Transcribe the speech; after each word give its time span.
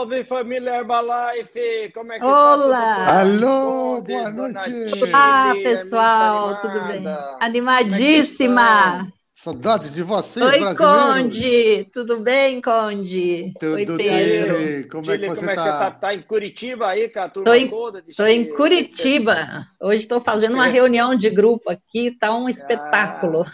Salve, 0.00 0.24
família 0.24 0.76
Herbalife! 0.76 1.90
Como 1.92 2.10
é 2.10 2.18
que 2.18 2.24
Olá. 2.24 3.04
tá? 3.06 3.20
Alô, 3.20 4.00
boa 4.00 4.30
noite! 4.30 4.86
Ah, 5.12 5.52
Chile, 5.54 5.66
é 5.66 5.76
pessoal, 5.76 6.46
muito 6.46 6.60
tudo 6.62 6.72
bem? 6.72 6.96
animada. 6.96 7.36
Animadíssima! 7.38 9.08
Saudades 9.34 9.92
de 9.92 10.02
vocês, 10.02 10.44
Oi, 10.52 10.58
brasileiros! 10.58 11.12
Conde! 11.22 11.90
Tudo 11.92 12.20
bem, 12.20 12.62
Conde? 12.62 13.52
Tudo 13.60 13.96
bem? 13.98 14.88
Como 14.88 15.02
é 15.02 15.16
Chile, 15.16 15.18
que 15.18 15.28
você 15.28 15.40
como 15.40 15.50
é 15.50 15.54
que 15.56 15.60
você 15.62 15.68
está? 15.68 15.78
tá? 15.78 15.90
Tá 15.90 16.14
em 16.14 16.22
Curitiba 16.22 16.86
aí, 16.88 17.08
com 17.10 17.20
a 17.20 17.28
turma 17.28 17.50
Tô 17.50 17.54
em- 17.54 17.68
toda? 17.68 18.00
de 18.00 18.10
Estou 18.10 18.26
em? 18.26 18.54
Curitiba. 18.54 19.66
Hoje 19.82 20.02
estou 20.04 20.22
fazendo 20.22 20.54
uma 20.54 20.66
reunião 20.66 21.14
de 21.14 21.28
grupo 21.28 21.70
aqui, 21.70 22.16
tá 22.18 22.34
um 22.34 22.48
espetáculo. 22.48 23.44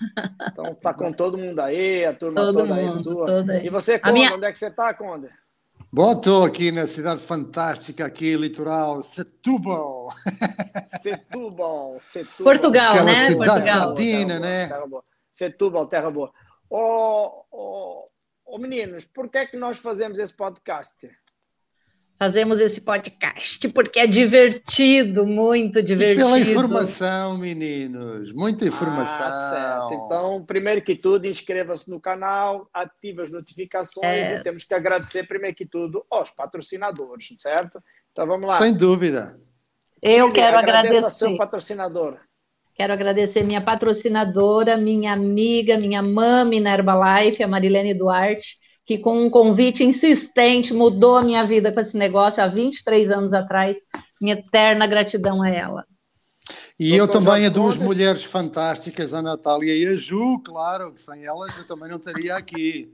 Então 0.53 0.75
tá 0.81 0.95
com 0.95 1.13
todo 1.13 1.37
mundo 1.37 1.59
aí, 1.59 2.05
a 2.05 2.13
turma 2.13 2.41
Todo 2.41 2.59
toda 2.61 2.73
aí 2.75 2.83
mundo, 2.85 2.93
sua. 2.93 3.27
todo 3.27 3.51
aí. 3.51 3.67
E 3.67 3.69
você, 3.69 3.99
Conde, 3.99 4.13
minha- 4.13 4.33
onde 4.33 4.45
é 4.45 4.53
que 4.53 4.59
você 4.61 4.71
tá, 4.71 4.95
Conde? 4.95 5.27
Bom, 5.97 6.13
estou 6.13 6.45
aqui 6.45 6.71
na 6.71 6.87
cidade 6.87 7.23
fantástica, 7.23 8.05
aqui, 8.05 8.37
litoral, 8.37 9.03
Setúbal. 9.03 10.09
Setúbal, 11.01 11.97
Setúbal. 11.99 12.53
Portugal, 12.53 12.91
Aquela 12.93 13.05
né? 13.07 13.31
cidade 13.31 13.37
Portugal. 13.37 13.65
sardina, 13.65 14.27
terra 14.27 14.39
boa, 14.39 14.41
né? 14.41 14.69
terra 14.69 14.87
boa. 14.87 15.05
Setúbal, 15.31 15.87
terra 15.87 16.11
boa. 16.11 16.33
Ô, 16.69 17.45
ô, 17.51 18.09
ô, 18.45 18.59
meninos, 18.59 19.07
por 19.07 19.31
que 19.31 19.39
é 19.39 19.47
que 19.47 19.57
nós 19.57 19.79
fazemos 19.79 20.19
esse 20.19 20.35
podcast? 20.35 21.11
Fazemos 22.19 22.59
esse 22.61 22.81
podcast 22.81 23.69
porque 23.69 23.99
é 23.99 24.07
divertido, 24.07 25.27
muito 25.27 25.79
E 25.81 25.83
divertido. 25.83 26.25
pela 26.27 26.39
informação, 26.39 27.37
meninos, 27.37 28.33
muita 28.33 28.65
informação. 28.65 29.27
Ah, 29.27 29.33
certo. 29.91 30.05
Então, 30.07 30.43
primeiro 30.47 30.81
que 30.81 30.97
tudo, 30.97 31.27
inscreva-se 31.27 31.91
no 31.91 32.01
canal, 32.01 32.71
ative 32.73 33.21
as 33.21 33.31
notificações 33.31 34.29
É. 34.29 34.37
e 34.39 34.43
temos 34.43 34.65
que 34.65 34.73
agradecer, 34.73 35.27
primeiro 35.29 35.55
que 35.55 35.67
tudo, 35.67 36.07
aos 36.11 36.31
patrocinadores, 36.31 37.29
certo? 37.37 37.83
Então, 38.13 38.27
vamos 38.27 38.49
lá. 38.49 38.57
Sem 38.63 38.75
dúvida. 38.75 39.39
Eu 40.01 40.27
Chile, 40.29 40.33
quero 40.33 40.57
agradecer. 40.59 41.05
a 41.05 41.11
seu 41.11 41.37
patrocinador. 41.37 42.17
Quero 42.75 42.93
agradecer 42.95 43.43
minha 43.43 43.61
patrocinadora, 43.61 44.77
minha 44.79 45.13
amiga, 45.13 45.77
minha 45.79 46.03
mãe 46.03 46.61
na 46.61 46.73
Herbalife, 46.75 47.43
a 47.43 47.49
Marilene 47.49 47.93
Duarte, 47.95 48.57
que 48.87 48.99
com 48.99 49.25
um 49.25 49.29
convite 49.29 49.83
insistente 49.83 50.73
mudou 50.73 51.17
a 51.17 51.23
minha 51.23 51.45
vida 51.45 51.73
com 51.73 51.81
esse 51.81 51.97
negócio 51.97 52.43
há 52.43 52.47
23 52.47 53.11
anos 53.11 53.33
atrás. 53.33 53.77
Minha 54.21 54.35
eterna 54.37 54.87
gratidão 54.87 55.43
a 55.43 55.49
ela. 55.49 55.85
E 56.79 56.93
eu 56.93 57.07
Doutor 57.07 57.13
também 57.15 57.43
Jorge 57.43 57.47
a 57.47 57.51
duas 57.51 57.75
Conde. 57.77 57.87
mulheres 57.89 58.25
fantásticas, 58.25 59.13
a 59.13 59.21
Natália 59.21 59.75
e 59.75 59.87
a 59.87 59.97
Ju, 59.97 60.41
claro, 60.45 60.93
que 60.93 61.01
sem 61.01 61.25
elas 61.25 61.57
eu 61.57 61.67
também 61.67 61.89
não 61.89 61.97
estaria 61.97 62.37
aqui. 62.37 62.93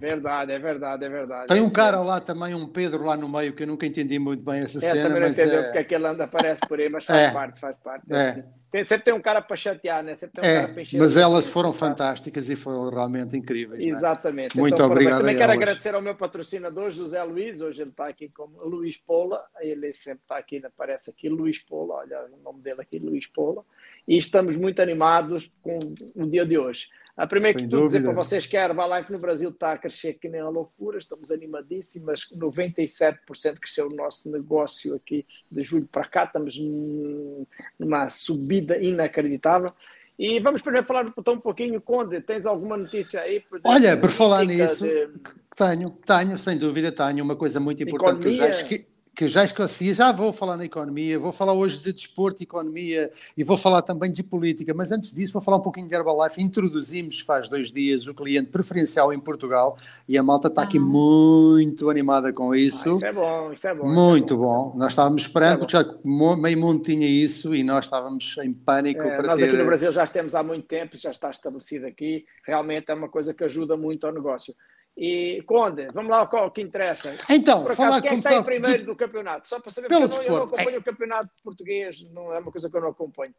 Verdade, 0.00 0.52
é 0.52 0.58
verdade, 0.58 1.04
é 1.04 1.08
verdade. 1.08 1.46
Tem 1.46 1.60
um 1.60 1.70
cara 1.72 2.00
lá 2.00 2.18
também, 2.20 2.52
um 2.54 2.66
Pedro 2.66 3.04
lá 3.04 3.16
no 3.16 3.28
meio, 3.28 3.52
que 3.52 3.62
eu 3.62 3.66
nunca 3.66 3.86
entendi 3.86 4.18
muito 4.18 4.42
bem 4.42 4.60
essa 4.60 4.78
É, 4.78 4.80
cena, 4.80 5.02
também 5.04 5.20
não 5.20 5.28
mas 5.28 5.38
entendeu 5.38 5.60
é, 5.60 5.62
porque 5.64 5.78
é 5.78 5.84
que 5.84 5.94
ele 5.94 6.06
anda, 6.06 6.24
aparece 6.24 6.60
por 6.68 6.80
aí, 6.80 6.88
mas 6.88 7.04
faz 7.04 7.20
É. 7.20 7.30
parte, 7.32 7.60
faz 7.60 7.76
parte. 7.78 8.04
É. 8.12 8.16
assim. 8.28 8.42
Tem- 8.76 8.84
sempre 8.84 9.04
tem 9.06 9.14
um 9.14 9.20
cara 9.20 9.40
para 9.40 9.56
chatear, 9.56 10.02
né? 10.04 10.14
Sempre 10.14 10.40
tem 10.42 10.50
um 10.50 10.52
é, 10.52 10.60
cara 10.60 10.72
para 10.74 10.82
encher 10.82 10.98
mas 11.00 11.16
elas 11.16 11.46
foram 11.46 11.72
tá? 11.72 11.78
fantásticas 11.78 12.50
e 12.50 12.56
foram 12.56 12.90
realmente 12.90 13.34
incríveis. 13.34 13.80
não 13.80 13.88
é? 13.88 13.90
Exatamente. 13.90 14.54
Muito 14.54 14.74
Então, 14.74 14.86
obrigado 14.86 15.20
Também 15.20 15.34
quero 15.34 15.52
elas. 15.52 15.62
agradecer 15.62 15.94
ao 15.94 16.02
meu 16.02 16.14
patrocinador, 16.14 16.90
José 16.90 17.22
Luiz. 17.22 17.62
Hoje 17.62 17.80
ele 17.80 17.90
está 17.90 18.04
aqui 18.06 18.28
como 18.28 18.58
Luiz 18.64 18.98
Pola. 18.98 19.42
Ele 19.60 19.90
sempre 19.94 20.20
está 20.24 20.36
aqui, 20.36 20.60
né? 20.60 20.68
aparece 20.68 21.08
aqui, 21.08 21.26
Luiz 21.30 21.58
Pola. 21.58 21.94
Olha 21.94 22.26
o 22.38 22.42
nome 22.44 22.60
dele 22.60 22.82
aqui, 22.82 22.98
Luiz 22.98 23.26
Pola. 23.26 23.64
E 24.06 24.14
estamos 24.14 24.56
muito 24.56 24.82
animados 24.82 25.50
com 25.62 25.78
o 26.14 26.26
dia 26.26 26.44
de 26.44 26.58
hoje. 26.58 26.88
A 27.16 27.26
primeira 27.26 27.58
Sem 27.58 27.66
que 27.66 27.70
tudo 27.74 27.86
dizer 27.86 28.02
para 28.02 28.12
vocês 28.12 28.46
que 28.46 28.56
a 28.58 28.64
Herbalife 28.64 29.10
no 29.10 29.18
Brasil 29.18 29.48
está 29.48 29.72
a 29.72 29.78
crescer 29.78 30.14
que 30.14 30.28
nem 30.28 30.40
a 30.40 30.48
loucura. 30.50 30.98
Estamos 30.98 31.30
animadíssimas. 31.30 32.28
97% 32.30 33.58
cresceu 33.58 33.88
o 33.90 33.96
nosso 33.96 34.28
negócio 34.30 34.94
aqui 34.94 35.24
de 35.50 35.64
julho 35.64 35.88
para 35.90 36.04
cá. 36.06 36.24
Estamos 36.24 36.58
num- 36.58 37.46
numa 37.78 38.10
subida 38.10 38.76
inacreditável. 38.78 39.72
E 40.18 40.40
vamos 40.40 40.60
primeiro 40.62 40.86
falar 40.86 41.12
então, 41.16 41.34
um 41.34 41.40
pouquinho, 41.40 41.80
Conde, 41.80 42.20
tens 42.20 42.44
alguma 42.46 42.76
notícia 42.76 43.20
aí? 43.20 43.40
por 43.40 43.60
Olha, 43.64 43.96
por 43.98 44.10
falar 44.10 44.44
nisso, 44.44 44.84
de- 44.84 45.08
Tenho, 45.56 45.90
tenho, 46.04 46.38
sem 46.38 46.58
dúvida 46.58 46.92
tenho. 46.92 47.24
Uma 47.24 47.36
coisa 47.36 47.58
muito 47.58 47.82
importante 47.82 48.20
que 48.20 48.28
eu, 48.28 48.32
já 48.34 48.44
Economia. 48.46 48.86
Que 49.16 49.26
já 49.26 49.42
esqueci, 49.44 49.94
já 49.94 50.12
vou 50.12 50.30
falar 50.30 50.58
na 50.58 50.66
economia, 50.66 51.18
vou 51.18 51.32
falar 51.32 51.54
hoje 51.54 51.80
de 51.80 51.90
desporto, 51.90 52.42
economia 52.42 53.10
e 53.34 53.42
vou 53.42 53.56
falar 53.56 53.80
também 53.80 54.12
de 54.12 54.22
política, 54.22 54.74
mas 54.74 54.92
antes 54.92 55.10
disso 55.10 55.32
vou 55.32 55.40
falar 55.40 55.56
um 55.56 55.62
pouquinho 55.62 55.88
de 55.88 55.94
Herbalife. 55.94 56.42
Introduzimos 56.42 57.20
faz 57.20 57.48
dois 57.48 57.72
dias 57.72 58.06
o 58.06 58.14
cliente 58.14 58.50
preferencial 58.50 59.14
em 59.14 59.18
Portugal 59.18 59.78
e 60.06 60.18
a 60.18 60.22
malta 60.22 60.48
está 60.48 60.60
aqui 60.62 60.76
Ah. 60.76 60.80
muito 60.82 61.88
animada 61.88 62.30
com 62.30 62.52
Ah, 62.52 62.58
isso. 62.58 62.92
isso 62.96 63.06
é 63.06 63.12
bom, 63.12 63.50
isso 63.52 63.66
é 63.66 63.74
bom. 63.74 63.88
Muito 63.88 64.34
isso 64.34 64.34
é 64.34 64.36
bom. 64.36 64.66
isso 64.68 64.76
é 64.76 64.78
Nós 64.80 64.92
estávamos 64.92 65.22
esperando, 65.22 65.64
Isso 65.66 65.76
é 65.78 65.84
porque 65.84 66.02
já 66.12 66.36
meio 66.36 66.60
mundo 66.60 66.82
tinha 66.82 67.08
isso 67.08 67.54
e 67.54 67.64
nós 67.64 67.86
estávamos 67.86 68.36
em 68.42 68.52
pânico 68.52 69.00
É, 69.02 69.16
para 69.16 69.28
nós 69.28 69.40
ter. 69.40 69.46
aqui 69.48 69.56
no 69.56 69.64
Brasil 69.64 69.90
já 69.94 70.06
temos 70.06 70.34
há 70.34 70.42
muito 70.42 70.66
tempo, 70.66 70.94
isso 70.94 71.04
já 71.04 71.10
está 71.10 71.30
estabelecido 71.30 71.86
aqui. 71.86 72.26
Realmente 72.44 72.90
é 72.90 72.94
uma 72.94 73.08
coisa 73.08 73.32
que 73.32 73.42
ajuda 73.44 73.78
muito 73.78 74.06
ao 74.06 74.12
negócio. 74.12 74.54
E, 74.96 75.42
Conde, 75.42 75.88
vamos 75.92 76.10
lá 76.10 76.26
qual 76.26 76.50
que 76.50 76.62
interessa. 76.62 77.14
Então, 77.28 77.64
Por 77.64 77.76
falar 77.76 77.98
acaso, 77.98 78.02
quem 78.02 78.10
é 78.10 78.12
que 78.14 78.18
está 78.18 78.34
em 78.34 78.42
primeiro 78.42 78.86
do 78.86 78.96
campeonato? 78.96 79.46
Só 79.46 79.60
para 79.60 79.70
saber, 79.70 79.88
Pelo 79.88 80.08
porque 80.08 80.26
eu 80.26 80.30
não, 80.30 80.38
eu 80.38 80.38
não 80.38 80.46
acompanho 80.46 80.78
o 80.78 80.82
campeonato 80.82 81.30
português, 81.44 82.02
não 82.12 82.32
é 82.32 82.38
uma 82.38 82.50
coisa 82.50 82.70
que 82.70 82.76
eu 82.76 82.80
não 82.80 82.88
acompanho. 82.88 83.34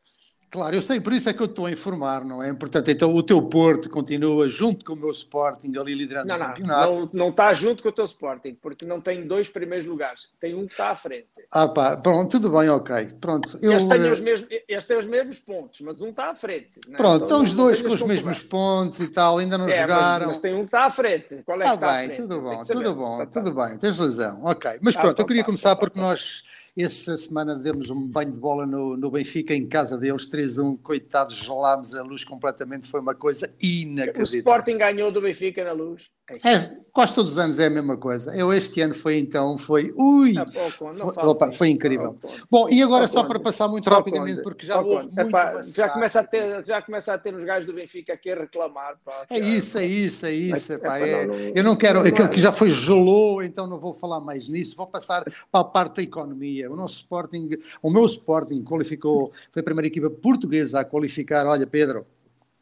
Claro, 0.50 0.76
eu 0.78 0.82
sei, 0.82 1.02
por 1.02 1.12
isso 1.12 1.28
é 1.30 1.34
que 1.34 1.42
eu 1.42 1.46
estou 1.46 1.66
a 1.66 1.72
informar, 1.72 2.24
não 2.24 2.42
é? 2.42 2.54
Portanto, 2.54 2.90
então 2.90 3.14
o 3.14 3.22
teu 3.22 3.42
Porto 3.42 3.90
continua 3.90 4.48
junto 4.48 4.86
com 4.86 4.94
o 4.94 4.96
meu 4.96 5.12
Sporting 5.12 5.76
ali 5.78 5.94
liderando 5.94 6.28
Não, 6.30 6.38
o 6.38 6.40
campeonato. 6.40 6.90
não, 6.94 7.10
não 7.12 7.30
está 7.30 7.54
junto 7.54 7.84
com 7.84 7.90
o 7.90 7.92
teu 7.92 8.06
Sporting, 8.06 8.58
porque 8.62 8.86
não 8.86 9.02
tem 9.02 9.28
dois 9.28 9.50
primeiros 9.50 9.86
lugares, 9.86 10.30
tem 10.40 10.56
um 10.56 10.66
que 10.66 10.72
está 10.72 10.92
à 10.92 10.96
frente. 10.96 11.28
Ah 11.52 11.68
pá, 11.68 11.98
pronto, 11.98 12.32
tudo 12.32 12.50
bem, 12.50 12.70
ok. 12.70 13.10
Pronto, 13.20 13.60
eu, 13.62 13.74
Eles 13.74 13.86
têm, 13.86 14.02
eh, 14.08 14.14
os 14.14 14.20
mesmos, 14.22 14.48
eles 14.70 14.86
têm 14.86 14.98
os 14.98 15.06
mesmos 15.06 15.40
pontos, 15.40 15.82
mas 15.82 16.00
um 16.00 16.10
está 16.10 16.30
à 16.30 16.36
frente. 16.36 16.72
né? 16.88 16.96
pronto, 16.96 17.24
estão 17.26 17.44
os 17.44 17.52
dois 17.54 17.82
com 17.82 17.90
os 17.94 18.02
mesmos 18.04 18.42
pontos 18.44 19.00
e 19.02 19.10
tal, 19.10 19.40
ainda 19.40 19.58
não 19.58 19.66
É, 19.68 19.82
mas, 19.82 19.82
jogaram. 19.82 20.28
mas 20.28 20.40
tem 20.40 20.54
um 20.56 20.60
que 20.60 20.66
está 20.68 20.86
à 20.86 20.90
frente. 20.90 21.42
Qual 21.46 21.62
é 21.62 21.66
que 21.66 21.70
Está 21.70 21.74
está 21.76 21.90
à 21.90 21.98
bem, 21.98 22.06
frente? 22.08 22.22
tudo 22.22 22.36
Tem 22.36 22.42
bom, 22.42 22.62
tudo 22.64 22.96
bom, 22.96 23.18
Tá, 23.18 23.26
tá. 23.26 23.42
tudo 23.42 23.54
bem, 23.54 23.78
tens 23.78 23.98
razão, 23.98 24.46
ok. 24.46 24.80
Mas 24.82 24.96
Tá, 24.96 25.02
pronto, 25.02 25.16
tá, 25.18 25.24
eu 25.24 25.28
queria 25.28 25.42
tá, 25.44 25.46
começar 25.46 25.70
tá, 25.72 25.76
tá, 25.76 25.80
porque 25.82 26.00
tá. 26.00 26.06
nós, 26.06 26.44
essa 26.78 27.18
semana, 27.18 27.56
demos 27.56 27.90
um 27.90 28.08
banho 28.08 28.32
de 28.32 28.38
bola 28.38 28.66
no, 28.66 28.96
no 28.96 29.10
Benfica 29.10 29.54
em 29.54 29.68
casa 29.68 29.98
deles, 29.98 30.30
3-1, 30.30 30.80
coitados, 30.82 31.36
gelámos 31.36 31.96
a 31.96 32.04
luz 32.04 32.24
completamente, 32.24 32.88
foi 32.88 33.00
uma 33.00 33.16
coisa 33.16 33.48
O 33.48 33.66
inacreditável. 33.66 34.40
Sporting 34.40 34.78
ganhou 34.78 35.12
do 35.12 35.20
Benfica 35.20 35.64
na 35.64 35.72
luz. 35.72 36.10
É, 36.44 36.70
quase 36.92 37.14
todos 37.14 37.32
os 37.32 37.38
anos 37.38 37.58
é 37.58 37.68
a 37.68 37.70
mesma 37.70 37.96
coisa. 37.96 38.36
Eu 38.36 38.52
este 38.52 38.82
ano 38.82 38.94
foi 38.94 39.18
então, 39.18 39.58
foi, 39.58 39.94
ui, 39.96 40.34
pô, 40.34 40.78
Conde, 40.78 41.00
não 41.00 41.08
foi, 41.14 41.24
opa, 41.24 41.52
foi 41.54 41.70
incrível. 41.70 42.16
Conde. 42.22 42.44
Bom, 42.52 42.68
e 42.70 42.82
agora 42.84 43.08
só 43.08 43.24
para 43.24 43.40
passar 43.40 43.70
muito 43.70 43.90
rapidamente, 43.90 44.42
porque 44.42 44.66
já 44.66 44.82
houve 44.82 45.06
muito 45.06 45.20
Epá, 45.22 45.62
já 45.62 45.88
começa 45.88 46.20
a 46.20 46.24
ter 46.26 46.66
Já 46.66 46.82
começa 46.82 47.14
a 47.14 47.18
ter 47.18 47.34
os 47.34 47.44
gajos 47.46 47.66
do 47.66 47.74
Benfica 47.74 48.12
aqui 48.14 48.30
a 48.30 48.36
reclamar. 48.36 48.98
Pá, 49.06 49.26
É 49.30 49.40
isso, 49.40 49.78
é 49.78 49.86
isso, 49.86 50.26
é 50.26 50.34
isso. 50.34 50.74
Epá, 50.74 50.98
é- 51.00 51.28
não- 51.28 51.34
não- 51.34 51.40
eu 51.56 51.64
não 51.64 51.76
quero, 51.78 52.00
não 52.00 52.06
é. 52.08 52.28
que 52.28 52.42
já 52.42 52.52
foi 52.52 52.72
gelou, 52.72 53.42
então 53.42 53.66
não 53.66 53.78
vou 53.80 53.94
falar 53.94 54.20
mais 54.20 54.50
nisso, 54.50 54.76
vou 54.76 54.88
passar 54.88 55.24
para 55.24 55.62
a 55.62 55.64
parte 55.64 55.96
da 55.98 56.04
economia. 56.04 56.70
O 56.70 56.76
nosso 56.76 56.96
Sporting, 56.96 57.52
o 57.82 57.90
meu 57.90 58.06
Sporting 58.06 58.64
qualificou, 58.64 59.32
foi 59.50 59.62
a 59.62 59.64
primeira 59.64 59.88
equipa 59.88 60.10
portuguesa 60.10 60.82
a 60.82 60.86
qualificar, 60.86 61.46
olha 61.46 61.66
Pedro, 61.66 62.06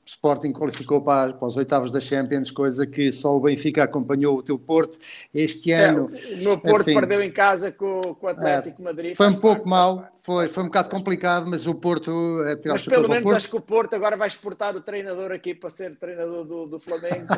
Sporting 0.05 0.51
qualificou 0.53 1.01
para, 1.01 1.33
para 1.33 1.47
as 1.47 1.57
oitavas 1.57 1.89
da 1.91 1.99
Champions, 1.99 2.51
coisa 2.51 2.85
que 2.85 3.11
só 3.11 3.35
o 3.35 3.39
Benfica 3.39 3.83
acompanhou 3.83 4.37
o 4.37 4.43
teu 4.43 4.57
Porto 4.59 4.97
este 5.33 5.71
É, 5.71 5.85
ano. 5.85 6.05
o 6.07 6.43
meu 6.43 6.57
Porto 6.59 6.89
Enfim. 6.89 6.99
perdeu 6.99 7.21
em 7.23 7.31
casa 7.31 7.71
com, 7.71 8.01
com 8.01 8.27
o 8.27 8.29
Atlético 8.29 8.77
de 8.77 8.83
Madrid. 8.83 9.15
Foi 9.15 9.27
um 9.27 9.33
pouco 9.33 9.61
parte, 9.63 9.69
mal, 9.69 10.07
foi, 10.21 10.47
foi 10.47 10.63
um 10.63 10.67
bocado 10.67 10.89
complicado, 10.89 11.47
mas 11.49 11.65
o 11.65 11.73
Porto 11.73 12.11
é 12.45 12.55
tirar 12.55 12.73
Mas 12.73 12.85
pelo 12.85 13.07
menos 13.09 13.23
Porto. 13.23 13.35
acho 13.37 13.49
que 13.49 13.55
o 13.55 13.61
Porto 13.61 13.95
agora 13.95 14.15
vai 14.15 14.27
exportar 14.27 14.75
o 14.75 14.81
treinador 14.81 15.31
aqui 15.31 15.55
para 15.55 15.69
ser 15.71 15.95
treinador 15.95 16.45
do, 16.45 16.65
do 16.67 16.79
Flamengo. 16.79 17.25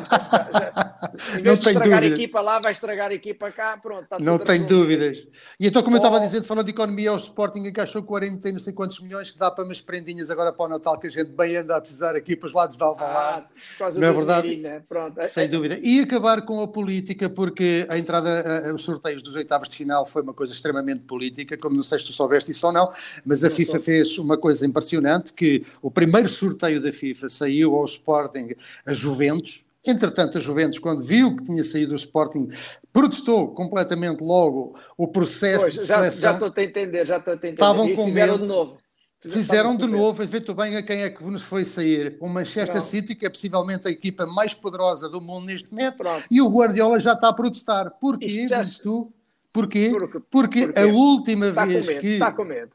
Em 1.38 1.42
Não 1.42 1.42
vez 1.42 1.58
de 1.58 1.64
tenho 1.64 1.72
estragar 1.72 1.98
a 1.98 2.00
dúvida. 2.00 2.14
equipa 2.16 2.40
lá, 2.40 2.58
vai 2.58 2.72
estragar 2.72 3.10
a 3.10 3.14
equipa 3.14 3.50
cá. 3.50 3.76
Pronto, 3.76 4.02
está 4.04 4.18
Não 4.18 4.36
resolvido. 4.36 4.66
dúvidas. 4.66 5.26
E 5.58 5.66
então, 5.66 5.82
como 5.82 5.96
eu 5.96 5.98
estava 5.98 6.16
Oh. 6.16 6.20
dizendo, 6.20 6.44
falando 6.44 6.64
de 6.66 6.72
economia, 6.72 7.12
o 7.12 7.16
Sporting 7.16 7.60
encaixou 7.66 8.02
40 8.02 8.48
e 8.48 8.52
não 8.52 8.58
sei 8.60 8.72
quantos 8.72 9.00
milhões 9.00 9.30
que 9.30 9.38
dá 9.38 9.50
para 9.50 9.64
umas 9.64 9.80
prendinhas 9.80 10.30
agora 10.30 10.52
para 10.52 10.66
o 10.66 10.68
Natal 10.68 10.98
que 10.98 11.06
a 11.06 11.10
gente 11.10 11.30
bem 11.30 11.56
anda 11.56 11.76
a 11.76 11.80
precisar 11.80 12.14
aqui 12.16 12.34
para 12.36 12.46
os 12.46 12.52
lados 12.58 12.76
de 12.76 12.82
Alvalade. 12.82 13.46
Ah, 13.80 13.84
é 13.86 13.90
do 13.90 14.00
verdade? 14.00 14.82
Pronto. 14.88 15.28
Sem 15.28 15.44
É- 15.44 15.48
dúvida. 15.48 15.78
E 15.82 16.00
acabar 16.00 16.42
com 16.42 16.60
a 16.62 16.68
política, 16.68 17.30
porque 17.30 17.86
a 17.88 17.96
entrada, 17.96 18.28
a- 18.28 18.70
a- 18.70 18.74
os 18.74 18.82
sorteios 18.82 19.22
dos 19.22 19.34
oitavos 19.34 19.68
de 19.68 19.76
final 19.76 20.04
foi 20.04 20.22
uma 20.22 20.34
coisa 20.34 20.52
extremamente 20.52 21.04
política, 21.04 21.56
como 21.56 21.76
não 21.76 21.82
sei 21.82 21.98
se 21.98 22.06
tu 22.06 22.12
soubeste 22.12 22.50
isso 22.50 22.66
ou 22.66 22.72
não, 22.72 22.90
mas 23.24 23.44
a 23.44 23.48
Não 23.48 23.54
FIFA 23.56 23.78
fez 23.80 24.18
uma 24.18 24.36
coisa 24.36 24.66
impressionante, 24.66 25.32
que 25.32 25.64
o 25.80 25.90
primeiro 25.90 26.28
sorteio 26.28 26.82
da 26.82 26.92
FIFA 26.92 27.28
saiu 27.30 27.74
ao 27.76 27.84
Sporting 27.84 28.50
a 28.84 28.92
Juventus, 28.92 29.64
Entretanto, 29.86 30.36
a 30.36 30.40
Juventus, 30.40 30.78
quando 30.78 31.00
viu 31.02 31.34
que 31.34 31.44
tinha 31.44 31.62
saído 31.64 31.92
o 31.92 31.94
Sporting, 31.96 32.50
protestou 32.92 33.54
completamente 33.54 34.20
logo 34.22 34.74
o 34.98 35.08
processo 35.08 35.60
Pois, 35.64 35.72
de 35.74 35.78
já, 35.80 35.86
já 35.86 36.10
seleção. 36.10 36.32
estou 36.34 36.52
a 36.54 36.62
entender, 36.62 37.06
já 37.06 37.16
estou 37.16 37.32
a 37.32 37.36
entender. 37.36 37.52
Estavam 37.54 37.88
e 37.88 37.94
com 37.94 38.10
medo. 38.10 38.38
de 38.38 38.44
novo. 38.44 38.76
Fizeram 39.20 39.76
de 39.76 39.86
novo, 39.86 40.24
feito 40.26 40.54
bem 40.54 40.76
a 40.76 40.82
quem 40.82 41.02
é 41.02 41.10
que 41.10 41.24
nos 41.24 41.42
foi 41.42 41.64
sair. 41.64 42.16
O 42.20 42.28
Manchester 42.28 42.76
não. 42.76 42.82
City, 42.82 43.16
que 43.16 43.26
é 43.26 43.28
possivelmente 43.28 43.88
a 43.88 43.90
equipa 43.90 44.24
mais 44.26 44.54
poderosa 44.54 45.08
do 45.08 45.20
mundo 45.20 45.46
neste 45.46 45.70
momento, 45.70 45.96
Pronto. 45.96 46.24
e 46.30 46.40
o 46.40 46.48
Guardiola 46.48 47.00
já 47.00 47.14
está 47.14 47.28
a 47.28 47.32
protestar. 47.32 47.90
Porquê, 48.00 48.46
já... 48.48 48.62
tu? 48.80 49.12
Porquê? 49.52 49.90
Porque, 49.90 50.20
porque, 50.30 50.66
porque 50.68 50.80
a 50.80 50.86
última 50.86 51.46
está 51.48 51.64
vez 51.64 51.86
medo, 51.86 52.00
que. 52.00 52.06
Está 52.06 52.32
com 52.32 52.44
medo. 52.44 52.70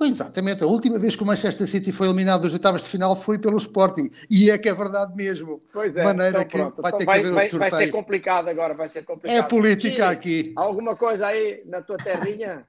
Exatamente, 0.00 0.62
a 0.62 0.66
última 0.68 0.96
vez 0.96 1.16
que 1.16 1.22
o 1.24 1.26
Manchester 1.26 1.66
City 1.66 1.90
foi 1.90 2.06
eliminado 2.06 2.42
das 2.42 2.52
oitavas 2.52 2.84
de 2.84 2.88
final 2.88 3.16
foi 3.16 3.36
pelo 3.36 3.56
Sporting. 3.56 4.08
E 4.30 4.48
é 4.48 4.56
que 4.56 4.68
é 4.68 4.74
verdade 4.74 5.12
mesmo. 5.16 5.60
Pois 5.72 5.96
é, 5.96 6.04
maneira 6.04 6.42
então, 6.42 6.44
que 6.44 6.56
pronto. 6.56 6.80
vai 6.80 6.90
então 6.90 6.98
ter 7.00 7.04
vai, 7.04 7.20
que 7.20 7.26
haver 7.26 7.34
vai, 7.34 7.44
outro 7.44 7.58
vai 7.58 7.70
ser 7.72 7.86
complicado 7.88 8.48
agora, 8.48 8.74
vai 8.74 8.88
ser 8.88 9.04
complicado. 9.04 9.36
É 9.36 9.42
política 9.42 10.08
aqui. 10.08 10.52
Alguma 10.54 10.94
coisa 10.94 11.26
aí 11.26 11.62
na 11.66 11.82
tua 11.82 11.96
terrinha? 11.96 12.64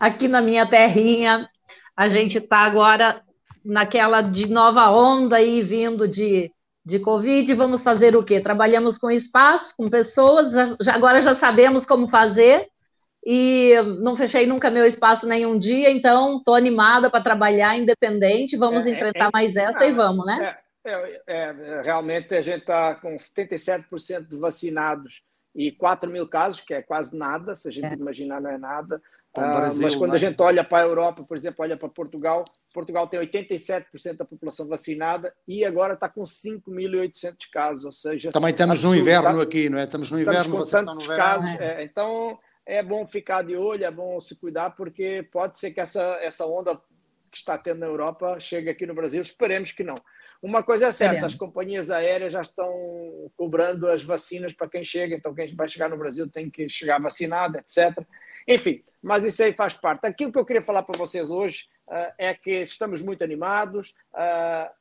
Aqui 0.00 0.26
na 0.26 0.40
minha 0.40 0.66
terrinha, 0.68 1.46
a 1.98 2.08
gente 2.08 2.38
está 2.38 2.58
agora 2.58 3.20
naquela 3.64 4.22
de 4.22 4.48
nova 4.48 4.88
onda 4.88 5.38
aí 5.38 5.64
vindo 5.64 6.06
de, 6.06 6.48
de 6.86 7.00
Covid. 7.00 7.52
Vamos 7.54 7.82
fazer 7.82 8.14
o 8.14 8.22
quê? 8.22 8.40
Trabalhamos 8.40 8.96
com 8.96 9.10
espaço, 9.10 9.74
com 9.76 9.90
pessoas, 9.90 10.52
já, 10.52 10.76
já 10.80 10.94
agora 10.94 11.20
já 11.20 11.34
sabemos 11.34 11.84
como 11.84 12.08
fazer 12.08 12.68
e 13.26 13.72
não 14.00 14.16
fechei 14.16 14.46
nunca 14.46 14.70
meu 14.70 14.86
espaço 14.86 15.26
nenhum 15.26 15.58
dia, 15.58 15.90
então 15.90 16.38
estou 16.38 16.54
animada 16.54 17.10
para 17.10 17.20
trabalhar 17.20 17.76
independente. 17.76 18.56
Vamos 18.56 18.86
é, 18.86 18.90
é 18.90 18.92
enfrentar 18.92 19.26
é, 19.26 19.30
mais 19.32 19.56
essa 19.56 19.84
e 19.84 19.92
vamos, 19.92 20.24
né? 20.24 20.56
É, 20.86 21.16
é, 21.26 21.82
realmente 21.82 22.32
a 22.32 22.40
gente 22.40 22.60
está 22.60 22.94
com 22.94 23.16
77% 23.16 24.28
de 24.28 24.36
vacinados 24.36 25.20
e 25.52 25.72
4 25.72 26.08
mil 26.08 26.28
casos, 26.28 26.60
que 26.60 26.74
é 26.74 26.80
quase 26.80 27.18
nada, 27.18 27.56
se 27.56 27.66
a 27.66 27.72
gente 27.72 27.92
imaginar, 27.94 28.40
não 28.40 28.50
é 28.50 28.56
nada. 28.56 29.02
Ah, 29.36 29.70
mas 29.80 29.94
quando 29.94 30.14
a 30.14 30.18
gente 30.18 30.40
olha 30.40 30.64
para 30.64 30.84
a 30.84 30.86
Europa, 30.86 31.22
por 31.22 31.36
exemplo, 31.36 31.62
olha 31.62 31.76
para 31.76 31.88
Portugal, 31.88 32.44
Portugal 32.72 33.06
tem 33.06 33.20
87% 33.20 34.16
da 34.16 34.24
população 34.24 34.66
vacinada 34.66 35.32
e 35.46 35.64
agora 35.64 35.94
está 35.94 36.08
com 36.08 36.22
5.800 36.22 37.36
casos, 37.52 37.84
ou 37.84 37.92
seja... 37.92 38.32
Também 38.32 38.50
estamos 38.50 38.82
no 38.82 38.94
inverno 38.94 39.40
aqui, 39.40 39.68
não 39.68 39.78
é? 39.78 39.84
Estamos 39.84 40.10
no 40.10 40.20
inverno, 40.20 40.40
estamos 40.40 40.68
vocês 40.68 40.80
estão 40.80 40.94
no 40.94 41.00
verão. 41.00 41.16
Casos, 41.16 41.60
é, 41.60 41.82
então 41.82 42.38
é 42.66 42.82
bom 42.82 43.06
ficar 43.06 43.42
de 43.42 43.56
olho, 43.56 43.84
é 43.84 43.90
bom 43.90 44.18
se 44.20 44.36
cuidar, 44.36 44.70
porque 44.70 45.26
pode 45.30 45.58
ser 45.58 45.70
que 45.70 45.80
essa, 45.80 46.18
essa 46.20 46.44
onda 46.46 46.76
que 47.30 47.36
está 47.36 47.56
tendo 47.56 47.80
na 47.80 47.86
Europa 47.86 48.38
chegue 48.40 48.70
aqui 48.70 48.86
no 48.86 48.94
Brasil. 48.94 49.22
Esperemos 49.22 49.72
que 49.72 49.84
não. 49.84 49.94
Uma 50.40 50.62
coisa 50.62 50.86
é 50.86 50.92
certa, 50.92 51.26
as 51.26 51.34
companhias 51.34 51.90
aéreas 51.90 52.32
já 52.32 52.42
estão 52.42 52.72
cobrando 53.36 53.88
as 53.88 54.04
vacinas 54.04 54.52
para 54.52 54.68
quem 54.68 54.84
chega, 54.84 55.16
então 55.16 55.34
quem 55.34 55.54
vai 55.54 55.68
chegar 55.68 55.90
no 55.90 55.96
Brasil 55.96 56.28
tem 56.28 56.48
que 56.48 56.68
chegar 56.68 57.00
vacinado, 57.00 57.58
etc. 57.58 57.98
Enfim, 58.46 58.82
mas 59.02 59.24
isso 59.24 59.42
aí 59.42 59.52
faz 59.52 59.74
parte. 59.74 60.06
Aquilo 60.06 60.30
que 60.30 60.38
eu 60.38 60.44
queria 60.44 60.62
falar 60.62 60.84
para 60.84 60.98
vocês 60.98 61.30
hoje 61.30 61.66
uh, 61.88 62.12
é 62.16 62.34
que 62.34 62.62
estamos 62.62 63.02
muito 63.02 63.24
animados. 63.24 63.94
Uh, 64.14 64.78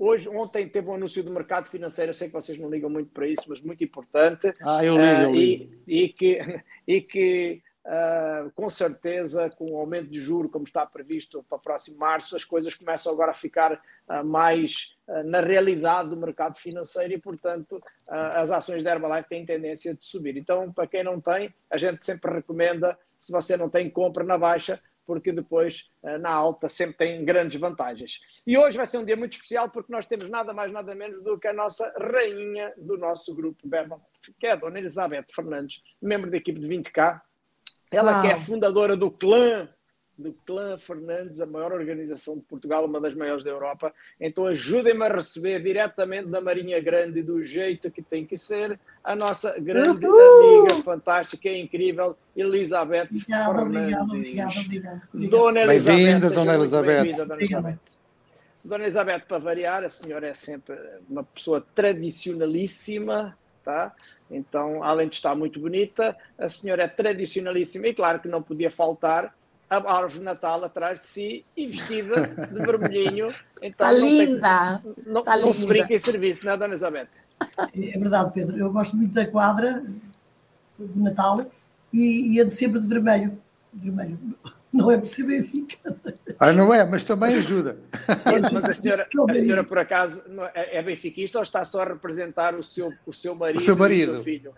Hoje, 0.00 0.30
ontem 0.30 0.66
teve 0.66 0.88
um 0.88 0.94
anúncio 0.94 1.22
do 1.22 1.30
mercado 1.30 1.68
financeiro, 1.68 2.08
eu 2.08 2.14
sei 2.14 2.28
que 2.28 2.32
vocês 2.32 2.58
não 2.58 2.70
ligam 2.70 2.88
muito 2.88 3.10
para 3.10 3.26
isso, 3.26 3.44
mas 3.50 3.60
muito 3.60 3.84
importante. 3.84 4.50
Ah, 4.62 4.82
eu 4.82 4.94
ligo, 4.94 5.06
eu 5.06 5.28
ah, 5.28 5.30
ligo. 5.30 5.74
E, 5.86 6.02
e 6.04 6.08
que, 6.08 6.62
e 6.88 7.00
que 7.02 7.62
uh, 7.84 8.50
com 8.52 8.68
certeza, 8.68 9.50
com 9.50 9.72
o 9.72 9.76
aumento 9.76 10.08
de 10.08 10.20
juro, 10.20 10.48
como 10.48 10.64
está 10.64 10.84
previsto 10.86 11.44
para 11.48 11.56
o 11.56 11.60
próximo 11.60 11.98
março, 11.98 12.36
as 12.36 12.44
coisas 12.44 12.74
começam 12.74 13.12
agora 13.12 13.30
a 13.30 13.34
ficar 13.34 13.74
uh, 13.74 14.24
mais 14.24 14.96
uh, 15.08 15.22
na 15.24 15.40
realidade 15.40 16.10
do 16.10 16.16
mercado 16.16 16.58
financeiro 16.58 17.14
e, 17.14 17.18
portanto, 17.18 17.82
as 18.06 18.50
ações 18.50 18.82
da 18.82 18.90
Herbalife 18.90 19.28
têm 19.28 19.46
tendência 19.46 19.94
de 19.94 20.04
subir. 20.04 20.36
Então, 20.36 20.72
para 20.72 20.86
quem 20.86 21.04
não 21.04 21.20
tem, 21.20 21.54
a 21.70 21.76
gente 21.76 22.04
sempre 22.04 22.32
recomenda, 22.32 22.98
se 23.16 23.30
você 23.30 23.56
não 23.56 23.68
tem, 23.68 23.88
compra 23.88 24.24
na 24.24 24.36
baixa, 24.36 24.80
porque 25.06 25.30
depois 25.30 25.88
na 26.20 26.30
alta 26.30 26.68
sempre 26.68 26.96
tem 26.96 27.24
grandes 27.24 27.60
vantagens. 27.60 28.20
E 28.44 28.58
hoje 28.58 28.76
vai 28.76 28.86
ser 28.86 28.98
um 28.98 29.04
dia 29.04 29.16
muito 29.16 29.34
especial 29.34 29.70
porque 29.70 29.92
nós 29.92 30.06
temos 30.06 30.28
nada 30.28 30.52
mais, 30.52 30.72
nada 30.72 30.92
menos 30.92 31.20
do 31.22 31.38
que 31.38 31.46
a 31.46 31.52
nossa 31.52 31.92
rainha 31.96 32.72
do 32.76 32.98
nosso 32.98 33.32
grupo 33.32 33.68
que 34.38 34.46
é 34.46 34.52
a 34.52 34.56
Dona 34.56 34.78
Elizabeth 34.78 35.26
Fernandes, 35.32 35.82
membro 36.00 36.30
da 36.30 36.36
equipe 36.36 36.58
de 36.58 36.66
20K. 36.66 37.20
Ela 37.90 38.12
Uau. 38.12 38.22
que 38.22 38.28
é 38.28 38.36
fundadora 38.36 38.96
do 38.96 39.10
clã 39.10 39.68
do 40.20 40.34
Clã 40.44 40.76
Fernandes, 40.76 41.40
a 41.40 41.46
maior 41.46 41.72
organização 41.72 42.36
de 42.36 42.42
Portugal, 42.42 42.84
uma 42.84 43.00
das 43.00 43.14
maiores 43.14 43.42
da 43.42 43.50
Europa. 43.50 43.92
Então 44.20 44.46
ajudem-me 44.46 45.02
a 45.04 45.08
receber 45.08 45.60
diretamente 45.60 46.28
da 46.28 46.40
Marinha 46.40 46.80
Grande, 46.80 47.22
do 47.22 47.42
jeito 47.42 47.90
que 47.90 48.02
tem 48.02 48.26
que 48.26 48.36
ser, 48.36 48.78
a 49.02 49.16
nossa 49.16 49.58
grande 49.58 50.06
Uhul. 50.06 50.66
amiga 50.66 50.82
fantástica 50.82 51.48
e 51.48 51.60
incrível, 51.60 52.16
Elizabeth 52.36 53.08
obrigada, 53.10 53.58
Fernandes. 53.58 53.98
Obrigada, 53.98 54.50
obrigada, 54.60 55.08
obrigada. 55.12 55.30
Dona 55.30 55.60
Elizabeth. 55.62 55.96
Bem-vinda, 55.96 56.30
Dona 56.30 56.54
Elizabeth. 56.54 57.02
Bem 57.02 57.16
Dona 57.16 57.34
Elizabeth. 57.34 57.78
Dona 58.62 58.84
Elizabeth, 58.84 59.20
para 59.26 59.38
variar, 59.38 59.84
a 59.84 59.90
senhora 59.90 60.28
é 60.28 60.34
sempre 60.34 60.76
uma 61.08 61.24
pessoa 61.24 61.64
tradicionalíssima, 61.74 63.38
tá? 63.70 63.92
Então, 64.30 64.82
além 64.82 65.08
de 65.08 65.14
estar 65.14 65.34
muito 65.34 65.60
bonita, 65.60 66.16
a 66.36 66.48
senhora 66.48 66.84
é 66.84 66.88
tradicionalíssima 66.88 67.86
e 67.86 67.94
claro 67.94 68.18
que 68.20 68.28
não 68.28 68.42
podia 68.42 68.70
faltar 68.70 69.34
a 69.68 69.76
árvore 69.76 70.18
de 70.18 70.24
Natal 70.24 70.64
atrás 70.64 70.98
de 70.98 71.06
si 71.06 71.44
e 71.56 71.66
vestida 71.68 72.26
de 72.26 72.58
vermelhinho. 72.66 73.28
Então 73.62 73.86
tá 73.86 73.92
linda! 73.92 74.82
Tem, 74.82 75.04
não, 75.06 75.22
tá 75.22 75.32
não 75.32 75.42
linda. 75.42 75.52
se 75.52 75.66
brinca 75.66 75.94
em 75.94 75.98
serviço, 75.98 76.44
não 76.44 76.52
é, 76.52 76.56
Dona 76.56 76.74
Elizabeth? 76.74 77.08
É 77.72 77.98
verdade, 77.98 78.32
Pedro. 78.34 78.58
Eu 78.58 78.72
gosto 78.72 78.96
muito 78.96 79.14
da 79.14 79.24
quadra 79.24 79.84
de 80.76 80.98
Natal 81.00 81.46
e, 81.92 82.34
e 82.34 82.40
ando 82.40 82.50
sempre 82.50 82.80
de 82.80 82.86
vermelho. 82.86 83.40
Vermelho. 83.72 84.18
Não 84.72 84.90
é 84.90 84.98
por 84.98 85.06
ser 85.06 85.22
Benfica. 85.22 85.96
Ah, 86.42 86.54
não 86.54 86.72
é, 86.72 86.86
mas 86.86 87.04
também 87.04 87.34
ajuda. 87.34 87.78
mas 88.50 88.64
a 88.64 88.72
senhora, 88.72 89.06
a 89.28 89.34
senhora 89.34 89.62
por 89.62 89.76
acaso, 89.76 90.24
é, 90.54 90.78
é 90.78 90.82
benfiquista 90.82 91.36
ou 91.36 91.42
está 91.42 91.62
só 91.66 91.82
a 91.82 91.88
representar 91.88 92.54
o 92.54 92.64
seu, 92.64 92.90
o 93.04 93.12
seu 93.12 93.34
marido, 93.34 93.58
o 93.58 93.60
seu 93.60 93.76
marido. 93.76 94.12
e 94.12 94.14
o 94.14 94.14
seu 94.14 94.24
filho? 94.24 94.54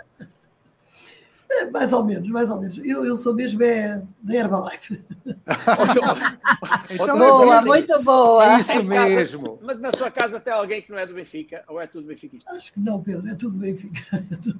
É, 1.50 1.66
mais 1.66 1.92
ou 1.92 2.04
menos, 2.04 2.28
mais 2.28 2.50
ou 2.50 2.60
menos. 2.60 2.78
Eu, 2.78 3.04
eu 3.04 3.14
sou 3.14 3.34
mesmo 3.34 3.62
é 3.62 4.00
da 4.22 4.34
Herbalife. 4.34 5.02
então, 6.88 7.18
boa, 7.18 7.56
é 7.56 7.60
muito 7.60 8.02
boa. 8.02 8.54
É 8.54 8.60
isso 8.60 8.82
mesmo. 8.84 9.58
mas 9.60 9.78
na 9.78 9.92
sua 9.92 10.10
casa 10.10 10.40
tem 10.40 10.52
alguém 10.52 10.80
que 10.80 10.90
não 10.90 10.98
é 10.98 11.04
do 11.04 11.12
Benfica? 11.12 11.64
Ou 11.68 11.80
é 11.80 11.86
tudo 11.86 12.06
benfiquista? 12.06 12.50
Acho 12.52 12.72
que 12.72 12.80
não, 12.80 13.02
Pedro, 13.02 13.28
é 13.28 13.34
tudo 13.34 13.58
Benfica. 13.58 14.00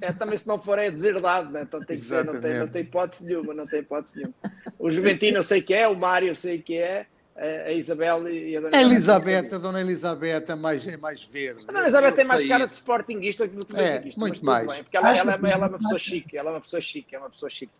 É, 0.01 0.11
também 0.11 0.37
se 0.37 0.47
não 0.47 0.59
for 0.59 0.77
é 0.77 0.91
deserdado, 0.91 1.49
né? 1.49 1.63
então 1.63 1.79
tem 1.79 1.97
que 1.97 2.05
ser, 2.05 2.25
não 2.25 2.39
tem, 2.39 2.59
não 2.59 2.67
tem 2.67 2.81
hipótese 2.81 3.25
nenhuma, 3.25 3.53
não 3.53 3.65
tem 3.65 3.79
hipótese 3.79 4.17
nenhuma. 4.17 4.35
O 4.77 4.91
Juventino 4.91 5.37
eu 5.37 5.43
sei 5.43 5.61
que 5.61 5.73
é, 5.73 5.87
o 5.87 5.95
Mário 5.95 6.27
eu 6.27 6.35
sei 6.35 6.61
que 6.61 6.77
é, 6.77 7.07
a 7.43 7.71
Isabel 7.71 8.29
e 8.29 8.55
a 8.55 8.61
Dona 8.61 8.77
a 8.77 8.81
Elizabeth. 8.81 9.53
A 9.53 9.57
Dona 9.57 9.81
Elizabeth 9.81 10.45
é 10.47 10.55
mais, 10.55 10.87
é 10.87 10.97
mais 10.97 11.23
verde. 11.23 11.63
A 11.67 11.71
Dona 11.71 11.81
Elizabeth 11.81 12.11
tem 12.13 12.25
mais 12.25 12.47
cara 12.47 12.65
de 12.65 12.71
sportinguista 12.71 13.47
do 13.47 13.65
que 13.65 13.73
de 13.75 13.81
é, 13.81 14.03
muito 14.15 14.45
mais. 14.45 14.71
Bem, 14.71 14.83
porque 14.83 14.95
ela, 14.95 15.09
ela, 15.09 15.33
ela, 15.33 15.49
ela, 15.49 15.65
é 15.65 15.69
uma 15.69 15.77
pessoa 15.77 15.99
chique, 15.99 16.37
ela 16.37 16.49
é 16.49 16.53
uma 16.53 16.61
pessoa 16.61 16.81
chique, 16.81 17.15
é 17.15 17.19
uma 17.19 17.29
pessoa 17.29 17.49
chique. 17.49 17.73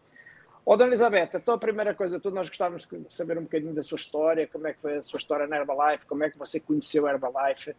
Ó, 0.66 0.74
oh, 0.74 0.78
Dona 0.78 0.90
Elizabeth, 0.92 1.30
então 1.34 1.54
a 1.54 1.58
primeira 1.58 1.94
coisa, 1.94 2.20
todos 2.20 2.36
nós 2.36 2.48
gostávamos 2.48 2.88
de 2.88 3.14
saber 3.14 3.38
um 3.38 3.44
bocadinho 3.44 3.74
da 3.74 3.82
sua 3.82 3.98
história, 3.98 4.48
como 4.48 4.68
é 4.68 4.74
que 4.74 4.82
foi 4.82 4.98
a 4.98 5.04
sua 5.04 5.18
história 5.18 5.46
na 5.46 5.58
Herbalife, 5.58 6.06
como 6.06 6.24
é 6.24 6.30
que 6.30 6.38
você 6.38 6.60
conheceu 6.60 7.06
a 7.06 7.12
Herbalife. 7.12 7.72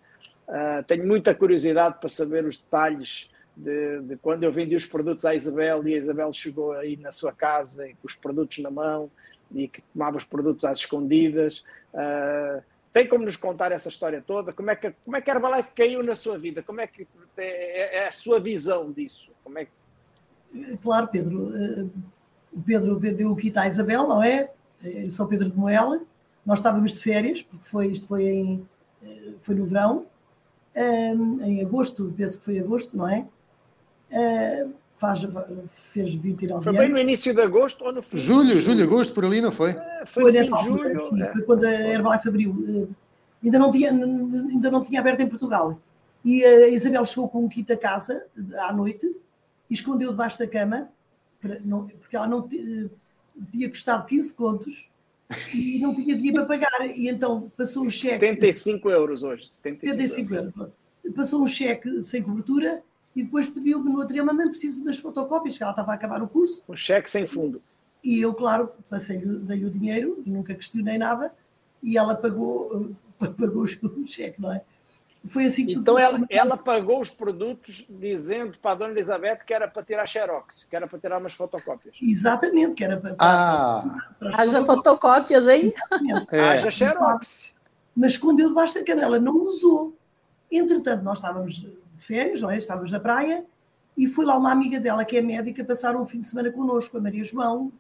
Uh, 0.47 0.83
tenho 0.87 1.07
muita 1.07 1.35
curiosidade 1.35 1.99
para 1.99 2.09
saber 2.09 2.45
os 2.45 2.59
detalhes 2.59 3.31
de, 3.57 4.01
de, 4.01 4.17
quando 4.17 4.45
eu 4.45 4.53
vendi 4.53 4.77
os 4.77 4.85
produtos 4.85 5.25
à 5.25 5.35
Isabel 5.35 5.87
e 5.87 5.95
a 5.95 5.97
Isabel 5.97 6.33
chegou 6.33 6.73
aí 6.73 6.97
na 6.99 7.13
sua 7.13 7.33
casa 7.33 7.87
com 7.87 8.07
os 8.07 8.15
produtos 8.15 8.59
na 8.59 8.71
mão 8.71 9.11
e 9.55 9.69
que 9.69 9.81
tomava 9.93 10.17
os 10.17 10.25
produtos 10.25 10.65
às 10.65 10.79
escondidas. 10.79 11.65
Uh, 11.93 12.63
tem 12.93 13.09
como 13.09 13.25
nos 13.25 13.37
contar 13.37 13.73
essa 13.73 13.89
história 13.89 14.21
toda? 14.21 14.53
Como 14.53 14.71
é 14.71 14.77
que, 14.77 14.95
como 15.05 15.17
é 15.17 15.21
que 15.21 15.31
a 15.31 15.35
Herbalife 15.35 15.71
caiu 15.75 16.03
na 16.03 16.15
sua 16.15 16.39
vida? 16.39 16.63
Como 16.63 16.81
é 16.81 16.87
que 16.87 17.07
é, 17.37 17.99
é 17.99 18.09
a 18.09 18.13
sua 18.13 18.39
visão 18.41 18.93
disso? 18.93 19.33
Como 19.43 19.59
é 19.59 19.65
que... 19.65 20.77
Claro, 20.83 21.09
Pedro. 21.09 21.49
Uh, 21.49 21.91
o 22.53 22.63
Pedro 22.63 22.99
vendeu 22.99 23.31
o 23.33 23.37
kit 23.37 23.59
à 23.59 23.67
Isabel, 23.67 24.07
não 24.07 24.23
é? 24.23 24.51
Em 24.85 25.11
São 25.11 25.27
Pedro 25.27 25.51
de 25.51 25.57
Moela. 25.57 26.01
Nós 26.47 26.61
estávamos 26.61 26.93
de 26.93 27.01
férias, 27.01 27.43
porque 27.43 27.67
foi, 27.67 27.87
isto 27.89 28.07
foi, 28.07 28.25
em, 28.25 28.69
eh, 29.03 29.33
foi 29.41 29.55
no 29.55 29.65
verão, 29.65 30.07
em 30.77 31.65
agosto, 31.65 32.13
penso 32.17 32.39
que 32.39 32.45
foi 32.45 32.59
agosto, 32.59 32.97
não 32.97 33.09
é? 33.09 33.27
Faz, 34.95 35.21
fez 35.67 36.15
29 36.15 36.53
anos. 36.53 36.65
Foi 36.65 36.73
bem 36.73 36.89
no 36.89 36.99
início 36.99 37.35
de 37.35 37.41
agosto 37.41 37.85
ou 37.85 37.93
no 37.93 38.01
fim? 38.01 38.17
Julho, 38.17 38.61
julho, 38.61 38.85
agosto, 38.85 39.13
por 39.13 39.25
ali, 39.25 39.41
não 39.41 39.51
foi? 39.51 39.71
É, 39.71 40.07
foi, 40.07 40.23
foi 40.23 40.33
nessa 40.33 40.55
altura, 40.55 40.97
sim, 40.99 41.21
é. 41.21 41.33
foi 41.33 41.43
quando 41.43 41.65
a 41.65 41.73
Herbalife 41.73 42.29
abriu. 42.29 42.57
Eh, 42.69 42.87
ainda 43.45 43.59
não, 43.59 43.73
tinha, 43.73 43.91
ainda 43.91 44.71
não 44.71 44.85
tinha 44.85 45.01
aberto 45.01 45.21
em 45.21 45.29
Portugal. 45.29 45.81
E 46.25 46.45
a 46.45 46.69
Isabel 46.69 47.05
chegou 47.05 47.29
com 47.29 47.45
um 47.45 47.49
kit 47.49 47.71
a 47.73 47.77
casa 47.77 48.25
à 48.61 48.73
noite 48.73 49.05
e 49.69 49.75
escondeu 49.75 50.11
debaixo 50.11 50.39
da 50.39 50.47
cama, 50.47 50.89
não, 51.65 51.87
porque 51.87 52.17
ela 52.17 52.29
não 52.29 52.47
tinha 52.47 53.69
custado 53.69 54.07
15 54.07 54.33
contos 54.35 54.89
e 55.53 55.81
não 55.81 55.93
tinha 55.93 56.15
dinheiro 56.15 56.47
para 56.47 56.47
pagar. 56.47 56.87
E 56.97 57.09
então 57.09 57.51
passou 57.57 57.85
um 57.85 57.91
cheque. 57.91 58.21
75 58.21 58.91
euros 58.91 59.23
hoje. 59.25 59.49
75, 59.49 59.93
75 59.93 60.35
euros. 60.35 60.57
euros. 60.57 60.73
Passou 61.17 61.43
um 61.43 61.47
cheque 61.49 62.01
sem 62.01 62.23
cobertura 62.23 62.83
e 63.15 63.23
depois 63.23 63.49
pediu-me 63.49 63.91
no 63.91 63.99
outro 63.99 64.13
dia, 64.13 64.25
mamãe, 64.25 64.49
preciso 64.49 64.85
das 64.85 64.99
fotocópias, 64.99 65.57
que 65.57 65.63
ela 65.63 65.73
estava 65.73 65.93
a 65.93 65.95
acabar 65.95 66.23
o 66.23 66.29
curso. 66.29 66.63
Um 66.69 66.75
cheque 66.75 67.11
sem 67.11 67.27
fundo. 67.27 67.63
E 68.03 68.21
eu, 68.21 68.35
claro, 68.35 68.71
passei-lhe, 68.91 69.39
dei-lhe 69.45 69.65
o 69.67 69.71
dinheiro, 69.71 70.23
nunca 70.27 70.55
questionei 70.55 70.99
nada, 70.99 71.33
e 71.83 71.97
ela 71.97 72.15
pagou, 72.15 72.93
pagou 73.19 73.63
o 73.63 74.07
cheque, 74.07 74.41
não 74.41 74.53
é? 74.53 74.63
Foi 75.27 75.47
assim 75.47 75.65
que 75.65 75.73
Então 75.73 75.99
ela, 75.99 76.21
ela 76.29 76.57
pagou 76.57 77.01
os 77.01 77.09
produtos 77.09 77.87
dizendo 77.89 78.59
para 78.59 78.73
a 78.73 78.75
dona 78.75 78.93
Elizabeth 78.93 79.39
que 79.47 79.55
era 79.55 79.67
para 79.67 79.83
tirar 79.83 80.07
xerox, 80.07 80.65
que 80.65 80.77
era 80.77 80.87
para 80.87 80.99
tirar 80.99 81.19
umas 81.19 81.33
fotocópias. 81.33 81.95
Exatamente, 82.03 82.75
que 82.75 82.85
era 82.85 82.99
para. 82.99 83.17
Ah. 83.19 83.97
para, 84.19 84.31
para 84.31 84.43
Haja 84.43 84.61
fotocópias, 84.67 85.49
hein? 85.49 85.73
É. 86.31 86.41
Haja 86.41 86.71
xerox. 86.71 87.55
Mas 87.97 88.13
escondeu 88.13 88.49
debaixo 88.49 88.75
da 88.75 88.85
canela, 88.85 89.19
não 89.19 89.35
usou. 89.39 89.97
Entretanto, 90.53 91.03
nós 91.03 91.17
estávamos 91.17 91.67
férias, 92.07 92.41
não 92.41 92.51
é? 92.51 92.59
Estávamos 92.59 92.91
na 92.91 93.01
praia 93.01 93.45
e 93.97 94.09
foi 94.09 94.25
lá 94.25 94.37
uma 94.37 94.51
amiga 94.51 94.81
dela, 94.81 95.05
que 95.05 95.17
é 95.17 95.23
médica, 95.23 95.65
passar 95.65 95.97
um 95.97 96.05
fim 96.05 96.21
de 96.21 96.27
semana 96.27 96.51
connosco, 96.51 96.97
a 96.99 97.01
Maria 97.01 97.23
João, 97.23 97.73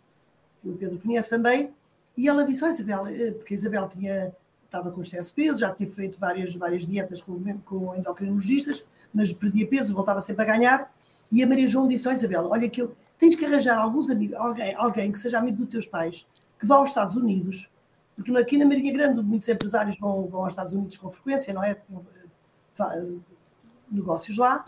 que 0.60 0.68
o 0.68 0.76
Pedro 0.76 0.98
conhece 0.98 1.28
também, 1.28 1.72
e 2.16 2.28
ela 2.28 2.44
disse: 2.44 2.64
oh, 2.64 2.68
Isabel, 2.68 3.06
eh, 3.08 3.32
porque 3.32 3.54
a 3.54 3.56
Isabel 3.56 3.88
tinha 3.88 4.32
estava 4.64 4.90
com 4.90 5.00
excesso 5.00 5.28
de 5.28 5.34
peso, 5.34 5.60
já 5.60 5.72
tinha 5.72 5.88
feito 5.88 6.18
várias, 6.18 6.52
várias 6.54 6.84
dietas 6.86 7.22
com, 7.22 7.40
com 7.64 7.94
endocrinologistas, 7.94 8.84
mas 9.12 9.32
perdia 9.32 9.68
peso, 9.68 9.94
voltava 9.94 10.20
sempre 10.20 10.42
a 10.42 10.46
ganhar. 10.46 10.92
E 11.30 11.42
a 11.42 11.46
Maria 11.46 11.68
João 11.68 11.88
disse: 11.88 12.08
oh, 12.08 12.12
Isabel, 12.12 12.48
olha 12.48 12.68
que 12.68 12.82
eu, 12.82 12.94
tens 13.18 13.34
que 13.34 13.44
arranjar 13.44 13.78
alguns 13.78 14.10
amigos, 14.10 14.36
alguém, 14.36 14.74
alguém 14.74 15.12
que 15.12 15.18
seja 15.18 15.38
amigo 15.38 15.58
dos 15.58 15.68
teus 15.68 15.86
pais, 15.86 16.26
que 16.58 16.66
vá 16.66 16.76
aos 16.76 16.90
Estados 16.90 17.16
Unidos, 17.16 17.68
porque 18.14 18.36
aqui 18.36 18.56
na 18.56 18.64
Marinha 18.64 18.92
Grande 18.92 19.22
muitos 19.22 19.48
empresários 19.48 19.96
vão, 19.98 20.26
vão 20.26 20.42
aos 20.42 20.52
Estados 20.52 20.72
Unidos 20.72 20.96
com 20.96 21.10
frequência, 21.10 21.52
não 21.52 21.62
é? 21.62 21.76
Negócios 23.94 24.36
lá, 24.36 24.64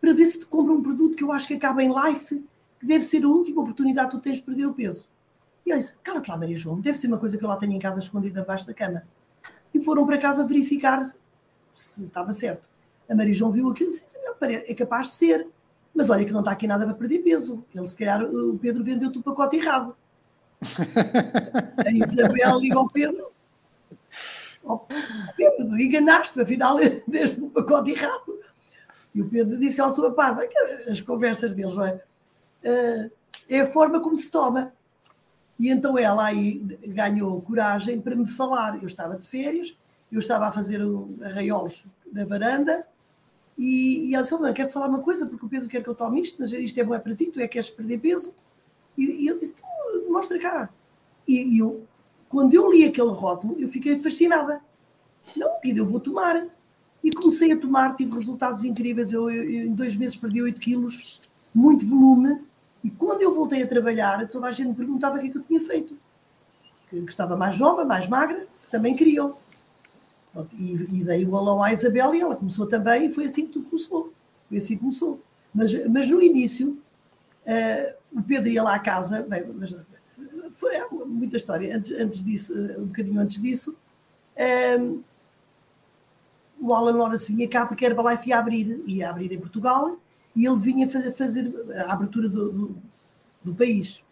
para 0.00 0.14
ver 0.14 0.26
se 0.26 0.40
te 0.40 0.46
compra 0.46 0.72
um 0.72 0.82
produto 0.82 1.16
que 1.16 1.22
eu 1.22 1.30
acho 1.32 1.46
que 1.46 1.54
acaba 1.54 1.82
em 1.82 1.92
life, 1.92 2.44
que 2.78 2.86
deve 2.86 3.04
ser 3.04 3.24
a 3.24 3.28
última 3.28 3.62
oportunidade 3.62 4.10
que 4.10 4.16
tu 4.16 4.20
tens 4.20 4.36
de 4.36 4.42
perder 4.42 4.66
o 4.66 4.74
peso. 4.74 5.08
E 5.64 5.70
eu 5.70 5.78
disse: 5.78 5.94
cala-te 6.02 6.30
lá, 6.30 6.36
Maria 6.36 6.56
João, 6.56 6.80
deve 6.80 6.98
ser 6.98 7.06
uma 7.06 7.18
coisa 7.18 7.36
que 7.36 7.44
eu 7.44 7.48
lá 7.48 7.56
tenho 7.56 7.72
em 7.72 7.78
casa 7.78 8.00
escondida 8.00 8.40
abaixo 8.40 8.66
da 8.66 8.74
cama 8.74 9.04
e 9.72 9.80
foram 9.80 10.06
para 10.06 10.18
casa 10.18 10.46
verificar 10.46 11.02
se 11.72 12.04
estava 12.04 12.32
certo. 12.32 12.68
A 13.08 13.14
Maria 13.14 13.34
João 13.34 13.50
viu 13.50 13.68
aquilo 13.68 13.90
e 13.90 13.92
disse: 13.92 14.04
é 14.66 14.74
capaz 14.74 15.08
de 15.08 15.12
ser, 15.14 15.46
mas 15.94 16.10
olha 16.10 16.24
que 16.24 16.32
não 16.32 16.40
está 16.40 16.52
aqui 16.52 16.66
nada 16.66 16.84
para 16.84 16.94
perder 16.94 17.20
peso. 17.20 17.64
Ele, 17.74 17.86
se 17.86 17.96
calhar, 17.96 18.22
o 18.22 18.58
Pedro 18.58 18.84
vendeu-te 18.84 19.18
o 19.18 19.22
pacote 19.22 19.56
errado. 19.56 19.96
a 21.86 21.90
Isabel 21.90 22.58
liga 22.58 22.78
ao 22.78 22.88
Pedro: 22.88 23.32
oh, 24.64 24.78
Pedro, 25.36 25.78
enganaste-me, 25.78 26.42
afinal, 26.42 26.78
deste 27.06 27.40
o 27.40 27.50
pacote 27.50 27.90
errado. 27.90 28.38
E 29.14 29.22
o 29.22 29.28
Pedro 29.28 29.58
disse 29.58 29.80
ao 29.80 29.90
sua 29.90 30.12
parva, 30.12 30.42
as 30.88 31.00
conversas 31.00 31.54
deles, 31.54 31.74
não 31.74 31.84
é? 31.84 32.02
Uh, 32.64 33.10
é 33.48 33.60
a 33.60 33.66
forma 33.66 34.00
como 34.00 34.16
se 34.16 34.30
toma. 34.30 34.72
E 35.58 35.68
então 35.68 35.98
ela 35.98 36.24
aí 36.24 36.60
ganhou 36.88 37.40
coragem 37.42 38.00
para 38.00 38.14
me 38.14 38.26
falar. 38.26 38.80
Eu 38.80 38.86
estava 38.86 39.16
de 39.16 39.26
férias, 39.26 39.76
eu 40.10 40.18
estava 40.18 40.46
a 40.46 40.52
fazer 40.52 40.80
arraiolos 41.22 41.86
na 42.12 42.24
varanda 42.24 42.86
e, 43.58 44.08
e 44.08 44.14
ela 44.14 44.22
disse: 44.22 44.34
oh, 44.34 44.52
quero 44.54 44.70
falar 44.70 44.88
uma 44.88 45.00
coisa, 45.00 45.26
porque 45.26 45.44
o 45.44 45.48
Pedro 45.48 45.68
quer 45.68 45.82
que 45.82 45.88
eu 45.90 45.94
tome 45.94 46.22
isto, 46.22 46.36
mas 46.40 46.50
isto 46.50 46.80
é 46.80 46.82
bom 46.82 46.94
é 46.94 46.98
para 46.98 47.14
ti, 47.14 47.26
tu 47.26 47.38
é 47.40 47.42
que 47.42 47.48
queres 47.48 47.68
perder 47.68 47.98
peso. 47.98 48.34
E, 48.96 49.24
e 49.24 49.26
eu 49.26 49.38
disse: 49.38 49.54
mostra 50.08 50.38
cá. 50.38 50.70
E, 51.28 51.56
e, 51.56 51.58
eu, 51.58 51.86
quando 52.26 52.54
eu 52.54 52.70
li 52.72 52.86
aquele 52.86 53.10
rótulo, 53.10 53.56
eu 53.58 53.68
fiquei 53.68 53.98
fascinada. 53.98 54.62
Não, 55.36 55.60
Pedro, 55.60 55.82
eu 55.82 55.86
vou 55.86 56.00
tomar. 56.00 56.46
E 57.02 57.10
comecei 57.10 57.52
a 57.52 57.56
tomar, 57.56 57.96
tive 57.96 58.12
resultados 58.12 58.64
incríveis. 58.64 59.12
Eu, 59.12 59.30
eu, 59.30 59.42
eu 59.44 59.66
em 59.66 59.74
dois 59.74 59.96
meses 59.96 60.16
perdi 60.16 60.42
8 60.42 60.60
quilos, 60.60 61.22
muito 61.54 61.86
volume 61.86 62.40
e 62.82 62.90
quando 62.90 63.22
eu 63.22 63.34
voltei 63.34 63.62
a 63.62 63.66
trabalhar, 63.66 64.28
toda 64.28 64.46
a 64.46 64.52
gente 64.52 64.68
me 64.68 64.74
perguntava 64.74 65.16
o 65.16 65.20
que 65.20 65.26
é 65.26 65.30
que 65.30 65.38
eu 65.38 65.42
tinha 65.42 65.60
feito. 65.60 65.96
Que, 66.88 67.02
que 67.02 67.10
estava 67.10 67.36
mais 67.36 67.58
nova, 67.58 67.84
mais 67.84 68.08
magra, 68.08 68.46
também 68.70 68.96
queriam. 68.96 69.36
E, 70.54 71.00
e 71.00 71.04
dei 71.04 71.26
o 71.26 71.36
alô 71.36 71.62
à 71.62 71.72
Isabel 71.72 72.14
e 72.14 72.20
ela 72.20 72.36
começou 72.36 72.66
também, 72.66 73.06
e 73.06 73.12
foi 73.12 73.26
assim 73.26 73.46
que 73.46 73.52
tudo 73.52 73.66
começou. 73.66 74.12
Foi 74.48 74.58
assim 74.58 74.74
que 74.74 74.80
começou. 74.80 75.20
Mas, 75.54 75.86
mas 75.88 76.08
no 76.08 76.22
início, 76.22 76.78
uh, 77.44 78.18
o 78.18 78.22
Pedro 78.22 78.48
ia 78.48 78.62
lá 78.62 78.76
à 78.76 78.78
casa, 78.78 79.22
bem, 79.22 79.44
mas 79.54 79.74
foi 80.52 80.72
muita 81.06 81.36
história. 81.36 81.76
Antes, 81.76 81.92
antes 81.92 82.24
disso, 82.24 82.54
um 82.78 82.86
bocadinho 82.86 83.20
antes 83.20 83.40
disso, 83.40 83.76
eh, 84.36 84.78
o 86.60 86.74
Alan 86.74 86.96
Lawrence 86.96 87.32
vinha 87.32 87.48
cá 87.48 87.66
porque 87.66 87.84
a 87.84 87.88
Herbalife 87.88 88.28
ia 88.28 88.38
abrir, 88.38 88.82
ia 88.86 89.10
abrir 89.10 89.32
em 89.32 89.38
Portugal 89.38 89.96
e 90.36 90.46
ele 90.46 90.58
vinha 90.58 90.88
fazer, 90.88 91.12
fazer 91.12 91.52
a 91.86 91.92
abertura 91.92 92.28
do, 92.28 92.52
do, 92.52 92.76
do 93.42 93.54
país. 93.54 94.02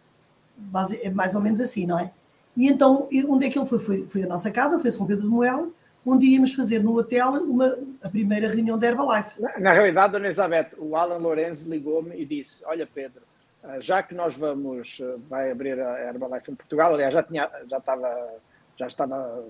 É 1.01 1.09
mais 1.09 1.35
ou 1.35 1.41
menos 1.41 1.61
assim, 1.61 1.85
não 1.85 1.99
é? 1.99 2.11
E 2.57 2.67
então, 2.67 3.07
onde 3.29 3.45
é 3.45 3.49
que 3.49 3.57
ele 3.57 3.65
foi? 3.65 3.79
Foi, 3.79 4.07
foi 4.07 4.23
a 4.23 4.27
nossa 4.27 4.51
casa, 4.51 4.79
foi 4.79 4.91
São 4.91 5.05
Pedro 5.05 5.23
de 5.23 5.29
Moel, 5.29 5.71
onde 6.05 6.25
íamos 6.25 6.53
fazer 6.53 6.83
no 6.83 6.97
hotel 6.97 7.31
uma, 7.43 7.73
a 8.03 8.09
primeira 8.09 8.47
reunião 8.47 8.77
da 8.77 8.87
Herbalife. 8.87 9.41
Na, 9.41 9.59
na 9.59 9.73
realidade, 9.73 10.13
Dona 10.13 10.25
Elizabeth, 10.25 10.71
o 10.77 10.95
Alan 10.95 11.17
Lorenzo 11.17 11.69
ligou-me 11.69 12.19
e 12.19 12.25
disse: 12.25 12.65
Olha, 12.65 12.85
Pedro, 12.85 13.21
eh, 13.63 13.81
já 13.81 14.03
que 14.03 14.13
nós 14.13 14.35
vamos, 14.35 14.99
eh, 15.01 15.15
vai 15.29 15.51
abrir 15.51 15.79
a 15.79 16.09
Herbalife 16.09 16.51
em 16.51 16.55
Portugal, 16.55 16.93
aliás, 16.93 17.13
já, 17.13 17.23
tinha, 17.23 17.49
já 17.69 17.77
estava, 17.77 18.29
já 18.77 18.87
estava, 18.87 19.45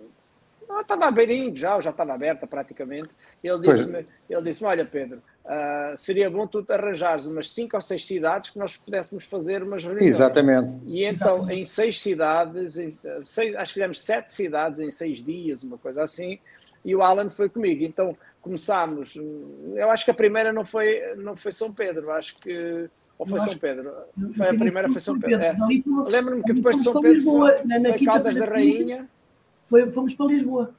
estava 0.82 1.06
abrindo 1.06 1.58
já, 1.58 1.80
já 1.82 1.90
estava 1.90 2.14
aberta 2.14 2.46
praticamente. 2.46 3.10
Ele 3.44 3.60
disse-me, 3.60 4.06
ele 4.30 4.42
disse 4.44 4.64
olha, 4.64 4.86
Pedro, 4.86 5.22
Uh, 5.50 5.98
seria 5.98 6.30
bom 6.30 6.46
tu 6.46 6.64
arranjares 6.70 7.26
umas 7.26 7.50
cinco 7.50 7.76
ou 7.76 7.82
seis 7.82 8.06
cidades 8.06 8.52
que 8.52 8.60
nós 8.60 8.78
pudéssemos 8.78 9.26
fazer 9.26 9.64
umas 9.64 9.84
reuniões. 9.84 10.08
Exatamente. 10.08 10.70
E 10.86 11.04
então, 11.04 11.38
Exatamente. 11.38 11.60
em 11.60 11.66
seis 11.66 12.00
cidades, 12.00 12.78
em 12.78 12.92
seis, 13.24 13.56
acho 13.56 13.74
que 13.74 13.74
fizemos 13.74 14.00
sete 14.00 14.32
cidades 14.32 14.80
em 14.80 14.92
seis 14.92 15.24
dias, 15.24 15.64
uma 15.64 15.80
coisa 15.80 16.04
assim, 16.04 16.38
e 16.86 16.96
o 16.96 17.02
Alan 17.02 17.32
foi 17.32 17.50
comigo. 17.50 17.84
Então, 17.84 18.16
começámos. 18.44 19.16
Eu 19.76 19.90
acho 19.90 20.06
que 20.06 20.12
a 20.12 20.14
primeira 20.14 20.54
não 20.54 20.64
foi, 20.64 21.16
não 21.16 21.36
foi 21.36 21.52
São 21.52 21.74
Pedro, 21.74 22.12
acho 22.12 22.36
que. 22.36 22.88
Ou 23.18 23.26
foi 23.26 23.40
São 23.40 23.58
Pedro? 23.58 23.92
Foi 24.38 24.50
a 24.50 24.54
primeira, 24.54 24.88
foi 24.88 25.02
São 25.02 25.20
Pedro. 25.20 25.42
É. 25.42 25.56
Lembro-me 26.06 26.44
que 26.44 26.54
depois 26.54 26.78
de 26.78 26.84
São 26.84 27.02
Pedro 27.02 27.24
foi, 27.24 27.52
foi 27.58 28.06
Caldas 28.06 28.36
da 28.36 28.46
Rainha. 28.46 29.10
Foi, 29.70 29.92
fomos 29.92 30.16
para 30.16 30.26
Lisboa. 30.26 30.74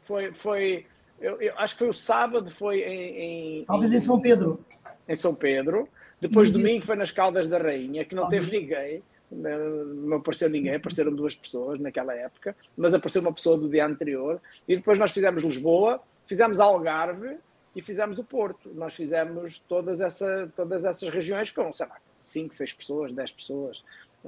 Foi, 0.00 0.32
foi, 0.32 0.86
eu, 1.20 1.40
eu, 1.40 1.54
acho 1.58 1.74
que 1.74 1.80
foi 1.80 1.88
o 1.90 1.94
sábado, 1.94 2.50
foi 2.50 2.80
em. 2.80 3.60
em 3.60 3.64
Talvez 3.66 3.92
em, 3.92 4.00
São 4.00 4.18
Pedro. 4.18 4.64
Em 5.06 5.14
São 5.14 5.34
Pedro. 5.34 5.86
Depois, 6.18 6.50
domingo, 6.50 6.84
foi 6.84 6.96
nas 6.96 7.10
Caldas 7.10 7.46
da 7.46 7.58
Rainha, 7.58 8.04
que 8.04 8.14
não 8.14 8.22
Talvez. 8.22 8.46
teve 8.46 8.58
ninguém. 8.58 9.02
Não 9.30 10.16
apareceu 10.16 10.48
ninguém, 10.48 10.76
apareceram 10.76 11.12
duas 11.12 11.34
pessoas 11.34 11.80
naquela 11.80 12.14
época, 12.14 12.56
mas 12.76 12.94
apareceu 12.94 13.20
uma 13.20 13.32
pessoa 13.32 13.58
do 13.58 13.68
dia 13.68 13.84
anterior. 13.84 14.40
E 14.66 14.76
depois 14.76 14.98
nós 14.98 15.10
fizemos 15.10 15.42
Lisboa, 15.42 16.00
fizemos 16.24 16.60
Algarve 16.60 17.36
e 17.74 17.82
fizemos 17.82 18.18
o 18.18 18.24
Porto. 18.24 18.70
Nós 18.74 18.94
fizemos 18.94 19.58
todas, 19.58 20.00
essa, 20.00 20.50
todas 20.56 20.84
essas 20.84 21.08
regiões 21.08 21.50
com, 21.50 21.70
sei 21.72 21.86
lá, 21.86 21.96
5, 22.20 22.54
6 22.54 22.72
pessoas, 22.74 23.12
10 23.12 23.32
pessoas. 23.32 23.84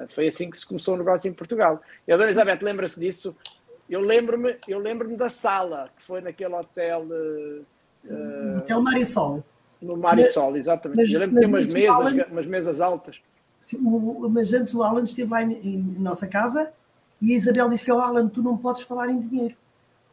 Foi 0.08 0.26
assim 0.26 0.50
que 0.50 0.58
se 0.58 0.66
começou 0.66 0.94
o 0.94 0.98
negócio 0.98 1.28
em 1.28 1.32
Portugal. 1.32 1.80
E 2.06 2.12
a 2.12 2.16
Dona 2.16 2.28
Elizabeth 2.28 2.58
lembra-se 2.62 3.00
disso 3.00 3.36
eu 3.88 4.00
lembro-me 4.00 4.56
eu 4.66 4.78
lembro 4.78 5.16
da 5.16 5.30
sala, 5.30 5.90
que 5.96 6.04
foi 6.04 6.20
naquele 6.20 6.54
hotel. 6.54 7.06
Uh, 8.04 8.58
hotel 8.58 8.82
Marisol. 8.82 9.44
No 9.80 9.96
Marisol, 9.96 10.50
mas, 10.50 10.58
exatamente. 10.58 10.98
Mas, 10.98 11.12
eu 11.12 11.20
lembro 11.20 11.36
que 11.36 11.46
tinha 11.46 11.56
umas 11.56 11.72
mesas, 11.72 12.00
Alan, 12.00 12.24
umas 12.30 12.46
mesas 12.46 12.80
altas. 12.80 13.20
Sim, 13.60 13.78
o, 13.78 14.28
mas 14.28 14.52
antes 14.52 14.74
o 14.74 14.82
Alan 14.82 15.02
esteve 15.02 15.30
lá 15.30 15.42
em, 15.42 15.52
em, 15.52 15.78
nossa 15.98 16.26
casa 16.26 16.72
e 17.22 17.32
a 17.32 17.36
Isabel 17.36 17.68
disse 17.68 17.90
ao 17.90 18.00
Alan: 18.00 18.28
Tu 18.28 18.42
não 18.42 18.56
podes 18.56 18.82
falar 18.82 19.08
em 19.08 19.20
dinheiro. 19.20 19.54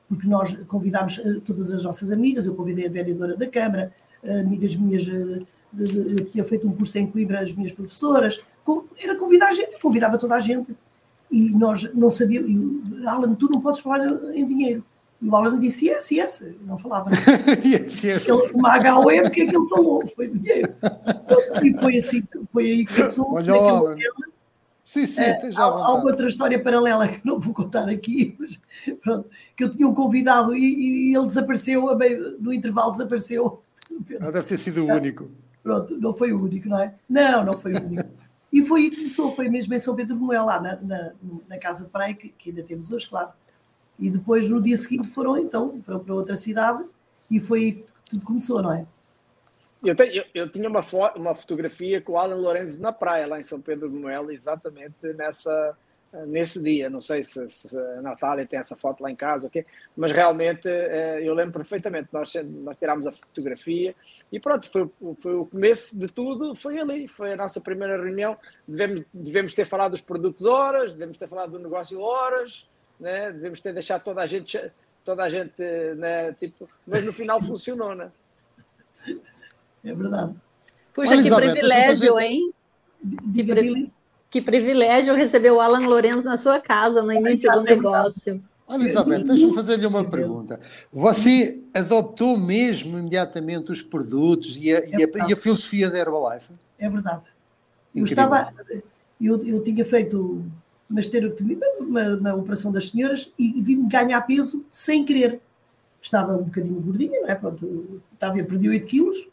Porque 0.07 0.27
nós 0.27 0.53
convidámos 0.65 1.17
eh, 1.17 1.39
todas 1.43 1.71
as 1.71 1.83
nossas 1.83 2.11
amigas, 2.11 2.45
eu 2.45 2.53
convidei 2.53 2.85
a 2.85 2.89
vereadora 2.89 3.35
da 3.35 3.47
Câmara, 3.47 3.91
amigas 4.23 4.75
minhas, 4.75 5.03
de, 5.03 5.45
de, 5.71 6.19
eu 6.19 6.25
tinha 6.25 6.43
feito 6.43 6.67
um 6.67 6.75
curso 6.75 6.95
em 6.99 7.07
Coimbra, 7.07 7.39
as 7.39 7.53
minhas 7.53 7.71
professoras, 7.71 8.39
era 8.99 9.15
convidar 9.15 9.49
a 9.49 9.53
gente, 9.53 9.79
convidava 9.79 10.17
toda 10.17 10.35
a 10.35 10.39
gente 10.39 10.75
e 11.31 11.49
nós 11.55 11.91
não 11.93 12.11
sabíamos, 12.11 12.49
e, 12.49 13.07
Alan, 13.07 13.33
tu 13.35 13.49
não 13.49 13.59
podes 13.59 13.81
falar 13.81 14.05
em 14.35 14.45
dinheiro. 14.45 14.83
E 15.21 15.29
o 15.29 15.35
Alan 15.35 15.57
disse 15.59 15.87
yes, 15.87 16.11
yes, 16.11 16.43
não 16.65 16.77
falava. 16.77 17.09
yes, 17.65 18.03
yes. 18.03 18.27
Ele, 18.27 18.51
uma 18.53 18.77
HOM, 18.77 19.29
que 19.31 19.41
é 19.41 19.45
que 19.47 19.55
ele 19.55 19.67
falou? 19.69 20.05
Foi 20.15 20.27
dinheiro. 20.27 20.75
E 21.63 21.73
foi 21.75 21.97
assim, 21.97 22.23
foi 22.51 22.63
aí 22.65 22.85
que 22.85 22.93
começou. 22.93 23.33
Olha, 23.33 23.53
Alan. 23.53 23.95
Sim, 24.83 25.07
sim, 25.07 25.21
uh, 25.21 25.57
há, 25.57 25.63
há 25.63 25.93
uma 25.95 26.03
outra 26.03 26.27
história 26.27 26.61
paralela 26.61 27.07
que 27.07 27.25
não 27.25 27.39
vou 27.39 27.53
contar 27.53 27.87
aqui, 27.89 28.35
mas 28.37 28.59
pronto, 29.01 29.29
que 29.55 29.63
eu 29.63 29.71
tinha 29.71 29.87
um 29.87 29.93
convidado 29.93 30.53
e, 30.53 31.09
e 31.09 31.15
ele 31.15 31.25
desapareceu, 31.25 31.89
a 31.89 31.95
meio, 31.95 32.37
no 32.39 32.53
intervalo 32.53 32.91
desapareceu. 32.91 33.63
Ah, 34.19 34.29
deve 34.29 34.45
ter 34.45 34.57
sido 34.57 34.83
o 34.83 34.87
único. 34.87 35.31
Pronto, 35.63 35.97
não 35.97 36.13
foi 36.13 36.33
o 36.33 36.43
único, 36.43 36.67
não 36.67 36.79
é? 36.79 36.93
Não, 37.09 37.45
não 37.45 37.53
foi 37.53 37.71
o 37.71 37.83
único. 37.83 38.09
E 38.53 38.61
foi 38.61 38.81
aí 38.81 38.89
que 38.91 38.97
começou, 38.97 39.31
foi 39.35 39.49
mesmo 39.49 39.73
em 39.73 39.79
São 39.79 39.95
Pedro 39.95 40.15
de 40.15 40.21
Moel, 40.21 40.45
lá 40.45 40.61
na, 40.61 40.75
na, 40.75 41.13
na, 41.49 41.57
casa 41.57 41.83
de 41.83 41.89
praia, 41.89 42.13
que, 42.13 42.29
que, 42.29 42.51
ainda 42.51 42.61
temos 42.61 42.91
hoje, 42.91 43.09
claro. 43.09 43.31
E 43.97 44.11
depois, 44.11 44.47
no 44.47 44.61
dia 44.61 44.77
seguinte, 44.77 45.09
foram 45.09 45.39
então 45.39 45.81
para, 45.81 45.97
para 45.97 46.13
outra 46.13 46.35
cidade 46.35 46.85
e 47.31 47.39
foi 47.39 47.59
aí 47.59 47.71
que 47.71 48.03
tudo 48.11 48.23
começou, 48.23 48.61
não 48.61 48.71
é? 48.71 48.85
Eu, 49.83 49.95
tenho, 49.95 50.13
eu, 50.13 50.25
eu, 50.35 50.51
tinha 50.51 50.69
uma, 50.69 50.83
fo 50.83 50.99
uma 51.15 51.33
fotografia 51.33 51.99
com 51.99 52.11
o 52.11 52.17
Alan 52.17 52.35
Lorenzo 52.35 52.79
na 52.79 52.93
praia, 52.93 53.25
lá 53.25 53.39
em 53.39 53.43
São 53.43 53.59
Pedro 53.59 53.89
de 53.89 53.97
Moel, 53.97 54.29
exatamente 54.29 55.11
nessa, 55.13 55.75
nesse 56.27 56.61
dia. 56.61 56.89
Não 56.89 57.01
sei 57.01 57.23
se, 57.23 57.49
se, 57.49 57.77
a 57.77 58.01
Natália 58.01 58.45
tem 58.45 58.59
essa 58.59 58.75
foto 58.75 59.01
lá 59.01 59.09
em 59.09 59.15
casa, 59.15 59.47
okay? 59.47 59.65
mas 59.95 60.11
realmente 60.11 60.67
eu 61.21 61.33
lembro 61.33 61.53
perfeitamente. 61.53 62.09
Nós, 62.11 62.33
nós 62.63 62.77
tirámos 62.77 63.07
a 63.07 63.11
fotografia 63.11 63.95
e 64.31 64.39
pronto, 64.39 64.69
foi, 64.69 64.89
foi 65.19 65.35
o 65.35 65.45
começo 65.45 65.99
de 65.99 66.07
tudo, 66.07 66.55
foi 66.55 66.79
ali. 66.79 67.07
Foi 67.07 67.33
a 67.33 67.37
nossa 67.37 67.61
primeira 67.61 67.97
reunião. 67.97 68.37
Devemos, 68.67 69.05
devemos 69.13 69.53
ter 69.53 69.65
falado 69.65 69.91
dos 69.91 70.01
produtos 70.01 70.45
horas, 70.45 70.93
devemos 70.93 71.17
ter 71.17 71.27
falado 71.27 71.51
do 71.51 71.59
negócio 71.59 71.99
horas, 71.99 72.67
né? 72.99 73.31
devemos 73.31 73.59
ter 73.59 73.73
deixado 73.73 74.03
toda 74.03 74.21
a 74.21 74.27
gente, 74.27 74.59
toda 75.03 75.23
a 75.23 75.29
gente 75.29 75.61
né? 75.97 76.33
tipo, 76.33 76.69
mas 76.85 77.03
no 77.03 77.13
final 77.13 77.41
funcionou, 77.41 77.95
né? 77.95 78.11
É 79.83 79.93
verdade. 79.93 80.35
Puxa, 80.93 81.21
que 81.21 81.35
privilégio, 81.35 82.19
hein? 82.19 82.53
Que, 83.35 83.43
pri... 83.43 83.91
que, 84.33 84.41
privilégio 84.41 85.13
receber 85.13 85.51
o 85.51 85.61
Alan 85.61 85.85
Lorenzo 85.85 86.23
na 86.23 86.37
sua 86.37 86.59
casa 86.59 87.03
no 87.03 87.13
início 87.13 87.51
do 87.51 87.61
negócio. 87.61 88.43
Olha, 88.67 88.81
Elizabeth, 88.81 89.23
deixa-me 89.23 89.53
fazer-lhe 89.53 89.85
uma 89.85 90.03
pergunta. 90.03 90.59
Você 90.91 91.61
adotou 91.71 92.39
mesmo 92.39 92.97
imediatamente 92.97 93.71
os 93.71 93.83
produtos 93.83 94.57
e 94.57 94.73
a, 94.73 94.79
é 94.79 94.89
e 94.89 95.03
a, 95.03 95.27
e 95.29 95.33
a 95.33 95.35
filosofia 95.35 95.87
da 95.87 95.99
Herbalife? 95.99 96.51
É 96.79 96.89
verdade. 96.89 97.25
Eu 97.93 98.05
estava, 98.05 98.51
eu, 99.21 99.45
eu 99.45 99.63
tinha 99.63 99.85
feito 99.85 100.43
uma 100.89 100.99
estereotomia, 100.99 101.59
uma, 101.79 102.07
uma 102.15 102.33
operação 102.33 102.71
das 102.71 102.89
senhoras 102.89 103.31
e 103.37 103.61
vim 103.61 103.87
ganhar 103.87 104.19
peso 104.23 104.65
sem 104.67 105.05
querer. 105.05 105.39
Estava 106.01 106.33
um 106.33 106.43
bocadinho 106.43 106.81
gordinha, 106.81 107.21
não 107.21 107.29
é? 107.29 107.35
Pronto, 107.35 108.01
estava 108.11 108.39
a 108.39 108.43
perder 108.43 108.69
8 108.69 108.85
quilos 108.87 109.27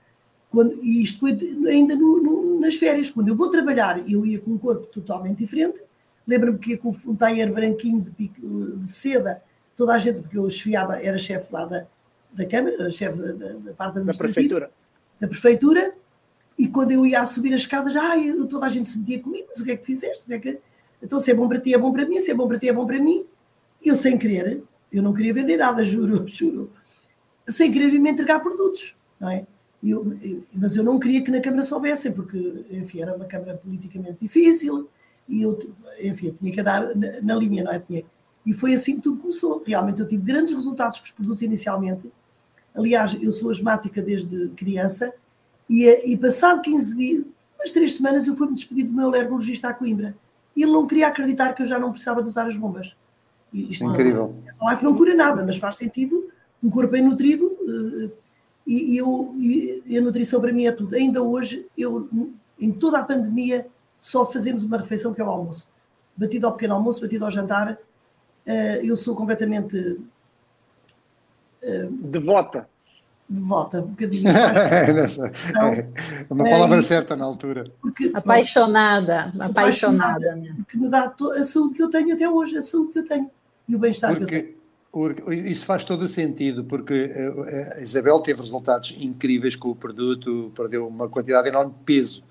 quando, 0.51 0.75
e 0.83 1.03
isto 1.03 1.21
foi 1.21 1.39
ainda 1.69 1.95
no, 1.95 2.21
no, 2.21 2.61
nas 2.61 2.75
férias. 2.75 3.09
Quando 3.09 3.29
eu 3.29 3.37
vou 3.37 3.49
trabalhar, 3.49 4.03
eu 4.11 4.27
ia 4.27 4.41
com 4.41 4.51
um 4.51 4.59
corpo 4.59 4.87
totalmente 4.87 5.39
diferente. 5.39 5.81
Lembro-me 6.27 6.59
que 6.59 6.71
ia 6.71 6.79
com 6.79 6.91
um 7.07 7.15
taller 7.15 7.53
branquinho 7.53 8.01
de, 8.01 8.11
de, 8.29 8.91
seda, 8.91 9.43
toda 9.77 9.95
a 9.95 9.99
gente, 9.99 10.21
porque 10.21 10.37
eu 10.37 10.47
esfiava, 10.47 10.97
era 10.97 11.17
chefe 11.17 11.53
lá 11.53 11.65
da, 11.65 11.87
da 12.33 12.45
Câmara, 12.47 12.91
chefe 12.91 13.19
da, 13.19 13.33
da, 13.33 13.53
da 13.55 13.75
parte 13.75 14.01
da 14.01 14.13
prefeitura. 14.13 14.71
Da 15.21 15.29
prefeitura. 15.29 15.95
E 16.59 16.69
quando 16.69 16.91
eu 16.91 17.07
ia 17.07 17.21
a 17.21 17.27
subir 17.27 17.55
as 17.55 17.61
escadas, 17.61 17.95
ah, 17.97 18.19
eu, 18.19 18.45
toda 18.47 18.67
a 18.67 18.69
gente 18.69 18.89
se 18.89 18.99
metia 18.99 19.21
comigo, 19.21 19.47
mas 19.49 19.61
o 19.61 19.65
que 19.65 19.71
é 19.71 19.77
que 19.77 19.87
fizeste? 19.87 20.25
O 20.25 20.27
que 20.27 20.35
é 20.35 20.39
que... 20.39 20.59
Então, 21.03 21.19
se 21.19 21.31
é 21.31 21.35
bom 21.35 21.49
para 21.49 21.61
ti, 21.61 21.73
é 21.73 21.79
bom 21.79 21.93
para 21.93 22.07
mim, 22.07 22.21
se 22.21 22.31
é 22.31 22.35
bom 22.35 22.47
para 22.47 22.59
ti, 22.59 22.69
é 22.69 22.73
bom 22.73 22.87
para 22.87 22.99
mim. 22.99 23.25
Eu, 23.83 23.97
sem 23.97 24.19
querer, 24.19 24.63
eu 24.93 25.03
não 25.03 25.15
queria 25.15 25.33
vender 25.33 25.57
nada, 25.57 25.83
juro, 25.87 26.27
juro, 26.27 26.71
sem 27.49 27.71
querer 27.71 27.91
me 27.99 28.11
entregar 28.11 28.41
produtos, 28.41 28.97
não 29.19 29.31
é? 29.31 29.47
Eu, 29.83 30.07
mas 30.57 30.77
eu 30.77 30.85
não 30.85 30.99
queria 30.99 31.23
que 31.23 31.31
na 31.31 31.41
Câmara 31.41 31.63
soubessem, 31.63 32.13
porque, 32.13 32.67
enfim, 32.71 33.01
era 33.01 33.15
uma 33.15 33.25
Câmara 33.25 33.57
politicamente 33.57 34.19
difícil 34.21 34.89
e 35.27 35.43
eu, 35.43 35.59
enfim, 36.03 36.27
eu 36.27 36.35
tinha 36.35 36.53
que 36.53 36.63
dar 36.63 36.95
na, 36.95 37.23
na, 37.23 37.35
linha, 37.35 37.65
não 37.65 37.73
é? 37.73 37.79
Tinha, 37.79 38.05
e 38.45 38.53
foi 38.53 38.75
assim 38.75 38.97
que 38.97 39.03
tudo 39.03 39.19
começou. 39.19 39.63
Realmente 39.67 40.01
eu 40.01 40.09
tive 40.09 40.23
grandes 40.23 40.53
resultados 40.53 40.99
com 40.99 41.05
os 41.05 41.13
produtos 41.13 41.43
inicialmente. 41.43 42.11
Aliás, 42.75 43.17
eu 43.21 43.33
sou 43.33 43.51
asmática 43.51 44.03
desde 44.03 44.49
criança 44.51 45.13
e, 45.69 45.87
e 46.13 46.17
passado 46.17 46.61
15 46.61 46.97
dias, 46.97 47.25
umas 47.57 47.71
três 47.73 47.95
semanas, 47.95 48.27
eu 48.27 48.37
fui-me 48.37 48.55
despedir 48.55 48.87
do 48.87 48.93
meu 48.93 49.07
alergologista 49.07 49.69
a 49.69 49.75
Coimbra. 49.75 50.17
E 50.57 50.63
ele 50.63 50.73
não 50.73 50.87
queria 50.87 51.07
acreditar 51.07 51.53
que 51.53 51.63
eu 51.63 51.67
já 51.67 51.79
não 51.79 51.93
precisava 51.93 52.23
de 52.23 52.29
usar 52.29 52.47
as 52.47 52.57
bombas. 52.57 52.97
Isto 53.53 53.85
Incrível. 53.85 54.35
Não, 54.59 54.69
a 54.69 54.73
life 54.73 54.85
não 54.85 54.97
cura 54.97 55.15
nada, 55.15 55.45
mas 55.45 55.59
faz 55.59 55.77
sentido. 55.77 56.29
Um 56.63 56.69
corpo 56.69 56.91
bem 56.91 57.03
nutrido 57.03 57.47
uh, 57.47 58.11
e, 58.71 58.95
e, 58.95 58.99
eu, 58.99 59.35
e 59.85 59.99
a 59.99 60.01
nutrição 60.01 60.41
para 60.41 60.53
mim 60.53 60.65
é 60.65 60.71
tudo. 60.71 60.95
Ainda 60.95 61.21
hoje, 61.21 61.67
eu, 61.77 62.09
em 62.61 62.71
toda 62.71 63.01
a 63.01 63.05
pandemia, 63.05 63.67
só 63.99 64.25
fazemos 64.25 64.63
uma 64.63 64.79
refeição 64.79 65.13
que 65.13 65.21
é 65.21 65.25
o 65.25 65.29
almoço. 65.29 65.69
Batido 66.17 66.47
ao 66.47 66.53
pequeno 66.53 66.75
almoço, 66.75 67.01
batido 67.01 67.25
ao 67.25 67.33
jantar. 67.33 67.73
Uh, 68.47 68.85
eu 68.85 68.95
sou 68.95 69.17
completamente. 69.17 69.77
Uh, 71.65 71.91
devota. 71.91 72.69
Devota, 73.29 73.81
um 73.81 73.89
bocadinho. 73.89 74.31
Então, 75.49 75.69
é 75.69 75.89
uma 76.31 76.45
palavra 76.45 76.79
é, 76.79 76.83
certa 76.83 77.17
na 77.17 77.25
altura. 77.25 77.65
Porque, 77.83 78.13
apaixonada, 78.15 79.33
apaixonada. 79.37 80.15
apaixonada 80.15 80.57
que 80.69 80.79
me 80.79 80.89
dá 80.89 81.13
a 81.39 81.45
saúde 81.45 81.75
que 81.75 81.83
eu 81.83 81.91
tenho 81.91 82.15
até 82.15 82.29
hoje, 82.29 82.57
a 82.57 82.63
saúde 82.63 82.93
que 82.93 83.01
eu 83.01 83.05
tenho 83.05 83.29
e 83.69 83.75
o 83.75 83.81
bem-estar 83.81 84.17
que 84.17 84.23
eu 84.23 84.27
tenho. 84.27 84.60
Isso 85.29 85.65
faz 85.65 85.85
todo 85.85 86.03
o 86.03 86.09
sentido, 86.09 86.65
porque 86.65 86.95
eh, 86.95 87.75
a 87.77 87.81
Isabel 87.81 88.19
teve 88.19 88.41
resultados 88.41 88.97
incríveis 88.99 89.55
com 89.55 89.69
o 89.69 89.75
produto, 89.75 90.51
perdeu 90.55 90.87
uma 90.89 91.09
quantidade 91.09 91.49
enorme 91.49 91.73
de 91.73 91.85
peso. 91.85 92.25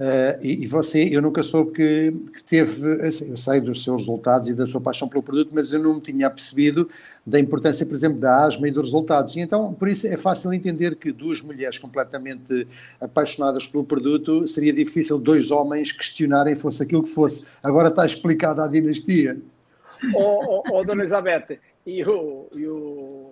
Uh, 0.00 0.34
e, 0.42 0.64
e, 0.64 0.66
você, 0.66 1.04
eu 1.12 1.22
nunca 1.22 1.44
soube 1.44 1.70
que, 1.72 2.12
que, 2.32 2.42
teve, 2.42 2.92
assim, 3.02 3.30
eu 3.30 3.36
sei 3.36 3.60
dos 3.60 3.84
seus 3.84 4.00
resultados 4.00 4.48
e 4.48 4.54
da 4.54 4.66
sua 4.66 4.80
paixão 4.80 5.06
pelo 5.06 5.22
produto, 5.22 5.50
mas 5.54 5.72
eu 5.72 5.80
não 5.80 6.00
tinha 6.00 6.28
percebido 6.28 6.88
da 7.24 7.38
importância, 7.38 7.86
por 7.86 7.94
exemplo, 7.94 8.18
da 8.18 8.44
asma 8.44 8.66
e 8.66 8.70
dos 8.72 8.84
resultados. 8.84 9.36
E 9.36 9.40
então, 9.40 9.72
por 9.72 9.86
isso 9.86 10.08
é 10.08 10.16
fácil 10.16 10.52
entender 10.52 10.96
que 10.96 11.12
duas 11.12 11.40
mulheres 11.40 11.78
completamente 11.78 12.66
apaixonadas 13.00 13.68
pelo 13.68 13.84
produto, 13.84 14.48
seria 14.48 14.72
difícil 14.72 15.18
dois 15.18 15.52
homens 15.52 15.92
questionarem 15.92 16.56
fosse 16.56 16.82
aquilo 16.82 17.04
que 17.04 17.10
fosse. 17.10 17.44
Agora 17.62 17.86
está 17.86 18.04
explicada 18.04 18.64
a 18.64 18.66
dinastia. 18.66 19.38
Oh, 20.14 20.62
oh, 20.62 20.62
oh, 20.72 20.84
dona 20.84 21.02
Elizabeth, 21.02 21.58
e 21.86 22.04
o, 22.04 22.48
e 22.54 22.66
o, 22.66 23.30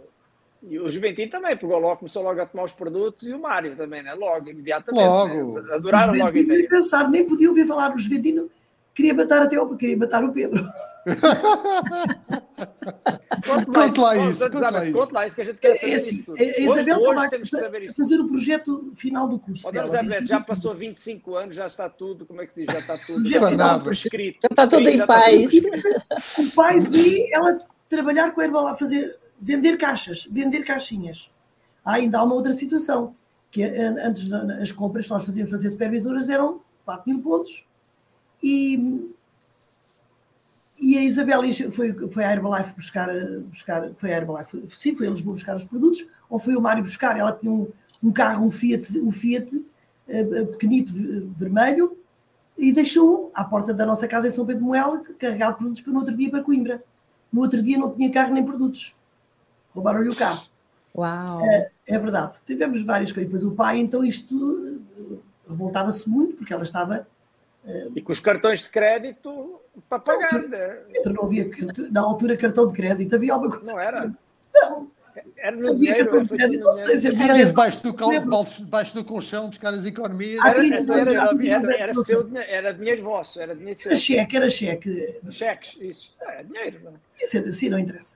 e 0.63 0.79
o 0.79 0.91
Juventino 0.91 1.31
também 1.31 1.57
pegou 1.57 1.79
logo, 1.79 1.99
começou 1.99 2.23
logo 2.23 2.41
a 2.41 2.47
tomar 2.47 2.65
os 2.65 2.73
produtos 2.73 3.27
e 3.27 3.33
o 3.33 3.41
Mário 3.41 3.77
também, 3.77 4.03
né? 4.03 4.13
Logo, 4.15 4.51
imediatamente. 4.51 5.07
Logo. 5.07 5.61
Né? 5.61 5.75
Adoraram 5.75 6.15
logo 6.15 6.37
a 6.37 6.41
ideia. 6.41 6.69
pensar, 6.69 7.09
nem 7.09 7.25
podia 7.25 7.49
ouvir 7.49 7.67
falar. 7.67 7.95
O 7.95 7.99
Juventino 7.99 8.51
queria 8.95 9.15
matar 9.15 9.43
até 9.43 9.59
o, 9.59 9.77
queria 9.77 9.97
matar 9.97 10.23
o 10.25 10.33
Pedro. 10.33 10.63
conte 13.73 13.99
lá 13.99 14.17
isso, 14.19 14.51
conte 14.51 14.61
lá 14.61 14.85
isso. 14.85 14.93
Conte 14.99 15.13
lá 15.15 15.27
isso 15.27 15.35
que 15.35 15.41
a 15.41 15.45
gente 15.47 15.59
quer 15.59 15.75
saber 15.77 15.93
é, 15.93 15.97
assim, 15.97 16.11
isso 16.11 16.27
tudo. 16.27 16.39
A 16.39 16.45
Isabel 16.45 16.99
hoje, 16.99 17.19
hoje 17.19 17.31
temos 17.31 17.51
que 17.51 17.57
saber 17.57 17.83
isso. 17.85 17.97
fazer 17.97 18.21
o 18.21 18.29
projeto 18.29 18.93
final 18.95 19.27
do 19.29 19.39
curso. 19.39 19.67
Oh, 19.67 19.85
Isabel, 19.85 20.27
já 20.27 20.41
passou 20.41 20.75
25 20.75 21.37
anos, 21.37 21.57
já 21.57 21.67
está 21.67 21.89
tudo, 21.89 22.27
como 22.27 22.43
é 22.43 22.47
que 22.47 22.53
se 22.53 22.67
diz? 22.67 22.75
Já 22.75 22.81
está 22.81 22.99
tudo, 22.99 23.27
já 23.27 23.51
está 23.51 23.73
tudo 23.75 23.85
prescrito. 23.85 24.41
Já 24.43 24.49
está 24.51 24.67
tudo 24.67 24.89
em 24.89 25.07
paz. 25.07 25.51
O 26.39 26.51
pai 26.51 26.81
vi 26.81 27.25
ela 27.33 27.59
trabalhar 27.91 28.31
com 28.31 28.41
a 28.41 28.45
Herbal, 28.45 28.75
fazer, 28.77 29.19
vender 29.39 29.77
caixas, 29.77 30.27
vender 30.31 30.63
caixinhas. 30.63 31.31
Há 31.85 31.95
ainda 31.95 32.19
há 32.19 32.23
uma 32.23 32.35
outra 32.35 32.53
situação, 32.53 33.15
que 33.51 33.63
é, 33.63 33.87
antes 34.07 34.33
as 34.33 34.71
compras 34.71 35.05
que 35.05 35.11
nós 35.11 35.25
fazíamos 35.25 35.51
para 35.51 35.59
ser 35.59 35.71
supervisoras 35.71 36.31
eram 36.31 36.61
4 36.85 37.11
mil 37.11 37.21
pontos 37.21 37.67
e, 38.43 39.11
e 40.79 40.97
a 40.97 41.03
Isabel 41.03 41.43
foi, 41.71 41.93
foi 42.09 42.25
à 42.25 42.33
Herbalife 42.33 42.75
buscar, 42.75 43.09
buscar 43.51 43.93
foi 43.95 44.13
a 44.13 44.17
Herbalife, 44.17 44.63
sim, 44.77 44.95
foi 44.95 45.09
Lisboa 45.09 45.35
buscar 45.35 45.57
os 45.57 45.65
produtos, 45.65 46.07
ou 46.29 46.39
foi 46.39 46.55
o 46.55 46.61
Mário 46.61 46.83
buscar, 46.83 47.19
ela 47.19 47.33
tinha 47.33 47.53
um, 47.53 47.69
um 48.03 48.13
carro, 48.13 48.47
um 48.47 48.51
Fiat, 48.51 48.99
um 49.01 49.11
Fiat 49.11 49.55
uh, 49.57 50.47
pequenito 50.53 50.93
vermelho, 51.37 51.97
e 52.57 52.73
deixou 52.73 53.31
à 53.35 53.43
porta 53.43 53.73
da 53.73 53.87
nossa 53.87 54.07
casa 54.07 54.29
em 54.29 54.31
São 54.31 54.47
Pedro 54.47 54.63
de 54.63 54.69
Moela, 54.69 55.03
carregado 55.19 55.53
de 55.53 55.59
produtos 55.59 55.81
para 55.83 55.93
no 55.93 55.99
outro 55.99 56.17
dia 56.17 56.31
para 56.31 56.43
Coimbra. 56.43 56.83
No 57.33 57.43
outro 57.43 57.63
dia 57.63 57.79
não 57.79 57.93
tinha 57.93 58.11
carro 58.11 58.35
nem 58.35 58.45
produtos. 58.45 58.95
Roubaram-lhe 59.75 60.09
o 60.09 60.17
carro. 60.17 60.43
Uau! 60.97 61.41
É, 61.45 61.71
é, 61.87 61.99
verdade. 61.99 62.39
Tivemos 62.45 62.83
várias 62.83 63.13
coisas. 63.13 63.31
Depois 63.31 63.45
o 63.45 63.55
pai, 63.55 63.79
então, 63.79 64.05
isto 64.05 64.83
revoltava-se 65.49 66.09
muito, 66.09 66.37
porque 66.37 66.53
ela 66.53 66.65
estava. 66.65 67.07
Uh, 67.65 67.93
e 67.95 68.03
com 68.03 68.13
os 68.13 68.21
cartões 68.21 68.61
de 68.63 68.71
crédito 68.71 69.61
para 69.89 69.99
pagar. 69.99 70.33
Na 70.33 70.39
altura, 70.39 70.49
né? 70.49 71.13
não 71.13 71.25
havia, 71.25 71.49
na 71.91 72.01
altura, 72.01 72.37
cartão 72.37 72.67
de 72.67 72.73
crédito. 72.73 73.15
Havia 73.15 73.33
alguma 73.33 73.57
coisa. 73.57 73.73
Não 73.73 73.81
era? 73.81 74.13
Não. 74.53 74.91
Era 75.43 75.57
no 75.57 75.75
dinheiro, 75.75 76.11
havia. 76.19 77.47
debaixo 77.47 77.83
do, 77.83 77.95
cal, 77.95 78.11
debaixo 78.11 78.95
do 78.95 79.03
colchão 79.03 79.49
buscar 79.49 79.73
as 79.73 79.87
economias. 79.87 80.45
Era, 80.45 80.67
era, 80.67 81.01
era, 81.01 81.77
era, 81.79 81.95
seu, 81.95 82.31
era 82.37 82.75
dinheiro 82.75 83.03
vosso, 83.03 83.41
era 83.41 83.57
dinheiro 83.57 83.79
seu. 83.79 83.91
Era 83.91 83.99
cheque, 83.99 84.37
era 84.37 84.51
cheque. 84.51 85.21
Cheques, 85.31 85.79
isso. 85.81 86.15
É 86.21 86.45
dinheiro. 86.45 86.93
Isso 87.19 87.39
é 87.39 87.41
assim, 87.41 87.71
não 87.71 87.79
interessa. 87.79 88.15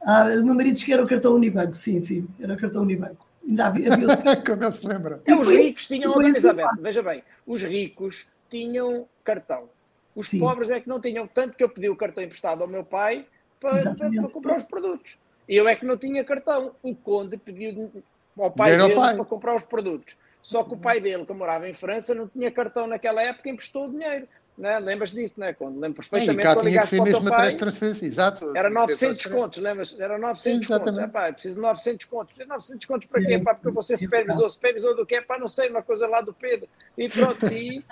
Ah, 0.00 0.26
o 0.40 0.44
meu 0.44 0.54
marido 0.54 0.74
disse 0.74 0.84
que 0.84 0.92
era 0.92 1.02
o 1.02 1.08
cartão 1.08 1.34
Unibanco, 1.34 1.74
sim, 1.74 2.00
sim, 2.00 2.28
era 2.40 2.54
o 2.54 2.56
cartão 2.56 2.82
Unibanco. 2.82 3.26
Ainda 3.44 3.66
havia. 3.66 3.92
havia... 3.92 4.06
Como 4.46 4.62
ele 4.62 4.72
se 4.72 4.86
lembra? 4.86 5.20
E 5.26 5.34
os 5.34 5.48
ricos 5.48 5.88
tinham, 5.88 6.14
oh, 6.16 6.22
Elizabeth, 6.22 6.68
veja 6.80 7.02
bem, 7.02 7.24
os 7.44 7.62
ricos 7.62 8.28
tinham 8.48 9.08
cartão. 9.24 9.68
Os 10.14 10.28
sim. 10.28 10.38
pobres 10.38 10.70
é 10.70 10.80
que 10.80 10.88
não 10.88 11.00
tinham, 11.00 11.26
tanto 11.26 11.56
que 11.56 11.64
eu 11.64 11.68
pedi 11.68 11.88
o 11.88 11.96
cartão 11.96 12.22
emprestado 12.22 12.62
ao 12.62 12.68
meu 12.68 12.84
pai 12.84 13.26
para, 13.58 13.94
para, 13.94 14.10
para 14.10 14.30
comprar 14.30 14.56
os 14.56 14.62
produtos. 14.62 15.18
Eu 15.48 15.66
é 15.66 15.74
que 15.74 15.86
não 15.86 15.96
tinha 15.96 16.22
cartão. 16.22 16.74
O 16.82 16.94
Conde 16.94 17.36
pediu 17.36 17.90
ao 18.38 18.50
pai 18.50 18.76
dele 18.76 18.94
pai. 18.94 19.16
para 19.16 19.24
comprar 19.24 19.54
os 19.54 19.64
produtos. 19.64 20.16
Só 20.42 20.62
que 20.62 20.74
o 20.74 20.78
pai 20.78 21.00
dele, 21.00 21.26
que 21.26 21.32
morava 21.32 21.68
em 21.68 21.74
França, 21.74 22.14
não 22.14 22.28
tinha 22.28 22.50
cartão 22.50 22.86
naquela 22.86 23.22
época, 23.22 23.48
emprestou 23.48 23.86
o 23.86 23.90
dinheiro. 23.90 24.28
Né? 24.58 24.76
Lembras 24.80 25.12
disso, 25.12 25.38
né? 25.38 25.52
Quando, 25.52 25.78
lembro 25.78 26.02
perfeitamente. 26.02 26.42
Sim, 26.42 26.54
cá 26.54 26.60
tinha 26.60 26.80
que 26.80 26.86
ser 26.88 27.00
mesmo 27.00 27.32
a 27.32 27.52
transferência, 27.52 28.04
exato. 28.04 28.56
Era 28.56 28.68
900 28.68 29.26
contos, 29.26 29.62
lembras? 29.62 29.96
Era 29.96 30.18
900 30.18 30.62
Exatamente. 30.62 31.12
contos. 31.12 31.22
É, 31.28 31.32
preciso 31.32 31.54
de 31.54 31.60
900 31.62 32.06
contos. 32.06 32.36
900 32.44 32.86
contos 32.86 33.06
para 33.06 33.22
quê? 33.22 33.38
Pá, 33.38 33.54
porque 33.54 33.70
você 33.70 33.96
supervisou. 33.96 34.48
Supervisou 34.48 34.96
do 34.96 35.06
quê? 35.06 35.20
Pá, 35.20 35.38
não 35.38 35.46
sei, 35.46 35.68
uma 35.68 35.80
coisa 35.80 36.08
lá 36.08 36.20
do 36.20 36.34
Pedro. 36.34 36.68
E 36.96 37.08
pronto. 37.08 37.46
E 37.46 37.84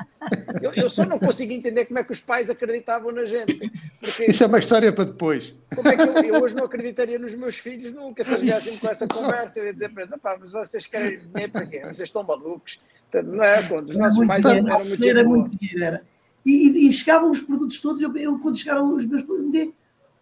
eu, 0.61 0.73
eu 0.73 0.91
só 0.91 1.07
não 1.07 1.21
consigo 1.21 1.53
entender 1.53 1.85
como 1.85 2.01
é 2.01 2.05
que 2.05 2.11
os 2.11 2.21
pais 2.21 2.51
acreditavam 2.51 3.13
na 3.13 3.27
gente. 3.27 3.71
Porque, 4.01 4.25
Isso 4.25 4.43
é 4.43 4.49
uma 4.49 4.59
história 4.59 4.93
para 4.93 5.05
depois. 5.05 5.55
Como 5.73 5.89
é 5.89 5.97
que 5.97 6.03
eu, 6.03 6.35
eu 6.35 6.43
hoje 6.43 6.57
não 6.57 6.65
acreditaria 6.65 7.19
nos 7.19 7.33
meus 7.37 7.59
filhos 7.59 7.93
nunca 7.93 8.25
se 8.25 8.35
eles 8.35 8.81
com 8.81 8.89
essa 8.89 9.07
conversa? 9.07 9.61
Eu 9.61 9.67
ia 9.67 9.73
dizer 9.73 9.91
para 9.91 10.03
eles, 10.03 10.15
pá, 10.21 10.37
mas 10.41 10.51
vocês 10.51 10.85
querem 10.85 11.17
dinheiro 11.29 11.53
para 11.53 11.65
quê? 11.65 11.79
Vocês 11.85 12.01
estão 12.01 12.25
malucos. 12.25 12.81
Não 13.15 13.45
é? 13.45 13.63
Quando 13.69 13.91
os 13.91 13.97
nossos 13.97 14.27
pais 14.27 14.45
eram, 14.45 14.69
eram 14.69 14.85
muito 14.85 15.05
Era 15.05 15.25
muito 15.25 15.57
dinheiro, 15.57 15.85
era. 15.85 16.16
E, 16.47 16.89
e, 16.89 16.93
chegavam 16.93 17.29
os 17.29 17.41
produtos 17.41 17.81
todos, 17.81 18.01
eu, 18.01 18.17
eu 18.17 18.39
quando 18.39 18.57
chegaram 18.57 18.95
os 18.95 19.05
meus 19.05 19.23
produtos, 19.23 19.73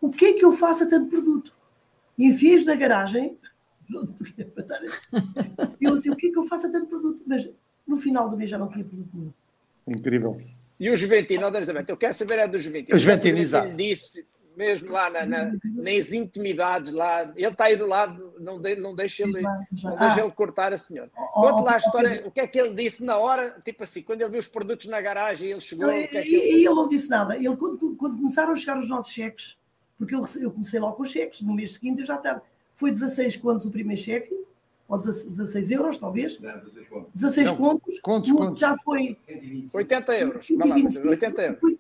o 0.01 0.11
que 0.11 0.25
é 0.25 0.33
que 0.33 0.43
eu 0.43 0.55
faço 0.55 0.85
a 0.85 0.87
tanto 0.87 1.11
produto? 1.11 1.55
E 2.19 2.29
enfiei 2.29 2.65
na 2.65 2.75
garagem, 2.75 3.37
e 5.79 5.85
eu 5.85 5.93
assim, 5.93 6.09
o 6.09 6.17
que 6.17 6.29
é 6.29 6.31
que 6.31 6.39
eu 6.39 6.45
faço 6.45 6.67
a 6.67 6.71
tanto 6.71 6.87
produto? 6.87 7.23
Mas 7.27 7.47
no 7.87 7.99
final 7.99 8.31
do 8.31 8.39
mês 8.39 8.49
já 8.49 8.57
não 8.57 8.71
tinha 8.71 8.85
produto 8.85 9.11
nenhum. 9.13 9.33
Incrível. 9.87 10.41
E 10.81 10.91
o 10.91 10.97
Juventino, 10.97 11.47
Elizabeth, 11.47 11.85
eu 11.89 11.97
quero 11.97 12.15
saber 12.15 12.39
a 12.41 12.47
do 12.47 12.59
Juventino. 12.59 12.97
O 12.97 12.99
Juventino, 12.99 13.39
exato. 13.39 13.69
Ele 13.69 13.91
disse, 13.91 14.27
mesmo 14.57 14.93
lá 14.93 15.11
na, 15.11 15.27
na, 15.27 15.53
nas 15.65 16.13
intimidades, 16.13 16.93
lá, 16.93 17.23
ele 17.37 17.47
está 17.47 17.65
aí 17.65 17.77
do 17.77 17.87
lado, 17.87 18.35
não, 18.39 18.61
de, 18.61 18.77
não 18.77 18.95
deixa 18.95 19.23
ele, 19.23 19.43
não 19.43 19.95
deixa 19.97 20.21
ele 20.21 20.31
cortar 20.31 20.73
a 20.73 20.79
senhora. 20.79 21.11
Conte 21.15 21.63
lá 21.63 21.75
a 21.75 21.79
história, 21.79 22.23
o 22.27 22.31
que 22.31 22.41
é 22.41 22.47
que 22.47 22.59
ele 22.59 22.75
disse 22.75 23.05
na 23.05 23.17
hora, 23.17 23.61
tipo 23.65 23.83
assim, 23.85 24.03
quando 24.03 24.21
ele 24.23 24.31
viu 24.31 24.41
os 24.41 24.49
produtos 24.49 24.87
na 24.87 25.01
garagem, 25.01 25.51
ele 25.51 25.61
chegou. 25.61 25.87
Não, 25.87 25.93
é 25.93 26.07
que 26.07 26.17
é 26.17 26.23
que 26.23 26.35
ele... 26.35 26.61
ele... 26.61 26.75
não 26.75 26.89
disse 26.89 27.11
nada. 27.11 27.37
Ele, 27.37 27.57
quando, 27.57 27.97
quando 27.97 28.17
começaram 28.17 28.53
a 28.53 28.57
chegar 28.57 28.79
os 28.79 28.89
nossos 28.89 29.13
cheques, 29.13 29.57
porque 29.99 30.15
eu, 30.15 30.25
eu 30.41 30.51
comecei 30.51 30.81
logo 30.81 30.97
com 30.97 31.03
os 31.03 31.11
cheques, 31.11 31.41
no 31.41 31.55
mês 31.55 31.75
seguinte 31.75 32.01
eu 32.01 32.07
já 32.07 32.17
estava. 32.17 32.43
Foi 32.75 32.91
16 32.91 33.37
contos 33.37 33.67
o 33.67 33.71
primeiro 33.71 34.01
cheque, 34.01 34.35
ou 34.89 34.99
16 34.99 35.71
euros, 35.71 35.99
talvez. 35.99 36.39
Não, 36.41 36.59
16 36.59 36.89
contos. 36.89 37.11
16 37.15 37.47
não, 37.47 37.57
contos. 37.57 38.01
Contos, 38.01 38.33
contos. 38.33 38.61
Já 38.61 38.77
foi. 38.79 39.17
80 39.73 40.19
euros. 40.19 40.47
125, 40.47 41.09
80 41.09 41.43
euros. 41.43 41.61
Foi, 41.61 41.79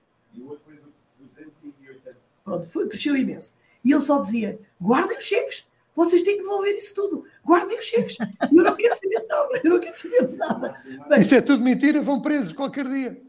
Pronto, 2.44 2.66
foi, 2.66 2.86
cresceu 2.86 3.16
imenso. 3.16 3.54
E 3.84 3.92
ele 3.92 4.00
só 4.00 4.20
dizia: 4.20 4.58
guardem 4.80 5.18
os 5.18 5.24
cheques, 5.24 5.66
vocês 5.94 6.22
têm 6.22 6.36
que 6.36 6.42
devolver 6.42 6.74
isso 6.74 6.94
tudo, 6.94 7.24
guardem 7.44 7.78
os 7.78 7.84
cheques. 7.84 8.16
Eu 8.54 8.62
não 8.62 8.76
quero 8.76 8.94
saber 8.94 9.20
de 9.20 9.26
nada, 9.26 9.60
eu 9.64 9.70
não 9.70 9.80
quero 9.80 9.96
saber 9.96 10.26
de 10.26 10.36
nada. 10.36 10.76
Bem, 11.08 11.20
isso 11.20 11.34
é 11.34 11.40
tudo 11.40 11.64
mentira, 11.64 12.02
vão 12.02 12.20
presos 12.20 12.52
qualquer 12.52 12.84
dia. 12.84 13.20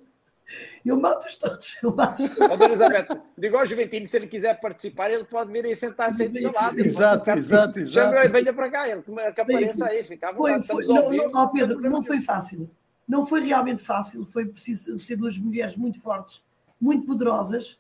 Eu 0.86 1.00
mato-os 1.00 1.38
todos. 1.38 1.76
Eu 1.82 1.96
mato 1.96 2.22
oh, 2.24 2.48
Dona 2.50 2.66
Elizabeth, 2.66 3.08
digo 3.38 3.58
ao 3.58 3.66
Juventino, 3.66 4.06
se 4.06 4.18
ele 4.18 4.28
quiser 4.28 4.60
participar, 4.60 5.10
ele 5.10 5.24
pode 5.24 5.52
vir 5.52 5.66
e 5.66 5.76
sentar-se 5.76 6.24
aí 6.24 6.30
do 6.30 6.38
seu 6.38 6.52
lado. 6.52 6.80
Exato, 6.80 7.30
exato, 7.32 7.80
exato. 7.80 8.32
venha 8.32 8.54
para 8.54 8.70
cá, 8.70 8.88
ele 8.88 9.02
que 9.02 9.42
apareça 9.42 9.88
aí, 9.88 10.04
fica 10.04 10.30
à 10.30 10.32
vontade. 10.32 10.68
Foi, 10.68 10.86
foi, 10.86 10.94
não, 10.94 11.12
não, 11.12 11.44
oh 11.44 11.50
Pedro, 11.50 11.82
não 11.82 12.04
foi 12.04 12.22
fácil. 12.22 12.70
Não 13.08 13.26
foi 13.26 13.42
realmente 13.42 13.82
fácil. 13.84 14.26
Foi 14.26 14.46
preciso 14.46 14.98
ser 15.00 15.16
duas 15.16 15.38
mulheres 15.38 15.76
muito 15.76 16.00
fortes, 16.00 16.42
muito 16.80 17.06
poderosas, 17.06 17.80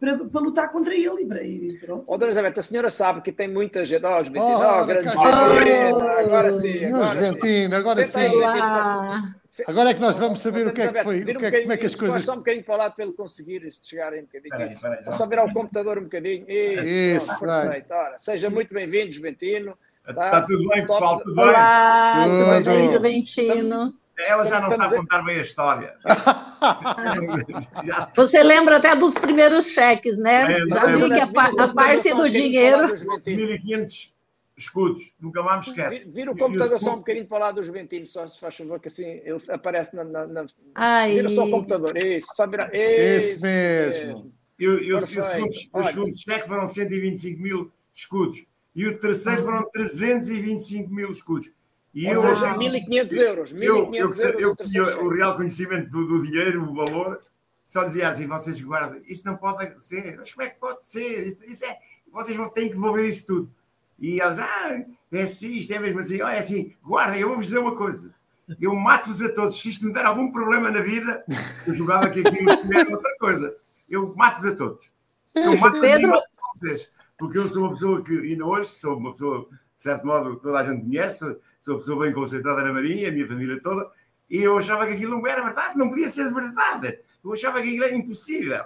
para, 0.00 0.16
para 0.16 0.40
lutar 0.40 0.72
contra 0.72 0.94
ele 0.94 1.22
e, 1.22 1.26
para, 1.26 1.42
e 1.42 1.78
pronto. 1.78 2.04
Oh, 2.06 2.18
Dona 2.18 2.32
Elizabeth, 2.32 2.58
a 2.58 2.62
senhora 2.62 2.90
sabe 2.90 3.20
que 3.20 3.32
tem 3.32 3.48
muita 3.48 3.84
gente. 3.84 4.04
Oh, 4.04 4.24
Juventino, 4.24 4.44
oh, 4.44 4.82
oh, 4.82 4.86
grande 4.86 5.08
oh, 5.16 5.20
agora 5.20 6.50
sim. 6.50 6.72
Senhor 6.72 7.02
agora 7.02 7.24
Juventino, 7.24 7.70
sim. 7.70 7.74
agora 7.74 8.04
sim. 8.06 8.18
Aí, 8.18 9.64
agora 9.68 9.90
é 9.90 9.94
que 9.94 10.00
nós 10.00 10.18
vamos 10.18 10.40
saber 10.40 10.66
oh, 10.66 10.70
o 10.70 10.72
que 10.72 10.82
é 10.82 10.92
que 10.92 11.02
foi, 11.02 11.20
o 11.20 11.24
que 11.24 11.46
é, 11.46 11.60
como 11.60 11.72
é 11.72 11.76
que 11.76 11.86
as 11.86 11.94
coisas... 11.94 12.24
Só 12.24 12.32
um 12.32 12.36
bocadinho 12.36 12.64
para 12.64 12.74
o 12.74 12.78
lado 12.78 12.94
para 12.94 13.04
ele 13.04 13.14
conseguir 13.14 13.68
chegar 13.82 14.12
aí 14.12 14.20
um 14.20 14.24
bocadinho. 14.24 14.50
Peraí, 14.50 14.66
isso. 14.66 14.82
Peraí, 14.82 15.12
só 15.12 15.26
virar 15.26 15.44
o 15.44 15.52
computador 15.52 15.98
um 15.98 16.04
bocadinho. 16.04 16.44
Isso, 16.48 17.30
isso 17.30 17.40
perfeito. 17.40 17.92
Ora, 17.92 18.18
seja 18.18 18.50
muito 18.50 18.72
bem-vindo, 18.74 19.12
Juventino. 19.12 19.76
Está 20.08 20.30
tá 20.30 20.42
tudo 20.42 20.68
bem, 20.68 20.82
pessoal? 20.86 21.18
Tudo 21.18 21.34
bem? 21.34 21.44
Olá, 21.44 22.24
tudo 22.24 22.64
bem, 22.64 22.92
Juventino. 22.92 24.03
Ela 24.18 24.44
já 24.44 24.60
não 24.60 24.70
sabe 24.70 24.96
contar 24.96 25.22
bem 25.22 25.38
a 25.38 25.42
história. 25.42 25.96
Você 28.14 28.42
lembra 28.42 28.76
até 28.76 28.94
dos 28.94 29.14
primeiros 29.14 29.68
cheques, 29.68 30.16
né? 30.16 30.46
já 30.68 30.86
vi 30.86 31.08
que 31.08 31.20
a, 31.20 31.64
a 31.64 31.74
parte 31.74 32.14
do 32.14 32.30
dinheiro. 32.30 32.88
1.500 32.88 34.14
escudos, 34.56 35.12
nunca 35.20 35.42
mais 35.42 35.66
me 35.66 35.72
esquece. 35.72 36.10
Vira 36.10 36.30
o 36.30 36.36
computador 36.36 36.78
só 36.78 36.94
um 36.94 36.98
bocadinho 36.98 37.26
para 37.26 37.46
lá 37.46 37.52
do 37.52 37.62
Juventino, 37.62 38.06
só 38.06 38.26
se 38.28 38.38
faz 38.38 38.56
favor, 38.56 38.80
que 38.80 38.88
assim 38.88 39.20
ele 39.24 39.38
aparece 39.48 39.96
na. 39.96 40.04
na, 40.04 40.26
na... 40.26 41.06
Vira 41.06 41.28
só 41.28 41.44
o 41.44 41.50
computador, 41.50 41.96
isso, 41.96 42.28
só 42.34 42.46
virar. 42.46 42.70
Isso, 42.72 43.42
mesmo. 43.42 44.06
mesmo. 44.06 44.32
Eu, 44.58 44.78
eu, 44.78 44.98
o 44.98 45.06
segundo, 45.06 45.48
o 45.72 45.82
segundo 45.82 46.16
cheque 46.16 46.46
foram 46.46 46.68
125 46.68 47.42
mil 47.42 47.72
escudos 47.92 48.44
e 48.74 48.86
o 48.86 48.98
terceiro 48.98 49.42
foram 49.42 49.68
325 49.70 50.94
mil 50.94 51.10
escudos. 51.10 51.50
E 51.94 52.06
Ou 52.08 52.12
eu, 52.12 52.20
seja, 52.20 52.54
1.500 52.54 53.12
euros. 53.18 53.54
1.500 53.54 53.64
eu, 53.64 54.40
euros. 54.40 54.74
Eu, 54.74 54.84
eu, 54.84 55.04
o 55.04 55.08
real 55.08 55.36
conhecimento 55.36 55.88
do, 55.90 56.06
do, 56.06 56.22
dinheiro, 56.22 56.68
o 56.68 56.74
valor, 56.74 57.20
só 57.64 57.84
dizia 57.84 58.08
assim: 58.08 58.26
vocês 58.26 58.60
guardam, 58.60 59.00
isso 59.06 59.24
não 59.24 59.36
pode 59.36 59.82
ser. 59.82 60.16
Mas 60.16 60.32
como 60.32 60.46
é 60.46 60.50
que 60.50 60.58
pode 60.58 60.84
ser? 60.84 61.26
Isso, 61.28 61.44
isso 61.44 61.64
é, 61.64 61.78
vocês 62.12 62.36
vão 62.36 62.48
ter 62.48 62.62
que 62.62 62.74
devolver 62.74 63.06
isso 63.06 63.26
tudo. 63.26 63.50
E 63.98 64.20
eles, 64.20 64.38
ah, 64.40 64.84
é 65.12 65.22
assim, 65.22 65.52
isto 65.52 65.72
é 65.72 65.78
mesmo 65.78 66.00
assim, 66.00 66.20
olha, 66.20 66.34
é 66.34 66.38
assim, 66.40 66.74
guardem, 66.82 67.20
eu 67.20 67.28
vou-vos 67.28 67.46
dizer 67.46 67.58
uma 67.58 67.76
coisa. 67.76 68.12
Eu 68.60 68.74
mato-vos 68.74 69.22
a 69.22 69.28
todos. 69.30 69.58
Se 69.58 69.70
isto 69.70 69.86
me 69.86 69.92
der 69.92 70.04
algum 70.04 70.30
problema 70.30 70.70
na 70.70 70.80
vida, 70.80 71.24
eu 71.66 71.74
jogava 71.74 72.06
aqui 72.06 72.20
aquilo 72.20 72.50
era 72.50 72.90
outra 72.90 73.16
coisa. 73.18 73.54
Eu 73.88 74.14
mato-vos 74.16 74.52
a 74.52 74.56
todos. 74.56 74.92
Eu 75.34 75.56
mato 75.58 75.80
Pedro... 75.80 76.14
a 76.14 76.22
vocês. 76.58 76.90
Porque 77.16 77.38
eu 77.38 77.48
sou 77.48 77.62
uma 77.62 77.70
pessoa 77.70 78.02
que, 78.02 78.12
ainda 78.12 78.44
hoje, 78.44 78.70
sou 78.70 78.96
uma 78.96 79.12
pessoa, 79.12 79.48
de 79.50 79.82
certo 79.82 80.06
modo, 80.06 80.36
toda 80.36 80.58
a 80.58 80.64
gente 80.64 80.84
conhece, 80.84 81.36
sou 81.64 81.78
pessoa 81.78 82.04
bem 82.04 82.12
concentrada 82.12 82.62
na 82.62 82.72
Marinha, 82.72 83.08
a 83.08 83.12
minha 83.12 83.26
família 83.26 83.58
toda, 83.60 83.90
e 84.28 84.36
eu 84.36 84.58
achava 84.58 84.86
que 84.86 84.92
aquilo 84.92 85.16
não 85.16 85.26
era 85.26 85.42
verdade, 85.42 85.78
não 85.78 85.88
podia 85.88 86.08
ser 86.08 86.32
verdade. 86.32 86.98
Eu 87.24 87.32
achava 87.32 87.60
que 87.60 87.68
aquilo 87.68 87.84
era 87.84 87.94
impossível. 87.94 88.64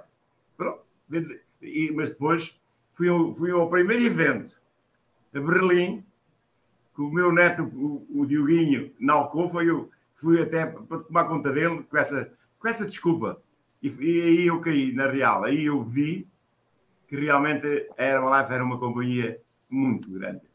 Pronto. 0.56 0.82
E, 1.62 1.92
mas 1.92 2.10
depois 2.10 2.60
fui, 2.92 3.08
ao, 3.08 3.32
fui 3.32 3.50
ao 3.52 3.70
primeiro 3.70 4.02
evento 4.02 4.52
a 5.32 5.40
Berlim, 5.40 6.04
com 6.94 7.02
o 7.02 7.12
meu 7.12 7.30
neto, 7.30 7.62
o, 7.62 8.22
o 8.22 8.26
Dioguinho, 8.26 8.92
na 8.98 9.12
Alcofa, 9.12 9.62
eu 9.62 9.88
fui 10.14 10.42
até 10.42 10.66
para 10.66 10.98
tomar 10.98 11.24
conta 11.26 11.52
dele 11.52 11.84
com 11.84 11.96
essa, 11.96 12.32
com 12.58 12.66
essa 12.66 12.84
desculpa. 12.84 13.40
E, 13.80 13.88
e 13.88 14.22
aí 14.22 14.46
eu 14.46 14.60
caí 14.60 14.92
na 14.92 15.06
real. 15.08 15.44
Aí 15.44 15.66
eu 15.66 15.84
vi 15.84 16.26
que 17.06 17.14
realmente 17.14 17.88
a 17.96 18.04
Herbalife 18.04 18.52
era 18.52 18.64
uma 18.64 18.78
companhia 18.78 19.40
muito 19.70 20.10
grande 20.10 20.47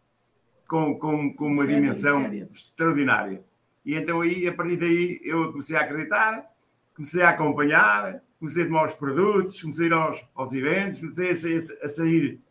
com, 0.73 0.97
com, 0.97 1.33
com 1.35 1.45
uma 1.45 1.65
sério, 1.65 1.75
dimensão 1.75 2.21
sério. 2.21 2.49
extraordinária. 2.51 3.43
E 3.85 3.95
então 3.95 4.21
aí, 4.21 4.47
a 4.47 4.53
partir 4.53 4.77
daí, 4.77 5.21
eu 5.23 5.51
comecei 5.51 5.75
a 5.75 5.81
acreditar, 5.81 6.49
comecei 6.95 7.21
a 7.21 7.29
acompanhar, 7.29 8.23
comecei 8.39 8.63
a 8.63 8.65
tomar 8.65 8.87
os 8.87 8.93
produtos, 8.95 9.61
comecei 9.61 9.85
a 9.85 9.87
ir 9.89 9.93
aos, 9.93 10.25
aos 10.33 10.51
eventos, 10.51 10.99
comecei 10.99 11.29
a, 11.29 11.35
sair, 11.35 11.79
a 11.83 11.87
sair 11.87 12.41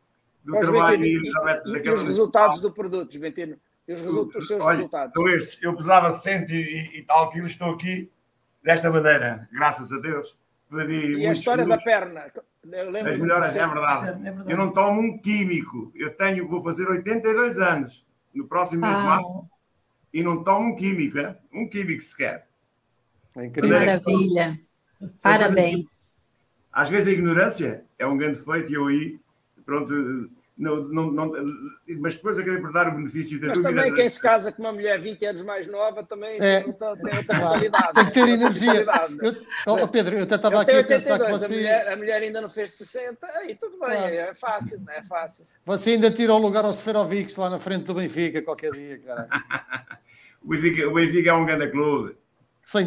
do 0.44 0.52
Mas, 0.52 0.68
trabalho 0.68 1.04
e, 1.04 1.16
e, 1.16 1.84
e 1.84 1.90
os 1.90 2.02
resultados 2.04 2.60
do 2.60 2.70
produto, 2.70 3.12
Juventino? 3.12 3.56
E 3.88 3.92
os, 3.92 4.00
resultados, 4.00 4.36
os 4.36 4.46
seus 4.46 4.62
Olha, 4.62 4.76
resultados? 4.76 5.14
São 5.14 5.28
estes. 5.28 5.60
Eu 5.60 5.76
pesava 5.76 6.10
cento 6.12 6.52
e, 6.52 6.98
e 6.98 7.02
tal 7.02 7.28
quilos, 7.28 7.50
estou 7.50 7.70
aqui 7.72 8.08
desta 8.62 8.88
maneira, 8.88 9.48
graças 9.52 9.90
a 9.90 9.98
Deus. 9.98 10.38
E 10.70 11.26
a 11.26 11.32
história 11.32 11.66
da 11.66 11.76
perna? 11.76 12.30
As 12.30 13.18
melhores, 13.18 13.56
é 13.56 13.66
verdade. 13.66 14.08
É 14.08 14.30
verdade. 14.30 14.52
Eu 14.52 14.56
não 14.56 14.70
tomo 14.70 15.00
um 15.00 15.18
químico. 15.18 15.90
Eu 15.92 16.14
tenho, 16.14 16.48
vou 16.48 16.62
fazer 16.62 16.88
82 16.88 17.58
anos 17.58 18.06
no 18.34 18.46
próximo 18.46 18.80
mês 18.82 18.94
de 18.94 19.02
ah. 19.02 19.04
março 19.04 19.46
e 20.12 20.22
não 20.22 20.42
tomo 20.42 20.68
um 20.68 20.74
químico, 20.74 21.18
é? 21.18 21.38
um 21.52 21.68
químico 21.68 22.02
sequer. 22.02 22.46
É 23.36 23.46
incrível. 23.46 23.78
Maravilha. 23.78 24.60
Parabéns. 25.22 25.86
Às 26.72 26.88
vezes 26.88 27.08
a 27.08 27.12
ignorância 27.12 27.84
é 27.98 28.06
um 28.06 28.16
grande 28.16 28.38
feito 28.38 28.70
e 28.70 28.74
eu 28.74 28.86
aí, 28.86 29.20
pronto, 29.64 30.30
não, 30.56 30.84
não, 30.88 31.10
não, 31.10 31.32
mas 31.98 32.16
depois 32.16 32.38
acabei 32.38 32.60
por 32.60 32.72
dar 32.72 32.88
o 32.88 32.96
benefício 32.96 33.40
da 33.40 33.48
mas 33.48 33.58
dúvida. 33.58 33.72
Mas 33.74 33.84
também 33.84 34.00
quem 34.00 34.08
se 34.08 34.20
casa 34.20 34.52
com 34.52 34.62
uma 34.62 34.72
mulher 34.72 35.00
20 35.00 35.24
anos 35.24 35.42
mais 35.42 35.66
nova 35.66 36.04
também 36.04 36.38
é. 36.40 36.60
tem 36.60 36.68
outra 36.68 36.94
mentalidade. 36.96 37.94
Tem 37.94 38.04
que 38.04 38.12
ter 38.12 38.28
energia. 38.28 38.84
Eu, 39.66 39.74
oh, 39.74 39.88
Pedro, 39.88 40.16
eu 40.16 40.24
até 40.24 40.34
estava 40.34 40.60
aqui 40.60 40.72
82, 40.72 40.92
a 40.92 41.10
pensar 41.10 41.24
que 41.24 41.32
você... 41.32 41.44
A 41.44 41.48
mulher, 41.48 41.88
a 41.88 41.96
mulher, 41.96 42.22
ainda 42.22 42.40
não 42.42 42.50
fez 42.50 42.72
60, 42.72 43.26
aí 43.38 43.54
tudo 43.54 43.78
bem, 43.78 43.88
claro. 43.88 44.14
é 44.14 44.34
fácil, 44.34 44.80
não 44.84 44.92
é 44.92 45.02
fácil. 45.02 45.46
Você 45.64 45.90
ainda 45.90 46.10
tira 46.10 46.34
o 46.34 46.38
lugar 46.38 46.64
ao 46.64 46.74
Seferovic 46.74 47.38
lá 47.40 47.48
na 47.48 47.58
frente 47.58 47.84
do 47.84 47.94
Benfica 47.94 48.42
qualquer 48.42 48.72
dia, 48.72 48.98
cara. 48.98 49.28
o, 50.44 50.48
Benfica, 50.48 50.86
o 50.86 50.94
Benfica 50.94 51.30
é 51.30 51.34
um 51.34 51.46
grande 51.46 51.68
clube. 51.70 52.16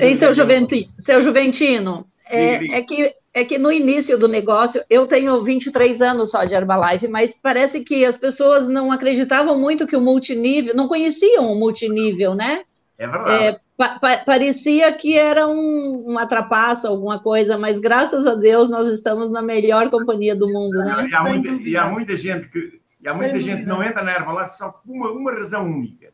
Então, 0.01 0.33
Juventino, 0.33 0.93
seu 0.99 1.21
Juventino, 1.21 2.07
é, 2.27 2.77
é 2.77 2.81
que 2.83 3.13
é 3.35 3.43
que 3.43 3.57
no 3.57 3.69
início 3.69 4.17
do 4.17 4.29
negócio, 4.29 4.81
eu 4.89 5.05
tenho 5.05 5.43
23 5.43 6.01
anos 6.01 6.31
só 6.31 6.45
de 6.45 6.53
Herbalife, 6.53 7.05
mas 7.09 7.35
parece 7.43 7.81
que 7.81 8.05
as 8.05 8.17
pessoas 8.17 8.65
não 8.65 8.93
acreditavam 8.93 9.59
muito 9.59 9.85
que 9.85 9.97
o 9.97 9.99
multinível, 9.99 10.73
não 10.73 10.87
conheciam 10.87 11.51
o 11.51 11.59
multinível, 11.59 12.33
né? 12.33 12.63
É 12.97 13.05
verdade. 13.05 13.43
É, 13.43 13.59
pa 13.75 14.23
parecia 14.25 14.89
que 14.93 15.17
era 15.17 15.45
um, 15.49 15.91
uma 16.05 16.25
trapaça, 16.25 16.87
alguma 16.87 17.19
coisa, 17.19 17.57
mas 17.57 17.77
graças 17.77 18.25
a 18.25 18.35
Deus 18.35 18.69
nós 18.69 18.89
estamos 18.93 19.29
na 19.29 19.41
melhor 19.41 19.89
companhia 19.89 20.33
do 20.33 20.47
mundo, 20.47 20.77
né? 20.77 21.05
E 21.09 21.13
há, 21.13 21.23
muita, 21.23 21.49
e 21.49 21.75
há 21.75 21.89
muita, 21.89 22.15
gente 22.15 22.47
que 22.47 22.79
e 23.01 23.09
há 23.09 23.13
muita 23.13 23.37
gente 23.37 23.63
que 23.63 23.67
não 23.67 23.83
entra 23.83 24.01
na 24.01 24.13
Herbalife 24.13 24.55
só 24.55 24.69
por 24.69 24.89
uma, 24.89 25.11
uma 25.11 25.33
razão 25.33 25.65
única. 25.65 26.13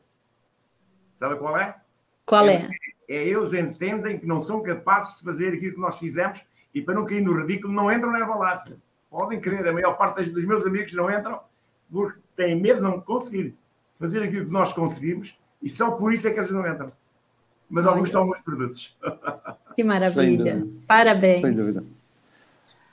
Sabe 1.17 1.35
qual 1.35 1.55
é? 1.55 1.75
Qual 2.25 2.47
é? 2.47 2.67
é? 3.07 3.15
é? 3.15 3.27
Eles 3.27 3.53
entendem 3.53 4.17
que 4.17 4.25
não 4.25 4.41
são 4.41 4.63
capazes 4.63 5.19
de 5.19 5.23
fazer 5.23 5.53
aquilo 5.53 5.75
que 5.75 5.79
nós 5.79 5.99
fizemos 5.99 6.41
e 6.73 6.81
para 6.81 6.95
não 6.95 7.05
cair 7.05 7.21
no 7.21 7.39
ridículo 7.39 7.73
não 7.73 7.91
entram 7.91 8.11
na 8.11 8.19
Herbalife. 8.19 8.75
Podem 9.09 9.39
crer, 9.39 9.67
a 9.67 9.73
maior 9.73 9.93
parte 9.97 10.29
dos 10.29 10.45
meus 10.45 10.65
amigos 10.65 10.93
não 10.93 11.11
entram 11.11 11.39
porque 11.91 12.19
têm 12.35 12.59
medo 12.59 12.77
de 12.77 12.83
não 12.83 13.01
conseguir 13.01 13.55
fazer 13.99 14.23
aquilo 14.23 14.45
que 14.45 14.51
nós 14.51 14.71
conseguimos 14.71 15.37
e 15.61 15.69
só 15.69 15.91
por 15.91 16.13
isso 16.13 16.27
é 16.27 16.31
que 16.31 16.39
eles 16.39 16.51
não 16.51 16.65
entram. 16.67 16.91
Mas 17.69 17.85
alguns 17.85 18.07
estão 18.07 18.25
bons 18.25 18.41
produtos. 18.41 18.97
Que 19.73 19.85
maravilha. 19.85 20.67
Parabéns. 20.85 21.39
Sem 21.39 21.53
dúvida. 21.53 21.81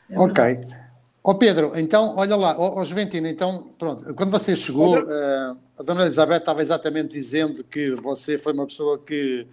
É 0.08 0.16
ok. 0.16 0.60
Ó 1.24 1.32
oh 1.32 1.34
Pedro, 1.34 1.72
então, 1.74 2.14
olha 2.16 2.36
lá, 2.36 2.56
ó 2.56 2.76
oh, 2.76 2.80
oh 2.80 2.84
Juventino, 2.84 3.26
então, 3.26 3.74
pronto, 3.76 4.14
quando 4.14 4.30
você 4.30 4.54
chegou, 4.54 4.96
uh, 4.98 5.58
a 5.76 5.82
dona 5.82 6.02
Elizabeth 6.02 6.38
estava 6.38 6.62
exatamente 6.62 7.12
dizendo 7.12 7.64
que 7.64 7.90
você 7.96 8.38
foi 8.38 8.52
uma 8.52 8.64
pessoa 8.64 8.98
que 8.98 9.46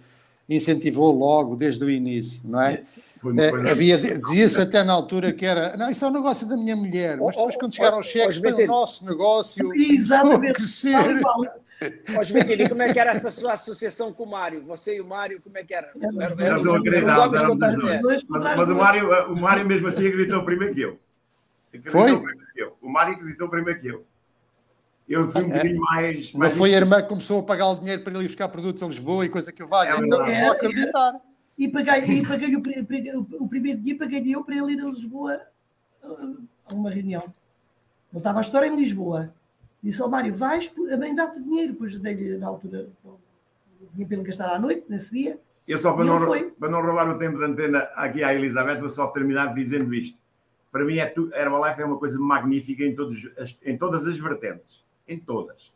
incentivou 0.48 1.12
logo 1.12 1.56
desde 1.56 1.84
o 1.84 1.90
início, 1.90 2.40
não 2.44 2.62
é? 2.62 2.82
Uh, 3.24 3.68
havia, 3.70 3.98
dizia-se 3.98 4.60
até 4.60 4.84
na 4.84 4.92
altura 4.92 5.32
que 5.32 5.46
era, 5.46 5.76
não, 5.76 5.90
isso 5.90 6.04
é 6.04 6.08
um 6.08 6.12
negócio 6.12 6.46
da 6.46 6.56
minha 6.56 6.76
mulher, 6.76 7.16
mas 7.16 7.34
depois 7.34 7.56
quando 7.56 7.74
chegaram 7.74 7.98
os 7.98 8.06
cheques, 8.06 8.38
foi 8.38 8.52
o 8.52 8.66
nosso 8.66 9.06
negócio, 9.06 9.72
Exatamente. 9.74 10.52
crescer. 10.52 11.20
Pode 12.14 12.32
ver, 12.32 12.68
como 12.68 12.82
é 12.82 12.92
que 12.92 12.98
era 12.98 13.10
essa 13.10 13.30
sua 13.30 13.52
associação 13.52 14.12
com 14.12 14.24
o 14.24 14.30
Mário? 14.30 14.62
Você 14.64 14.96
e 14.96 15.00
o 15.00 15.06
Mário, 15.06 15.40
como 15.42 15.56
é 15.58 15.64
que 15.64 15.74
era? 15.74 15.90
Era, 16.38 16.56
os 16.58 16.66
homens 16.66 17.42
contra 17.42 17.68
as 17.68 17.76
mulheres. 17.76 18.24
Mas, 18.28 18.42
mas 18.42 18.68
o, 18.68 18.74
Mário, 18.74 19.32
o 19.32 19.40
Mário 19.40 19.66
mesmo 19.66 19.88
assim 19.88 20.06
acreditou 20.06 20.44
primeiro 20.44 20.74
que 20.74 20.80
eu. 20.80 20.98
Foi? 21.88 22.10
Eu. 22.54 22.76
O 22.80 22.88
Mário 22.88 23.14
acreditou 23.14 23.48
primeiro 23.48 23.78
que 23.78 23.88
eu. 23.88 24.04
Eu 25.08 25.28
fui 25.28 25.42
um 25.42 25.44
é. 25.44 25.48
bocadinho 25.48 25.80
mais. 25.80 26.32
Não 26.32 26.50
foi 26.50 26.74
a 26.74 26.78
irmã 26.78 27.02
que 27.02 27.08
começou 27.08 27.40
a 27.40 27.42
pagar 27.42 27.68
o 27.68 27.76
dinheiro 27.76 28.02
para 28.02 28.12
ele 28.14 28.24
ir 28.24 28.28
buscar 28.28 28.48
produtos 28.48 28.82
a 28.82 28.86
Lisboa 28.86 29.24
e 29.24 29.28
coisa 29.28 29.52
que 29.52 29.62
eu. 29.62 29.68
É, 29.72 29.96
então, 29.98 30.26
é, 30.26 30.44
só 30.44 30.52
acreditar. 30.52 31.20
E 31.58 31.68
paguei, 31.68 32.18
e 32.18 32.26
paguei 32.26 32.54
o, 32.54 33.26
o, 33.40 33.48
primeiro 33.48 33.80
dia, 33.80 33.96
paguei 33.96 34.22
eu 34.34 34.44
para 34.44 34.56
ele 34.56 34.72
ir 34.72 34.80
a 34.80 34.86
Lisboa 34.86 35.40
a 36.66 36.74
uma 36.74 36.90
reunião. 36.90 37.22
Ele 38.12 38.18
estava 38.18 38.38
a 38.38 38.42
história 38.42 38.66
em 38.66 38.76
Lisboa. 38.76 39.34
Disse 39.82 40.02
ao 40.02 40.10
Mário: 40.10 40.34
vais, 40.34 40.72
bem 40.98 41.14
dá-te 41.14 41.40
dinheiro. 41.40 41.72
Depois 41.72 41.98
dei-lhe 41.98 42.36
na 42.36 42.48
altura, 42.48 42.88
tinha 43.94 44.06
para 44.06 44.16
ele 44.16 44.26
gastar 44.26 44.54
à 44.54 44.58
noite, 44.58 44.84
nesse 44.88 45.12
dia. 45.12 45.40
Eu 45.66 45.78
só 45.78 45.92
para 45.92 46.04
não, 46.04 46.20
para 46.52 46.70
não 46.70 46.82
roubar 46.82 47.10
o 47.10 47.18
tempo 47.18 47.38
de 47.38 47.44
antena 47.44 47.80
aqui 47.96 48.22
à 48.22 48.32
Elizabeth, 48.32 48.78
vou 48.78 48.90
só 48.90 49.08
terminar 49.08 49.52
dizendo 49.52 49.92
isto. 49.92 50.18
Para 50.70 50.84
mim, 50.84 50.98
é 50.98 51.06
tu, 51.06 51.30
a 51.32 51.38
Herbalife 51.38 51.80
é 51.80 51.84
uma 51.84 51.98
coisa 51.98 52.18
magnífica 52.18 52.84
em, 52.84 52.94
todos, 52.94 53.28
em 53.64 53.76
todas 53.76 54.06
as 54.06 54.18
vertentes. 54.18 54.84
Em 55.08 55.18
todas. 55.18 55.72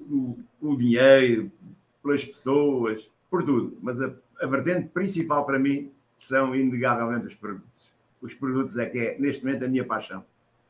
O, 0.00 0.38
o 0.60 0.76
dinheiro, 0.76 1.50
pelas 2.02 2.24
pessoas, 2.24 3.10
por 3.28 3.42
tudo. 3.42 3.76
Mas 3.80 4.00
a, 4.00 4.12
a 4.40 4.46
vertente 4.46 4.88
principal 4.88 5.44
para 5.44 5.58
mim 5.58 5.90
são, 6.16 6.54
inegavelmente, 6.54 7.26
os 7.26 7.34
produtos. 7.34 7.68
Os 8.20 8.34
produtos 8.34 8.76
é 8.76 8.86
que 8.86 8.98
é, 8.98 9.18
neste 9.18 9.44
momento, 9.44 9.64
a 9.64 9.68
minha 9.68 9.84
paixão. 9.84 10.24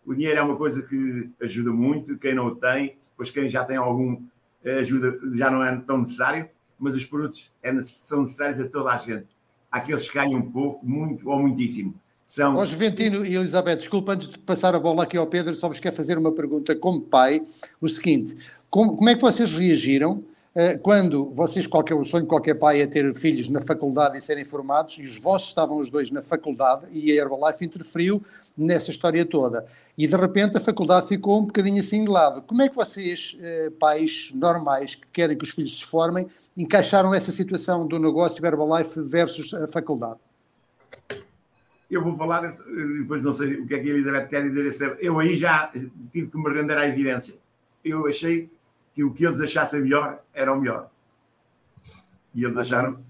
O 0.04 0.14
dinheiro 0.14 0.38
é 0.38 0.42
uma 0.42 0.56
coisa 0.56 0.82
que 0.82 1.30
ajuda 1.40 1.70
muito, 1.70 2.16
quem 2.18 2.34
não 2.34 2.46
o 2.46 2.56
tem, 2.56 2.96
pois 3.16 3.30
quem 3.30 3.48
já 3.48 3.64
tem 3.64 3.76
algum 3.76 4.22
eh, 4.64 4.80
ajuda 4.80 5.18
já 5.32 5.50
não 5.50 5.62
é 5.64 5.76
tão 5.76 5.98
necessário, 5.98 6.48
mas 6.78 6.94
os 6.96 7.04
produtos 7.04 7.50
é, 7.62 7.80
são 7.82 8.22
necessários 8.22 8.60
a 8.60 8.68
toda 8.68 8.90
a 8.90 8.96
gente. 8.96 9.26
Aqueles 9.70 10.08
que 10.08 10.14
ganham 10.14 10.42
pouco, 10.42 10.84
muito 10.86 11.28
ou 11.28 11.38
muitíssimo. 11.38 11.94
São... 12.26 12.56
Ó 12.56 12.64
Juventino 12.64 13.24
e 13.26 13.34
Elizabeth, 13.34 13.76
desculpa, 13.76 14.12
antes 14.12 14.28
de 14.28 14.38
passar 14.38 14.74
a 14.74 14.78
bola 14.78 15.02
aqui 15.02 15.16
ao 15.16 15.26
Pedro, 15.26 15.54
só 15.56 15.68
vos 15.68 15.80
quero 15.80 15.94
fazer 15.94 16.16
uma 16.16 16.32
pergunta 16.32 16.74
como 16.76 17.00
pai. 17.00 17.44
O 17.80 17.88
seguinte, 17.88 18.36
como, 18.70 18.96
como 18.96 19.08
é 19.10 19.14
que 19.14 19.20
vocês 19.20 19.52
reagiram 19.52 20.24
quando 20.82 21.30
vocês, 21.30 21.66
qualquer, 21.66 21.94
o 21.94 22.04
sonho 22.04 22.24
de 22.24 22.28
qualquer 22.28 22.54
pai 22.54 22.80
é 22.80 22.86
ter 22.86 23.14
filhos 23.14 23.48
na 23.48 23.60
faculdade 23.60 24.18
e 24.18 24.22
serem 24.22 24.44
formados, 24.44 24.98
e 24.98 25.02
os 25.02 25.18
vossos 25.18 25.48
estavam 25.48 25.78
os 25.78 25.88
dois 25.88 26.10
na 26.10 26.22
faculdade, 26.22 26.88
e 26.92 27.12
a 27.12 27.14
Herbalife 27.14 27.64
interferiu 27.64 28.22
nessa 28.56 28.90
história 28.90 29.24
toda. 29.24 29.64
E 29.96 30.06
de 30.06 30.16
repente 30.16 30.56
a 30.56 30.60
faculdade 30.60 31.06
ficou 31.06 31.40
um 31.40 31.44
bocadinho 31.44 31.80
assim 31.80 32.04
de 32.04 32.10
lado. 32.10 32.42
Como 32.42 32.62
é 32.62 32.68
que 32.68 32.74
vocês, 32.74 33.36
eh, 33.40 33.70
pais 33.78 34.30
normais, 34.34 34.94
que 34.94 35.06
querem 35.12 35.36
que 35.36 35.44
os 35.44 35.50
filhos 35.50 35.78
se 35.78 35.84
formem, 35.84 36.26
encaixaram 36.56 37.14
essa 37.14 37.30
situação 37.30 37.86
do 37.86 37.98
negócio 37.98 38.44
Herbalife 38.44 39.00
versus 39.02 39.54
a 39.54 39.66
faculdade? 39.66 40.18
Eu 41.90 42.02
vou 42.02 42.14
falar, 42.14 42.40
desse, 42.40 42.62
depois 42.98 43.22
não 43.22 43.32
sei 43.32 43.54
o 43.54 43.66
que 43.66 43.74
é 43.74 43.78
que 43.78 43.88
a 43.88 43.92
Elizabeth 43.92 44.26
quer 44.28 44.42
dizer. 44.42 44.96
Eu 45.00 45.18
aí 45.18 45.36
já 45.36 45.72
tive 46.12 46.28
que 46.28 46.38
me 46.38 46.50
render 46.52 46.76
à 46.76 46.86
evidência. 46.86 47.34
Eu 47.84 48.06
achei 48.06 48.48
que 49.00 49.04
o 49.04 49.12
que 49.12 49.24
eles 49.24 49.40
achassem 49.40 49.80
melhor 49.80 50.22
era 50.34 50.52
o 50.52 50.60
melhor. 50.60 50.90
E 52.34 52.44
eles 52.44 52.56
acharam. 52.56 53.00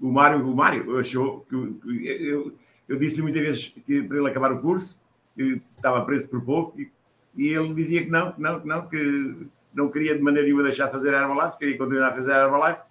O 0.00 0.10
Mário, 0.10 0.46
o 0.46 0.56
Mário 0.56 0.98
achou 0.98 1.40
que. 1.48 1.54
Eu, 1.54 2.54
eu 2.88 2.98
disse-lhe 2.98 3.22
muitas 3.22 3.42
vezes 3.42 3.74
que 3.84 4.02
para 4.02 4.16
ele 4.16 4.28
acabar 4.28 4.52
o 4.52 4.60
curso, 4.60 4.98
estava 5.36 6.04
preso 6.04 6.28
por 6.28 6.40
pouco, 6.42 6.80
e, 6.80 6.90
e 7.36 7.48
ele 7.48 7.74
dizia 7.74 8.02
que 8.02 8.10
não, 8.10 8.32
que 8.32 8.40
não, 8.40 8.60
que 8.60 8.66
não, 8.66 8.88
que 8.88 9.46
não 9.74 9.90
queria 9.90 10.16
de 10.16 10.22
maneira 10.22 10.46
nenhuma 10.46 10.62
deixar 10.62 10.86
de 10.86 10.92
fazer 10.92 11.14
a 11.14 11.22
Herbalife, 11.22 11.58
queria 11.58 11.78
continuar 11.78 12.08
a 12.08 12.14
fazer 12.14 12.32
a 12.32 12.44
Herbalife. 12.44 12.82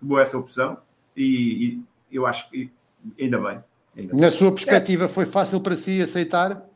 Tomou 0.00 0.18
essa 0.18 0.38
opção 0.38 0.78
e, 1.16 1.78
e 2.10 2.16
eu 2.16 2.26
acho 2.26 2.50
que 2.50 2.70
ainda 3.20 3.38
bem. 3.38 3.62
Ainda 3.96 4.14
Na 4.14 4.20
bem. 4.20 4.30
sua 4.32 4.50
perspectiva, 4.50 5.08
foi 5.08 5.26
fácil 5.26 5.60
para 5.60 5.76
si 5.76 6.00
aceitar? 6.00 6.69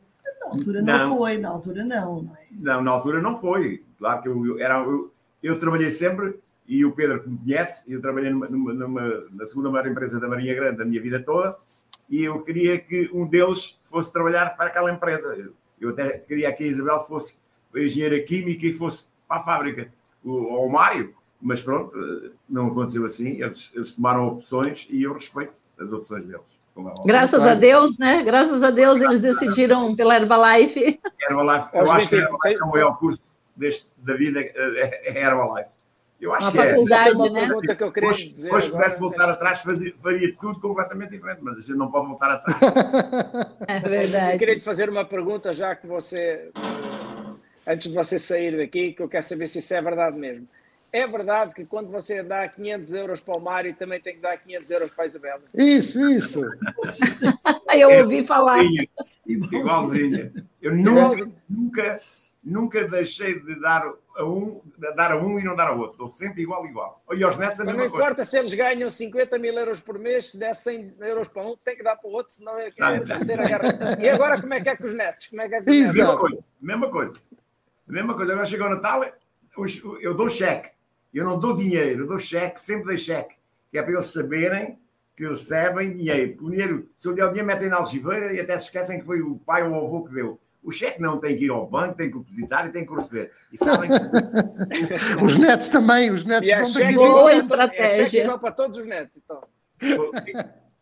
Na 0.45 0.51
altura 0.51 0.81
não, 0.81 0.97
não, 0.97 1.17
foi, 1.17 1.37
na 1.37 1.49
altura 1.49 1.83
não. 1.83 2.21
Não, 2.21 2.35
é? 2.35 2.47
não 2.51 2.81
na 2.81 2.91
altura 2.91 3.21
não 3.21 3.35
foi. 3.35 3.83
Claro 3.97 4.21
que 4.21 4.27
eu, 4.27 4.45
eu 4.45 4.59
era, 4.59 4.79
eu, 4.83 5.11
eu, 5.41 5.59
trabalhei 5.59 5.89
sempre, 5.89 6.39
e 6.67 6.85
o 6.85 6.91
Pedro 6.91 7.23
que 7.23 7.29
me 7.29 7.37
conhece, 7.37 7.91
eu 7.91 8.01
trabalhei 8.01 8.29
numa, 8.29 8.47
numa, 8.47 9.25
na 9.31 9.45
segunda 9.45 9.69
maior 9.69 9.87
empresa 9.87 10.19
da 10.19 10.27
Marinha 10.27 10.53
Grande 10.55 10.77
da 10.77 10.85
minha 10.85 11.01
vida 11.01 11.19
toda, 11.19 11.57
e 12.09 12.23
eu 12.23 12.41
queria 12.43 12.79
que 12.79 13.09
um 13.13 13.25
deles 13.25 13.79
fosse 13.83 14.11
trabalhar 14.11 14.55
para 14.55 14.67
aquela 14.67 14.91
empresa. 14.91 15.49
Eu 15.79 15.89
até 15.89 16.19
queria 16.19 16.51
que 16.53 16.63
a 16.63 16.67
Isabel 16.67 16.99
fosse 16.99 17.37
engenheira 17.75 18.19
química 18.21 18.65
e 18.65 18.73
fosse 18.73 19.07
para 19.27 19.41
a 19.41 19.43
fábrica, 19.43 19.91
ou 20.23 20.65
o 20.65 20.71
Mário, 20.71 21.13
mas 21.41 21.61
pronto, 21.61 21.95
não 22.47 22.67
aconteceu 22.67 23.05
assim. 23.05 23.41
Eles, 23.41 23.71
eles 23.73 23.93
tomaram 23.93 24.27
opções 24.27 24.87
e 24.89 25.03
eu 25.03 25.13
respeito 25.13 25.53
as 25.77 25.91
opções 25.91 26.25
deles. 26.25 26.54
É 26.77 27.07
Graças 27.07 27.43
a 27.43 27.53
Deus, 27.53 27.97
né? 27.97 28.23
Graças 28.23 28.61
a 28.61 28.69
Deus 28.69 28.99
eles 28.99 29.21
decidiram 29.21 29.95
pela 29.95 30.15
Herbalife. 30.15 30.99
Herbalife, 31.21 31.69
eu 31.73 31.91
acho 31.91 32.09
que 32.09 32.15
Herbalife 32.15 32.61
é 32.61 32.63
o 32.63 32.69
maior 32.69 32.97
curso 32.97 33.21
deste, 33.55 33.87
da 33.97 34.15
vida, 34.15 34.41
é, 34.41 35.17
é 35.17 35.21
Herbalife. 35.21 35.75
Eu 36.19 36.33
acho 36.33 36.51
que 36.51 36.59
é. 36.59 36.79
Isso 36.79 36.93
é 36.93 37.11
uma 37.11 37.29
né? 37.29 37.41
pergunta 37.41 37.75
que 37.75 37.83
eu 37.83 37.91
queria 37.91 38.09
hoje, 38.09 38.29
dizer. 38.29 38.53
Hoje 38.53 38.71
pudesse 38.71 38.99
voltar 38.99 39.29
atrás, 39.29 39.61
fazia, 39.61 39.93
faria 40.01 40.33
tudo 40.39 40.59
completamente 40.59 41.11
diferente, 41.11 41.39
mas 41.41 41.57
a 41.57 41.61
gente 41.61 41.75
não 41.75 41.91
pode 41.91 42.07
voltar 42.07 42.31
atrás. 42.31 42.59
É 43.67 43.79
verdade. 43.79 44.33
Eu 44.33 44.39
queria 44.39 44.55
te 44.55 44.63
fazer 44.63 44.89
uma 44.89 45.03
pergunta, 45.03 45.53
já 45.53 45.75
que 45.75 45.87
você, 45.87 46.51
antes 47.67 47.89
de 47.89 47.95
você 47.95 48.17
sair 48.19 48.57
daqui, 48.57 48.93
que 48.93 49.01
eu 49.01 49.09
quero 49.09 49.23
saber 49.23 49.47
se 49.47 49.59
isso 49.59 49.73
é 49.73 49.81
verdade 49.81 50.17
mesmo. 50.17 50.47
É 50.95 51.05
verdade 51.05 51.53
que 51.53 51.65
quando 51.65 51.91
você 51.91 52.23
dá 52.23 52.47
500 52.47 52.93
euros 52.93 53.19
para 53.19 53.35
o 53.35 53.41
Mário, 53.41 53.75
também 53.75 53.99
tem 53.99 54.15
que 54.15 54.21
dar 54.21 54.37
500 54.37 54.71
euros 54.71 54.91
para 54.91 55.03
a 55.03 55.07
Isabela? 55.07 55.41
Isso, 55.53 55.99
isso. 56.09 56.41
eu 57.75 57.89
ouvi 57.99 58.25
falar. 58.25 58.63
Igualzinho. 59.27 60.31
Eu 60.61 60.73
nunca, 60.73 61.29
nunca 61.49 61.99
nunca 62.41 62.87
deixei 62.87 63.41
de 63.41 63.59
dar 63.59 63.91
a 64.15 64.23
um, 64.23 64.61
de 64.77 64.95
dar 64.95 65.11
a 65.11 65.17
um 65.17 65.37
e 65.37 65.43
não 65.43 65.53
dar 65.53 65.67
a 65.67 65.71
outro. 65.73 65.91
Estou 65.91 66.07
sempre 66.07 66.43
igual, 66.43 66.65
igual. 66.65 67.03
E 67.13 67.21
aos 67.25 67.37
netos 67.37 67.59
a 67.59 67.65
mesma 67.65 67.79
Não 67.79 67.87
importa 67.87 68.23
se 68.23 68.37
eles 68.37 68.53
ganham 68.53 68.89
50 68.89 69.37
mil 69.37 69.53
euros 69.53 69.81
por 69.81 69.99
mês, 69.99 70.31
se 70.31 70.39
der 70.39 70.53
100 70.53 70.95
euros 71.01 71.27
para 71.27 71.45
um, 71.45 71.57
tem 71.57 71.75
que 71.75 71.83
dar 71.83 71.97
para 71.97 72.09
o 72.09 72.13
outro, 72.13 72.33
senão 72.33 72.57
é 72.57 72.71
que 72.71 72.81
é 72.81 72.99
terceira 73.01 73.45
guerra. 73.45 73.97
E 73.99 74.07
agora 74.07 74.39
como 74.39 74.53
é 74.53 74.61
que 74.61 74.69
é 74.69 74.77
com 74.77 74.85
os 74.85 74.93
netos? 74.93 75.27
Como 75.27 75.41
é 75.41 75.49
que 75.49 75.55
é 75.55 75.61
com 75.61 75.69
os 75.69 75.75
netos? 75.75 75.95
Mesma 75.95 76.17
coisa, 76.17 76.43
mesma 76.61 76.89
coisa. 76.89 77.15
Mesma 77.85 78.15
coisa. 78.15 78.31
Agora 78.31 78.47
chegou 78.47 78.67
o 78.67 78.69
Natal, 78.69 79.03
eu 79.99 80.13
dou 80.13 80.29
cheque. 80.29 80.74
Eu 81.15 81.23
não 81.23 81.39
dou 81.39 81.55
dinheiro, 81.55 82.03
eu 82.03 82.07
dou 82.07 82.19
cheque, 82.19 82.59
sempre 82.59 82.87
dei 82.87 82.97
cheque. 82.97 83.35
Que 83.71 83.77
é 83.77 83.81
para 83.81 83.93
eles 83.93 84.07
saberem 84.07 84.77
que 85.15 85.25
recebem 85.25 85.95
dinheiro. 85.95 86.45
O 86.45 86.51
dinheiro, 86.51 86.89
se 86.97 87.07
eu 87.07 87.15
der 87.15 87.23
o 87.23 87.29
dinheiro, 87.29 87.47
metem 87.47 87.69
na 87.69 87.77
algibeira 87.77 88.33
e 88.33 88.39
até 88.41 88.57
se 88.57 88.65
esquecem 88.65 88.99
que 88.99 89.05
foi 89.05 89.21
o 89.21 89.37
pai 89.37 89.63
ou 89.63 89.71
o 89.71 89.85
avô 89.85 90.03
que 90.03 90.13
deu. 90.13 90.37
O 90.61 90.71
cheque 90.71 91.01
não 91.01 91.17
tem 91.19 91.37
que 91.37 91.45
ir 91.45 91.51
ao 91.51 91.65
banco, 91.65 91.95
tem 91.95 92.11
que 92.11 92.17
depositar 92.17 92.67
e 92.67 92.71
tem 92.71 92.85
que 92.85 92.93
receber. 92.93 93.31
E 93.53 93.57
sabem 93.57 93.89
que... 93.89 93.95
os 95.23 95.35
netos 95.37 95.69
também, 95.69 96.11
os 96.11 96.25
netos 96.25 96.49
e 96.49 96.55
vão 96.55 96.73
daqui 96.73 96.95
boa 96.95 97.33
estratégia. 97.33 98.19
É 98.19 98.23
igual 98.23 98.39
para 98.39 98.51
todos 98.51 98.77
os 98.79 98.85
netos, 98.85 99.17
então. 99.17 99.39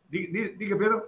Diga, 0.10 0.58
diga, 0.58 0.78
Pedro. 0.78 1.04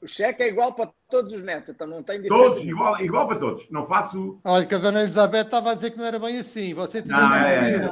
O 0.00 0.08
cheque 0.08 0.42
é 0.42 0.48
igual 0.48 0.72
para 0.72 0.90
todos 1.12 1.30
os 1.34 1.42
netos, 1.42 1.74
então 1.74 1.86
não 1.86 2.02
tem 2.02 2.22
diferença. 2.22 2.54
Todos, 2.54 2.64
igual, 2.64 2.98
igual 3.02 3.28
para 3.28 3.38
todos. 3.38 3.70
Não 3.70 3.84
faço. 3.84 4.40
Olha, 4.42 4.64
que 4.64 4.74
a 4.74 4.78
dona 4.78 5.02
Elizabeth 5.02 5.42
estava 5.42 5.70
a 5.70 5.74
dizer 5.74 5.90
que 5.90 5.98
não 5.98 6.06
era 6.06 6.18
bem 6.18 6.38
assim. 6.38 6.72
Você 6.72 7.02
tinha 7.02 7.20
não, 7.20 7.34
é, 7.34 7.76
é. 7.76 7.88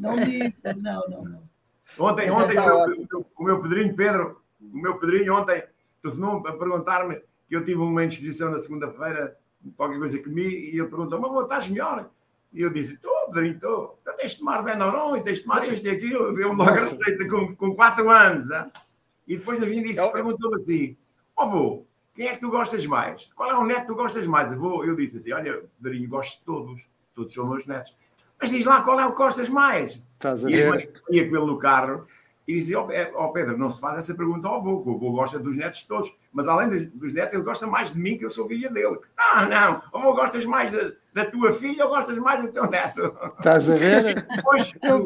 Não 0.00 0.16
dito, 0.16 0.64
não, 0.82 1.02
não, 1.08 1.24
não. 1.24 1.42
Ontem, 1.98 2.30
ontem 2.30 2.58
o, 2.58 2.86
meu, 2.88 3.26
o 3.36 3.44
meu 3.44 3.62
pedrinho, 3.62 3.94
Pedro, 3.94 4.40
o 4.60 4.78
meu 4.78 4.98
pedrinho 4.98 5.34
ontem 5.34 5.62
telefonou 6.02 6.46
a 6.46 6.52
perguntar-me 6.52 7.20
que 7.46 7.54
eu 7.54 7.64
tive 7.64 7.78
uma 7.78 8.04
indisposição 8.04 8.50
na 8.50 8.58
segunda-feira, 8.58 9.36
qualquer 9.76 9.98
coisa 9.98 10.18
que 10.18 10.30
me, 10.30 10.42
e 10.42 10.78
ele 10.78 10.88
perguntou, 10.88 11.20
mas 11.20 11.42
estás 11.42 11.68
melhor? 11.68 12.10
E 12.52 12.62
eu 12.62 12.70
disse, 12.70 12.94
estou, 12.94 13.12
Pedrinho, 13.26 13.56
estou. 13.56 13.98
Então 14.00 14.16
tens 14.16 14.32
de 14.32 14.38
tomar 14.38 14.62
Benoron 14.62 15.16
e 15.16 15.22
tens 15.22 15.38
de 15.38 15.44
tomar 15.44 15.66
isto 15.68 15.86
e 15.86 15.90
aquilo. 15.90 16.32
Deu 16.32 16.52
logo 16.52 16.70
a 16.70 16.74
receita 16.74 17.28
com, 17.28 17.54
com 17.54 17.74
4 17.74 18.10
anos. 18.10 18.50
Hein? 18.50 18.72
E 19.26 19.36
depois 19.36 19.60
no 19.60 19.66
fim 19.66 19.82
disse, 19.82 20.10
perguntou-me 20.10 20.56
assim, 20.56 20.96
ó 21.36 21.44
oh, 21.44 21.48
vô, 21.48 21.86
quem 22.14 22.28
é 22.28 22.34
que 22.34 22.40
tu 22.40 22.48
gostas 22.48 22.86
mais? 22.86 23.28
Qual 23.36 23.50
é 23.50 23.54
o 23.54 23.64
neto 23.64 23.82
que 23.82 23.86
tu 23.88 23.94
gostas 23.94 24.26
mais? 24.26 24.50
Eu, 24.50 24.58
vou, 24.58 24.84
eu 24.84 24.96
disse 24.96 25.18
assim, 25.18 25.32
olha, 25.32 25.62
Pedrinho, 25.82 26.08
gosto 26.08 26.38
de 26.38 26.44
todos. 26.44 26.88
Todos 27.14 27.32
são 27.32 27.46
meus 27.46 27.66
netos. 27.66 27.94
Mas 28.40 28.50
diz 28.50 28.64
lá 28.64 28.82
qual 28.82 28.98
é 29.00 29.06
o 29.06 29.12
que 29.12 29.18
gostas 29.18 29.48
mais? 29.48 30.02
Estás 30.14 30.44
a 30.44 30.48
ver? 30.48 30.92
E 31.10 31.16
ia 31.16 31.28
com 31.28 31.36
ele 31.36 31.46
no 31.46 31.58
carro 31.58 32.06
e 32.46 32.54
dizia, 32.54 32.78
ó 32.78 32.86
oh, 32.86 33.24
oh, 33.24 33.32
Pedro, 33.32 33.58
não 33.58 33.70
se 33.70 33.80
faz 33.80 33.98
essa 33.98 34.14
pergunta 34.14 34.46
ao 34.46 34.56
avô, 34.56 34.82
o 34.86 34.94
avô 34.94 35.10
gosta 35.10 35.38
dos 35.38 35.56
netos 35.56 35.82
todos, 35.82 36.14
mas 36.32 36.46
além 36.46 36.68
dos, 36.68 36.86
dos, 36.92 37.12
netos, 37.12 37.34
ele 37.34 37.42
gosta 37.42 37.66
mais 37.66 37.92
de 37.92 37.98
mim, 37.98 38.16
que 38.16 38.24
eu 38.24 38.30
sou 38.30 38.46
filha 38.46 38.70
dele. 38.70 38.98
Ah, 39.16 39.46
não, 39.46 39.82
avô 39.92 40.14
gostas 40.14 40.44
mais 40.44 40.70
da, 40.70 40.92
da 41.12 41.24
tua 41.28 41.52
filha 41.52 41.84
ou 41.84 41.90
gostas 41.90 42.16
mais 42.18 42.40
do 42.40 42.52
teu 42.52 42.70
neto? 42.70 43.16
Estás 43.36 43.68
a 43.68 43.74
ver? 43.74 44.14
Depois, 44.36 44.72
no, 44.80 45.02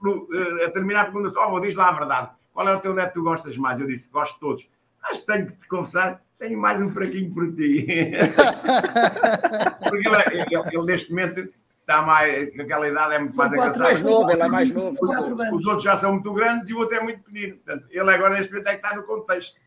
no, 0.00 0.28
eh, 0.34 0.64
a 0.64 0.70
terminar 0.70 1.02
a 1.02 1.04
pergunta, 1.10 1.38
ó 1.38 1.42
avô, 1.42 1.60
diz 1.60 1.74
lá 1.74 1.88
a 1.88 1.92
verdade, 1.92 2.30
qual 2.54 2.66
é 2.66 2.74
o 2.74 2.80
teu 2.80 2.94
neto 2.94 3.08
que 3.08 3.14
tu 3.14 3.22
gostas 3.22 3.56
mais? 3.58 3.78
Eu 3.78 3.86
disse, 3.86 4.10
gosto 4.10 4.34
de 4.34 4.40
todos. 4.40 4.68
Mas 5.02 5.20
tenho 5.20 5.46
que 5.46 5.56
te 5.56 5.68
confessar, 5.68 6.22
tenho 6.36 6.58
mais 6.58 6.80
um 6.80 6.90
fraquinho 6.90 7.32
por 7.32 7.54
ti. 7.54 7.86
Porque 9.88 10.08
ele, 10.08 10.42
ele, 10.42 10.62
ele, 10.72 10.84
neste 10.84 11.10
momento 11.10 11.48
está 11.80 12.02
mais, 12.02 12.54
naquela 12.54 12.86
idade 12.86 13.14
é 13.14 13.18
muito 13.18 13.36
mais 13.36 13.52
engraçado. 13.52 13.78
mais 13.78 14.02
novo, 14.02 14.30
ele 14.30 14.42
é 14.42 14.48
mais 14.48 14.70
novo. 14.70 14.98
Os, 15.00 15.18
os, 15.52 15.66
outros 15.66 15.82
já 15.82 15.96
são 15.96 16.12
muito 16.12 16.32
grandes 16.34 16.68
e 16.68 16.74
o 16.74 16.78
outro 16.78 16.96
é 16.96 17.00
muito 17.00 17.22
pequenino. 17.22 17.56
Portanto, 17.56 17.86
ele 17.90 18.10
agora 18.10 18.36
neste 18.36 18.52
momento 18.52 18.68
é 18.68 18.76
que 18.76 18.86
está 18.86 18.96
no 18.96 19.04
contexto. 19.04 19.58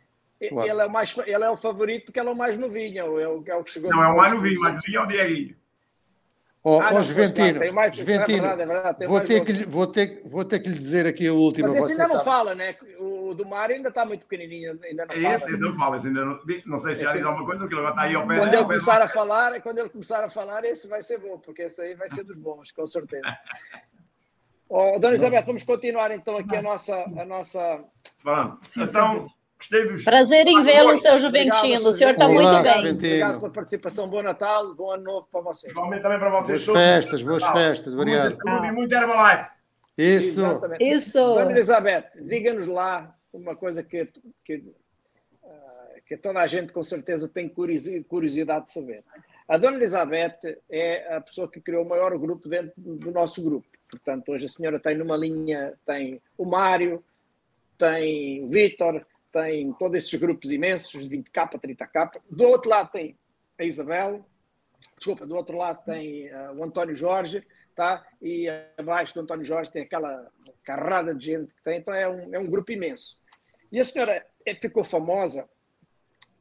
Claro. 0.50 0.70
Ele, 0.70 0.82
é 0.82 0.86
o 0.86 0.90
mais, 0.90 1.18
ele 1.18 1.44
é 1.44 1.50
o 1.50 1.58
favorito 1.58 2.06
porque 2.06 2.20
ele 2.20 2.30
é 2.30 2.32
o 2.32 2.36
mais 2.36 2.58
novinho, 2.58 3.00
é 3.00 3.28
o, 3.28 3.44
é 3.48 3.56
o 3.56 3.64
que 3.64 3.72
chegou. 3.72 3.92
Não, 3.92 4.04
é 4.04 4.08
o 4.08 4.18
mais 4.18 4.34
novinho, 4.34 4.60
o 4.60 4.64
mais 4.64 4.76
novinho 4.76 5.00
é 5.00 5.04
o 5.04 5.08
Dieguinho. 5.08 5.56
Ó, 6.64 6.78
oh, 6.78 6.82
ah, 6.82 6.92
oh, 6.94 7.04
Juventino, 7.04 7.74
mais, 7.74 7.96
Juventino 7.96 8.38
é 8.38 8.56
verdade, 8.56 8.62
é 8.62 8.66
verdade, 8.68 9.08
vou, 9.08 9.22
ter 9.22 9.44
que, 9.44 9.66
vou, 9.66 9.88
ter, 9.88 10.22
vou 10.24 10.46
ter 10.46 10.60
que 10.60 10.70
lhe 10.70 10.78
dizer 10.78 11.08
aqui 11.08 11.28
o 11.28 11.36
último. 11.36 11.68
Mas 11.68 11.76
esse 11.76 11.94
ainda 11.94 12.14
não 12.14 12.24
fala, 12.24 12.54
né? 12.54 12.76
O 13.32 13.34
do 13.34 13.46
Mário 13.46 13.78
ainda 13.78 13.88
está 13.88 14.06
muito 14.06 14.28
pequenininho, 14.28 14.78
ainda 14.84 15.06
não 15.06 15.16
fala. 15.16 15.36
Esse, 15.36 15.54
esse 15.54 15.62
não 15.62 15.74
fala, 15.74 15.96
ainda 15.96 16.26
não, 16.26 16.40
não 16.66 16.80
sei 16.80 16.96
se 16.96 17.04
já 17.04 17.14
diz 17.14 17.24
alguma 17.24 17.46
coisa, 17.46 17.62
porque 17.62 17.76
ele 17.76 17.82
vai 17.82 17.92
estar 17.92 18.02
aí 18.02 18.14
ao 18.14 18.28
pé 18.28 18.38
Quando 18.38 18.54
ele 18.54 18.64
começar 18.64 19.02
a 19.02 19.08
falar, 19.08 19.62
quando 19.62 19.78
ele 19.78 19.90
começar 19.90 20.26
a 20.26 20.30
falar, 20.30 20.66
esse 20.66 20.86
vai 20.90 21.02
ser 21.02 21.18
bom, 21.20 21.40
porque 21.40 21.62
esse 21.62 21.82
aí 21.82 21.96
vai 21.96 22.10
ser 22.10 22.26
dos 22.26 22.36
bons, 22.36 22.74
com 22.74 22.86
certeza. 22.86 23.24
oh, 24.68 25.00
Dona 25.00 25.16
Isabel, 25.16 25.44
vamos 25.46 25.64
continuar 25.64 26.12
então 26.12 26.36
aqui 26.38 26.58
a 26.58 26.62
nossa... 26.62 26.94
A 27.18 27.26
nossa... 27.26 27.86
Pronto, 28.22 28.60
então... 28.78 29.28
Prazer 30.04 30.48
em 30.48 30.62
vê-lo, 30.64 31.00
seu 31.00 31.22
Juventino. 31.22 31.90
O 31.90 31.94
senhor 31.94 32.12
está 32.12 32.28
muito 32.28 32.64
bem. 32.64 32.92
Obrigado 32.92 33.40
pela 33.40 33.52
participação. 33.52 34.10
Bom 34.10 34.24
Natal, 34.24 34.74
bom 34.74 34.92
ano 34.92 35.04
novo 35.04 35.28
para 35.32 35.40
vocês. 35.42 35.72
Igualmente 35.72 36.02
também 36.02 36.20
para 36.20 36.32
vocês. 36.32 36.66
Boas 36.66 36.80
festas, 36.80 37.22
boas 37.22 37.44
festas. 37.44 37.94
Obrigado. 37.94 38.30
Muita 38.30 38.44
saúde 38.44 38.68
e 38.68 38.72
muito 38.72 38.92
Herbalife. 38.92 39.52
Isso. 39.96 40.40
Exatamente. 40.40 40.84
Isso. 40.84 41.14
Dona 41.14 41.52
Elizabeth, 41.52 42.10
diga-nos 42.22 42.66
lá 42.66 43.14
uma 43.34 43.56
coisa 43.56 43.84
que, 43.84 44.08
que, 44.44 44.64
ah, 45.44 45.96
que 46.06 46.18
toda 46.18 46.40
a 46.40 46.48
gente 46.48 46.74
com 46.74 46.84
certeza 46.84 47.30
tem 47.30 47.50
curiosidade 47.50 48.66
de 48.66 48.72
saber. 48.72 49.04
A 49.48 49.58
Dona 49.58 49.78
Elizabeth 49.78 50.40
é 50.70 51.16
a 51.16 51.22
pessoa 51.22 51.50
que 51.50 51.60
criou 51.60 51.84
o 51.86 51.90
maior 51.90 52.18
grupo 52.18 52.48
dentro 52.48 52.74
do 52.78 53.12
nosso 53.12 53.44
grupo. 53.44 53.68
Portanto, 53.90 54.30
hoje 54.32 54.46
a 54.46 54.48
senhora 54.48 54.80
tem 54.80 54.98
numa 54.98 55.18
linha, 55.18 55.78
tem 55.86 56.22
o 56.38 56.46
Mário, 56.46 57.04
tem 57.78 58.44
o 58.44 58.48
Vítor, 58.48 59.06
tem 59.32 59.74
todos 59.74 59.98
esses 59.98 60.14
grupos 60.20 60.52
imensos, 60.52 61.06
20k, 61.06 61.60
30k. 61.60 62.22
Do 62.30 62.46
outro 62.46 62.70
lado 62.70 62.92
tem 62.92 63.18
a 63.60 63.64
Isabel, 63.64 64.26
desculpa, 64.98 65.26
do 65.26 65.36
outro 65.36 65.58
lado 65.58 65.84
tem 65.84 66.34
uh, 66.34 66.54
o 66.54 66.64
António 66.64 66.96
Jorge, 66.96 67.46
tá? 67.76 68.06
e 68.22 68.48
abaixo 68.78 69.14
do 69.14 69.22
António 69.22 69.46
Jorge 69.46 69.72
tem 69.72 69.84
aquela 69.84 70.32
carrada 70.64 71.14
de 71.14 71.26
gente 71.26 71.54
que 71.56 71.64
tem, 71.64 71.80
então 71.80 71.94
é 71.94 72.08
um, 72.08 72.36
é 72.36 72.40
um 72.40 72.48
grupo 72.50 72.72
imenso. 72.72 73.21
E 73.72 73.80
a 73.80 73.84
senhora 73.84 74.26
é, 74.46 74.56
ficou 74.56 74.84
famosa 74.84 75.50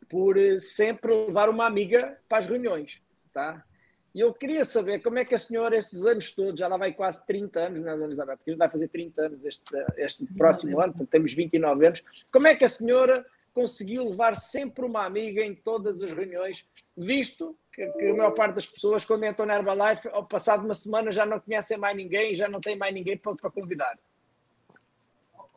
por 0.09 0.37
eh, 0.37 0.59
sempre 0.59 1.15
levar 1.27 1.49
uma 1.49 1.67
amiga 1.67 2.19
para 2.29 2.39
as 2.39 2.47
reuniões, 2.47 3.01
tá? 3.33 3.65
E 4.13 4.21
eu 4.21 4.35
queria 4.35 4.65
saber 4.65 5.01
como 5.01 5.21
é 5.21 5.25
que 5.25 5.37
a 5.37 5.39
senhora, 5.39 5.77
estes 5.77 6.05
anos 6.05 6.33
todos, 6.33 6.59
já 6.59 6.67
lá 6.67 6.77
vai 6.77 6.93
quase 6.93 7.25
30 7.27 7.61
anos, 7.61 7.81
né, 7.83 7.93
Dona 7.93 8.07
Elizabeth? 8.07 8.37
Porque 8.39 8.51
a 8.51 8.53
gente 8.53 8.59
vai 8.59 8.69
fazer 8.69 8.89
30 8.89 9.23
anos 9.23 9.45
este, 9.45 9.63
este 9.97 10.27
próximo 10.35 10.81
ano, 10.81 10.93
portanto 10.93 11.11
temos 11.11 11.33
29 11.33 11.87
anos. 11.87 12.03
Como 12.33 12.49
é 12.49 12.57
que 12.57 12.65
a 12.65 12.69
senhora 12.69 13.25
conseguiu 13.55 14.09
levar 14.09 14.37
sempre 14.37 14.85
uma 14.85 15.05
amiga 15.05 15.43
em 15.43 15.55
todas 15.55 16.03
as 16.03 16.13
reuniões, 16.13 16.67
visto 16.97 17.57
que, 17.73 17.87
que 17.87 18.09
a 18.09 18.15
maior 18.15 18.33
parte 18.33 18.57
das 18.57 18.67
pessoas, 18.67 19.05
quando 19.05 19.25
entram 19.25 19.47
na 19.47 19.57
Herbalife, 19.57 20.09
ao 20.09 20.27
passado 20.27 20.65
uma 20.65 20.75
semana 20.75 21.13
já 21.13 21.25
não 21.25 21.39
conhecem 21.39 21.79
mais 21.79 21.97
ninguém, 21.97 22.35
já 22.35 22.49
não 22.49 22.61
tem 22.61 22.77
mais 22.77 22.93
ninguém 22.93 23.17
para, 23.17 23.35
para 23.37 23.51
convidar? 23.51 23.97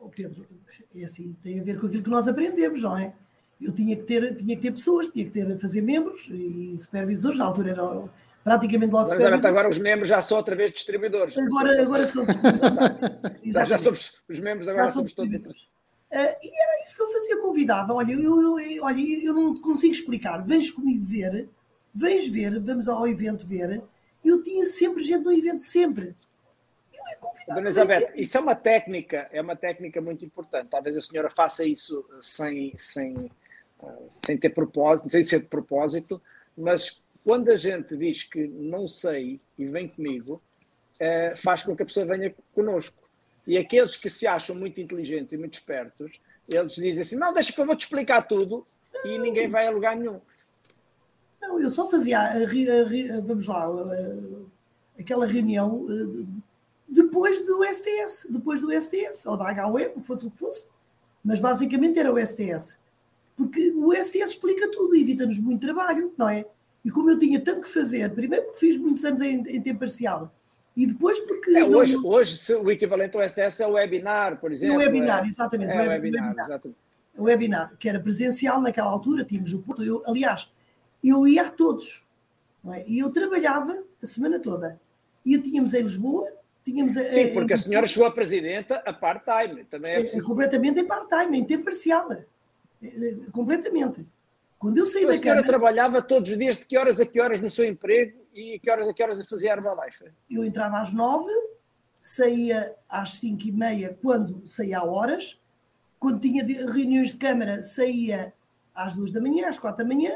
Oh, 0.04 0.08
Pedro, 0.10 0.46
é 0.94 1.04
assim, 1.04 1.34
tem 1.42 1.60
a 1.60 1.64
ver 1.64 1.80
com 1.80 1.86
aquilo 1.86 2.02
que 2.02 2.10
nós 2.10 2.28
aprendemos, 2.28 2.82
não 2.82 2.96
é? 2.96 3.14
Eu 3.60 3.72
tinha 3.72 3.96
que 3.96 4.02
ter, 4.02 4.34
tinha 4.36 4.54
que 4.54 4.62
ter 4.62 4.72
pessoas, 4.72 5.08
tinha 5.08 5.24
que 5.24 5.30
ter, 5.30 5.58
fazer 5.58 5.80
membros 5.80 6.28
e 6.30 6.76
supervisores, 6.76 7.38
na 7.38 7.46
altura 7.46 7.70
era 7.70 8.08
praticamente 8.42 8.92
logo 8.92 9.08
Mas 9.08 9.44
agora 9.44 9.68
os 9.68 9.78
membros 9.78 10.08
já 10.08 10.20
são 10.20 10.36
outra 10.36 10.54
vez 10.54 10.72
distribuidores. 10.72 11.38
Agora, 11.38 11.82
agora 11.82 12.06
são 12.06 12.26
distribuidores. 12.26 12.76
já, 13.46 13.64
já 13.64 13.78
somos, 13.78 14.22
os 14.28 14.40
membros 14.40 14.68
agora 14.68 14.88
somos 14.88 15.12
todos. 15.14 15.34
Uh, 15.34 16.36
e 16.42 16.62
era 16.62 16.84
isso 16.84 16.96
que 16.96 17.02
eu 17.02 17.08
fazia, 17.08 17.40
convidava. 17.40 17.94
Olha, 17.94 18.12
eu, 18.12 18.20
eu, 18.20 18.58
eu, 18.60 18.84
olha, 18.84 19.24
eu 19.24 19.32
não 19.32 19.60
consigo 19.60 19.94
explicar. 19.94 20.44
Vens 20.44 20.70
comigo 20.70 21.04
ver, 21.04 21.48
vens 21.94 22.28
ver, 22.28 22.60
vamos 22.60 22.88
ao 22.88 23.08
evento 23.08 23.46
ver. 23.46 23.82
Eu 24.22 24.42
tinha 24.42 24.66
sempre 24.66 25.02
gente 25.02 25.24
no 25.24 25.32
evento, 25.32 25.62
sempre. 25.62 26.14
Eu 27.06 27.12
é 27.12 27.16
convidado. 27.16 27.54
Dona 27.54 27.68
Isabel, 27.68 28.10
isso 28.14 28.36
é 28.36 28.40
uma 28.40 28.54
técnica, 28.54 29.28
é 29.32 29.40
uma 29.40 29.56
técnica 29.56 30.00
muito 30.00 30.24
importante. 30.24 30.68
Talvez 30.70 30.96
a 30.96 31.00
senhora 31.00 31.30
faça 31.30 31.64
isso 31.64 32.04
sem, 32.20 32.72
sem, 32.76 33.14
uh, 33.80 34.06
sem 34.10 34.38
ter 34.38 34.50
propósito, 34.50 35.10
sem 35.10 35.22
ser 35.22 35.40
de 35.40 35.46
propósito, 35.46 36.20
mas 36.56 37.02
quando 37.24 37.50
a 37.50 37.56
gente 37.56 37.96
diz 37.96 38.22
que 38.22 38.46
não 38.46 38.86
sei 38.86 39.40
e 39.58 39.66
vem 39.66 39.88
comigo, 39.88 40.42
é, 41.00 41.34
faz 41.34 41.62
com 41.62 41.74
que 41.74 41.82
a 41.82 41.86
pessoa 41.86 42.06
venha 42.06 42.34
conosco. 42.54 43.02
E 43.48 43.58
aqueles 43.58 43.96
que 43.96 44.08
se 44.08 44.26
acham 44.26 44.54
muito 44.54 44.80
inteligentes 44.80 45.32
e 45.32 45.38
muito 45.38 45.54
espertos, 45.54 46.20
eles 46.48 46.74
dizem 46.74 47.02
assim: 47.02 47.16
não, 47.16 47.32
deixa 47.32 47.52
que 47.52 47.60
eu 47.60 47.66
vou 47.66 47.74
te 47.74 47.82
explicar 47.82 48.22
tudo 48.22 48.66
e 49.04 49.18
ninguém 49.18 49.48
vai 49.48 49.66
a 49.66 49.70
lugar 49.70 49.96
nenhum. 49.96 50.20
Não, 51.40 51.60
eu 51.60 51.68
só 51.68 51.88
fazia, 51.88 52.20
vamos 53.22 53.46
lá, 53.46 53.68
aquela 54.98 55.26
reunião 55.26 55.84
depois 56.88 57.44
do 57.44 57.64
STS, 57.64 58.26
depois 58.28 58.60
do 58.60 58.70
STS, 58.70 59.26
ou 59.26 59.36
da 59.36 59.66
HUE, 59.66 59.94
fosse 60.02 60.26
o 60.26 60.30
que 60.30 60.38
fosse, 60.38 60.68
mas 61.24 61.40
basicamente 61.40 61.98
era 61.98 62.12
o 62.12 62.18
STS. 62.18 62.78
Porque 63.36 63.72
o 63.72 63.92
STS 63.92 64.30
explica 64.30 64.70
tudo, 64.70 64.94
evita-nos 64.94 65.38
muito 65.38 65.60
trabalho, 65.60 66.12
não 66.16 66.28
é? 66.28 66.44
E 66.84 66.90
como 66.90 67.10
eu 67.10 67.18
tinha 67.18 67.40
tanto 67.40 67.62
que 67.62 67.68
fazer, 67.68 68.12
primeiro 68.14 68.44
porque 68.46 68.60
fiz 68.60 68.76
muitos 68.76 69.04
anos 69.04 69.20
em, 69.20 69.40
em 69.40 69.60
tempo 69.60 69.80
parcial, 69.80 70.32
e 70.76 70.86
depois 70.86 71.18
porque. 71.20 71.56
É, 71.56 71.64
hoje, 71.64 71.94
não... 71.94 72.06
hoje 72.06 72.54
o 72.54 72.70
equivalente 72.70 73.16
ao 73.16 73.28
STS 73.28 73.60
é 73.60 73.66
o 73.66 73.72
webinar, 73.72 74.40
por 74.40 74.52
exemplo. 74.52 74.76
O 74.76 74.78
webinar, 74.78 75.24
é, 75.24 75.28
exatamente. 75.28 75.70
É, 75.70 75.74
o 75.74 75.88
webinar, 75.88 76.28
webinar, 76.28 76.44
exatamente. 76.44 76.78
O 77.16 77.22
webinar, 77.24 77.76
que 77.78 77.88
era 77.88 78.00
presencial 78.00 78.60
naquela 78.60 78.90
altura, 78.90 79.24
tínhamos 79.24 79.52
o 79.52 79.60
ponto. 79.60 79.82
Eu, 79.82 80.02
aliás, 80.06 80.50
eu 81.02 81.26
ia 81.26 81.46
a 81.46 81.50
todos. 81.50 82.04
É? 82.72 82.88
E 82.88 82.98
eu 82.98 83.10
trabalhava 83.10 83.84
a 84.02 84.06
semana 84.06 84.40
toda. 84.40 84.80
E 85.24 85.38
tínhamos 85.38 85.74
em 85.74 85.82
Lisboa, 85.82 86.28
tínhamos. 86.64 86.94
Sim, 86.94 87.32
porque 87.32 87.54
a 87.54 87.58
senhora 87.58 87.86
chegou 87.86 88.08
a 88.08 88.10
presidenta 88.10 88.76
a 88.86 88.92
part-time. 88.92 89.64
Também 89.64 89.92
é, 89.92 90.00
é 90.00 90.22
completamente 90.22 90.80
em 90.80 90.86
part-time, 90.86 91.38
em 91.38 91.44
tempo 91.44 91.64
parcial. 91.64 92.10
É, 92.12 92.24
completamente. 93.32 94.06
Quando 94.58 94.78
eu 94.78 94.86
saí 94.86 95.02
então, 95.02 95.12
da 95.12 95.18
a 95.18 95.20
senhora 95.20 95.42
Câmara, 95.42 95.58
trabalhava 95.58 96.02
todos 96.02 96.30
os 96.30 96.38
dias 96.38 96.56
de 96.56 96.64
que 96.64 96.78
horas 96.78 96.98
a 96.98 97.04
que 97.04 97.20
horas 97.20 97.40
no 97.40 97.50
seu 97.50 97.66
emprego 97.66 98.18
e 98.34 98.58
que 98.58 98.70
horas 98.70 98.88
a 98.88 98.94
que 98.94 99.02
horas 99.02 99.20
a 99.20 99.24
fazia 99.24 99.52
Herbalife? 99.52 100.06
Eu 100.30 100.42
entrava 100.42 100.80
às 100.80 100.92
nove, 100.94 101.30
saía 101.98 102.74
às 102.88 103.18
cinco 103.18 103.46
e 103.46 103.52
meia 103.52 103.98
quando 104.00 104.46
saía 104.46 104.78
a 104.78 104.84
horas, 104.84 105.38
quando 105.98 106.20
tinha 106.20 106.42
reuniões 106.44 107.08
de 107.08 107.16
Câmara 107.18 107.62
saía 107.62 108.32
às 108.74 108.96
duas 108.96 109.12
da 109.12 109.20
manhã, 109.20 109.48
às 109.48 109.58
quatro 109.58 109.86
da 109.86 109.94
manhã, 109.94 110.12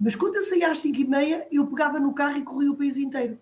mas 0.00 0.16
quando 0.16 0.34
eu 0.34 0.42
saía 0.42 0.70
às 0.70 0.80
cinco 0.80 1.00
e 1.00 1.04
meia 1.04 1.46
eu 1.52 1.66
pegava 1.66 2.00
no 2.00 2.12
carro 2.12 2.38
e 2.38 2.42
corria 2.42 2.72
o 2.72 2.76
país 2.76 2.96
inteiro. 2.96 3.38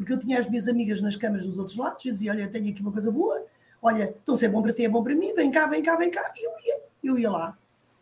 Porque 0.00 0.14
eu 0.14 0.18
tinha 0.18 0.40
as 0.40 0.48
minhas 0.48 0.66
amigas 0.66 0.98
nas 1.02 1.14
câmaras 1.14 1.44
dos 1.44 1.58
outros 1.58 1.76
lados, 1.76 2.06
eu 2.06 2.12
dizia, 2.12 2.32
olha, 2.32 2.48
tenho 2.48 2.70
aqui 2.70 2.80
uma 2.80 2.90
coisa 2.90 3.10
boa, 3.10 3.44
olha, 3.82 4.14
então 4.22 4.34
se 4.34 4.46
é 4.46 4.48
bom 4.48 4.62
para 4.62 4.72
ti, 4.72 4.82
é 4.82 4.88
bom 4.88 5.02
para 5.04 5.14
mim, 5.14 5.34
vem 5.34 5.50
cá, 5.50 5.66
vem 5.66 5.82
cá, 5.82 5.94
vem 5.94 6.10
cá, 6.10 6.32
e 6.34 6.46
eu 6.46 6.50
ia, 6.50 6.80
eu 7.04 7.18
ia 7.18 7.30
lá. 7.30 7.58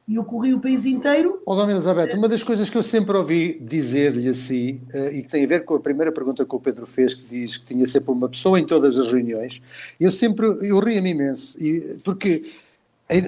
E 0.06 0.14
eu 0.14 0.22
corri 0.22 0.54
o 0.54 0.60
país 0.60 0.86
inteiro. 0.86 1.42
Oh, 1.44 1.56
Dona 1.56 1.72
Elizabeth, 1.72 2.14
uma 2.14 2.28
das 2.28 2.44
coisas 2.44 2.70
que 2.70 2.78
eu 2.78 2.84
sempre 2.84 3.16
ouvi 3.16 3.58
dizer-lhe 3.60 4.28
assim, 4.28 4.80
uh, 4.94 5.08
e 5.08 5.24
que 5.24 5.28
tem 5.28 5.44
a 5.44 5.48
ver 5.48 5.64
com 5.64 5.74
a 5.74 5.80
primeira 5.80 6.12
pergunta 6.12 6.46
que 6.46 6.54
o 6.54 6.60
Pedro 6.60 6.86
fez, 6.86 7.16
que 7.16 7.30
diz 7.30 7.56
que 7.56 7.64
tinha 7.64 7.84
sempre 7.84 8.12
uma 8.12 8.28
pessoa 8.28 8.60
em 8.60 8.64
todas 8.64 8.96
as 8.96 9.10
reuniões, 9.12 9.60
eu 9.98 10.12
sempre, 10.12 10.46
eu 10.46 10.78
ria-me 10.78 11.10
imenso, 11.10 11.60
e, 11.60 11.98
porque 12.04 12.44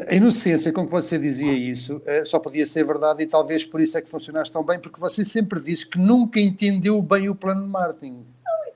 a 0.08 0.14
inocência 0.14 0.72
com 0.72 0.84
que 0.84 0.92
você 0.92 1.18
dizia 1.18 1.52
isso 1.52 1.96
uh, 1.96 2.24
só 2.24 2.38
podia 2.38 2.66
ser 2.66 2.84
verdade 2.84 3.24
e 3.24 3.26
talvez 3.26 3.64
por 3.64 3.80
isso 3.80 3.98
é 3.98 4.00
que 4.00 4.08
funcionaste 4.08 4.52
tão 4.52 4.62
bem, 4.62 4.78
porque 4.78 5.00
você 5.00 5.24
sempre 5.24 5.58
disse 5.58 5.88
que 5.88 5.98
nunca 5.98 6.38
entendeu 6.38 7.02
bem 7.02 7.28
o 7.28 7.34
plano 7.34 7.64
de 7.64 7.68
marketing. 7.68 8.24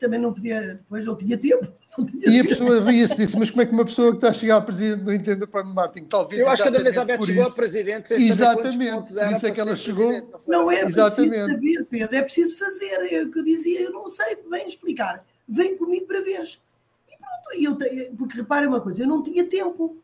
Também 0.05 0.20
não 0.20 0.34
podia, 0.34 0.78
pois 0.86 1.07
não 1.07 1.16
tinha 1.16 1.38
tempo. 1.38 1.66
E 2.26 2.40
a 2.40 2.44
pessoa 2.44 2.80
ria-se 2.80 3.14
disse, 3.14 3.38
mas 3.38 3.50
como 3.50 3.62
é 3.62 3.66
que 3.66 3.72
uma 3.72 3.84
pessoa 3.84 4.11
que 4.11 4.16
está 4.16 4.30
a 4.30 4.32
chegar 4.32 4.57
a 4.57 4.61
presidente 4.61 5.05
não 5.05 5.14
entende 5.14 5.44
o 5.44 5.46
plano 5.46 5.68
de 5.68 5.74
marketing? 5.76 6.07
Talvez 6.09 6.40
Eu 6.40 6.50
acho 6.50 6.61
que 6.61 6.68
a 6.68 6.72
Dona 6.72 6.84
Elizabeth 6.88 7.22
chegou 7.24 7.46
a 7.46 7.50
presidente 7.50 8.09
sem 8.09 8.16
Exatamente, 8.16 9.14
por 9.14 9.32
isso 9.32 9.46
é 9.46 9.50
que 9.52 9.61
ela 9.61 9.76
chegou. 9.76 10.11
Não, 10.11 10.64
não 10.64 10.70
é 10.72 10.80
Exatamente. 10.80 11.30
preciso 11.30 11.52
saber, 11.52 11.86
Pedro, 11.88 12.16
é 12.16 12.22
preciso 12.22 12.59
fazer. 12.59 13.14
É 13.14 13.22
o 13.22 13.30
que 13.30 13.38
eu 13.38 13.44
dizia, 13.44 13.80
eu 13.80 13.92
não 13.92 14.09
sei 14.09 14.36
bem 14.50 14.66
explicar. 14.66 15.24
Vem 15.48 15.76
comigo 15.76 16.05
para 16.05 16.20
veres. 16.20 16.61
E 17.09 17.16
pronto, 17.16 17.86
eu, 17.86 18.16
porque 18.16 18.38
repare 18.38 18.66
uma 18.66 18.80
coisa, 18.80 19.05
eu 19.05 19.07
não 19.07 19.22
tinha 19.22 19.44
tempo. 19.44 19.96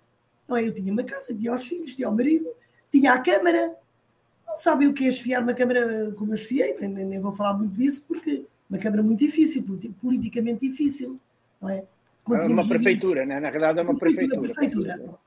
Não 0.46 0.56
é? 0.56 0.68
Eu 0.68 0.72
tinha 0.72 0.92
uma 0.92 1.02
casa, 1.02 1.34
tinha 1.34 1.52
os 1.52 1.66
filhos, 1.66 1.96
tinha 1.96 2.08
o 2.08 2.14
marido, 2.14 2.48
tinha 2.92 3.14
a 3.14 3.18
câmara. 3.18 3.74
Não 4.46 4.56
sabem 4.56 4.86
o 4.86 4.94
que 4.94 5.06
é 5.06 5.08
esfiar 5.08 5.42
uma 5.42 5.54
câmara 5.54 6.12
como 6.16 6.30
eu 6.30 6.36
esfiei, 6.36 6.76
nem, 6.78 7.04
nem 7.04 7.18
vou 7.18 7.32
falar 7.32 7.54
muito 7.54 7.74
disso, 7.74 8.04
porque 8.06 8.44
uma 8.70 8.78
câmara 8.78 9.02
muito 9.02 9.18
difícil, 9.18 9.64
politicamente 10.00 10.68
difícil 10.68 11.20
não 11.60 11.68
é? 11.68 11.84
É 12.30 12.46
uma 12.46 12.66
prefeitura, 12.66 13.26
né? 13.26 13.40
na 13.40 13.50
verdade 13.50 13.80
é 13.80 13.82
uma 13.82 13.96
prefeitura. 13.96 14.40
prefeitura. 14.40 14.94
prefeitura. 14.94 15.18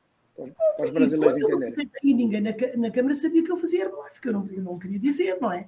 Para 0.77 0.85
os 0.85 0.91
brasileiros 0.91 1.37
entenderem. 1.37 1.89
E 2.03 2.13
ninguém 2.13 2.41
na, 2.41 2.51
na 2.77 2.91
Câmara 2.91 3.13
sabia 3.13 3.43
que 3.43 3.51
eu 3.51 3.57
fazia 3.57 3.83
Herbalife, 3.83 4.19
que 4.19 4.29
eu 4.29 4.33
não, 4.33 4.47
eu 4.47 4.63
não 4.63 4.79
queria 4.79 4.99
dizer, 4.99 5.37
não 5.39 5.51
é? 5.51 5.67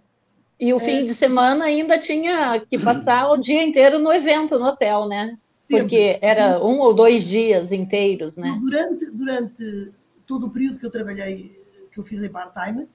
E 0.60 0.74
o 0.74 0.78
é... 0.78 0.80
fim 0.80 1.06
de 1.06 1.14
semana 1.14 1.66
ainda 1.66 2.00
tinha 2.00 2.60
que 2.62 2.80
passar 2.80 3.30
o 3.32 3.38
dia 3.38 3.64
inteiro 3.64 4.00
no 4.00 4.12
evento, 4.12 4.58
no 4.58 4.66
hotel, 4.66 5.08
né? 5.08 5.38
Sempre. 5.58 5.82
Porque 5.82 6.20
era 6.22 6.64
um 6.64 6.80
ou 6.80 6.94
dois 6.94 7.26
dias 7.26 7.72
inteiros, 7.72 8.36
né? 8.36 8.58
Durante, 8.62 9.12
durante 9.12 9.92
todo 10.26 10.48
o 10.48 10.52
período 10.52 10.80
que 10.80 10.86
eu 10.86 10.92
trabalhei, 10.92 11.60
que 11.92 12.00
eu 12.00 12.04
fiz 12.04 12.22
em 12.22 12.30
part-time, 12.30 12.88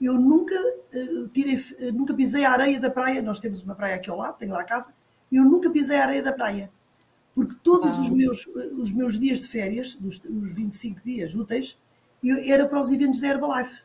eu 0.00 0.14
nunca 0.14 0.54
uh, 0.54 1.28
tirei, 1.28 1.56
uh, 1.56 1.92
nunca 1.92 2.14
pisei 2.14 2.44
a 2.44 2.52
areia 2.52 2.80
da 2.80 2.90
praia. 2.90 3.22
Nós 3.22 3.38
temos 3.38 3.62
uma 3.62 3.74
praia 3.74 3.96
aqui 3.96 4.10
ao 4.10 4.16
lado, 4.16 4.38
tenho 4.38 4.52
lá 4.52 4.60
a 4.60 4.64
casa, 4.64 4.92
eu 5.30 5.44
nunca 5.44 5.70
pisei 5.70 5.96
a 5.96 6.02
areia 6.02 6.22
da 6.22 6.32
praia 6.32 6.70
porque 7.34 7.56
todos 7.62 7.98
ah. 7.98 8.00
os, 8.00 8.10
meus, 8.10 8.46
os 8.46 8.92
meus 8.92 9.18
dias 9.18 9.40
de 9.40 9.48
férias, 9.48 9.98
os, 10.02 10.22
os 10.22 10.54
25 10.54 11.00
dias 11.04 11.34
úteis, 11.34 11.76
eu, 12.22 12.36
era 12.44 12.66
para 12.66 12.80
os 12.80 12.90
eventos 12.92 13.20
da 13.20 13.28
Herbalife, 13.28 13.82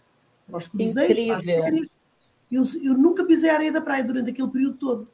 para 0.48 0.58
os 0.58 0.68
cruzeiros, 0.68 1.20
para 1.20 1.36
as 1.38 1.44
férias. 1.44 1.88
Eu, 2.52 2.64
eu 2.84 2.94
nunca 2.94 3.26
pisei 3.26 3.50
a 3.50 3.56
areia 3.56 3.72
da 3.72 3.82
praia 3.82 4.04
durante 4.04 4.30
aquele 4.30 4.48
período 4.50 4.78
todo. 4.78 5.08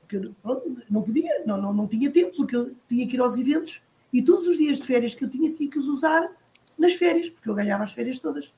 Porque, 0.00 0.30
pronto, 0.42 0.76
não 0.90 1.02
podia, 1.02 1.44
não, 1.46 1.56
não, 1.60 1.72
não 1.72 1.86
tinha 1.86 2.10
tempo, 2.10 2.36
porque 2.36 2.56
eu 2.56 2.74
tinha 2.88 3.06
que 3.06 3.14
ir 3.14 3.20
aos 3.20 3.36
eventos 3.36 3.82
e 4.12 4.22
todos 4.22 4.46
os 4.46 4.56
dias 4.56 4.78
de 4.78 4.84
férias 4.84 5.14
que 5.14 5.24
eu 5.24 5.28
tinha, 5.30 5.52
tinha 5.52 5.68
que 5.70 5.78
os 5.78 5.86
usar 5.86 6.30
nas 6.76 6.94
férias, 6.94 7.30
porque 7.30 7.48
eu 7.48 7.54
ganhava 7.54 7.84
as 7.84 7.92
férias 7.92 8.18
todas. 8.18 8.52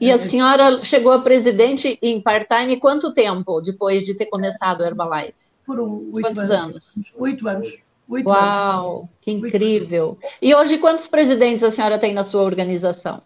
E 0.00 0.10
a 0.10 0.18
senhora 0.18 0.84
chegou 0.84 1.12
a 1.12 1.20
presidente 1.20 1.98
em 2.02 2.20
part-time 2.20 2.78
quanto 2.78 3.14
tempo 3.14 3.60
depois 3.60 4.04
de 4.04 4.14
ter 4.14 4.26
começado 4.26 4.80
o 4.80 4.84
Herbalife? 4.84 5.34
Foram 5.64 6.10
oito 6.12 6.26
anos. 6.26 6.50
anos. 6.50 7.14
Oito 7.16 7.48
anos. 7.48 7.82
Oito 8.08 8.28
Uau, 8.28 8.98
anos. 8.98 9.08
que 9.22 9.30
incrível. 9.30 10.18
E 10.42 10.54
hoje, 10.54 10.76
quantos 10.78 11.06
presidentes 11.06 11.62
a 11.62 11.70
senhora 11.70 11.98
tem 11.98 12.12
na 12.12 12.22
sua 12.22 12.42
organização? 12.42 13.18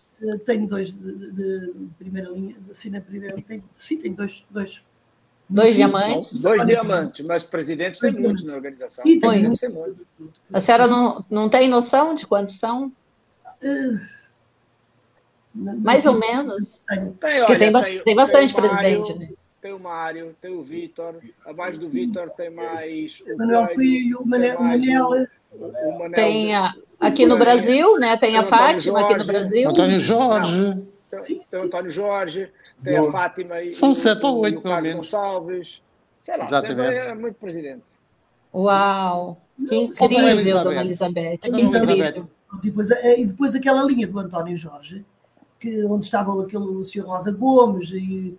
Tenho 0.45 0.69
dois 0.69 0.95
de, 0.95 1.33
de, 1.33 1.73
de 1.73 1.89
primeira 1.99 2.31
linha, 2.31 2.55
assim, 2.71 2.91
na 2.91 3.01
primeira, 3.01 3.41
tenho, 3.43 3.64
sim, 3.73 3.99
tenho 3.99 4.14
dois. 4.14 4.47
Dois, 4.49 4.85
dois 5.49 5.75
diamantes? 5.75 6.33
Dois 6.39 6.64
diamantes, 6.64 7.27
mas 7.27 7.43
presidentes 7.43 8.01
tem 8.01 8.12
muitos 8.12 8.45
na 8.45 8.55
organização. 8.55 9.05
Sim, 9.05 9.19
tem 9.19 9.43
muitos. 9.43 9.62
A 10.53 10.61
senhora 10.61 10.87
não, 10.87 11.25
não 11.29 11.49
tem 11.49 11.69
noção 11.69 12.14
de 12.14 12.25
quantos 12.25 12.57
são? 12.59 12.87
Uh, 12.87 13.99
Mais 15.55 16.07
ou 16.07 16.18
menos? 16.18 16.62
Tem, 17.20 17.42
olha, 17.42 17.59
tem, 17.59 17.72
tem, 17.72 18.03
tem 18.03 18.16
bastante 18.16 18.55
tem 18.55 18.62
presidente, 18.62 19.18
né? 19.18 19.28
tem 19.61 19.72
o 19.72 19.78
Mário, 19.78 20.34
tem 20.40 20.53
o 20.53 20.62
Vitor, 20.62 21.16
abaixo 21.44 21.78
do 21.78 21.88
Vitor 21.88 22.30
tem 22.30 22.51
mais 22.51 23.20
o 23.26 23.36
Manuel 23.36 23.68
Coelho, 23.74 24.20
o 24.20 24.26
Manel, 24.26 24.62
Manel, 24.62 25.09
o 25.53 25.99
Manel 25.99 26.12
tem 26.12 26.55
a, 26.55 26.74
aqui 27.01 27.26
no 27.26 27.36
Brasil, 27.36 27.99
né? 27.99 28.16
Tem, 28.16 28.36
a 28.36 28.46
Fátima 28.46 29.01
aqui 29.01 29.16
no 29.16 29.24
Brasil. 29.24 29.68
Antônio 29.68 30.01
Jorge. 30.01 30.78
Tem, 31.11 31.18
sim, 31.20 31.40
tem 31.51 31.61
o 31.61 31.64
Antônio 31.64 31.90
Jorge, 31.90 32.51
tem 32.82 32.96
a 32.96 33.11
Fátima 33.11 33.61
e 33.62 33.72
São 33.72 33.94
sete 33.94 34.24
ou 34.24 34.38
oito, 34.40 34.61
pelo 34.61 34.80
menos. 34.80 34.96
Gonçalves. 34.96 35.82
Sei 36.20 36.36
lá, 36.36 36.44
Exatamente. 36.44 36.96
é 36.96 37.14
muito 37.14 37.36
presidente. 37.36 37.82
Uau! 38.55 39.40
Que 39.68 39.76
incrível, 39.76 40.64
Dona 40.64 40.80
Elizabeth. 40.82 41.38
Que 41.38 41.61
incrível. 41.61 42.28
Depois, 42.62 42.90
e 42.90 43.26
depois 43.26 43.55
aquela 43.55 43.82
linha 43.84 44.07
do 44.07 44.18
António 44.18 44.57
Jorge, 44.57 45.05
que, 45.59 45.85
onde 45.87 46.05
estavam 46.05 46.41
aquele, 46.41 46.65
o 46.65 46.85
Sr. 46.85 47.05
Rosa 47.05 47.33
Gomes 47.33 47.91
e 47.91 48.39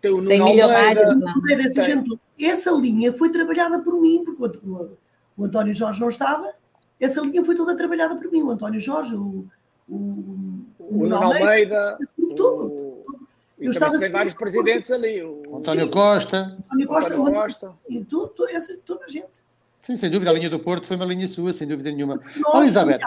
tem 0.00 0.10
o 0.12 0.20
Nuno 0.20 0.44
Almeida, 0.44 1.18
Essa 2.40 2.70
linha 2.72 3.12
foi 3.12 3.30
trabalhada 3.30 3.80
por 3.80 4.00
mim, 4.00 4.22
porque 4.24 4.42
o, 4.42 4.90
o, 5.36 5.44
António 5.44 5.74
Jorge 5.74 6.00
não 6.00 6.08
estava, 6.08 6.52
essa 7.00 7.20
linha 7.20 7.44
foi 7.44 7.54
toda 7.54 7.76
trabalhada 7.76 8.16
por 8.16 8.30
mim. 8.30 8.42
O 8.42 8.50
António 8.50 8.80
Jorge, 8.80 9.14
o, 9.14 9.46
o, 9.88 9.96
o, 10.78 10.94
o 10.94 10.96
Nuno 10.98 11.16
Almeida, 11.16 11.98
tudo. 12.16 12.66
O... 12.66 13.06
Eu 13.58 13.70
estava 13.70 13.98
tem 13.98 14.12
vários 14.12 14.34
presidentes 14.34 14.90
ali. 14.90 15.22
O 15.22 15.56
António 15.56 15.90
Costa. 15.90 16.58
António 16.66 16.86
Costa, 16.86 17.14
António 17.14 17.34
Costa. 17.34 17.72
E 17.88 18.04
tudo, 18.04 18.34
essa, 18.50 18.76
toda 18.84 19.06
a 19.06 19.08
gente. 19.08 19.46
Sim, 19.80 19.96
sem 19.96 20.10
dúvida, 20.10 20.30
a 20.30 20.34
linha 20.34 20.50
do 20.50 20.58
Porto 20.58 20.86
foi 20.86 20.96
uma 20.96 21.06
linha 21.06 21.26
sua, 21.26 21.52
sem 21.52 21.66
dúvida 21.66 21.90
nenhuma. 21.90 22.20
Olha, 22.46 22.64
Elizabeth, 22.64 22.98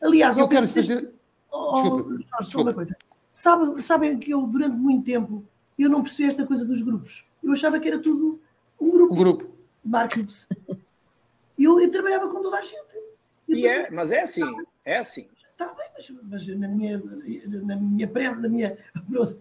aliás, 0.00 0.36
eu 0.36 0.46
quero 0.46 0.68
fazer. 0.68 1.10
Oh, 1.50 2.02
desculpa, 2.02 2.42
só 2.42 2.60
uma 2.60 2.74
coisa. 2.74 2.96
Sabe, 3.32 3.82
sabem 3.82 4.18
que 4.18 4.32
eu, 4.32 4.46
durante 4.46 4.76
muito 4.76 5.04
tempo, 5.04 5.44
eu 5.78 5.88
não 5.88 6.02
percebi 6.02 6.28
esta 6.28 6.44
coisa 6.44 6.64
dos 6.64 6.82
grupos. 6.82 7.26
Eu 7.42 7.52
achava 7.52 7.78
que 7.78 7.88
era 7.88 7.98
tudo 7.98 8.40
um 8.80 8.90
grupo. 8.90 9.14
Um 9.14 9.16
grupo. 9.16 9.50
Marcos. 9.84 10.48
Eu, 11.58 11.80
eu 11.80 11.90
trabalhava 11.90 12.28
com 12.28 12.40
toda 12.42 12.56
a 12.56 12.62
gente. 12.62 12.98
E 13.48 13.66
é, 13.66 13.90
mas 13.90 14.12
é 14.12 14.22
assim, 14.22 14.44
é 14.84 14.98
assim. 14.98 15.28
Está 15.50 15.72
bem, 15.72 15.88
mas, 15.92 16.14
mas, 16.22 16.48
na 16.56 16.68
minha, 16.68 17.02
na 17.64 17.74
minha 17.74 18.06
pressa, 18.06 18.38
na 18.38 18.48
minha. 18.48 18.78
Pronto, 19.10 19.40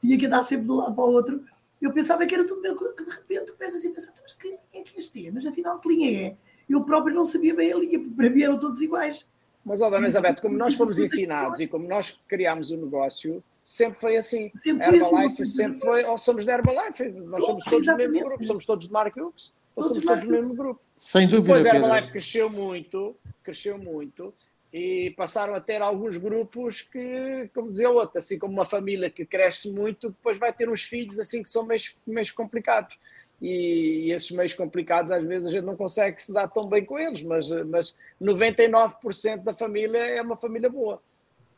tinha 0.00 0.18
que 0.18 0.26
andar 0.26 0.42
sempre 0.42 0.66
de 0.66 0.72
um 0.72 0.76
lado 0.76 0.94
para 0.94 1.04
o 1.04 1.10
outro. 1.10 1.44
Eu 1.80 1.92
pensava 1.92 2.26
que 2.26 2.34
era 2.34 2.44
tudo 2.46 2.60
meu, 2.60 2.76
que 2.76 3.04
de 3.04 3.10
repente 3.10 3.52
começa 3.52 3.78
assim 3.78 3.88
a 3.88 3.94
pensar, 3.94 4.12
mas 4.20 4.34
que 4.34 4.48
linha 4.48 4.58
é 4.74 4.82
que 4.82 4.98
este 4.98 5.26
é? 5.26 5.30
Mas 5.30 5.46
afinal, 5.46 5.78
que 5.78 5.88
linha 5.88 6.28
é? 6.28 6.36
Eu 6.68 6.82
próprio 6.84 7.14
não 7.14 7.24
sabia 7.24 7.54
bem 7.54 7.72
a 7.72 7.76
linha, 7.78 7.98
para 8.14 8.28
mim 8.28 8.42
eram 8.42 8.58
todos 8.58 8.82
iguais. 8.82 9.24
Mas, 9.68 9.82
ó, 9.82 9.90
Dona 9.90 10.04
Elizabeth, 10.04 10.36
como 10.40 10.56
nós 10.56 10.74
fomos 10.74 10.98
ensinados 10.98 11.60
e 11.60 11.66
como 11.66 11.86
nós 11.86 12.22
criámos 12.26 12.70
o 12.70 12.76
negócio, 12.78 13.44
sempre 13.62 14.00
foi 14.00 14.16
assim. 14.16 14.50
Sempre 14.56 14.86
foi 14.86 14.98
assim, 14.98 15.14
Herbalife 15.14 15.42
assim, 15.42 15.52
sempre 15.52 15.80
foi, 15.80 16.04
ou 16.04 16.18
somos 16.18 16.46
da 16.46 16.54
Herbalife, 16.54 17.04
nós 17.10 17.44
somos 17.44 17.64
todos 17.64 17.86
do 17.86 17.96
mesmo 17.96 18.24
grupo, 18.24 18.44
somos 18.46 18.64
todos 18.64 18.86
de 18.86 18.92
Mark 18.92 19.14
Hughes, 19.14 19.52
ou 19.76 19.84
somos 19.84 20.02
todos 20.02 20.24
do 20.24 20.30
mesmo 20.30 20.56
grupo. 20.56 20.80
Sem 20.96 21.28
dúvida. 21.28 21.58
Depois 21.58 21.66
a 21.66 21.76
Herbalife 21.76 22.12
cresceu 22.12 22.48
muito, 22.48 23.14
cresceu 23.42 23.76
muito, 23.76 24.32
e 24.72 25.10
passaram 25.18 25.54
a 25.54 25.60
ter 25.60 25.82
alguns 25.82 26.16
grupos 26.16 26.80
que, 26.80 27.50
como 27.54 27.70
dizia 27.70 27.90
o 27.90 27.94
outro, 27.94 28.18
assim 28.18 28.38
como 28.38 28.54
uma 28.54 28.64
família 28.64 29.10
que 29.10 29.26
cresce 29.26 29.70
muito, 29.70 30.08
depois 30.08 30.38
vai 30.38 30.50
ter 30.50 30.70
uns 30.70 30.82
filhos 30.82 31.18
assim 31.18 31.42
que 31.42 31.48
são 31.50 31.66
meio, 31.66 31.80
meio 32.06 32.34
complicados 32.34 32.98
e, 33.40 34.10
esses 34.12 34.30
meios 34.30 34.54
complicados 34.54 35.12
às 35.12 35.24
vezes 35.24 35.48
a 35.48 35.52
gente 35.52 35.64
não 35.64 35.76
consegue 35.76 36.20
se 36.20 36.32
dar 36.32 36.48
tão 36.48 36.66
bem 36.66 36.84
com 36.84 36.98
eles, 36.98 37.22
mas, 37.22 37.48
mas 37.66 37.94
99% 38.20 39.42
da 39.42 39.54
família 39.54 39.98
é 39.98 40.20
uma 40.20 40.36
família 40.36 40.68
boa. 40.68 41.00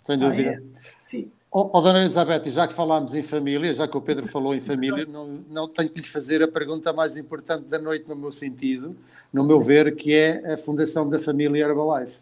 Sem 0.05 0.19
dúvida. 0.19 0.51
Ah, 0.51 0.55
é? 0.55 0.61
Sim. 0.99 1.31
Oh, 1.53 1.69
oh, 1.73 1.81
Dona 1.81 2.01
Elizabeth, 2.01 2.49
já 2.51 2.67
que 2.67 2.73
falámos 2.73 3.15
em 3.15 3.23
família, 3.23 3.75
já 3.75 3.89
que 3.89 3.97
o 3.97 4.01
Pedro 4.01 4.27
falou 4.27 4.55
em 4.55 4.61
família, 4.61 5.05
não, 5.07 5.41
não 5.49 5.69
tenho 5.69 5.91
que 5.91 6.01
lhe 6.01 6.07
fazer 6.07 6.43
a 6.43 6.49
pergunta 6.49 6.93
mais 6.93 7.17
importante 7.17 7.65
da 7.65 7.79
noite 7.79 8.09
no 8.09 8.15
meu 8.15 8.31
sentido, 8.31 8.97
no 9.33 9.45
meu 9.45 9.61
ver, 9.61 9.95
que 9.97 10.15
é 10.15 10.55
a 10.55 10.57
fundação 10.57 11.09
da 11.09 11.19
família 11.19 11.65
Herbalife. 11.65 12.21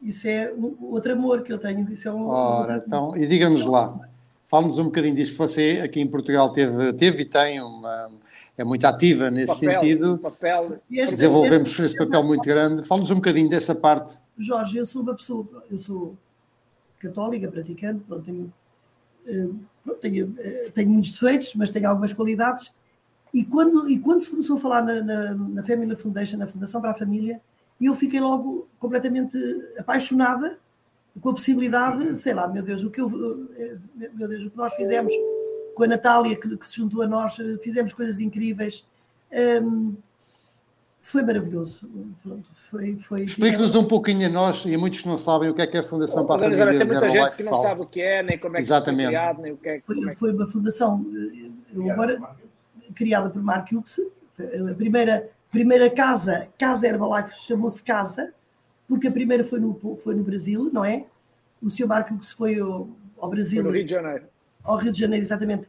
Isso 0.00 0.26
é 0.26 0.52
outro 0.80 1.12
amor 1.12 1.42
que 1.42 1.52
eu 1.52 1.58
tenho. 1.58 1.90
Isso 1.92 2.08
é 2.08 2.12
um, 2.12 2.26
Ora, 2.26 2.82
então, 2.84 3.16
e 3.16 3.26
diga-nos 3.26 3.64
lá, 3.64 4.08
Fale-nos 4.52 4.76
um 4.76 4.84
bocadinho 4.84 5.14
disso, 5.14 5.32
que 5.32 5.38
você 5.38 5.80
aqui 5.82 5.98
em 5.98 6.06
Portugal 6.06 6.52
teve, 6.52 6.92
teve 6.92 7.22
e 7.22 7.24
tem 7.24 7.58
uma, 7.58 8.10
é 8.54 8.62
muito 8.62 8.84
ativa 8.84 9.30
nesse 9.30 9.64
papel, 9.64 9.80
sentido. 9.80 10.18
Papel, 10.18 10.78
Desenvolvemos 10.90 11.70
este, 11.70 11.82
esse 11.86 11.96
papel 11.96 12.22
muito 12.22 12.42
grande. 12.42 12.86
Fale-nos 12.86 13.10
um 13.10 13.14
bocadinho 13.14 13.48
dessa 13.48 13.74
parte. 13.74 14.18
Jorge, 14.36 14.76
eu 14.76 14.84
sou 14.84 15.00
uma 15.00 15.14
pessoa, 15.14 15.48
eu 15.70 15.78
sou 15.78 16.18
católica, 16.98 17.50
praticante, 17.50 18.04
pronto, 18.06 18.24
tenho, 18.26 18.52
eh, 19.26 19.48
pronto, 19.82 20.00
tenho, 20.00 20.34
eh, 20.38 20.70
tenho 20.74 20.90
muitos 20.90 21.12
defeitos, 21.12 21.54
mas 21.54 21.70
tenho 21.70 21.88
algumas 21.88 22.12
qualidades. 22.12 22.74
E 23.32 23.46
quando, 23.46 23.88
e 23.88 23.98
quando 24.00 24.20
se 24.20 24.28
começou 24.28 24.58
a 24.58 24.60
falar 24.60 24.82
na, 24.82 25.00
na, 25.02 25.34
na 25.34 25.64
Family 25.64 25.96
Foundation, 25.96 26.36
na 26.36 26.46
Fundação 26.46 26.78
para 26.78 26.90
a 26.90 26.94
Família, 26.94 27.40
eu 27.80 27.94
fiquei 27.94 28.20
logo 28.20 28.68
completamente 28.78 29.34
apaixonada 29.78 30.58
com 31.20 31.30
a 31.30 31.34
possibilidade, 31.34 32.16
sei 32.18 32.34
lá, 32.34 32.48
meu 32.48 32.62
Deus, 32.62 32.82
o 32.84 32.90
que, 32.90 33.00
eu, 33.00 33.08
meu 34.14 34.28
Deus, 34.28 34.46
o 34.46 34.50
que 34.50 34.56
nós 34.56 34.74
fizemos 34.74 35.12
com 35.74 35.84
a 35.84 35.86
Natália, 35.86 36.36
que, 36.36 36.56
que 36.56 36.66
se 36.66 36.76
juntou 36.76 37.02
a 37.02 37.06
nós, 37.06 37.36
fizemos 37.62 37.92
coisas 37.92 38.20
incríveis. 38.20 38.84
Um, 39.62 39.94
foi 41.02 41.22
maravilhoso. 41.22 41.88
Pronto, 42.22 42.48
foi, 42.52 42.96
foi, 42.96 43.22
Explique-nos 43.24 43.74
um 43.74 43.84
pouquinho 43.84 44.26
a 44.26 44.30
nós 44.30 44.64
e 44.64 44.74
a 44.74 44.78
muitos 44.78 45.00
que 45.00 45.08
não 45.08 45.18
sabem 45.18 45.50
o 45.50 45.54
que 45.54 45.60
é 45.60 45.66
que 45.66 45.76
é 45.76 45.80
a 45.80 45.82
Fundação 45.82 46.24
para 46.24 46.36
a 46.36 46.38
Família. 46.38 46.78
Tem 46.78 46.86
muita 46.86 47.10
gente 47.10 47.36
que 47.36 47.42
não 47.42 47.54
sabe 47.56 47.82
o 47.82 47.86
que 47.86 48.00
é, 48.00 48.22
nem 48.22 48.38
como 48.38 48.56
é 48.56 48.60
que 48.60 48.66
Exatamente. 48.66 49.02
foi 49.02 49.08
criado, 49.08 49.42
nem 49.42 49.52
o 49.52 49.56
que 49.56 49.68
é, 49.68 49.80
foi, 49.80 49.98
é 49.98 50.10
que... 50.10 50.16
foi 50.16 50.32
uma 50.32 50.46
fundação 50.46 51.04
eu 51.74 51.90
agora, 51.90 52.20
criada 52.94 53.28
por 53.30 53.42
Mark 53.42 53.68
Hughes, 53.72 54.00
a 54.70 54.74
primeira, 54.74 55.28
primeira 55.50 55.90
casa, 55.90 56.48
Casa 56.56 56.86
Herbalife, 56.86 57.34
chamou-se 57.40 57.82
Casa, 57.82 58.32
porque 58.88 59.08
a 59.08 59.12
primeira 59.12 59.44
foi 59.44 59.60
no, 59.60 59.74
foi 59.98 60.14
no 60.14 60.22
Brasil, 60.22 60.70
não 60.72 60.84
é? 60.84 61.06
O 61.60 61.70
Sr. 61.70 61.86
Mark 61.86 62.10
Hughes 62.10 62.32
foi 62.32 62.58
ao, 62.58 62.88
ao 63.18 63.30
Brasil. 63.30 63.62
Foi 63.62 63.70
no 63.70 63.76
Rio 63.76 63.84
de 63.84 63.92
Janeiro. 63.92 64.24
Ao 64.64 64.76
Rio 64.76 64.92
de 64.92 64.98
Janeiro, 64.98 65.24
exatamente 65.24 65.68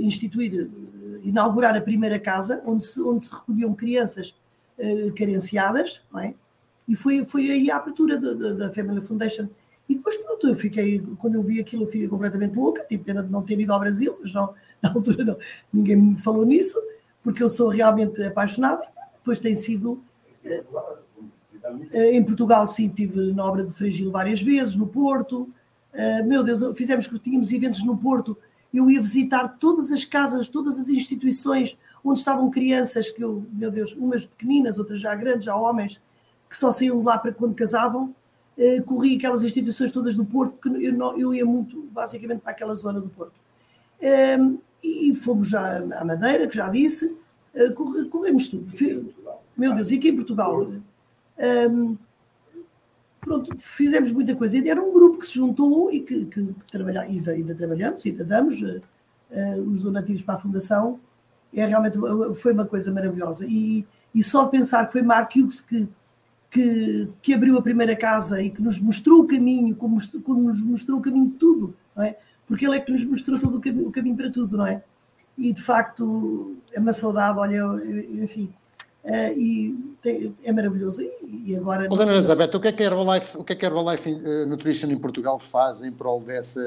instituir, 0.00 0.68
inaugurar 1.24 1.74
a 1.76 1.80
primeira 1.80 2.18
casa, 2.18 2.62
onde 2.66 2.84
se, 2.84 3.00
onde 3.00 3.24
se 3.24 3.34
recolhiam 3.34 3.74
crianças 3.74 4.34
uh, 4.78 5.14
carenciadas, 5.14 6.02
não 6.12 6.20
é? 6.20 6.34
E 6.86 6.96
foi, 6.96 7.24
foi 7.24 7.50
aí 7.50 7.70
a 7.70 7.76
abertura 7.76 8.18
da 8.18 8.72
Family 8.72 9.00
Foundation. 9.02 9.48
E 9.88 9.94
depois, 9.94 10.16
pronto, 10.16 10.48
eu 10.48 10.54
fiquei, 10.54 11.02
quando 11.18 11.34
eu 11.34 11.42
vi 11.42 11.60
aquilo, 11.60 11.82
eu 11.82 11.86
fiquei 11.86 12.08
completamente 12.08 12.56
louca, 12.56 12.84
tive 12.84 13.04
pena 13.04 13.22
de 13.22 13.30
não 13.30 13.42
ter 13.42 13.60
ido 13.60 13.72
ao 13.72 13.80
Brasil, 13.80 14.16
mas 14.20 14.32
não, 14.32 14.54
na 14.82 14.90
altura 14.90 15.24
não, 15.24 15.36
ninguém 15.72 15.96
me 15.96 16.18
falou 16.18 16.46
nisso, 16.46 16.80
porque 17.22 17.42
eu 17.42 17.48
sou 17.48 17.68
realmente 17.68 18.22
apaixonada. 18.22 18.86
Depois 19.14 19.40
tem 19.40 19.54
sido. 19.54 20.02
Uh, 20.44 20.98
em 22.12 22.22
Portugal, 22.22 22.66
sim, 22.66 22.88
tive 22.88 23.32
na 23.32 23.44
obra 23.44 23.64
de 23.64 23.72
Fragil 23.72 24.10
várias 24.10 24.40
vezes, 24.40 24.76
no 24.76 24.86
Porto. 24.86 25.48
Uh, 25.94 26.26
meu 26.26 26.42
Deus, 26.44 26.60
fizemos, 26.76 27.08
tínhamos 27.22 27.52
eventos 27.52 27.84
no 27.84 27.96
Porto 27.96 28.36
eu 28.72 28.90
ia 28.90 29.00
visitar 29.00 29.56
todas 29.58 29.90
as 29.92 30.04
casas, 30.04 30.48
todas 30.48 30.78
as 30.78 30.88
instituições 30.88 31.76
onde 32.04 32.18
estavam 32.18 32.50
crianças, 32.50 33.10
que 33.10 33.22
eu, 33.22 33.44
meu 33.52 33.70
Deus, 33.70 33.92
umas 33.94 34.26
pequeninas, 34.26 34.78
outras 34.78 35.00
já 35.00 35.14
grandes, 35.14 35.46
já 35.46 35.56
homens, 35.56 36.00
que 36.48 36.56
só 36.56 36.70
saíam 36.70 36.98
de 36.98 37.04
lá 37.04 37.18
para 37.18 37.32
quando 37.32 37.54
casavam, 37.54 38.14
eh, 38.56 38.80
corri 38.82 39.16
aquelas 39.16 39.42
instituições 39.42 39.90
todas 39.90 40.16
do 40.16 40.24
Porto, 40.24 40.52
porque 40.52 40.86
eu, 40.86 40.92
não, 40.92 41.18
eu 41.18 41.34
ia 41.34 41.44
muito, 41.44 41.82
basicamente, 41.92 42.40
para 42.40 42.52
aquela 42.52 42.74
zona 42.74 43.00
do 43.00 43.08
Porto. 43.08 43.34
Um, 44.38 44.58
e 44.82 45.12
fomos 45.14 45.48
já 45.48 45.78
à 45.78 46.04
Madeira, 46.04 46.46
que 46.46 46.56
já 46.56 46.68
disse, 46.68 47.16
corremos 48.10 48.46
tudo. 48.48 48.66
Meu 49.56 49.74
Deus, 49.74 49.90
e 49.90 49.96
aqui 49.96 50.10
em 50.10 50.16
Portugal? 50.16 50.70
Um, 51.38 51.96
pronto, 53.20 53.56
fizemos 53.58 54.12
muita 54.12 54.34
coisa. 54.34 54.56
Era 54.68 54.82
um 54.82 54.92
grupo 54.92 55.18
que 55.18 55.26
se 55.26 55.34
juntou 55.34 55.92
e 55.92 56.00
que, 56.00 56.24
que, 56.26 56.54
trabalha, 56.70 57.02
ainda, 57.02 57.32
ainda 57.32 57.54
trabalhamos, 57.54 58.04
ainda 58.04 58.24
damos 58.24 58.60
uh, 58.60 58.80
os 59.70 59.82
donativos 59.82 60.22
para 60.22 60.34
a 60.34 60.38
Fundação. 60.38 60.98
É 61.54 61.64
realmente, 61.64 61.98
foi 62.36 62.52
uma 62.52 62.66
coisa 62.66 62.92
maravilhosa. 62.92 63.46
E, 63.48 63.86
e 64.14 64.22
só 64.22 64.44
de 64.44 64.50
pensar 64.50 64.86
que 64.86 64.92
foi 64.92 65.02
Mark 65.02 65.34
Hughes 65.34 65.60
que, 65.60 65.88
que, 66.50 67.08
que, 67.22 67.34
abriu 67.34 67.56
a 67.56 67.62
primeira 67.62 67.96
casa 67.96 68.42
e 68.42 68.50
que 68.50 68.62
nos 68.62 68.80
mostrou 68.80 69.20
o 69.20 69.26
caminho, 69.26 69.74
como, 69.76 69.98
como 70.22 70.42
nos 70.42 70.62
mostrou 70.62 70.98
o 70.98 71.02
caminho 71.02 71.28
de 71.28 71.36
tudo, 71.36 71.74
não 71.94 72.02
é? 72.02 72.16
Porque 72.46 72.66
ele 72.66 72.76
é 72.76 72.80
que 72.80 72.90
nos 72.90 73.04
mostrou 73.04 73.38
todo 73.38 73.56
o 73.56 73.88
o 73.88 73.90
caminho 73.90 74.16
para 74.16 74.30
tudo, 74.30 74.56
não 74.56 74.66
é? 74.66 74.82
E 75.36 75.52
de 75.52 75.62
facto 75.62 76.56
é 76.72 76.80
uma 76.80 76.92
saudade, 76.92 77.38
olha, 77.38 77.62
enfim, 78.22 78.52
Uh, 79.08 79.38
e 79.38 79.94
tem, 80.02 80.36
é 80.44 80.52
maravilhoso. 80.52 81.00
E, 81.00 81.52
e 81.52 81.56
agora. 81.56 81.88
Oh, 81.90 81.96
Dona 81.96 82.12
Elizabeth, 82.12 82.50
o 82.54 82.60
que 82.60 82.68
é 82.68 82.72
que 82.72 82.82
a 82.82 82.86
Herbalife, 82.86 83.38
o 83.38 83.42
que 83.42 83.54
é 83.54 83.56
que 83.56 83.64
a 83.64 83.68
Herbalife 83.70 84.12
uh, 84.12 84.46
Nutrition 84.46 84.88
em 84.88 84.98
Portugal 84.98 85.38
faz 85.38 85.82
em 85.82 85.90
prol 85.90 86.20
dessa 86.20 86.60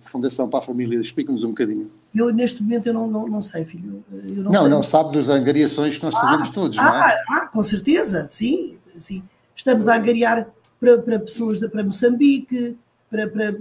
Fundação 0.00 0.48
para 0.48 0.60
a 0.60 0.62
Família? 0.62 0.98
Explica-nos 0.98 1.44
um 1.44 1.48
bocadinho. 1.48 1.90
Eu, 2.14 2.32
neste 2.32 2.62
momento, 2.62 2.86
eu 2.86 2.94
não, 2.94 3.06
não, 3.06 3.28
não 3.28 3.42
sei, 3.42 3.66
filho. 3.66 4.02
Eu 4.10 4.42
não, 4.42 4.50
não, 4.50 4.68
não 4.68 4.82
sabe 4.82 5.14
das 5.14 5.28
angariações 5.28 5.98
que 5.98 6.04
nós 6.04 6.14
fazemos 6.14 6.48
ah, 6.48 6.54
todos, 6.54 6.78
ah, 6.78 6.82
não 6.82 7.04
é? 7.04 7.22
Ah, 7.28 7.46
com 7.48 7.62
certeza, 7.62 8.26
sim. 8.26 8.78
sim. 8.86 9.22
Estamos 9.54 9.86
a 9.86 9.96
angariar 9.96 10.48
para, 10.80 10.96
para 10.96 11.18
pessoas 11.18 11.60
de, 11.60 11.68
para 11.68 11.84
Moçambique, 11.84 12.78
para, 13.10 13.28
para 13.28 13.54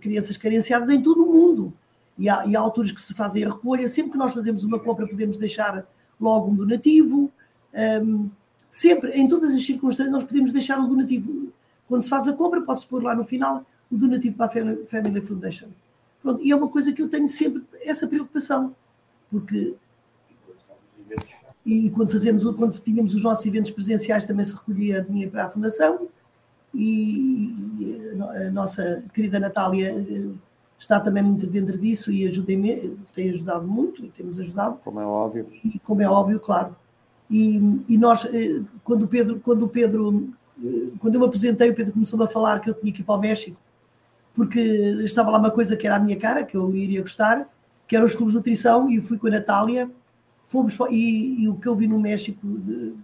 crianças 0.00 0.36
carenciadas 0.36 0.90
em 0.90 1.00
todo 1.00 1.24
o 1.24 1.32
mundo. 1.32 1.72
E 2.18 2.28
há, 2.28 2.44
e 2.46 2.54
há 2.54 2.60
alturas 2.60 2.92
que 2.92 3.00
se 3.00 3.14
fazem 3.14 3.42
a 3.42 3.48
recolha. 3.48 3.88
Sempre 3.88 4.12
que 4.12 4.18
nós 4.18 4.34
fazemos 4.34 4.64
uma 4.64 4.78
compra, 4.78 5.06
podemos 5.06 5.38
deixar 5.38 5.86
logo 6.20 6.50
um 6.50 6.54
donativo. 6.54 7.32
Um, 7.74 8.30
sempre, 8.68 9.10
em 9.12 9.26
todas 9.28 9.52
as 9.52 9.64
circunstâncias, 9.64 10.12
nós 10.12 10.24
podemos 10.24 10.52
deixar 10.52 10.78
um 10.78 10.88
donativo. 10.88 11.52
Quando 11.88 12.02
se 12.02 12.08
faz 12.08 12.28
a 12.28 12.32
compra, 12.32 12.62
pode-se 12.62 12.86
pôr 12.86 13.02
lá 13.02 13.14
no 13.14 13.24
final 13.24 13.64
o 13.90 13.96
donativo 13.96 14.36
para 14.36 14.46
a 14.46 14.86
Family 14.86 15.20
Foundation. 15.20 15.68
Pronto, 16.22 16.42
e 16.42 16.50
é 16.50 16.56
uma 16.56 16.68
coisa 16.68 16.92
que 16.92 17.02
eu 17.02 17.08
tenho 17.08 17.28
sempre 17.28 17.64
essa 17.82 18.06
preocupação, 18.06 18.74
porque. 19.30 19.74
E 21.66 21.90
quando, 21.90 22.10
fazemos, 22.10 22.44
quando 22.52 22.78
tínhamos 22.80 23.14
os 23.14 23.22
nossos 23.22 23.44
eventos 23.44 23.70
presenciais 23.70 24.24
também 24.24 24.44
se 24.44 24.54
recolhia 24.54 25.02
dinheiro 25.02 25.30
para 25.30 25.44
a 25.44 25.50
Fundação 25.50 26.08
e 26.74 27.52
a 28.46 28.50
nossa 28.50 29.04
querida 29.12 29.38
Natália 29.38 29.90
eh, 29.90 30.30
está 30.78 30.98
também 30.98 31.22
muito 31.22 31.46
dentro 31.46 31.76
disso 31.76 32.10
e 32.10 32.26
ajuda, 32.26 32.46
tem 33.12 33.30
ajudado 33.30 33.66
muito 33.66 34.04
e 34.04 34.08
temos 34.08 34.38
ajudado. 34.38 34.78
Como 34.82 35.00
é 35.00 35.04
óbvio. 35.04 35.46
E 35.64 35.78
como 35.80 36.00
é 36.00 36.08
óbvio, 36.08 36.40
claro. 36.40 36.74
E, 37.30 37.82
e 37.88 37.96
nós, 37.96 38.24
eh, 38.24 38.60
quando 38.82 39.04
o 39.04 39.08
Pedro, 39.08 39.40
quando 39.40 39.62
o 39.62 39.68
Pedro, 39.68 40.28
eh, 40.58 40.90
quando 40.98 41.14
eu 41.14 41.20
me 41.20 41.26
apresentei, 41.26 41.70
o 41.70 41.74
Pedro 41.74 41.92
começou 41.92 42.20
a 42.22 42.28
falar 42.28 42.58
que 42.58 42.68
eu 42.68 42.74
tinha 42.74 42.92
que 42.92 43.02
ir 43.02 43.04
para 43.04 43.14
o 43.14 43.20
México, 43.20 43.56
porque 44.34 44.60
estava 45.04 45.30
lá 45.30 45.38
uma 45.38 45.50
coisa 45.50 45.76
que 45.76 45.86
era 45.86 45.96
a 45.96 46.00
minha 46.00 46.18
cara, 46.18 46.44
que 46.44 46.56
eu 46.56 46.74
iria 46.74 47.00
gostar, 47.00 47.48
que 47.86 47.94
eram 47.94 48.06
os 48.06 48.16
clubes 48.16 48.32
de 48.32 48.38
nutrição, 48.38 48.90
e 48.90 49.00
fui 49.00 49.16
com 49.16 49.28
a 49.28 49.30
Natália, 49.30 49.88
fomos 50.44 50.76
para, 50.76 50.90
e, 50.90 51.44
e, 51.44 51.48
o 51.48 51.54
que 51.54 51.68
eu 51.68 51.76
vi 51.76 51.86
no 51.86 52.00
México, 52.00 52.44
de, 52.44 52.94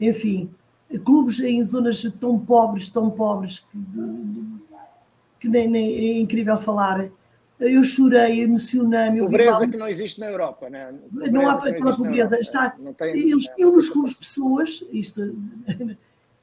enfim, 0.00 0.50
clubes 1.04 1.38
em 1.38 1.62
zonas 1.62 2.02
tão 2.18 2.38
pobres, 2.40 2.90
tão 2.90 3.08
pobres, 3.08 3.60
que, 3.70 3.78
que 5.40 5.48
nem, 5.48 5.68
nem, 5.68 5.94
é 5.94 6.18
incrível 6.18 6.58
falar, 6.58 7.08
eu 7.60 7.82
chorei, 7.82 8.42
emocionei-me. 8.42 9.20
Pobreza 9.20 9.66
que 9.66 9.76
não 9.76 9.88
existe 9.88 10.20
na 10.20 10.26
Europa, 10.26 10.70
né? 10.70 10.94
Pobreza 11.10 11.32
não 11.32 11.48
há 11.48 11.54
aquela 11.54 11.96
pobreza. 11.96 12.38
Está, 12.38 12.70
tem, 12.96 13.10
eles 13.10 13.48
tinham 13.56 13.72
nos 13.72 13.90
clubes 13.90 14.14
pessoas, 14.14 14.84
isto, 14.92 15.20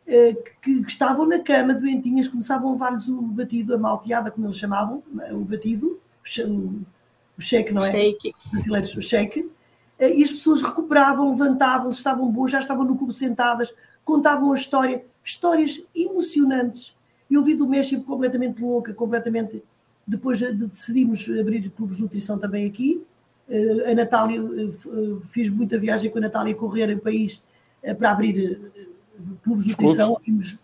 eh, 0.05 0.33
que, 0.61 0.83
que, 0.83 0.89
estavam 0.89 1.25
na 1.25 1.39
cama 1.39 1.73
doentinhas, 1.73 2.27
começavam 2.27 2.69
a 2.69 2.73
levar-lhes 2.73 3.07
o 3.07 3.21
batido, 3.21 3.73
a 3.73 3.77
malteada, 3.77 4.29
como 4.29 4.45
eles 4.45 4.57
chamavam, 4.57 5.01
o 5.31 5.45
batido, 5.45 5.99
o, 6.47 6.81
o 7.37 7.41
shake, 7.41 7.73
não 7.73 7.85
é? 7.85 7.91
Shake. 7.91 8.33
Brasileiros, 8.51 8.95
o 8.95 9.01
shake. 9.01 9.49
Eh, 9.97 10.17
e 10.17 10.23
as 10.25 10.31
pessoas 10.31 10.61
recuperavam, 10.61 11.29
levantavam-se, 11.29 11.97
estavam 11.97 12.29
boas, 12.29 12.51
já 12.51 12.59
estavam 12.59 12.83
no 12.83 12.97
clube 12.97 13.13
sentadas, 13.13 13.73
contavam 14.03 14.51
a 14.51 14.55
história, 14.55 15.05
histórias 15.23 15.81
emocionantes. 15.95 16.93
Eu 17.31 17.41
vi 17.41 17.55
do 17.55 17.67
México 17.67 18.03
completamente 18.03 18.61
louca, 18.61 18.93
completamente 18.93 19.63
depois 20.07 20.39
decidimos 20.39 21.27
abrir 21.39 21.69
clubes 21.71 21.97
de 21.97 22.03
nutrição 22.03 22.37
também 22.37 22.67
aqui. 22.67 23.03
Eh, 23.49 23.91
a 23.91 23.95
Natália, 23.95 24.39
eh, 24.39 24.69
eh, 24.69 25.17
fiz 25.29 25.49
muita 25.49 25.79
viagem 25.79 26.09
com 26.11 26.17
a 26.17 26.21
Natália 26.21 26.53
correr 26.55 26.95
o 26.95 26.99
país 26.99 27.41
para 27.97 28.11
abrir 28.11 28.71
clubes 29.43 29.65
de 29.65 29.71
nutrição. 29.71 30.17
Abrimos, 30.17 30.57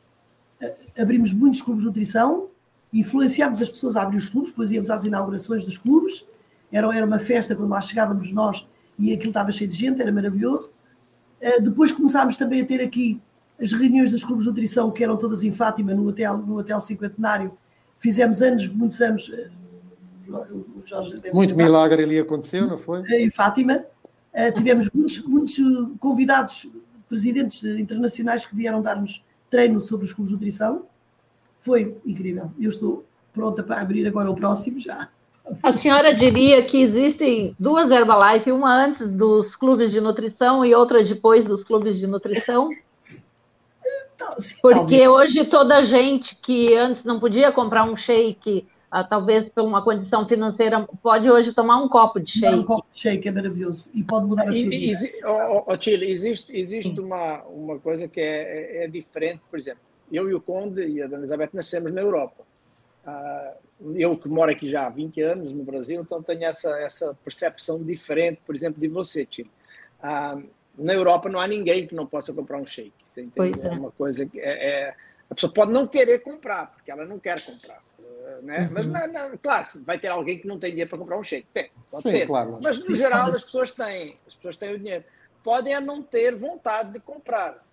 abrimos 0.99 1.33
muitos 1.33 1.61
clubes 1.61 1.83
de 1.83 1.87
nutrição, 1.87 2.47
influenciámos 2.91 3.61
as 3.61 3.69
pessoas 3.69 3.95
a 3.95 4.01
abrir 4.01 4.17
os 4.17 4.29
clubes, 4.29 4.49
depois 4.49 4.71
íamos 4.71 4.89
às 4.89 5.03
inaugurações 5.03 5.65
dos 5.65 5.77
clubes. 5.77 6.25
Era, 6.71 6.95
era 6.95 7.05
uma 7.05 7.19
festa 7.19 7.55
quando 7.55 7.69
lá 7.69 7.81
chegávamos 7.81 8.31
nós 8.31 8.67
e 8.97 9.13
aquilo 9.13 9.29
estava 9.29 9.51
cheio 9.51 9.69
de 9.69 9.75
gente, 9.75 10.01
era 10.01 10.11
maravilhoso. 10.11 10.71
Depois 11.63 11.91
começámos 11.91 12.37
também 12.37 12.61
a 12.61 12.65
ter 12.65 12.81
aqui 12.81 13.19
as 13.61 13.71
reuniões 13.71 14.11
dos 14.11 14.23
clubes 14.23 14.43
de 14.43 14.49
nutrição, 14.49 14.91
que 14.91 15.03
eram 15.03 15.17
todas 15.17 15.43
em 15.43 15.51
Fátima, 15.51 15.93
no 15.93 16.07
hotel, 16.07 16.37
no 16.37 16.57
hotel 16.57 16.79
cinquentenário, 16.81 17.51
Fizemos 18.01 18.41
anos, 18.41 18.67
muitos 18.67 18.99
anos. 18.99 19.29
Eh, 19.31 19.49
Muito 21.31 21.55
milagre 21.55 22.01
ali 22.03 22.17
aconteceu, 22.17 22.65
não 22.65 22.79
foi? 22.79 23.03
Em 23.11 23.29
Fátima. 23.29 23.85
Uh, 24.33 24.51
tivemos 24.57 24.89
muitos, 24.91 25.21
muitos 25.23 25.55
convidados, 25.99 26.67
presidentes 27.07 27.63
internacionais 27.63 28.43
que 28.43 28.55
vieram 28.55 28.81
dar-nos 28.81 29.23
treino 29.51 29.79
sobre 29.79 30.05
os 30.05 30.13
clubes 30.13 30.29
de 30.29 30.35
nutrição. 30.35 30.85
Foi 31.59 31.95
incrível. 32.03 32.51
Eu 32.59 32.71
estou 32.71 33.05
pronta 33.31 33.61
para 33.61 33.79
abrir 33.79 34.07
agora 34.07 34.31
o 34.31 34.35
próximo 34.35 34.79
já. 34.79 35.07
A 35.61 35.73
senhora 35.77 36.15
diria 36.15 36.65
que 36.65 36.81
existem 36.81 37.55
duas 37.59 37.91
Herbalife, 37.91 38.51
uma 38.51 38.85
antes 38.85 39.07
dos 39.07 39.55
clubes 39.55 39.91
de 39.91 40.01
nutrição 40.01 40.65
e 40.65 40.73
outra 40.73 41.03
depois 41.03 41.43
dos 41.43 41.63
clubes 41.63 41.99
de 41.99 42.07
nutrição? 42.07 42.69
Porque 44.61 44.75
talvez. 44.75 45.07
hoje 45.07 45.45
toda 45.45 45.83
gente 45.83 46.35
que 46.35 46.75
antes 46.75 47.03
não 47.03 47.19
podia 47.19 47.51
comprar 47.51 47.83
um 47.83 47.95
shake, 47.95 48.67
ah, 48.91 49.03
talvez 49.03 49.47
por 49.47 49.63
uma 49.63 49.81
condição 49.81 50.27
financeira, 50.27 50.85
pode 51.01 51.29
hoje 51.31 51.53
tomar 51.53 51.77
um 51.77 51.87
copo 51.87 52.19
de 52.19 52.31
shake. 52.31 52.55
Um 52.55 52.63
copo 52.63 52.85
de 52.91 52.99
shake 52.99 53.27
é 53.27 53.31
maravilhoso 53.31 53.89
e 53.93 54.03
pode 54.03 54.27
mudar 54.27 54.49
a 54.49 54.51
sua 54.51 54.61
vida. 54.61 54.75
Exi 54.75 55.25
oh, 55.25 55.63
oh, 55.67 55.81
Chile, 55.81 56.11
existe, 56.11 56.51
existe 56.53 56.99
uma, 56.99 57.41
uma 57.43 57.79
coisa 57.79 58.07
que 58.07 58.19
é, 58.19 58.79
é, 58.79 58.83
é, 58.83 58.87
diferente, 58.87 59.41
por 59.49 59.57
exemplo, 59.57 59.81
eu 60.11 60.29
e 60.29 60.33
o 60.33 60.41
Conde 60.41 60.85
e 60.85 61.01
a 61.01 61.07
Dona 61.07 61.19
Elizabeth 61.19 61.51
nascemos 61.53 61.91
na 61.91 62.01
Europa. 62.01 62.43
Uh, 63.05 63.95
eu 63.95 64.15
que 64.17 64.27
moro 64.27 64.51
aqui 64.51 64.69
já 64.69 64.85
há 64.85 64.89
20 64.89 65.21
anos 65.21 65.53
no 65.53 65.63
Brasil, 65.63 66.01
então 66.01 66.21
tenho 66.21 66.43
essa, 66.43 66.77
essa 66.81 67.17
percepção 67.23 67.81
diferente, 67.81 68.41
por 68.45 68.53
exemplo, 68.53 68.79
de 68.79 68.87
você, 68.87 69.25
Tilo. 69.25 69.49
Na 70.81 70.93
Europa 70.93 71.29
não 71.29 71.39
há 71.39 71.47
ninguém 71.47 71.87
que 71.87 71.95
não 71.95 72.05
possa 72.05 72.33
comprar 72.33 72.57
um 72.57 72.65
shake. 72.65 72.93
Você 73.03 73.21
entende? 73.21 73.59
É. 73.61 73.67
é. 73.67 73.71
uma 73.71 73.91
coisa 73.91 74.25
que 74.25 74.39
é, 74.39 74.89
é, 74.89 74.95
a 75.29 75.35
pessoa 75.35 75.53
pode 75.53 75.71
não 75.71 75.87
querer 75.87 76.19
comprar, 76.19 76.71
porque 76.71 76.91
ela 76.91 77.05
não 77.05 77.19
quer 77.19 77.43
comprar. 77.43 77.81
Né? 78.41 78.61
Uhum. 78.61 78.69
Mas, 78.71 78.87
na, 78.87 79.07
na, 79.07 79.37
claro, 79.37 79.67
vai 79.85 79.99
ter 79.99 80.07
alguém 80.07 80.39
que 80.39 80.47
não 80.47 80.59
tem 80.59 80.71
dinheiro 80.71 80.89
para 80.89 80.99
comprar 80.99 81.17
um 81.17 81.23
shake. 81.23 81.47
Tem, 81.53 81.69
pode 81.89 82.03
Sim, 82.03 82.11
ter. 82.11 82.27
Claro, 82.27 82.59
mas, 82.61 82.77
no 82.77 82.83
Sim, 82.83 82.95
geral, 82.95 83.33
as 83.33 83.43
pessoas 83.43 83.71
têm. 83.71 84.17
As 84.27 84.35
pessoas 84.35 84.57
têm 84.57 84.73
o 84.73 84.79
dinheiro. 84.79 85.03
Podem 85.43 85.73
a 85.73 85.81
não 85.81 86.01
ter 86.01 86.35
vontade 86.35 86.93
de 86.93 86.99
comprar. 86.99 87.65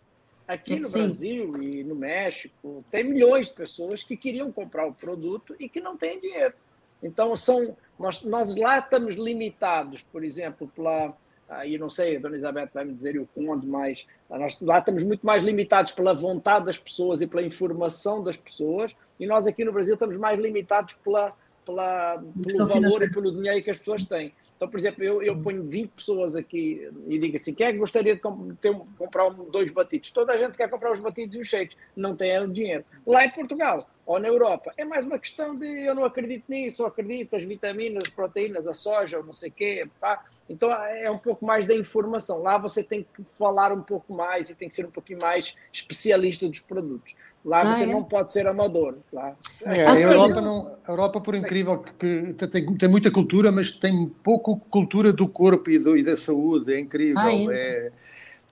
Aqui 0.47 0.81
no 0.81 0.89
Sim. 0.89 0.93
Brasil 0.95 1.63
e 1.63 1.85
no 1.85 1.95
México, 1.95 2.83
tem 2.91 3.05
milhões 3.05 3.49
de 3.49 3.55
pessoas 3.55 4.03
que 4.03 4.17
queriam 4.17 4.51
comprar 4.51 4.87
o 4.87 4.95
produto 4.95 5.55
e 5.61 5.69
que 5.69 5.79
não 5.79 5.95
têm 5.95 6.19
dinheiro. 6.19 6.55
Então, 7.03 7.37
são, 7.37 7.77
nós, 7.99 8.23
nós 8.25 8.57
lá 8.57 8.79
estamos 8.79 9.15
limitados, 9.15 10.03
por 10.03 10.25
exemplo, 10.25 10.67
pela. 10.75 11.15
Aí 11.49 11.79
não 11.79 11.89
sei, 11.89 12.17
a 12.17 12.21
Dona 12.21 12.37
Isabel 12.37 12.69
vai 12.73 12.85
me 12.85 12.93
dizer 12.93 13.19
o 13.19 13.27
Conde, 13.35 13.67
mas 13.67 14.07
nós 14.29 14.59
lá 14.61 14.79
estamos 14.79 15.03
muito 15.03 15.25
mais 15.25 15.43
limitados 15.43 15.93
pela 15.93 16.13
vontade 16.13 16.67
das 16.67 16.77
pessoas 16.77 17.23
e 17.23 17.27
pela 17.27 17.43
informação 17.43 18.23
das 18.23 18.37
pessoas, 18.37 18.95
e 19.19 19.27
nós 19.27 19.47
aqui 19.47 19.65
no 19.65 19.73
Brasil 19.73 19.95
estamos 19.95 20.19
mais 20.19 20.39
limitados 20.39 20.95
pela, 20.95 21.35
pela, 21.65 22.23
pelo 22.47 22.67
valor 22.67 23.03
e 23.03 23.11
pelo 23.11 23.33
dinheiro 23.33 23.63
que 23.63 23.71
as 23.71 23.79
pessoas 23.79 24.05
têm. 24.05 24.35
Então, 24.59 24.69
por 24.69 24.77
exemplo, 24.77 25.05
eu, 25.05 25.23
eu 25.23 25.41
ponho 25.41 25.63
20 25.63 25.91
pessoas 25.91 26.35
aqui 26.35 26.91
e 27.07 27.17
digo 27.17 27.37
assim: 27.37 27.55
quem 27.55 27.69
é 27.69 27.73
que 27.73 27.79
gostaria 27.79 28.17
de 28.17 28.21
ter, 28.61 28.75
comprar 28.99 29.29
um, 29.29 29.49
dois 29.49 29.71
batidos? 29.71 30.11
Toda 30.11 30.33
a 30.33 30.37
gente 30.37 30.57
quer 30.57 30.69
comprar 30.69 30.93
os 30.93 30.99
batidos 30.99 31.37
e 31.37 31.39
os 31.39 31.47
shakes, 31.47 31.77
não 31.97 32.17
tem 32.17 32.37
o 32.41 32.49
dinheiro. 32.49 32.85
Lá 33.07 33.25
em 33.25 33.31
Portugal 33.31 33.89
ou 34.05 34.19
na 34.19 34.27
Europa, 34.27 34.73
é 34.77 34.85
mais 34.85 35.05
uma 35.07 35.19
questão 35.19 35.55
de 35.55 35.87
eu 35.87 35.95
não 35.95 36.05
acredito 36.05 36.45
nisso, 36.49 36.83
eu 36.83 36.87
acredito 36.87 37.37
as 37.37 37.45
vitaminas, 37.45 38.05
as 38.07 38.11
proteínas, 38.11 38.67
a 38.67 38.75
soja, 38.75 39.23
não 39.23 39.33
sei 39.33 39.49
o 39.49 39.53
quê. 39.53 39.89
Tá? 40.01 40.25
Então 40.49 40.73
é 40.73 41.11
um 41.11 41.19
pouco 41.19 41.45
mais 41.45 41.67
da 41.67 41.75
informação. 41.75 42.43
Lá 42.43 42.57
você 42.57 42.83
tem 42.83 43.07
que 43.15 43.23
falar 43.39 43.73
um 43.73 43.83
pouco 43.83 44.15
mais 44.15 44.49
e 44.49 44.55
tem 44.55 44.69
que 44.69 44.75
ser 44.75 44.87
um 44.87 44.91
pouquinho 44.91 45.21
mais 45.21 45.55
especialista 45.73 46.49
dos 46.49 46.61
produtos. 46.61 47.15
Lá 47.45 47.63
ah, 47.63 47.73
você 47.73 47.85
é? 47.85 47.87
não 47.87 48.03
pode 48.03 48.33
ser 48.33 48.47
amador. 48.47 48.97
Lá. 49.13 49.37
É, 49.63 49.87
a, 49.87 49.99
Europa 49.99 50.41
não, 50.41 50.77
a 50.87 50.91
Europa, 50.91 51.21
por 51.21 51.35
incrível 51.35 51.79
que, 51.99 52.35
tem, 52.35 52.75
tem, 52.77 52.89
muita 52.89 53.11
cultura, 53.11 53.53
mas 53.53 53.73
tem 53.73 54.07
pouco 54.23 54.57
cultura 54.71 55.13
do 55.13 55.29
corpo 55.29 55.71
e, 55.71 55.79
do, 55.79 55.97
e 55.97 56.03
da 56.03 56.17
saúde. 56.17 56.73
É 56.73 56.81
incrível. 56.81 57.19
Ah, 57.19 57.33
é? 57.33 57.45
é? 57.53 57.93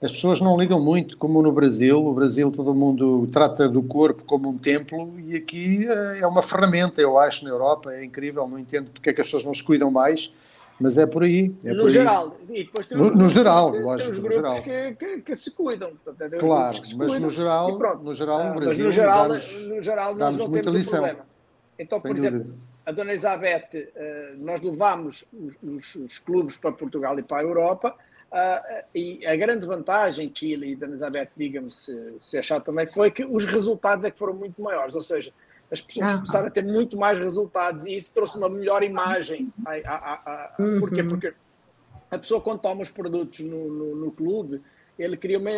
as 0.00 0.12
pessoas 0.12 0.40
não 0.40 0.58
ligam 0.58 0.80
muito, 0.80 1.16
como 1.16 1.42
no 1.42 1.50
Brasil. 1.50 2.00
No 2.02 2.14
Brasil 2.14 2.50
todo 2.50 2.74
mundo 2.74 3.26
trata 3.32 3.68
do 3.68 3.82
corpo 3.82 4.22
como 4.24 4.48
um 4.48 4.58
templo 4.58 5.18
e 5.18 5.34
aqui 5.34 5.86
é, 5.86 6.20
é 6.20 6.26
uma 6.26 6.42
ferramenta, 6.42 7.00
eu 7.00 7.18
acho, 7.18 7.44
na 7.44 7.50
Europa. 7.50 7.92
É 7.92 8.04
incrível, 8.04 8.46
não 8.46 8.58
entendo 8.58 8.90
porque 8.90 9.10
é 9.10 9.12
que 9.12 9.20
as 9.20 9.26
pessoas 9.26 9.44
não 9.44 9.54
se 9.54 9.64
cuidam 9.64 9.90
mais 9.90 10.30
mas 10.80 10.98
é 10.98 11.06
por 11.06 11.22
aí. 11.22 11.54
É 11.64 11.72
no 11.72 11.80
por 11.80 11.88
geral. 11.88 12.36
Aí. 12.48 12.60
E 12.60 12.64
depois 12.64 12.86
tem 12.86 12.98
no, 12.98 13.10
no 13.10 13.28
geral, 13.28 13.72
que, 13.72 13.78
lógico. 13.78 14.10
Tem 14.10 14.12
os 14.12 14.18
grupos 14.18 14.60
que, 14.60 14.92
que, 14.94 15.20
que, 15.22 15.34
se 15.34 15.50
cuidam. 15.52 15.92
Claro, 16.38 16.76
mas 16.78 16.92
cuidam, 16.92 17.20
no 17.20 17.30
geral, 17.30 17.78
no 18.02 18.14
geral, 18.14 18.44
no 18.44 18.60
Brasil, 18.60 18.84
no 18.84 18.92
geral, 18.92 19.28
no 19.28 19.82
geral 19.82 20.14
nós 20.14 20.36
não 20.36 20.50
temos 20.50 20.74
lição. 20.74 21.02
problema. 21.02 21.26
Então, 21.78 22.00
Sem 22.00 22.10
por 22.10 22.16
dúvida. 22.16 22.36
exemplo, 22.36 22.54
a 22.86 22.92
Dona 22.92 23.10
Elizabeth, 23.10 23.68
eh, 23.72 24.34
nós 24.38 24.62
levámos 24.62 25.28
os, 25.32 25.56
os, 25.62 25.94
os, 25.96 26.18
clubes 26.18 26.56
para 26.56 26.70
Portugal 26.72 27.18
e 27.18 27.22
para 27.22 27.38
a 27.38 27.42
Europa, 27.42 27.96
eh, 28.32 28.84
e 28.94 29.26
a 29.26 29.34
grande 29.36 29.66
vantagem, 29.66 30.30
Chile 30.32 30.70
e 30.70 30.76
Dona 30.76 30.92
Elizabeth, 30.92 31.30
diga-me 31.36 31.70
se, 31.70 32.14
se 32.18 32.38
achar 32.38 32.60
também, 32.60 32.86
foi 32.86 33.10
que 33.10 33.24
os 33.24 33.44
resultados 33.44 34.04
é 34.04 34.10
que 34.10 34.18
foram 34.18 34.34
muito 34.34 34.62
maiores, 34.62 34.94
ou 34.94 35.02
seja, 35.02 35.32
as 35.70 35.80
pessoas 35.80 36.10
ah. 36.10 36.14
começaram 36.14 36.46
a 36.46 36.50
ter 36.50 36.64
muito 36.64 36.96
mais 36.96 37.18
resultados 37.18 37.86
e 37.86 37.94
isso 37.94 38.14
trouxe 38.14 38.38
uma 38.38 38.48
melhor 38.48 38.82
imagem. 38.82 39.52
A, 39.64 39.72
a, 39.72 40.14
a, 40.14 40.62
uhum. 40.62 40.80
Porquê? 40.80 41.02
Porque 41.02 41.34
a 42.10 42.18
pessoa, 42.18 42.40
quando 42.40 42.60
toma 42.60 42.82
os 42.82 42.90
produtos 42.90 43.40
no, 43.40 43.68
no, 43.68 43.96
no, 43.96 44.10
clube, 44.12 44.62
ele 44.98 45.16
cria 45.16 45.38
uma. 45.38 45.50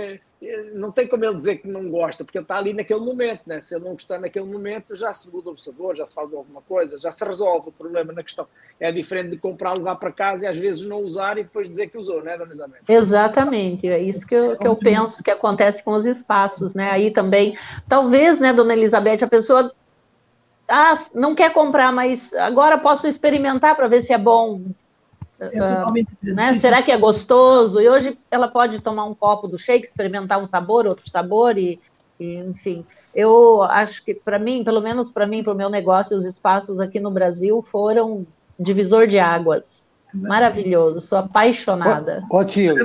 Não 0.73 0.91
tem 0.91 1.07
como 1.07 1.25
ele 1.25 1.35
dizer 1.35 1.59
que 1.59 1.69
não 1.69 1.91
gosta, 1.91 2.25
porque 2.25 2.39
ele 2.39 2.45
está 2.45 2.57
ali 2.57 2.73
naquele 2.73 3.01
momento, 3.01 3.43
né? 3.45 3.59
Se 3.61 3.75
ele 3.75 3.85
não 3.85 3.93
gostar 3.93 4.19
naquele 4.21 4.47
momento, 4.47 4.95
já 4.95 5.13
se 5.13 5.33
muda 5.33 5.51
o 5.51 5.57
sabor, 5.59 5.97
já 5.97 6.07
se 6.07 6.15
faz 6.15 6.33
alguma 6.33 6.63
coisa, 6.63 6.99
já 6.99 7.11
se 7.11 7.25
resolve 7.25 7.69
o 7.69 7.73
problema 7.73 8.13
na 8.13 8.23
questão. 8.23 8.47
É 8.79 8.91
diferente 8.91 9.31
de 9.31 9.37
comprar, 9.37 9.75
levar 9.75 9.97
para 9.97 10.13
casa 10.13 10.45
e 10.45 10.49
às 10.49 10.57
vezes 10.57 10.87
não 10.87 11.03
usar 11.03 11.39
e 11.39 11.43
depois 11.43 11.69
dizer 11.69 11.89
que 11.89 11.99
usou, 11.99 12.23
né, 12.23 12.39
Dona 12.39 12.53
Isabel? 12.53 12.81
Exatamente, 12.89 13.89
é 13.89 14.01
isso 14.01 14.25
que 14.25 14.35
eu, 14.35 14.57
que 14.57 14.67
eu 14.67 14.77
penso 14.77 15.23
que 15.23 15.31
acontece 15.31 15.83
com 15.83 15.93
os 15.93 16.07
espaços, 16.07 16.73
né? 16.73 16.91
Aí 16.91 17.13
também, 17.13 17.59
talvez, 17.89 18.39
né, 18.39 18.53
Dona 18.53 18.75
Elizabeth, 18.75 19.25
a 19.25 19.29
pessoa 19.29 19.73
ah, 20.69 20.99
não 21.14 21.35
quer 21.35 21.53
comprar, 21.53 21.93
mas 21.93 22.33
agora 22.35 22.79
posso 22.79 23.07
experimentar 23.07 23.75
para 23.75 23.89
ver 23.89 24.03
se 24.03 24.12
é 24.12 24.19
bom. 24.19 24.62
É 25.41 25.49
totalmente 25.49 26.09
uh, 26.23 26.35
né? 26.35 26.55
Será 26.59 26.83
que 26.83 26.91
é 26.91 26.99
gostoso? 26.99 27.81
E 27.81 27.89
hoje 27.89 28.19
ela 28.31 28.49
pode 28.49 28.81
tomar 28.81 29.05
um 29.05 29.14
copo 29.14 29.49
do 29.49 29.59
shake, 29.59 29.87
experimentar 29.87 30.43
um 30.43 30.47
sabor, 30.47 30.87
outro 30.87 31.09
sabor, 31.09 31.57
e, 31.57 31.81
e 32.21 32.39
enfim. 32.39 32.85
Eu 33.14 33.62
acho 33.62 34.05
que, 34.05 34.14
para 34.14 34.39
mim, 34.39 34.62
pelo 34.62 34.81
menos 34.81 35.11
para 35.11 35.27
mim, 35.27 35.43
para 35.43 35.53
o 35.53 35.57
meu 35.57 35.71
negócio, 35.71 36.16
os 36.16 36.27
espaços 36.27 36.79
aqui 36.81 37.01
no 37.01 37.11
Brasil 37.11 37.64
foram 37.71 38.27
divisor 38.59 39.07
de 39.07 39.19
águas. 39.19 39.78
Maravilhoso, 40.15 41.01
sou 41.01 41.19
apaixonada. 41.19 42.25
Ó, 42.33 42.43
Tilly, 42.43 42.81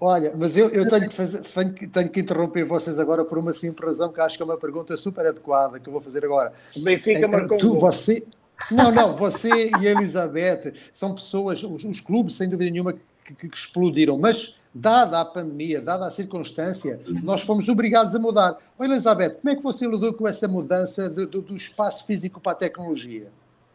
olha, 0.00 0.32
mas 0.36 0.56
eu, 0.56 0.68
eu 0.68 0.86
tenho, 0.86 1.08
que 1.08 1.14
fazer, 1.14 1.42
tenho 1.90 2.10
que 2.10 2.20
interromper 2.20 2.64
vocês 2.64 2.98
agora 2.98 3.24
por 3.24 3.38
uma 3.38 3.52
simples 3.52 3.86
razão, 3.86 4.12
que 4.12 4.20
acho 4.20 4.36
que 4.36 4.42
é 4.42 4.44
uma 4.44 4.58
pergunta 4.58 4.96
super 4.96 5.26
adequada 5.26 5.80
que 5.80 5.88
eu 5.88 5.92
vou 5.92 6.00
fazer 6.00 6.24
agora. 6.24 6.52
O 6.76 6.80
Benfica 6.80 7.18
então, 7.18 7.30
marcou 7.30 7.56
tu, 7.56 7.78
você, 7.78 8.26
Não, 8.70 8.90
não, 8.92 9.14
você 9.14 9.70
e 9.80 9.88
a 9.88 9.92
Elizabeth 9.92 10.74
são 10.92 11.14
pessoas, 11.14 11.62
os, 11.62 11.84
os 11.84 12.00
clubes, 12.00 12.34
sem 12.34 12.48
dúvida 12.48 12.70
nenhuma, 12.70 12.92
que, 12.92 13.34
que, 13.34 13.48
que, 13.48 13.56
explodiram, 13.56 14.18
mas 14.18 14.56
dada 14.74 15.20
a 15.20 15.24
pandemia, 15.24 15.80
dada 15.80 16.06
a 16.06 16.10
circunstância, 16.10 17.00
nós 17.22 17.40
fomos 17.42 17.66
obrigados 17.68 18.14
a 18.14 18.18
mudar. 18.18 18.58
Ô, 18.78 18.84
Elizabeth, 18.84 19.30
como 19.40 19.50
é 19.50 19.56
que 19.56 19.62
você 19.62 19.86
lidou 19.86 20.12
com 20.12 20.28
essa 20.28 20.46
mudança 20.46 21.08
de, 21.08 21.26
do, 21.26 21.40
do 21.40 21.56
espaço 21.56 22.04
físico 22.04 22.40
para 22.40 22.52
a 22.52 22.56
tecnologia? 22.56 23.28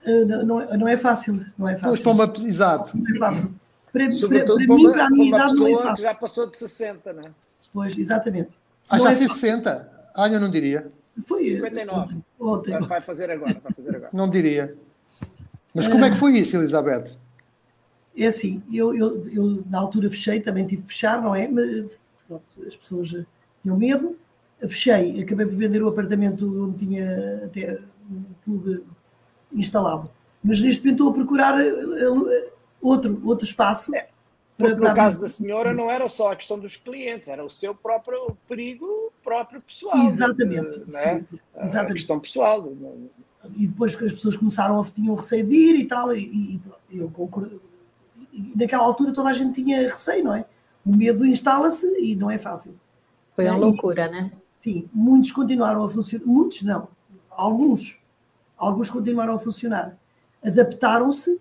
Eh, 0.05 0.25
não, 0.25 0.59
é, 0.59 0.77
não 0.77 0.87
é 0.87 0.97
fácil, 0.97 1.45
não 1.57 1.67
é 1.67 1.73
fácil. 1.73 1.89
Pois 1.89 2.01
para 2.01 2.11
uma, 2.11 2.47
exato. 2.47 2.97
Não 2.97 3.15
é 3.15 3.19
fácil. 3.19 3.53
Para, 3.91 4.11
Sobretudo 4.11 4.57
para, 4.57 4.67
para, 4.67 4.75
mim, 4.75 4.91
para 4.91 5.05
a 5.05 5.09
minha 5.09 5.27
idade, 5.27 5.55
não 5.55 5.67
é 5.67 5.75
fácil. 5.75 5.95
que 5.95 6.01
já 6.01 6.13
passou 6.15 6.47
de 6.47 6.57
60, 6.57 7.13
né? 7.13 7.31
Pois, 7.73 7.97
exatamente. 7.97 8.49
Ah, 8.89 8.97
não 8.97 9.03
já 9.03 9.11
é 9.11 9.15
fez 9.15 9.33
60? 9.33 10.11
Ah, 10.15 10.27
eu 10.27 10.39
não 10.39 10.49
diria. 10.49 10.91
Foi 11.25 11.43
59. 11.43 12.13
Eh, 12.13 12.17
ontem, 12.39 12.75
ontem. 12.75 12.87
Vai 12.87 13.01
fazer 13.01 13.29
agora, 13.29 13.59
vai 13.61 13.73
fazer 13.73 13.95
agora. 13.95 14.09
Não 14.13 14.29
diria. 14.29 14.75
Mas 15.73 15.87
como 15.87 16.03
é 16.03 16.09
que 16.09 16.17
foi 16.17 16.37
isso, 16.37 16.57
Elizabeth? 16.57 17.17
É 18.17 18.27
assim, 18.27 18.61
eu, 18.73 18.93
eu, 18.93 19.27
eu 19.29 19.63
na 19.69 19.79
altura 19.79 20.09
fechei, 20.09 20.39
também 20.41 20.65
tive 20.65 20.81
que 20.81 20.89
fechar, 20.89 21.21
não 21.21 21.33
é? 21.33 21.47
Mas, 21.47 21.91
pronto, 22.27 22.43
as 22.67 22.75
pessoas 22.75 23.09
tinham 23.61 23.77
medo. 23.77 24.17
Fechei, 24.59 25.21
acabei 25.21 25.45
por 25.45 25.55
vender 25.55 25.81
o 25.81 25.87
apartamento 25.87 26.65
onde 26.65 26.85
tinha 26.85 27.45
até 27.45 27.79
um 28.09 28.23
clube 28.43 28.83
instalado. 29.53 30.09
Mas 30.43 30.59
neste 30.59 30.81
momento 30.81 31.03
estou 31.03 31.09
a 31.09 31.13
procurar 31.13 31.59
eh, 31.59 31.69
eh, 31.69 32.51
outro, 32.81 33.21
outro 33.25 33.45
espaço. 33.45 33.95
É, 33.95 34.07
porque 34.57 34.75
para, 34.75 34.89
no 34.89 34.95
caso 34.95 35.21
da 35.21 35.27
senhora 35.27 35.73
não 35.73 35.89
era 35.89 36.07
só 36.07 36.31
a 36.31 36.35
questão 36.35 36.59
dos 36.59 36.75
clientes, 36.75 37.29
era 37.29 37.43
o 37.43 37.49
seu 37.49 37.73
próprio 37.73 38.37
perigo 38.47 39.11
próprio 39.23 39.61
pessoal. 39.61 39.97
Exatamente. 39.99 40.79
Né? 40.87 41.25
Sim, 41.29 41.39
exatamente. 41.57 41.91
A 41.91 41.93
questão 41.93 42.19
pessoal. 42.19 42.71
E 43.55 43.67
depois 43.67 43.95
que 43.95 44.05
as 44.05 44.11
pessoas 44.11 44.35
começaram 44.35 44.79
a 44.79 44.83
tinham 44.85 45.15
receio 45.15 45.45
de 45.45 45.55
ir 45.55 45.75
e 45.79 45.85
tal, 45.85 46.15
e, 46.15 46.61
e 46.89 46.99
eu 46.99 47.09
concordo. 47.09 47.61
E 48.33 48.53
naquela 48.55 48.83
altura 48.83 49.13
toda 49.13 49.29
a 49.29 49.33
gente 49.33 49.63
tinha 49.63 49.81
receio, 49.83 50.23
não 50.23 50.35
é? 50.35 50.45
O 50.85 50.95
medo 50.95 51.25
instala-se 51.25 51.85
e 51.99 52.15
não 52.15 52.29
é 52.29 52.37
fácil. 52.37 52.75
Foi 53.35 53.45
uma 53.45 53.57
loucura, 53.57 54.09
né? 54.09 54.31
Sim, 54.57 54.87
muitos 54.93 55.31
continuaram 55.31 55.83
a 55.83 55.89
funcionar, 55.89 56.25
muitos 56.25 56.61
não, 56.61 56.87
alguns 57.31 57.97
alguns 58.61 58.89
continuaram 58.89 59.33
a 59.33 59.39
funcionar. 59.39 59.97
Adaptaram-se, 60.43 61.39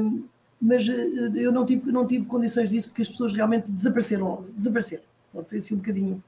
um, 0.00 0.24
mas 0.60 0.88
eh, 0.88 1.30
eu 1.36 1.52
não 1.52 1.64
tive, 1.64 1.90
não 1.90 2.06
tive 2.06 2.26
condições 2.26 2.70
disso 2.70 2.88
porque 2.88 3.02
as 3.02 3.08
pessoas 3.08 3.32
realmente 3.32 3.70
desapareceram. 3.70 4.44
desapareceram. 4.54 5.04
foi 5.44 5.58
assim 5.58 5.74
um 5.74 5.78
bocadinho 5.78 6.22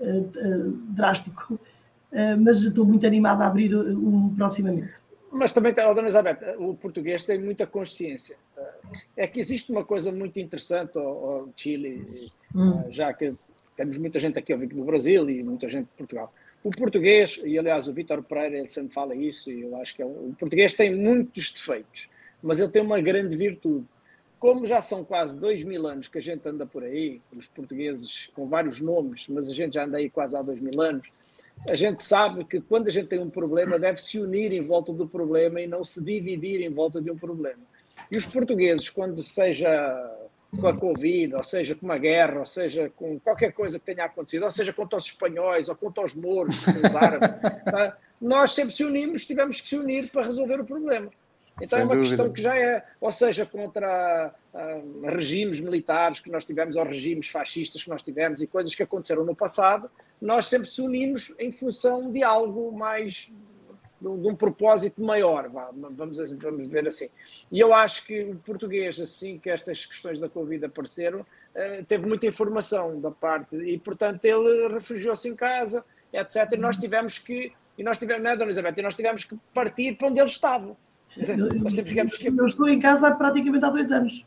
uh, 0.00 0.20
uh, 0.20 0.70
drástico, 0.88 1.54
uh, 1.54 2.40
mas 2.40 2.62
estou 2.62 2.86
muito 2.86 3.06
animada 3.06 3.44
a 3.44 3.46
abrir 3.46 3.74
um 3.74 4.34
proximamente. 4.34 4.94
Mas 5.30 5.52
também, 5.52 5.74
oh, 5.86 5.94
Dona 5.94 6.08
Isabel, 6.08 6.36
o 6.58 6.74
português 6.74 7.22
tem 7.22 7.38
muita 7.38 7.66
consciência. 7.66 8.38
É 9.14 9.26
que 9.26 9.38
existe 9.38 9.70
uma 9.70 9.84
coisa 9.84 10.10
muito 10.10 10.40
interessante 10.40 10.96
ao, 10.96 11.48
Chile, 11.54 12.32
hum. 12.54 12.84
já 12.90 13.12
que 13.12 13.34
temos 13.76 13.98
muita 13.98 14.18
gente 14.18 14.38
aqui 14.38 14.56
do 14.56 14.84
Brasil 14.84 15.28
e 15.28 15.42
muita 15.42 15.68
gente 15.68 15.86
de 15.86 15.96
Portugal 15.98 16.32
o 16.66 16.70
português, 16.72 17.40
e 17.44 17.56
aliás 17.56 17.86
o 17.86 17.92
Vítor 17.92 18.24
Pereira 18.24 18.58
ele 18.58 18.66
sempre 18.66 18.92
fala 18.92 19.14
isso, 19.14 19.52
e 19.52 19.62
eu 19.62 19.76
acho 19.76 19.94
que 19.94 20.02
é, 20.02 20.04
o 20.04 20.34
português 20.36 20.74
tem 20.74 20.92
muitos 20.92 21.52
defeitos, 21.52 22.08
mas 22.42 22.58
ele 22.58 22.72
tem 22.72 22.82
uma 22.82 23.00
grande 23.00 23.36
virtude. 23.36 23.86
como 24.36 24.66
já 24.66 24.80
são 24.80 25.04
quase 25.04 25.40
dois 25.40 25.62
mil 25.62 25.86
anos 25.86 26.08
que 26.08 26.18
a 26.18 26.20
gente 26.20 26.46
anda 26.48 26.66
por 26.66 26.82
aí, 26.82 27.20
os 27.32 27.46
portugueses 27.46 28.28
com 28.34 28.48
vários 28.48 28.80
nomes, 28.80 29.28
mas 29.28 29.48
a 29.48 29.54
gente 29.54 29.74
já 29.74 29.84
anda 29.84 29.98
aí 29.98 30.10
quase 30.10 30.36
há 30.36 30.42
dois 30.42 30.60
mil 30.60 30.80
anos, 30.80 31.08
a 31.70 31.76
gente 31.76 32.02
sabe 32.04 32.44
que 32.44 32.60
quando 32.60 32.88
a 32.88 32.90
gente 32.90 33.06
tem 33.06 33.20
um 33.20 33.30
problema 33.30 33.78
deve 33.78 34.02
se 34.02 34.18
unir 34.18 34.52
em 34.52 34.60
volta 34.60 34.92
do 34.92 35.06
problema 35.06 35.60
e 35.60 35.68
não 35.68 35.84
se 35.84 36.04
dividir 36.04 36.62
em 36.62 36.70
volta 36.70 37.00
de 37.00 37.12
um 37.12 37.16
problema. 37.16 37.62
E 38.10 38.16
os 38.16 38.26
portugueses, 38.26 38.90
quando 38.90 39.22
seja 39.22 39.70
com 40.50 40.66
a 40.66 40.76
Covid, 40.76 41.34
ou 41.34 41.42
seja 41.42 41.74
com 41.74 41.84
uma 41.84 41.98
guerra, 41.98 42.38
ou 42.38 42.46
seja 42.46 42.90
com 42.96 43.18
qualquer 43.18 43.52
coisa 43.52 43.78
que 43.78 43.84
tenha 43.84 44.04
acontecido, 44.04 44.44
ou 44.44 44.50
seja 44.50 44.72
contra 44.72 44.98
os 44.98 45.06
espanhóis, 45.06 45.68
ou 45.68 45.76
contra 45.76 46.04
os 46.04 46.14
mouros, 46.14 46.64
contra 46.64 46.88
os 46.88 46.96
árabes, 46.96 47.28
tá? 47.64 47.96
nós 48.20 48.52
sempre 48.52 48.74
se 48.74 48.84
unimos, 48.84 49.26
tivemos 49.26 49.60
que 49.60 49.68
se 49.68 49.76
unir 49.76 50.10
para 50.10 50.24
resolver 50.24 50.60
o 50.60 50.64
problema. 50.64 51.10
Então 51.60 51.78
Sem 51.78 51.80
é 51.80 51.84
uma 51.84 51.94
dúvida. 51.94 52.16
questão 52.16 52.32
que 52.32 52.42
já 52.42 52.56
é, 52.56 52.84
ou 53.00 53.10
seja, 53.10 53.46
contra 53.46 54.34
uh, 54.52 55.06
regimes 55.06 55.58
militares 55.58 56.20
que 56.20 56.30
nós 56.30 56.44
tivemos, 56.44 56.76
ou 56.76 56.84
regimes 56.84 57.28
fascistas 57.28 57.82
que 57.82 57.90
nós 57.90 58.02
tivemos, 58.02 58.42
e 58.42 58.46
coisas 58.46 58.74
que 58.74 58.82
aconteceram 58.82 59.24
no 59.24 59.34
passado, 59.34 59.90
nós 60.20 60.46
sempre 60.46 60.68
se 60.68 60.82
unimos 60.82 61.34
em 61.38 61.50
função 61.50 62.10
de 62.10 62.22
algo 62.22 62.72
mais 62.72 63.30
de 64.00 64.08
um, 64.08 64.34
propósito 64.34 65.02
maior, 65.02 65.48
vamos, 65.48 66.18
vamos 66.30 66.68
ver 66.68 66.86
assim. 66.86 67.08
E 67.50 67.58
eu 67.58 67.72
acho 67.72 68.04
que 68.04 68.24
o 68.24 68.36
português, 68.36 69.00
assim 69.00 69.38
que 69.38 69.48
estas 69.48 69.86
questões 69.86 70.20
da 70.20 70.28
Covid 70.28 70.66
apareceram, 70.66 71.20
uh, 71.20 71.84
teve 71.86 72.06
muita 72.06 72.26
informação 72.26 73.00
da 73.00 73.10
parte, 73.10 73.56
e 73.56 73.78
portanto 73.78 74.24
ele 74.24 74.68
refugiou-se 74.68 75.28
em 75.28 75.34
casa, 75.34 75.84
etc. 76.12 76.52
E 76.52 76.56
nós 76.56 76.76
tivemos 76.76 77.18
que, 77.18 77.52
e 77.78 77.82
nós 77.82 77.96
tivemos, 77.96 78.22
não 78.22 78.30
é, 78.30 78.36
Dona 78.36 78.50
Isabel, 78.50 78.74
e 78.76 78.82
nós 78.82 78.96
tivemos 78.96 79.24
que 79.24 79.38
partir 79.54 79.96
para 79.96 80.08
onde 80.08 80.20
eles 80.20 80.32
estavam. 80.32 80.76
Eu, 81.16 82.36
eu, 82.36 82.46
estou 82.46 82.68
em 82.68 82.80
casa 82.80 83.14
praticamente 83.14 83.64
há 83.64 83.70
dois 83.70 83.90
anos. 83.90 84.26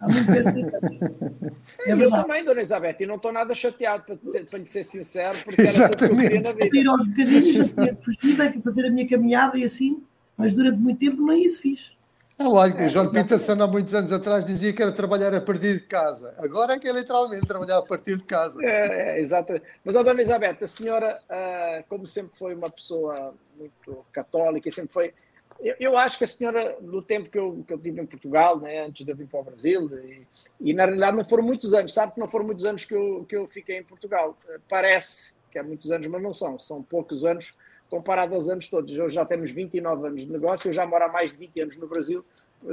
Há 0.00 0.08
muito 0.08 0.26
tempo. 0.26 1.58
É 1.86 1.92
eu 1.92 2.10
também, 2.10 2.44
Dona 2.44 2.60
Isabel, 2.60 2.94
e 2.98 3.06
não 3.06 3.16
estou 3.16 3.32
nada 3.32 3.54
chateado, 3.54 4.04
para, 4.04 4.44
para 4.44 4.58
lhe 4.58 4.66
ser 4.66 4.84
sincero, 4.84 5.38
porque 5.44 5.62
era 5.62 5.88
tudo 5.88 5.96
que 5.96 6.04
eu 6.04 6.16
queria 6.16 6.40
na 6.40 6.52
vida. 6.52 6.76
Ir 6.76 6.86
aos 6.86 7.06
bocadinhos, 7.06 7.72
tinha 7.72 7.96
fugir, 7.96 8.62
fazer 8.62 8.86
a 8.86 8.90
minha 8.90 9.08
caminhada 9.08 9.56
e 9.56 9.64
assim, 9.64 10.02
mas 10.36 10.54
durante 10.54 10.78
muito 10.78 10.98
tempo 10.98 11.24
nem 11.24 11.44
isso 11.44 11.62
fiz. 11.62 11.96
Ah, 12.38 12.48
olha, 12.48 12.72
é, 12.74 12.86
o 12.86 12.88
John 12.88 13.10
Peterson 13.10 13.60
há 13.60 13.66
muitos 13.66 13.92
anos 13.94 14.12
atrás 14.12 14.44
dizia 14.44 14.72
que 14.72 14.80
era 14.80 14.92
trabalhar 14.92 15.34
a 15.34 15.40
partir 15.40 15.74
de 15.74 15.80
casa. 15.80 16.34
Agora 16.38 16.74
é 16.74 16.78
que 16.78 16.88
é 16.88 16.92
literalmente 16.92 17.44
trabalhar 17.46 17.78
a 17.78 17.82
partir 17.82 18.16
de 18.16 18.22
casa. 18.22 18.56
É, 18.62 19.16
é 19.16 19.20
exatamente. 19.20 19.64
Mas, 19.84 19.96
ó, 19.96 20.04
Dona 20.04 20.22
Isabel, 20.22 20.56
a 20.60 20.66
senhora, 20.66 21.18
uh, 21.28 21.84
como 21.88 22.06
sempre 22.06 22.36
foi 22.36 22.54
uma 22.54 22.70
pessoa 22.70 23.34
muito 23.56 24.04
católica 24.12 24.68
e 24.68 24.72
sempre 24.72 24.92
foi 24.92 25.12
eu, 25.60 25.74
eu, 25.78 25.98
acho 25.98 26.18
que 26.18 26.24
a 26.24 26.26
senhora, 26.26 26.76
no 26.80 27.02
tempo 27.02 27.28
que 27.28 27.38
eu, 27.38 27.64
que 27.66 27.72
eu 27.72 27.78
tive 27.78 28.00
em 28.00 28.06
Portugal, 28.06 28.58
né, 28.60 28.84
antes 28.84 29.04
de 29.04 29.10
eu 29.10 29.16
vir 29.16 29.26
para 29.26 29.40
o 29.40 29.44
Brasil, 29.44 29.90
e, 29.98 30.26
e, 30.60 30.74
na 30.74 30.84
realidade 30.84 31.16
não 31.16 31.24
foram 31.24 31.42
muitos 31.42 31.74
anos, 31.74 31.92
sabe 31.92 32.14
que 32.14 32.20
não 32.20 32.28
foram 32.28 32.46
muitos 32.46 32.64
anos 32.64 32.84
que 32.84 32.94
eu, 32.94 33.24
que 33.28 33.36
eu 33.36 33.46
fiquei 33.46 33.78
em 33.78 33.84
Portugal. 33.84 34.36
Parece 34.68 35.38
que 35.50 35.58
é 35.58 35.62
muitos 35.62 35.90
anos, 35.90 36.06
mas 36.06 36.22
não 36.22 36.32
são, 36.32 36.58
são 36.58 36.82
poucos 36.82 37.24
anos 37.24 37.54
comparado 37.90 38.34
aos 38.34 38.48
anos 38.48 38.68
todos. 38.68 38.94
Eu 38.94 39.08
já 39.08 39.24
temos 39.24 39.50
29 39.50 40.06
anos 40.06 40.26
de 40.26 40.32
negócio, 40.32 40.68
eu 40.68 40.72
já 40.72 40.86
moro 40.86 41.04
há 41.04 41.08
mais 41.08 41.32
de 41.32 41.38
20 41.38 41.60
anos 41.60 41.76
no 41.78 41.88
Brasil, 41.88 42.24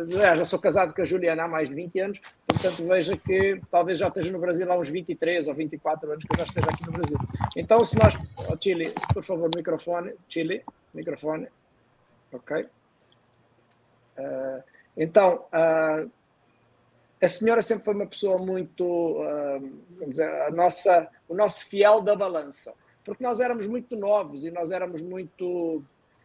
já 0.10 0.46
sou 0.46 0.60
casado 0.60 0.94
com 0.94 1.02
a 1.02 1.06
Juliana 1.06 1.44
há 1.44 1.48
mais 1.48 1.70
de 1.70 1.76
20 1.76 2.00
anos, 2.00 2.22
portanto 2.48 2.86
veja 2.88 3.16
que 3.16 3.62
talvez 3.70 4.00
já 4.00 4.08
esteja 4.08 4.32
no 4.32 4.40
Brasil 4.40 4.72
há 4.72 4.78
uns 4.78 4.90
23 4.90 5.48
ou 5.48 5.54
24 5.54 6.12
anos 6.12 6.26
que 6.26 6.34
eu 6.34 6.38
já 6.38 6.44
esteja 6.44 6.68
aqui 6.68 6.86
no 6.86 6.92
Brasil. 6.92 7.18
Então, 7.56 7.84
se 7.84 7.98
nós. 7.98 8.16
Oh, 8.36 8.58
Chile, 8.60 8.94
por 9.14 9.24
favor, 9.24 9.50
microfone. 9.56 10.14
Chile, 10.28 10.64
microfone. 10.94 11.48
Ok? 12.36 12.66
Uh, 14.18 14.64
então, 14.98 15.46
uh, 15.54 16.10
a 17.22 17.30
senhora 17.30 17.62
sempre 17.62 17.84
foi 17.86 17.94
uma 17.94 18.06
pessoa 18.06 18.38
muito, 18.38 18.86
uh, 18.86 19.60
vamos 19.92 20.12
dizer, 20.12 20.30
a 20.42 20.52
nossa, 20.52 21.10
o 21.28 21.36
nosso 21.36 21.68
fiel 21.68 22.02
da 22.02 22.16
balança, 22.16 22.76
porque 23.04 23.24
nós 23.24 23.40
éramos 23.40 23.68
muito 23.68 23.96
novos 23.96 24.46
e 24.46 24.52
nós 24.52 24.72
éramos 24.72 25.02
muito, 25.02 25.84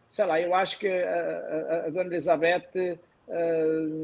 sei 0.09 0.25
lá, 0.25 0.39
eu 0.39 0.53
acho 0.53 0.79
que 0.79 0.87
a, 0.87 1.83
a, 1.83 1.85
a 1.87 1.89
dona 1.89 2.09
Elizabeth 2.09 2.99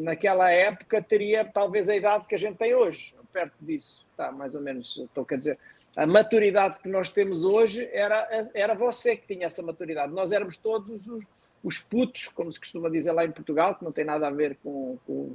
naquela 0.03 0.49
época 0.49 1.01
teria 1.01 1.43
talvez 1.43 1.89
a 1.89 1.95
idade 1.95 2.27
que 2.27 2.35
a 2.35 2.37
gente 2.37 2.55
tem 2.55 2.73
hoje, 2.73 3.13
perto 3.33 3.55
disso, 3.59 4.07
tá, 4.15 4.31
mais 4.31 4.55
ou 4.55 4.61
menos, 4.61 4.95
estou 4.97 5.25
quer 5.25 5.37
dizer, 5.37 5.59
a 5.97 6.05
maturidade 6.05 6.79
que 6.79 6.87
nós 6.87 7.11
temos 7.11 7.43
hoje 7.43 7.89
era, 7.91 8.49
era 8.53 8.73
você 8.73 9.17
que 9.17 9.27
tinha 9.33 9.47
essa 9.47 9.61
maturidade, 9.61 10.13
nós 10.13 10.31
éramos 10.31 10.55
todos 10.55 11.07
os 11.07 11.25
os 11.67 11.79
putos, 11.79 12.29
como 12.29 12.49
se 12.49 12.57
costuma 12.57 12.89
dizer 12.89 13.11
lá 13.11 13.25
em 13.25 13.31
Portugal, 13.31 13.75
que 13.75 13.83
não 13.83 13.91
tem 13.91 14.05
nada 14.05 14.25
a 14.25 14.31
ver 14.31 14.57
com, 14.63 14.97
com, 15.05 15.33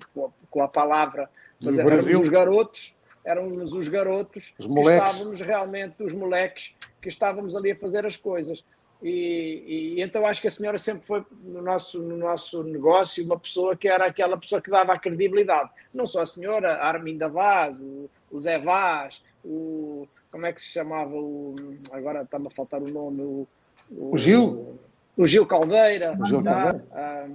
com 0.50 0.62
a 0.62 0.68
palavra, 0.68 1.28
mas 1.60 1.78
eram 1.78 1.94
os 1.94 2.28
garotos, 2.30 2.96
éramos 3.22 3.74
os 3.74 3.86
garotos 3.86 4.54
os 4.58 4.66
que 4.66 4.80
estávamos 4.80 5.40
realmente, 5.42 6.02
os 6.02 6.14
moleques, 6.14 6.74
que 7.02 7.08
estávamos 7.10 7.54
ali 7.54 7.72
a 7.72 7.76
fazer 7.76 8.06
as 8.06 8.16
coisas. 8.16 8.64
E, 9.02 9.96
e, 9.98 10.00
então 10.00 10.24
acho 10.24 10.40
que 10.40 10.48
a 10.48 10.50
senhora 10.50 10.78
sempre 10.78 11.02
foi 11.04 11.22
no 11.42 11.60
nosso, 11.60 12.00
no 12.00 12.16
nosso 12.16 12.62
negócio 12.62 13.22
uma 13.24 13.38
pessoa 13.38 13.76
que 13.76 13.86
era 13.88 14.06
aquela 14.06 14.38
pessoa 14.38 14.62
que 14.62 14.70
dava 14.70 14.94
a 14.94 14.98
credibilidade. 14.98 15.70
Não 15.92 16.06
só 16.06 16.22
a 16.22 16.26
senhora, 16.26 16.76
a 16.76 16.88
Arminda 16.88 17.28
Vaz, 17.28 17.78
o, 17.78 18.08
o 18.30 18.38
Zé 18.38 18.58
Vaz, 18.58 19.22
o. 19.44 20.08
Como 20.30 20.46
é 20.46 20.52
que 20.52 20.62
se 20.62 20.68
chamava? 20.68 21.14
O, 21.14 21.54
agora 21.92 22.22
está-me 22.22 22.46
a 22.46 22.50
faltar 22.50 22.80
o 22.80 22.90
nome. 22.90 23.20
O, 23.20 23.46
o, 23.90 24.14
o 24.14 24.16
Gil? 24.16 24.78
O 25.16 25.26
Gil 25.26 25.46
Caldeira. 25.46 26.16
O 26.18 26.26
Gil 26.26 26.42
tá? 26.42 26.74
Caldeira. 26.74 27.30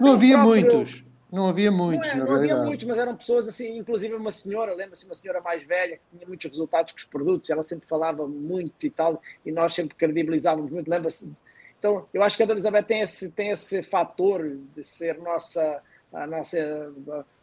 não 0.00 0.12
havia 0.12 0.38
próprio... 0.38 0.62
muitos. 0.62 1.04
Não 1.34 1.48
havia 1.48 1.72
muitos, 1.72 2.14
não, 2.14 2.22
é, 2.22 2.28
não 2.28 2.36
havia 2.36 2.56
muitos, 2.58 2.86
mas 2.86 2.96
eram 2.96 3.16
pessoas 3.16 3.48
assim, 3.48 3.76
inclusive 3.76 4.14
uma 4.14 4.30
senhora, 4.30 4.72
lembra-se, 4.72 5.04
uma 5.04 5.16
senhora 5.16 5.40
mais 5.40 5.64
velha, 5.64 5.96
que 5.96 6.02
tinha 6.16 6.28
muitos 6.28 6.48
resultados 6.48 6.92
com 6.92 6.98
os 6.98 7.04
produtos, 7.04 7.50
ela 7.50 7.64
sempre 7.64 7.88
falava 7.88 8.24
muito 8.24 8.86
e 8.86 8.90
tal, 8.90 9.20
e 9.44 9.50
nós 9.50 9.74
sempre 9.74 9.96
credibilizávamos 9.96 10.70
muito, 10.70 10.88
lembra-se. 10.88 11.36
Então, 11.76 12.06
eu 12.14 12.22
acho 12.22 12.36
que 12.36 12.44
a 12.44 12.46
Dona 12.46 12.58
Elizabeth 12.58 12.84
tem 12.84 13.00
esse, 13.00 13.32
tem 13.32 13.50
esse 13.50 13.82
fator 13.82 14.58
de 14.76 14.84
ser 14.84 15.18
nossa, 15.18 15.82
a 16.12 16.24
nossa, 16.24 16.92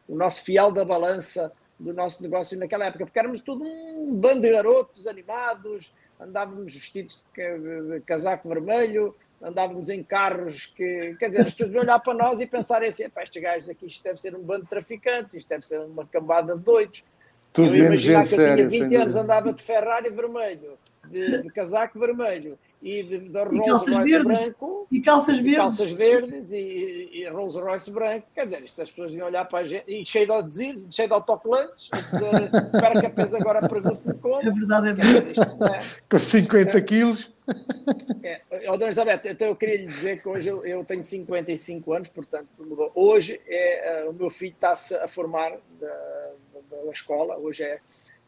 o 0.07 0.16
nosso 0.16 0.45
fiel 0.45 0.72
da 0.72 0.86
balança 0.86 1.51
do 1.78 1.93
nosso 1.93 2.24
negócio 2.24 2.57
naquela 2.57 2.86
época, 2.86 3.05
porque 3.05 3.20
éramos 3.20 3.41
tudo 3.41 3.66
um 3.66 4.14
bando 4.14 4.41
de 4.41 4.51
garotos 4.51 5.05
animados, 5.05 5.91
andávamos 6.20 6.74
vestidos 6.74 7.26
de 7.36 7.99
casaco 8.01 8.47
vermelho, 8.47 9.16
andávamos 9.42 9.89
em 9.89 10.04
carros 10.04 10.68
que, 10.68 11.16
quer 11.20 11.30
dizer, 11.30 11.42
as 11.42 11.54
pessoas 11.54 11.72
vão 11.72 11.82
olhar 11.82 12.00
para 12.00 12.14
nós 12.14 12.39
e 12.39 12.48
pensarem 12.48 12.89
assim, 12.89 13.06
estes 13.18 13.42
gajos 13.42 13.70
aqui, 13.70 13.88
isto 13.88 14.04
deve 14.04 14.20
ser 14.20 14.36
um 14.36 14.42
bando 14.42 14.64
de 14.64 14.70
traficantes, 14.70 15.36
isto 15.36 15.50
deve 15.50 15.66
ser 15.66 15.80
uma 15.80 16.06
cambada 16.06 16.56
de 16.56 16.62
doidos. 16.62 17.04
Tudo 17.52 17.76
eu 17.76 17.86
imaginar 17.86 18.26
que 18.26 18.34
eu 18.36 18.56
tinha 18.56 18.70
20 18.70 18.96
anos, 18.96 19.16
andava 19.16 19.52
de 19.52 19.62
Ferrari 19.62 20.10
vermelho, 20.10 20.78
de, 21.10 21.42
de 21.42 21.50
casaco 21.50 22.00
vermelho 22.00 22.58
e 22.82 23.04
de, 23.04 23.20
de 23.20 23.38
Rolls 23.38 23.92
Royce 23.92 24.24
branco 24.24 24.88
e 24.92 25.00
calças 25.02 25.38
verdes, 25.38 25.56
calças 25.58 25.92
verdes 25.92 26.52
e, 26.52 27.10
e, 27.14 27.30
Rolls 27.30 27.60
Royce 27.60 27.92
branco. 27.92 28.26
Quer 28.34 28.46
dizer, 28.46 28.64
isto 28.64 28.82
as 28.82 28.89
pessoas 28.89 29.14
iam 29.14 29.28
olhar 29.28 29.46
para 29.46 29.60
a 29.60 29.68
gente 29.68 29.84
e 29.88 30.04
cheio 30.06 30.26
de 30.26 30.32
adesivos, 30.32 30.88
cheio 30.89 31.08
de 31.08 31.14
autocolantes, 31.14 31.89
a 31.92 32.00
dizer, 32.00 32.52
espera 32.74 33.00
que 33.00 33.06
a 33.06 33.38
agora 33.39 33.68
pergunte-me 33.68 34.14
como. 34.16 34.32
É 34.42 34.50
verdade, 34.50 34.89
é 34.89 34.94
verdade. 34.94 35.32
Isto, 35.32 35.64
é, 35.64 35.80
Com 36.10 36.18
50 36.18 36.78
é, 36.78 36.82
quilos. 36.82 37.31
É, 38.24 38.41
oh, 38.70 38.74
Dona 38.74 38.86
Elizabeth, 38.86 39.22
então 39.26 39.47
eu 39.47 39.56
queria 39.56 39.78
lhe 39.78 39.86
dizer 39.86 40.22
que 40.22 40.30
hoje 40.30 40.47
eu, 40.47 40.64
eu 40.64 40.86
tenho 40.86 41.04
55 41.04 41.93
anos, 41.93 42.10
portanto, 42.10 42.47
hoje 42.93 43.41
é, 43.47 44.04
uh, 44.06 44.12
o 44.12 44.14
meu 44.14 44.30
filho 44.30 44.54
está-se 44.54 44.93
a 44.95 45.08
formar 45.08 45.58
da, 45.80 46.32
da, 46.54 46.84
da, 46.84 46.91
escola, 46.91 47.38
hoje 47.38 47.64
é 47.64 47.80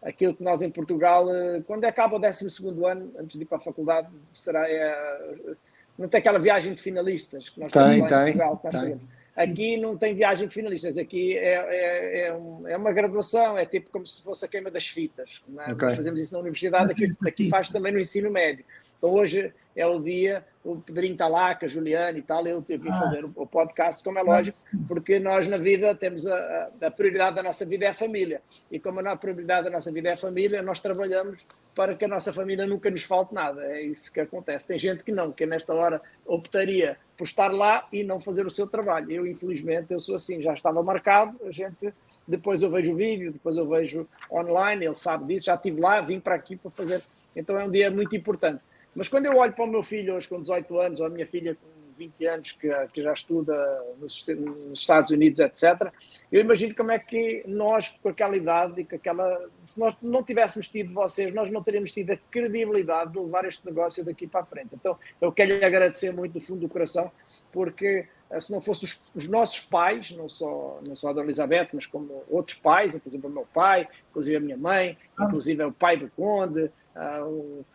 aquilo 0.01 0.33
que 0.33 0.43
nós 0.43 0.63
em 0.63 0.69
Portugal, 0.71 1.27
uh, 1.27 1.63
quando 1.65 1.85
acaba 1.85 2.15
o 2.15 2.19
12 2.19 2.47
ano, 2.85 3.13
antes 3.19 3.37
de 3.37 3.43
ir 3.43 3.45
para 3.45 3.59
a 3.59 3.61
faculdade, 3.61 4.09
será, 4.31 4.67
é, 4.67 5.55
não 5.97 6.07
tem 6.07 6.19
aquela 6.19 6.39
viagem 6.39 6.73
de 6.73 6.81
finalistas 6.81 7.49
que 7.49 7.59
nós 7.59 7.71
tem, 7.71 7.83
temos 7.83 8.09
lá 8.09 8.29
em 8.29 8.37
Portugal. 8.37 8.57
Tem. 8.71 8.99
Aqui 9.35 9.77
não 9.77 9.97
tem 9.97 10.13
viagem 10.13 10.47
de 10.47 10.53
finalistas, 10.53 10.95
aqui 10.95 11.35
é, 11.35 11.55
é, 11.55 12.27
é, 12.27 12.33
um, 12.33 12.67
é, 12.67 12.77
uma 12.77 12.91
graduação, 12.91 13.57
é 13.57 13.65
tipo 13.65 13.89
como 13.89 14.05
se 14.05 14.21
fosse 14.21 14.45
a 14.45 14.47
queima 14.47 14.69
das 14.69 14.87
fitas. 14.87 15.41
É? 15.57 15.73
Okay. 15.73 15.87
Nós 15.87 15.97
fazemos 15.97 16.21
isso 16.21 16.33
na 16.33 16.39
universidade, 16.39 16.91
aqui, 16.91 17.11
aqui 17.27 17.49
faz 17.49 17.69
também 17.69 17.91
no 17.91 17.99
ensino 17.99 18.29
médio. 18.29 18.63
Então 19.03 19.15
hoje 19.15 19.53
é 19.75 19.85
o 19.85 19.99
dia, 19.99 20.45
o 20.63 20.77
Pedrinho 20.77 21.11
está 21.11 21.27
lá, 21.27 21.53
com 21.53 21.65
a 21.65 21.67
Juliana 21.67 22.17
e 22.17 22.21
tal, 22.21 22.47
eu 22.47 22.61
vim 22.61 22.87
ah. 22.87 22.99
fazer 23.01 23.25
o 23.25 23.45
podcast, 23.45 24.01
como 24.01 24.17
é 24.17 24.21
lógico, 24.21 24.57
porque 24.87 25.19
nós 25.19 25.45
na 25.45 25.57
vida 25.57 25.93
temos 25.93 26.25
a, 26.25 26.69
a, 26.81 26.89
prioridade 26.89 27.35
da 27.35 27.43
nossa 27.43 27.65
vida 27.65 27.83
é 27.83 27.89
a 27.89 27.93
família. 27.93 28.41
E 28.71 28.79
como 28.79 29.01
a 29.01 29.15
prioridade 29.17 29.65
da 29.65 29.71
nossa 29.71 29.91
vida 29.91 30.07
é 30.07 30.13
a 30.13 30.17
família, 30.17 30.61
nós 30.61 30.79
trabalhamos 30.79 31.45
para 31.75 31.95
que 31.95 32.05
a 32.05 32.07
nossa 32.07 32.31
família 32.31 32.65
nunca 32.65 32.89
nos 32.89 33.03
falte 33.03 33.33
nada. 33.33 33.61
É 33.65 33.81
isso 33.81 34.09
que 34.13 34.21
acontece. 34.21 34.69
Tem 34.69 34.79
gente 34.79 35.03
que 35.03 35.11
não, 35.11 35.33
que 35.33 35.45
nesta 35.45 35.73
hora 35.73 36.01
optaria 36.25 36.97
por 37.17 37.25
estar 37.25 37.51
lá 37.51 37.85
e 37.91 38.05
não 38.05 38.21
fazer 38.21 38.45
o 38.45 38.49
seu 38.49 38.67
trabalho. 38.67 39.11
Eu, 39.11 39.27
infelizmente, 39.27 39.91
eu 39.91 39.99
sou 39.99 40.15
assim, 40.15 40.41
já 40.41 40.53
estava 40.53 40.81
marcado, 40.81 41.37
a 41.45 41.51
gente 41.51 41.93
depois 42.25 42.61
eu 42.61 42.71
vejo 42.71 42.93
o 42.93 42.95
vídeo, 42.95 43.33
depois 43.33 43.57
eu 43.57 43.67
vejo 43.67 44.07
online, 44.31 44.85
ele 44.85 44.95
sabe 44.95 45.25
disso, 45.25 45.47
já 45.47 45.55
estive 45.55 45.81
lá, 45.81 45.99
vim 45.99 46.21
para 46.21 46.35
aqui 46.35 46.55
para 46.55 46.71
fazer. 46.71 47.03
Então 47.35 47.59
é 47.59 47.65
um 47.65 47.69
dia 47.69 47.91
muito 47.91 48.15
importante. 48.15 48.61
Mas 48.95 49.07
quando 49.07 49.25
eu 49.25 49.37
olho 49.37 49.53
para 49.53 49.65
o 49.65 49.67
meu 49.67 49.83
filho 49.83 50.15
hoje 50.15 50.27
com 50.27 50.41
18 50.41 50.79
anos, 50.79 50.99
ou 50.99 51.07
a 51.07 51.09
minha 51.09 51.25
filha 51.25 51.55
com 51.55 51.73
20 51.97 52.25
anos 52.25 52.51
que, 52.51 52.69
que 52.93 53.01
já 53.01 53.13
estuda 53.13 53.53
nos, 53.99 54.27
nos, 54.27 54.79
Estados 54.79 55.11
Unidos, 55.11 55.39
etc. 55.39 55.91
Eu 56.31 56.41
imagino 56.41 56.75
como 56.75 56.91
é 56.91 56.99
que 56.99 57.43
nós, 57.47 57.89
com 58.01 58.09
aquela 58.09 58.35
idade 58.35 58.81
e 58.81 58.85
com 58.85 58.95
aquela. 58.95 59.49
Se 59.63 59.79
nós 59.79 59.95
não 60.01 60.23
tivéssemos 60.23 60.67
tido 60.67 60.93
vocês, 60.93 61.33
nós 61.33 61.49
não 61.49 61.63
teríamos 61.63 61.91
tido 61.91 62.11
a 62.11 62.17
credibilidade 62.31 63.11
de 63.11 63.19
levar 63.19 63.45
este 63.45 63.65
negócio 63.65 64.03
daqui 64.03 64.27
para 64.27 64.41
a 64.41 64.45
frente. 64.45 64.69
Então, 64.73 64.97
eu 65.21 65.31
quero 65.31 65.55
lhe 65.55 65.63
agradecer 65.63 66.11
muito 66.11 66.33
do 66.33 66.41
fundo 66.41 66.61
do 66.61 66.69
coração, 66.69 67.11
porque 67.51 68.07
eh, 68.29 68.39
se 68.39 68.51
não 68.51 68.59
fossem 68.59 68.89
os, 68.89 69.03
os, 69.15 69.27
nossos 69.27 69.61
pais, 69.61 70.11
não 70.11 70.27
só, 70.27 70.79
não 70.85 70.95
só 70.95 71.09
a 71.09 71.13
Dona 71.13 71.27
Elizabeth, 71.27 71.69
mas 71.73 71.85
como 71.85 72.23
outros 72.29 72.57
pais, 72.57 72.95
inclusive 72.95 73.25
o 73.25 73.29
meu 73.29 73.47
pai, 73.53 73.87
inclusive 74.09 74.37
a 74.37 74.39
minha 74.39 74.57
mãe, 74.57 74.97
inclusive 75.19 75.63
o 75.63 75.71
pai 75.71 75.97
do 75.97 76.09
Conde, 76.09 76.71
uh, 76.95 77.65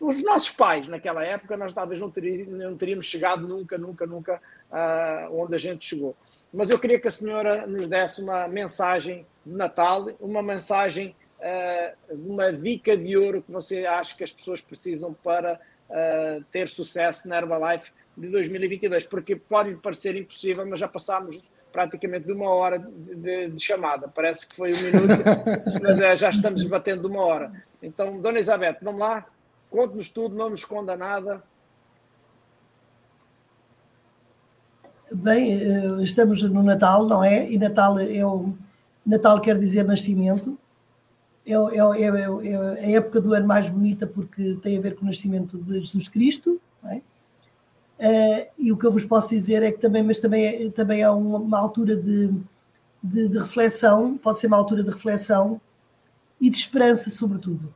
os 0.00 0.22
nossos 0.22 0.50
pais 0.50 0.86
naquela 0.88 1.24
época, 1.24 1.56
nós 1.56 1.72
talvez 1.72 2.00
não 2.00 2.10
teríamos, 2.10 2.58
não 2.58 2.76
teríamos 2.76 3.06
chegado 3.06 3.46
nunca, 3.46 3.78
nunca, 3.78 4.06
nunca 4.06 4.42
uh, 4.70 5.40
onde 5.40 5.54
a 5.54 5.58
gente 5.58 5.86
chegou. 5.86 6.14
Mas 6.52 6.70
eu 6.70 6.78
queria 6.78 7.00
que 7.00 7.08
a 7.08 7.10
senhora 7.10 7.66
nos 7.66 7.88
desse 7.88 8.22
uma 8.22 8.46
mensagem 8.48 9.26
de 9.44 9.52
Natal, 9.52 10.10
uma 10.20 10.42
mensagem, 10.42 11.14
uh, 11.40 12.14
uma 12.14 12.52
dica 12.52 12.96
de 12.96 13.16
ouro 13.16 13.42
que 13.42 13.50
você 13.50 13.86
acha 13.86 14.16
que 14.16 14.24
as 14.24 14.32
pessoas 14.32 14.60
precisam 14.60 15.14
para 15.14 15.60
ter 16.50 16.68
sucesso 16.68 17.28
na 17.28 17.38
Herbalife 17.38 17.92
de 18.16 18.28
2022, 18.28 19.06
porque 19.06 19.36
pode 19.36 19.76
parecer 19.76 20.16
impossível, 20.16 20.66
mas 20.66 20.80
já 20.80 20.88
passámos 20.88 21.40
praticamente 21.76 22.26
de 22.26 22.32
uma 22.32 22.48
hora 22.48 22.78
de, 22.78 23.48
de 23.48 23.62
chamada. 23.62 24.08
Parece 24.08 24.48
que 24.48 24.56
foi 24.56 24.72
um 24.72 24.80
minuto, 24.80 25.12
mas 25.82 26.00
é, 26.00 26.16
já 26.16 26.30
estamos 26.30 26.64
batendo 26.64 27.02
de 27.02 27.06
uma 27.06 27.22
hora. 27.22 27.52
Então, 27.82 28.18
Dona 28.18 28.38
Isabel, 28.38 28.74
vamos 28.80 28.98
lá, 28.98 29.26
conte-nos 29.70 30.08
tudo, 30.08 30.34
não 30.34 30.50
nos 30.50 30.60
esconda 30.60 30.96
nada. 30.96 31.42
Bem, 35.12 35.52
eh, 35.52 36.02
estamos 36.02 36.42
no 36.42 36.62
Natal, 36.62 37.06
não 37.06 37.22
é? 37.22 37.50
E 37.50 37.56
Natal 37.58 37.98
é 37.98 38.26
o 38.26 38.52
Natal 39.04 39.40
quer 39.40 39.56
dizer 39.56 39.84
nascimento. 39.84 40.58
É, 41.46 41.52
é, 41.52 42.02
é, 42.02 42.48
é, 42.48 42.86
a 42.86 42.90
época 42.96 43.20
do 43.20 43.32
ano 43.32 43.46
mais 43.46 43.68
bonita 43.68 44.04
porque 44.04 44.58
tem 44.60 44.76
a 44.76 44.80
ver 44.80 44.96
com 44.96 45.02
o 45.02 45.06
nascimento 45.06 45.56
de 45.58 45.78
Jesus 45.78 46.08
Cristo. 46.08 46.60
É? 46.84 46.96
Uh, 47.98 48.46
e 48.58 48.72
o 48.72 48.76
que 48.76 48.84
eu 48.84 48.92
vos 48.92 49.04
posso 49.04 49.30
dizer 49.30 49.62
é 49.62 49.70
que 49.70 49.78
também, 49.78 50.02
mas 50.02 50.18
também 50.18 50.44
é, 50.44 50.70
também 50.70 51.00
é 51.00 51.08
uma, 51.08 51.38
uma 51.38 51.58
altura 51.58 51.96
de, 51.96 52.28
de, 53.02 53.28
de, 53.28 53.38
reflexão, 53.38 54.18
pode 54.18 54.40
ser 54.40 54.48
uma 54.48 54.56
altura 54.56 54.82
de 54.82 54.90
reflexão 54.90 55.60
e 56.40 56.50
de 56.50 56.56
esperança, 56.58 57.08
sobretudo. 57.10 57.72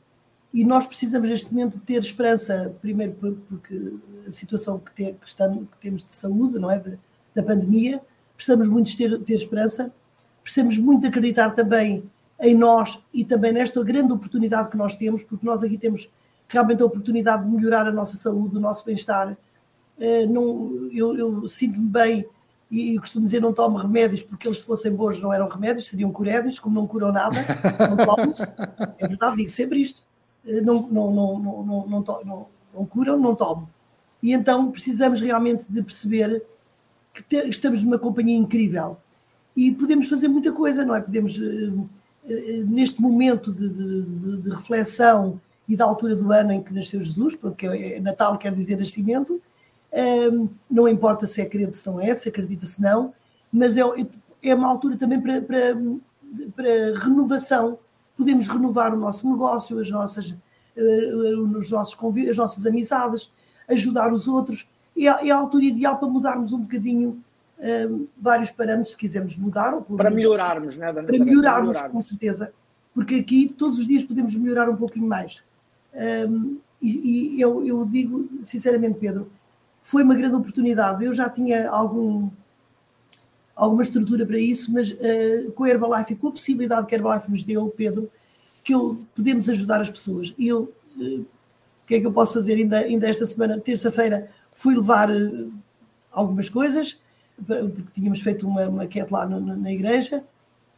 E 0.52 0.64
nós 0.64 0.86
precisamos 0.86 1.28
neste 1.28 1.52
momento 1.52 1.78
ter 1.80 1.98
esperança, 1.98 2.74
primeiro 2.80 3.14
porque 3.48 3.98
a 4.26 4.32
situação 4.32 4.78
que, 4.78 5.12
que, 5.12 5.28
estamos, 5.28 5.68
que 5.70 5.78
temos 5.78 6.04
de 6.04 6.14
saúde, 6.14 6.58
não 6.58 6.70
é? 6.70 6.78
De, 6.78 6.98
da 7.34 7.42
pandemia, 7.42 8.00
precisamos 8.36 8.66
muito 8.68 8.96
ter, 8.96 9.18
ter 9.20 9.34
esperança, 9.34 9.92
precisamos 10.42 10.76
muito 10.78 11.06
acreditar 11.06 11.50
também 11.50 12.02
em 12.40 12.54
nós 12.54 12.98
e 13.14 13.24
também 13.24 13.52
nesta 13.52 13.82
grande 13.84 14.12
oportunidade 14.12 14.68
que 14.68 14.76
nós 14.76 14.96
temos, 14.96 15.22
porque 15.22 15.46
nós 15.46 15.62
aqui 15.62 15.78
temos 15.78 16.10
realmente 16.48 16.82
a 16.82 16.86
oportunidade 16.86 17.44
de 17.44 17.50
melhorar 17.50 17.86
a 17.86 17.92
nossa 17.92 18.16
saúde, 18.16 18.56
o 18.56 18.60
nosso 18.60 18.84
bem-estar 18.84 19.36
eh, 20.00 20.26
eu, 20.92 21.16
eu 21.16 21.46
sinto-me 21.46 21.86
bem 21.86 22.26
e, 22.70 22.94
e, 22.94 22.98
costumo 22.98 23.26
dizer 23.26 23.40
não 23.40 23.52
tomo 23.52 23.76
remédios 23.76 24.22
porque 24.22 24.48
eles 24.48 24.60
se 24.60 24.64
fossem 24.64 24.90
bons 24.92 25.20
não 25.20 25.32
eram 25.32 25.46
remédios, 25.46 25.88
seriam 25.88 26.10
curédios, 26.10 26.58
como 26.58 26.74
não 26.74 26.86
curam 26.86 27.12
nada, 27.12 27.36
não 27.88 27.96
tomo. 27.96 28.34
É 28.98 29.06
verdade, 29.06 29.36
digo 29.36 29.50
sempre 29.50 29.80
isto. 29.80 30.02
Eh, 30.46 30.60
não, 30.60 30.86
não, 30.88 31.10
não, 31.12 31.38
não, 31.38 31.62
não, 31.64 31.86
não, 31.88 32.24
não, 32.24 32.46
não 32.74 32.86
curam, 32.86 33.18
não 33.18 33.34
tomam. 33.34 33.68
E 34.22 34.32
então 34.32 34.70
precisamos 34.70 35.20
realmente 35.20 35.70
de 35.70 35.82
perceber 35.82 36.42
que 37.12 37.22
te, 37.22 37.48
estamos 37.48 37.82
numa 37.84 37.98
companhia 37.98 38.36
incrível 38.36 38.96
e 39.56 39.72
podemos 39.72 40.08
fazer 40.08 40.28
muita 40.28 40.52
coisa, 40.52 40.84
não 40.84 40.94
é? 40.94 41.00
Podemos, 41.00 41.38
eh, 41.40 41.72
eh, 42.28 42.64
neste 42.66 43.00
momento 43.00 43.52
de, 43.52 43.68
de, 43.68 44.36
de 44.42 44.50
reflexão 44.50 45.40
e 45.68 45.76
da 45.76 45.84
altura 45.84 46.14
do 46.14 46.32
ano 46.32 46.52
em 46.52 46.62
que 46.62 46.72
nasceu 46.72 47.00
Jesus, 47.00 47.34
porque 47.36 47.66
é, 47.66 47.96
é 47.96 48.00
Natal 48.00 48.38
quer 48.38 48.54
dizer 48.54 48.76
nascimento, 48.78 49.40
ehm, 49.92 50.48
não 50.70 50.88
importa 50.88 51.26
se 51.26 51.40
é 51.40 51.46
crente, 51.46 51.76
se 51.76 51.86
não 51.86 52.00
é, 52.00 52.14
se 52.14 52.28
acredita, 52.28 52.66
se 52.66 52.80
não, 52.80 53.12
mas 53.52 53.76
é, 53.76 53.82
é 54.42 54.54
uma 54.54 54.68
altura 54.68 54.96
também 54.96 55.20
para, 55.20 55.40
para, 55.42 55.76
para 56.56 56.98
renovação 56.98 57.78
Podemos 58.20 58.46
renovar 58.46 58.92
o 58.92 58.98
nosso 58.98 59.26
negócio, 59.30 59.78
as 59.78 59.88
nossas, 59.88 60.30
uh, 60.30 61.56
os 61.56 61.70
nossos 61.70 61.96
as 62.28 62.36
nossas 62.36 62.66
amizades, 62.66 63.32
ajudar 63.66 64.12
os 64.12 64.28
outros. 64.28 64.68
É, 64.94 65.04
é 65.04 65.30
a 65.30 65.36
altura 65.36 65.64
ideal 65.64 65.96
para 65.96 66.06
mudarmos 66.06 66.52
um 66.52 66.58
bocadinho 66.58 67.22
um, 67.58 68.06
vários 68.20 68.50
parâmetros, 68.50 68.90
se 68.90 68.96
quisermos 68.98 69.38
mudar. 69.38 69.72
Ou 69.72 69.80
para 69.80 70.10
melhorarmos, 70.10 70.76
né, 70.76 70.92
Para 70.92 71.02
melhorarmos, 71.04 71.68
melhorarmos, 71.68 71.92
com 71.92 72.00
certeza. 72.02 72.52
Porque 72.94 73.14
aqui 73.14 73.54
todos 73.56 73.78
os 73.78 73.86
dias 73.86 74.04
podemos 74.04 74.34
melhorar 74.34 74.68
um 74.68 74.76
pouquinho 74.76 75.06
mais. 75.06 75.42
Um, 76.28 76.58
e, 76.82 77.36
e 77.36 77.40
eu, 77.40 77.66
eu 77.66 77.86
digo, 77.86 78.28
sinceramente, 78.42 78.98
Pedro, 78.98 79.30
foi 79.80 80.02
uma 80.02 80.14
grande 80.14 80.36
oportunidade. 80.36 81.04
Eu 81.04 81.12
já 81.14 81.28
tinha 81.30 81.70
algum, 81.70 82.30
alguma 83.60 83.82
estrutura 83.82 84.24
para 84.24 84.38
isso, 84.38 84.72
mas 84.72 84.90
uh, 84.90 85.52
com 85.52 85.64
a 85.64 85.68
Herbalife 85.68 86.14
e 86.14 86.16
com 86.16 86.28
a 86.28 86.32
possibilidade 86.32 86.86
que 86.86 86.94
a 86.94 86.98
Herbalife 86.98 87.30
nos 87.30 87.44
deu, 87.44 87.68
Pedro, 87.68 88.10
que 88.64 88.74
eu, 88.74 89.02
podemos 89.14 89.50
ajudar 89.50 89.82
as 89.82 89.90
pessoas. 89.90 90.34
E 90.38 90.48
eu, 90.48 90.72
uh, 90.96 91.20
o 91.20 91.86
que 91.86 91.96
é 91.96 92.00
que 92.00 92.06
eu 92.06 92.12
posso 92.12 92.32
fazer? 92.32 92.54
Ainda, 92.54 92.78
ainda 92.78 93.06
esta 93.06 93.26
semana, 93.26 93.60
terça-feira, 93.60 94.30
fui 94.54 94.74
levar 94.74 95.10
uh, 95.10 95.52
algumas 96.10 96.48
coisas, 96.48 96.98
porque 97.46 97.92
tínhamos 97.92 98.20
feito 98.22 98.46
uma 98.46 98.70
maquete 98.70 99.12
lá 99.12 99.26
no, 99.26 99.40
na 99.40 99.72
igreja, 99.72 100.24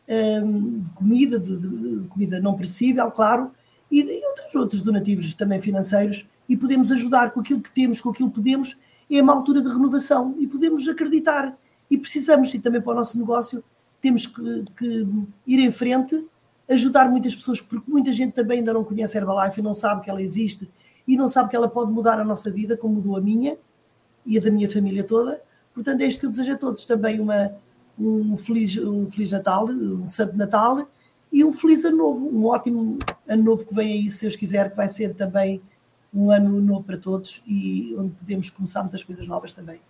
um, 0.09 0.14
ehm, 0.14 0.78
de 0.80 0.91
comida, 0.93 1.39
de, 1.39 1.57
de, 1.57 2.01
de, 2.01 2.09
comida 2.09 2.41
não 2.41 2.55
perecível, 2.55 3.11
claro, 3.11 3.53
e, 3.91 4.01
e 4.01 4.26
outros, 4.26 4.55
outros 4.55 4.83
donativos 4.83 5.35
também 5.35 5.61
financeiros, 5.61 6.26
e 6.49 6.57
podemos 6.57 6.91
ajudar 6.93 7.30
com 7.30 7.41
aquilo 7.41 7.61
que 7.61 7.72
temos, 7.72 8.01
com 8.01 8.11
aquilo 8.11 8.28
que 8.28 8.37
podemos, 8.37 8.76
é 9.11 9.20
uma 9.20 9.35
altura 9.35 9.61
de 9.61 9.68
renovação 9.68 10.37
e 10.39 10.47
podemos 10.47 10.89
acreditar 10.89 11.57
e 11.93 11.99
precisamos, 11.99 12.55
e 12.55 12.59
também 12.59 12.80
para 12.80 12.93
o 12.93 12.97
nosso 12.97 13.18
negócio, 13.18 13.62
temos 14.01 14.24
que, 14.24 14.64
que, 14.78 15.07
ir 15.47 15.61
em 15.61 15.70
frente, 15.70 16.26
ajudar 16.70 17.11
muitas 17.11 17.34
pessoas, 17.34 17.61
porque 17.61 17.84
muita 17.86 18.11
gente 18.14 18.32
também 18.32 18.61
ainda 18.61 18.72
não 18.72 18.82
conhece 18.82 19.18
a 19.18 19.20
Herbalife 19.20 19.61
e 19.61 19.62
não 19.62 19.74
sabe 19.74 20.01
que 20.03 20.09
ela 20.09 20.22
existe 20.22 20.70
e 21.07 21.18
não 21.18 21.28
sabe 21.28 21.51
que 21.51 21.57
ela 21.57 21.68
pode 21.68 21.93
mudar 21.93 22.18
a 22.18 22.24
nossa 22.24 22.51
vida, 22.51 22.78
como 22.78 22.95
mudou 22.95 23.14
a 23.14 23.20
minha 23.20 23.59
e 24.24 24.38
a 24.38 24.40
da 24.40 24.51
minha 24.51 24.70
família 24.70 25.05
toda. 25.05 25.43
Portanto, 25.74 26.01
é 26.01 26.07
isto 26.07 26.20
que 26.20 26.26
eu 26.26 26.30
desejo 26.30 26.53
a 26.55 26.57
todos 26.57 26.86
também 26.86 27.20
uma, 27.20 27.53
um, 27.99 28.38
feliz, 28.38 28.74
um 28.78 29.11
Feliz 29.11 29.30
Natal, 29.30 29.68
um 29.68 30.09
Santo 30.09 30.34
Natal 30.34 30.88
e 31.30 31.45
um 31.45 31.53
Feliz 31.53 31.84
Ano 31.84 31.99
Novo, 31.99 32.26
um 32.26 32.47
ótimo 32.47 32.99
Ano 33.28 33.43
Novo 33.43 33.66
que 33.66 33.74
vem 33.74 33.93
aí, 33.93 34.11
se 34.11 34.22
Deus 34.22 34.34
quiser, 34.34 34.70
que 34.70 34.76
vai 34.78 34.88
ser 34.88 35.14
também 35.14 35.61
um 36.14 36.30
ano 36.30 36.61
novo 36.61 36.84
para 36.84 36.97
todos 36.97 37.43
e 37.47 37.95
onde 37.99 38.12
podemos 38.12 38.51
começar 38.51 38.80
muitas 38.80 39.05
coisas 39.05 39.26
novas 39.26 39.53
também. 39.53 39.80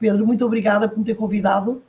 Pedro, 0.00 0.26
muito 0.26 0.44
obrigada 0.46 0.88
por 0.88 0.98
me 0.98 1.04
ter 1.04 1.14
convidado. 1.14 1.82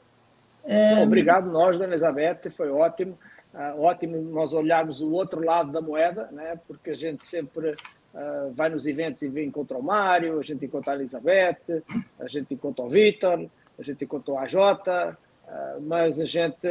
Obrigado 1.01 1.49
nós, 1.49 1.79
Dona 1.79 1.93
Elizabeth, 1.93 2.51
foi 2.51 2.69
ótimo. 2.69 3.17
Uh, 3.53 3.81
ótimo 3.81 4.21
nós 4.21 4.53
olharmos 4.53 5.01
o 5.01 5.11
outro 5.11 5.43
lado 5.43 5.71
da 5.71 5.81
moeda, 5.81 6.29
né? 6.31 6.59
porque 6.67 6.91
a 6.91 6.95
gente 6.95 7.25
sempre 7.25 7.71
uh, 7.71 8.51
vai 8.53 8.69
nos 8.69 8.85
eventos 8.85 9.21
e 9.23 9.29
vê, 9.29 9.43
encontra 9.43 9.77
o 9.77 9.83
Mário, 9.83 10.39
a 10.39 10.43
gente 10.43 10.65
encontra 10.65 10.93
a 10.93 10.95
Elizabeth, 10.95 11.83
a 12.19 12.27
gente 12.27 12.53
encontra 12.53 12.85
o 12.85 12.89
Vitor, 12.89 13.49
a 13.79 13.83
gente 13.83 14.05
encontra 14.05 14.33
o 14.33 14.37
AJ, 14.37 14.55
uh, 14.55 15.81
mas 15.81 16.19
a 16.19 16.25
gente 16.25 16.67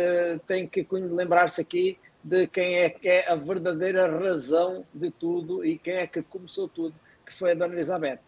tem 0.46 0.66
que 0.66 0.86
lembrar-se 0.90 1.60
aqui 1.60 1.98
de 2.22 2.46
quem 2.46 2.76
é 2.76 2.90
que 2.90 3.08
é 3.08 3.30
a 3.30 3.34
verdadeira 3.34 4.10
razão 4.18 4.84
de 4.94 5.10
tudo 5.10 5.64
e 5.64 5.78
quem 5.78 5.94
é 5.96 6.06
que 6.06 6.22
começou 6.22 6.68
tudo, 6.68 6.94
que 7.26 7.34
foi 7.34 7.52
a 7.52 7.54
Dona 7.54 7.74
Elizabeth. 7.74 8.20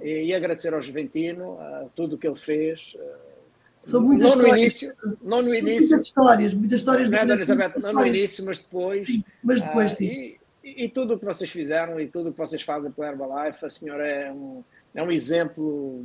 E, 0.00 0.26
e 0.26 0.34
agradecer 0.34 0.72
ao 0.72 0.80
Juventino 0.80 1.52
uh, 1.52 1.90
tudo 1.94 2.16
o 2.16 2.18
que 2.18 2.26
ele 2.26 2.36
fez. 2.36 2.94
Uh, 2.94 3.00
São 3.80 4.00
muitas 4.00 4.36
não 4.36 4.42
histórias. 4.42 4.52
No 4.52 4.58
início, 4.58 4.96
não 5.22 5.42
no 5.42 5.54
início. 5.54 5.88
Muitas 5.88 6.06
histórias, 6.06 6.54
muitas 6.54 6.78
histórias. 6.80 7.10
Não, 7.10 7.18
é, 7.18 7.20
Dona 7.22 7.34
Elizabeth, 7.34 7.72
não 7.80 7.92
no 7.92 8.06
início, 8.06 8.44
mas 8.44 8.58
depois. 8.58 9.04
Sim, 9.04 9.24
mas 9.42 9.62
depois, 9.62 9.92
uh, 9.92 9.96
sim. 9.96 10.36
E, 10.64 10.84
e, 10.84 10.88
tudo 10.88 11.14
o 11.14 11.18
que 11.18 11.24
vocês 11.24 11.50
fizeram 11.50 11.98
e 11.98 12.06
tudo 12.06 12.28
o 12.28 12.32
que 12.32 12.38
vocês 12.38 12.62
fazem 12.62 12.90
pela 12.90 13.08
Herbalife, 13.08 13.64
a 13.64 13.70
senhora 13.70 14.06
é 14.06 14.30
um, 14.30 14.62
é 14.94 15.02
um 15.02 15.10
exemplo 15.10 16.04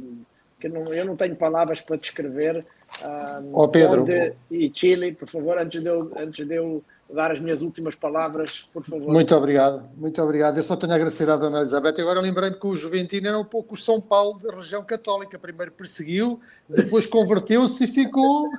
que 0.60 0.70
não, 0.70 0.94
eu 0.94 1.06
não 1.06 1.16
tenho 1.16 1.36
palavras 1.36 1.82
para 1.82 1.98
descrever. 1.98 2.66
Um, 3.04 3.50
oh, 3.54 3.68
Pedro. 3.68 4.04
Onde, 4.04 4.34
e 4.50 4.72
Chile, 4.74 5.12
por 5.14 5.28
favor, 5.28 5.58
antes 5.58 5.82
de 5.82 5.90
eu, 5.90 6.12
antes 6.16 6.48
de 6.48 6.56
eu 6.56 6.82
dar 7.12 7.32
as 7.32 7.40
minhas 7.40 7.62
últimas 7.62 7.96
palavras, 7.96 8.68
por 8.74 8.84
favor. 8.84 9.12
Muito 9.12 9.36
obrigado, 9.36 9.90
muito 9.96 10.22
obrigado. 10.22 10.58
Eu 10.58 10.64
só 10.64 10.76
tenho 10.76 10.92
a 10.94 10.96
agradecer 10.96 11.30
à 11.30 11.38
Dona 11.38 11.60
Elizabeth. 11.60 12.00
Agora 12.00 12.20
lembrei-me 12.20 12.58
que 12.58 12.68
o 12.68 12.76
Juventino 12.76 13.28
era 13.28 13.38
um 13.38 13.46
pouco 13.46 13.76
o 13.76 13.78
São 13.78 14.02
Paulo 14.02 14.40
da 14.40 14.56
região 14.56 14.84
católica. 14.84 15.38
Primeiro 15.38 15.72
perseguiu, 15.72 16.40
depois 16.68 17.06
converteu-se 17.06 17.84
e 17.84 17.88
ficou 17.88 18.50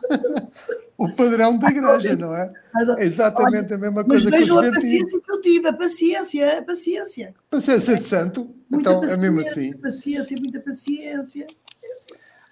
o 0.97 1.11
padrão 1.15 1.59
da 1.59 1.69
igreja, 1.69 2.17
não 2.17 2.35
é? 2.35 2.53
é 2.99 3.05
exatamente 3.05 3.67
Olha, 3.67 3.75
a 3.75 3.79
mesma 3.79 4.05
coisa 4.05 4.31
mas 4.31 4.39
vejam 4.39 4.59
a 4.59 4.73
paciência 4.73 5.21
que 5.21 5.33
eu 5.33 5.41
tive, 5.41 5.69
a 5.69 5.73
paciência, 5.73 6.59
a 6.59 6.63
paciência. 6.63 7.35
Paciência 7.51 7.97
de 7.97 8.05
santo, 8.05 8.51
muita 8.71 8.91
então 8.91 9.05
é 9.05 9.17
mesmo 9.17 9.41
assim. 9.41 9.73
Paciência, 9.77 10.37
muita 10.39 10.61
paciência. 10.61 11.47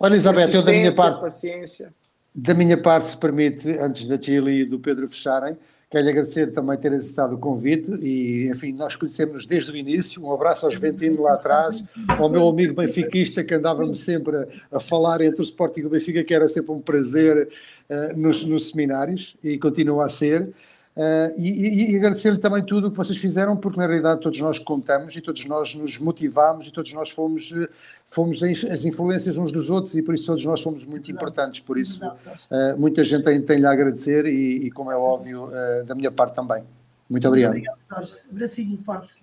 Olha, 0.01 0.14
Elizabeth, 0.14 0.53
eu 0.53 0.62
da 0.62 0.72
minha 0.72 0.93
parte. 0.93 1.20
Paciência. 1.20 1.95
Da 2.34 2.55
minha 2.55 2.80
parte, 2.80 3.11
se 3.11 3.16
permite, 3.16 3.70
antes 3.78 4.09
da 4.09 4.20
Chile 4.20 4.62
e 4.62 4.64
do 4.64 4.80
Pedro 4.80 5.07
fecharem, 5.07 5.57
quero 5.93 6.09
agradecer 6.09 6.51
também 6.51 6.78
ter 6.78 6.90
aceitado 6.95 7.34
o 7.34 7.38
convite 7.38 7.93
e, 8.01 8.49
enfim, 8.49 8.72
nós 8.72 8.97
conhecemos 8.97 9.47
desde 9.47 9.70
o 9.70 9.76
início. 9.76 10.24
Um 10.24 10.32
abraço 10.32 10.64
ao 10.64 10.72
Juventino 10.72 11.20
lá 11.20 11.34
atrás, 11.34 11.84
ao 12.09 12.30
meu 12.30 12.49
amigo 12.49 12.74
benfiquista 12.74 13.45
que 13.45 13.53
andava-me 13.53 13.95
sempre 13.95 14.34
a, 14.36 14.47
a, 14.78 14.80
falar 14.80 15.20
entre 15.20 15.43
o 15.43 15.45
Sporting 15.45 15.82
e 15.82 15.86
o 15.86 15.90
Benfica, 15.90 16.24
que 16.24 16.32
era 16.32 16.49
sempre 16.49 16.72
um 16.72 16.80
prazer 16.80 17.47
uh, 17.90 18.18
nos, 18.18 18.43
nos 18.43 18.70
seminários 18.70 19.36
e 19.45 19.59
continua 19.59 20.07
a 20.07 20.09
ser. 20.09 20.49
Uh, 20.95 21.32
e, 21.38 21.95
e, 21.95 21.97
agradecer-lhe 21.97 22.36
também 22.36 22.62
tudo 22.62 22.88
o 22.88 22.90
que 22.90 22.97
vocês 22.99 23.18
fizeram, 23.18 23.57
porque 23.57 23.78
na 23.78 23.86
realidade 23.86 24.20
todos 24.20 24.38
nós 24.40 24.59
contamos 24.59 25.16
e 25.16 25.22
todos 25.22 25.43
nós 25.47 25.74
nos 25.74 25.99
motivamos 25.99 26.66
e 26.66 26.70
todos 26.70 26.93
nós 26.93 27.09
fomos, 27.09 27.51
eh, 27.51 27.66
fomos 28.07 28.43
as 28.43 28.84
influências 28.84 29.38
uns 29.38 29.51
dos 29.51 29.70
outros 29.70 29.95
e 29.95 30.03
por 30.03 30.14
isso 30.14 30.26
todos 30.26 30.45
nós 30.45 30.61
fomos 30.61 30.84
muito 30.84 31.11
importantes. 31.11 31.61
Por 31.61 31.78
isso, 31.78 31.99
uh, 32.05 32.78
muita 32.78 33.03
gente 33.05 33.24
tem, 33.24 33.40
tem 33.40 33.59
lhe 33.59 33.66
a 33.66 33.70
agradecer 33.70 34.26
e, 34.26 34.66
e 34.66 34.70
como 34.70 34.90
é 34.90 34.97
óbvio, 34.97 35.47
uh, 35.47 35.84
da 35.86 35.95
minha 35.95 36.12
parte 36.12 36.34
também. 36.34 36.62
Muito 37.09 37.26
obrigado. 37.26 37.53
Muito 37.53 37.70
obrigado, 37.70 38.07
Jorge. 38.07 38.20
Abracinho 38.30 38.76
forte. 38.76 39.22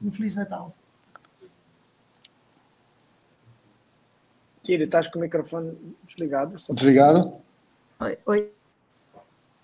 Um 0.00 0.12
Feliz 0.12 0.36
Natal. 0.36 0.72
Kira, 4.62 4.84
estás 4.84 5.08
com 5.08 5.18
o 5.18 5.22
microfone 5.22 5.76
desligado? 6.06 6.54
Desligado? 6.72 7.32
Oi, 7.98 8.18
oi. 8.26 8.52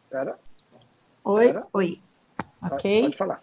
Espera. 0.05 0.45
Oi, 1.26 1.54
oi. 1.72 2.00
Ok. 2.62 3.02
Pode 3.02 3.16
falar. 3.16 3.42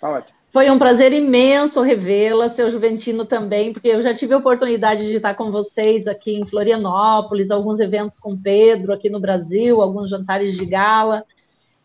Tá 0.00 0.10
ótimo. 0.10 0.36
Foi 0.52 0.68
um 0.68 0.78
prazer 0.78 1.12
imenso 1.12 1.80
revê-la, 1.80 2.50
seu 2.50 2.68
Juventino 2.70 3.24
também, 3.24 3.72
porque 3.72 3.88
eu 3.88 4.02
já 4.02 4.12
tive 4.12 4.34
a 4.34 4.38
oportunidade 4.38 5.06
de 5.06 5.16
estar 5.16 5.34
com 5.34 5.52
vocês 5.52 6.08
aqui 6.08 6.34
em 6.34 6.44
Florianópolis, 6.44 7.50
alguns 7.50 7.78
eventos 7.78 8.18
com 8.18 8.36
Pedro 8.36 8.92
aqui 8.92 9.08
no 9.08 9.20
Brasil, 9.20 9.80
alguns 9.80 10.10
jantares 10.10 10.56
de 10.56 10.66
gala, 10.66 11.24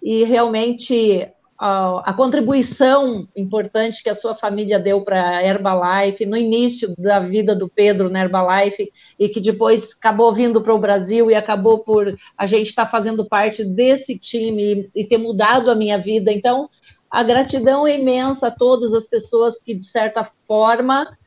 e 0.02 0.24
realmente 0.24 1.30
a, 1.60 2.14
contribuição 2.14 3.28
importante 3.36 4.04
que 4.04 4.10
a 4.10 4.16
sua 4.16 4.36
família 4.36 4.78
deu 4.78 5.02
para 5.02 5.38
a 5.38 5.44
Herbalife 5.44 6.26
no 6.26 6.38
início 6.38 6.94
da 6.98 7.20
vida 7.20 7.56
do 7.56 7.68
Pedro 7.68 8.10
na 8.10 8.22
Herbalife 8.22 8.92
e 9.18 9.28
que 9.28 9.42
depois 9.42 9.94
acabou 9.98 10.34
vindo 10.34 10.62
para 10.62 10.74
o 10.74 10.80
Brasil 10.80 11.32
e 11.32 11.36
acabou 11.36 11.84
por 11.84 12.16
a 12.38 12.46
gente 12.46 12.68
estar 12.68 12.86
tá 12.86 12.92
fazendo 12.92 13.26
parte 13.26 13.66
desse 13.66 14.18
time 14.18 14.90
e, 14.96 15.02
e 15.02 15.06
ter 15.06 15.18
mudado 15.18 15.72
a 15.72 15.76
minha 15.76 15.98
vida. 15.98 16.32
Então, 16.32 16.70
a 17.10 17.24
gratidão 17.24 17.88
é 17.88 17.98
imensa 17.98 18.48
a 18.48 18.52
todas 18.52 18.94
as 18.94 19.08
pessoas 19.08 19.60
que, 19.60 19.74
de 19.74 19.86
certa 19.86 20.30
forma, 20.48 21.18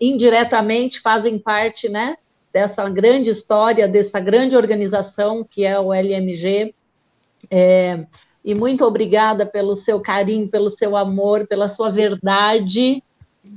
indiretamente 0.00 1.00
fazem 1.00 1.38
parte, 1.38 1.88
né, 1.88 2.16
dessa 2.52 2.88
grande 2.88 3.30
história, 3.30 3.86
dessa 3.86 4.18
grande 4.18 4.56
organização 4.56 5.46
que 5.48 5.64
é 5.64 5.78
o 5.78 5.94
LMG. 5.94 6.74
É, 7.48 8.04
e 8.48 8.54
muito 8.54 8.82
obrigada 8.82 9.44
pelo 9.44 9.76
seu 9.76 10.00
carinho, 10.00 10.48
pelo 10.48 10.70
seu 10.70 10.96
amor, 10.96 11.46
pela 11.46 11.68
sua 11.68 11.90
verdade. 11.90 13.02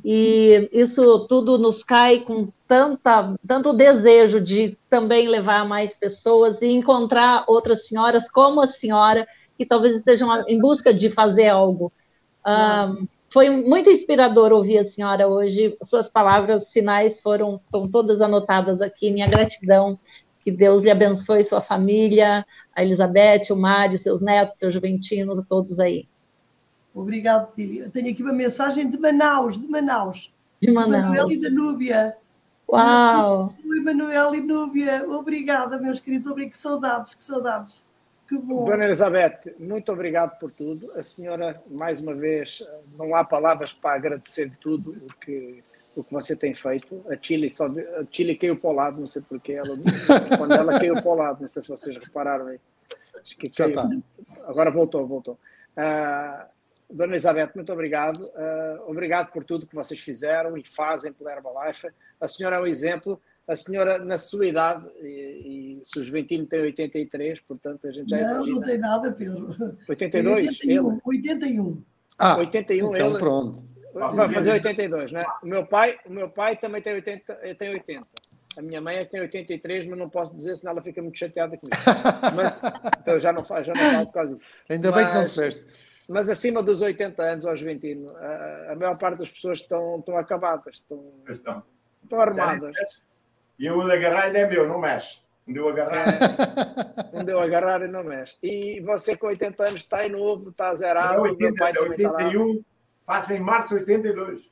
E 0.03 0.69
isso 0.69 1.25
tudo 1.29 1.57
nos 1.57 1.81
cai 1.81 2.19
com 2.19 2.49
tanta, 2.67 3.33
tanto 3.47 3.71
desejo 3.71 4.41
de 4.41 4.77
também 4.89 5.29
levar 5.29 5.65
mais 5.65 5.95
pessoas 5.95 6.61
e 6.61 6.67
encontrar 6.67 7.45
outras 7.47 7.87
senhoras 7.87 8.29
como 8.29 8.59
a 8.59 8.67
senhora, 8.67 9.25
que 9.57 9.65
talvez 9.65 9.95
estejam 9.95 10.27
em 10.45 10.59
busca 10.59 10.93
de 10.93 11.09
fazer 11.09 11.47
algo. 11.47 11.89
Um, 12.45 13.07
foi 13.31 13.49
muito 13.49 13.89
inspirador 13.89 14.51
ouvir 14.51 14.79
a 14.79 14.89
senhora 14.89 15.25
hoje. 15.25 15.73
Suas 15.85 16.09
palavras 16.09 16.69
finais 16.69 17.17
foram 17.21 17.61
estão 17.63 17.89
todas 17.89 18.19
anotadas 18.19 18.81
aqui. 18.81 19.09
Minha 19.09 19.29
gratidão. 19.29 19.97
Que 20.43 20.51
Deus 20.51 20.83
lhe 20.83 20.89
abençoe 20.89 21.43
sua 21.43 21.61
família, 21.61 22.45
a 22.75 22.83
Elizabeth, 22.83 23.51
o 23.51 23.55
Mário, 23.55 23.99
seus 23.99 24.21
netos, 24.21 24.57
seu 24.57 24.71
Juventino, 24.71 25.45
todos 25.47 25.79
aí. 25.79 26.07
Obrigado, 26.93 27.53
Tília. 27.53 27.83
Eu 27.83 27.91
tenho 27.91 28.11
aqui 28.11 28.21
uma 28.21 28.33
mensagem 28.33 28.89
de 28.89 28.97
Manaus, 28.97 29.59
de 29.59 29.67
Manaus. 29.67 30.33
De 30.59 30.71
Manaus. 30.71 31.03
Manuel 31.03 31.31
e 31.31 31.39
da 31.39 31.49
Núbia. 31.49 32.17
Uau! 32.71 33.53
Emanuel 33.81 34.35
e 34.35 34.41
Núbia, 34.41 35.05
obrigada, 35.09 35.77
meus 35.77 35.99
queridos. 35.99 36.27
Obrigado. 36.27 36.51
Que 36.51 36.57
saudades, 36.57 37.13
que 37.13 37.23
saudades. 37.23 37.85
Que 38.27 38.37
bom. 38.37 38.63
Dona 38.63 38.85
Elizabeth, 38.85 39.55
muito 39.59 39.91
obrigado 39.91 40.39
por 40.39 40.51
tudo. 40.51 40.91
A 40.95 41.03
senhora, 41.03 41.61
mais 41.69 41.99
uma 41.99 42.13
vez, 42.13 42.63
não 42.97 43.13
há 43.13 43.25
palavras 43.25 43.73
para 43.73 43.95
agradecer 43.95 44.49
de 44.49 44.57
tudo 44.57 44.91
o 45.05 45.13
que 45.19 45.61
o 45.95 46.03
que 46.03 46.11
você 46.11 46.35
tem 46.35 46.53
feito. 46.53 47.03
A 47.09 47.17
Chile, 47.21 47.49
só, 47.49 47.67
a 47.67 48.05
Chile 48.09 48.35
caiu 48.35 48.57
para 48.57 48.69
o 48.69 48.73
lado, 48.73 48.99
não 48.99 49.07
sei 49.07 49.21
porquê, 49.21 49.53
ela, 49.53 49.73
o 50.39 50.47
dela 50.47 50.79
caiu 50.79 50.93
para 50.95 51.09
o 51.09 51.15
lado, 51.15 51.41
não 51.41 51.47
sei 51.47 51.61
se 51.61 51.69
vocês 51.69 51.97
repararam 51.97 52.47
aí. 52.47 52.59
Acho 53.21 53.37
que 53.37 53.49
caiu. 53.49 53.75
Tá. 53.75 53.89
Agora 54.45 54.71
voltou, 54.71 55.05
voltou. 55.05 55.37
Uh, 55.77 56.45
Dona 56.89 57.13
Elizabeth, 57.13 57.51
muito 57.55 57.71
obrigado. 57.71 58.21
Uh, 58.21 58.89
obrigado 58.89 59.31
por 59.31 59.43
tudo 59.43 59.67
que 59.67 59.75
vocês 59.75 59.99
fizeram 59.99 60.57
e 60.57 60.63
fazem 60.65 61.13
pela 61.13 61.31
Herbalife. 61.31 61.89
A 62.19 62.27
senhora 62.27 62.57
é 62.57 62.59
um 62.59 62.67
exemplo. 62.67 63.21
A 63.47 63.55
senhora, 63.55 63.97
na 63.99 64.17
sua 64.17 64.45
idade, 64.45 64.85
e, 65.01 65.81
e 65.81 65.81
se 65.85 65.99
o 65.99 66.03
Juventino 66.03 66.45
tem 66.45 66.61
83, 66.61 67.39
portanto 67.41 67.87
a 67.87 67.91
gente 67.91 68.09
já 68.09 68.17
Não, 68.17 68.35
imagina. 68.35 68.55
não 68.55 68.61
tem 68.61 68.77
nada, 68.77 69.11
Pedro. 69.11 69.77
82? 69.89 70.47
81. 70.47 70.91
Ele? 70.91 71.01
81. 71.05 71.83
Ah, 72.17 72.37
81 72.37 72.95
então 72.95 73.09
ele, 73.09 73.17
pronto. 73.17 73.70
Vai 73.93 74.31
fazer 74.31 74.51
82, 74.53 75.11
né? 75.11 75.21
O 75.43 75.47
meu 75.47 75.65
pai, 75.65 75.99
o 76.05 76.11
meu 76.11 76.29
pai 76.29 76.55
também 76.55 76.81
tem 76.81 76.93
80, 76.93 77.33
tem 77.57 77.69
80. 77.69 78.07
A 78.57 78.61
minha 78.61 78.81
mãe 78.81 78.97
é 78.97 79.05
que 79.05 79.11
tem 79.11 79.21
83, 79.21 79.87
mas 79.87 79.97
não 79.97 80.09
posso 80.09 80.35
dizer, 80.35 80.55
senão 80.55 80.73
ela 80.73 80.81
fica 80.81 81.01
muito 81.01 81.17
chateada 81.17 81.57
comigo. 81.57 81.77
Mas 82.35 82.61
então 82.99 83.17
já 83.17 83.31
não 83.31 83.45
falo, 83.45 83.63
já 83.63 83.73
não 83.73 83.91
falo 83.91 84.05
por 84.07 84.13
causa 84.13 84.35
disso. 84.35 84.47
Ainda 84.69 84.91
mas, 84.91 84.99
bem 84.99 85.07
que 85.07 85.17
não 85.17 85.23
disseste. 85.23 85.65
Mas 86.09 86.29
acima 86.29 86.61
dos 86.61 86.81
80 86.81 87.23
anos 87.23 87.45
ao 87.45 87.55
Juventino, 87.55 88.13
a, 88.17 88.71
a 88.73 88.75
maior 88.75 88.97
parte 88.97 89.19
das 89.19 89.29
pessoas 89.29 89.59
estão, 89.59 89.99
estão 89.99 90.17
acabadas, 90.17 90.75
estão, 90.75 91.13
estão. 91.29 91.63
estão 92.03 92.19
armadas. 92.19 92.75
E 93.57 93.69
o 93.69 93.81
agarrar 93.81 94.25
ainda 94.25 94.39
é 94.39 94.49
meu, 94.49 94.67
não 94.67 94.79
mexe. 94.79 95.19
Não 95.47 95.53
deu 95.53 95.69
agarrar. 95.69 96.07
É, 97.13 97.15
não 97.17 97.23
deu 97.23 97.39
agarrar 97.39 97.81
e 97.83 97.87
não 97.87 98.03
mexe. 98.03 98.35
E 98.43 98.81
você 98.81 99.15
com 99.15 99.27
80 99.27 99.63
anos 99.63 99.81
está 99.81 99.99
aí 99.99 100.09
novo, 100.09 100.49
está 100.49 100.75
zerado. 100.75 101.25
É 101.25 101.29
80, 101.29 101.45
meu 101.45 101.55
pai 101.55 101.73
81, 101.77 102.63
Faça 103.11 103.35
em 103.35 103.41
março 103.41 103.75
de 103.75 103.81
82. 103.81 104.49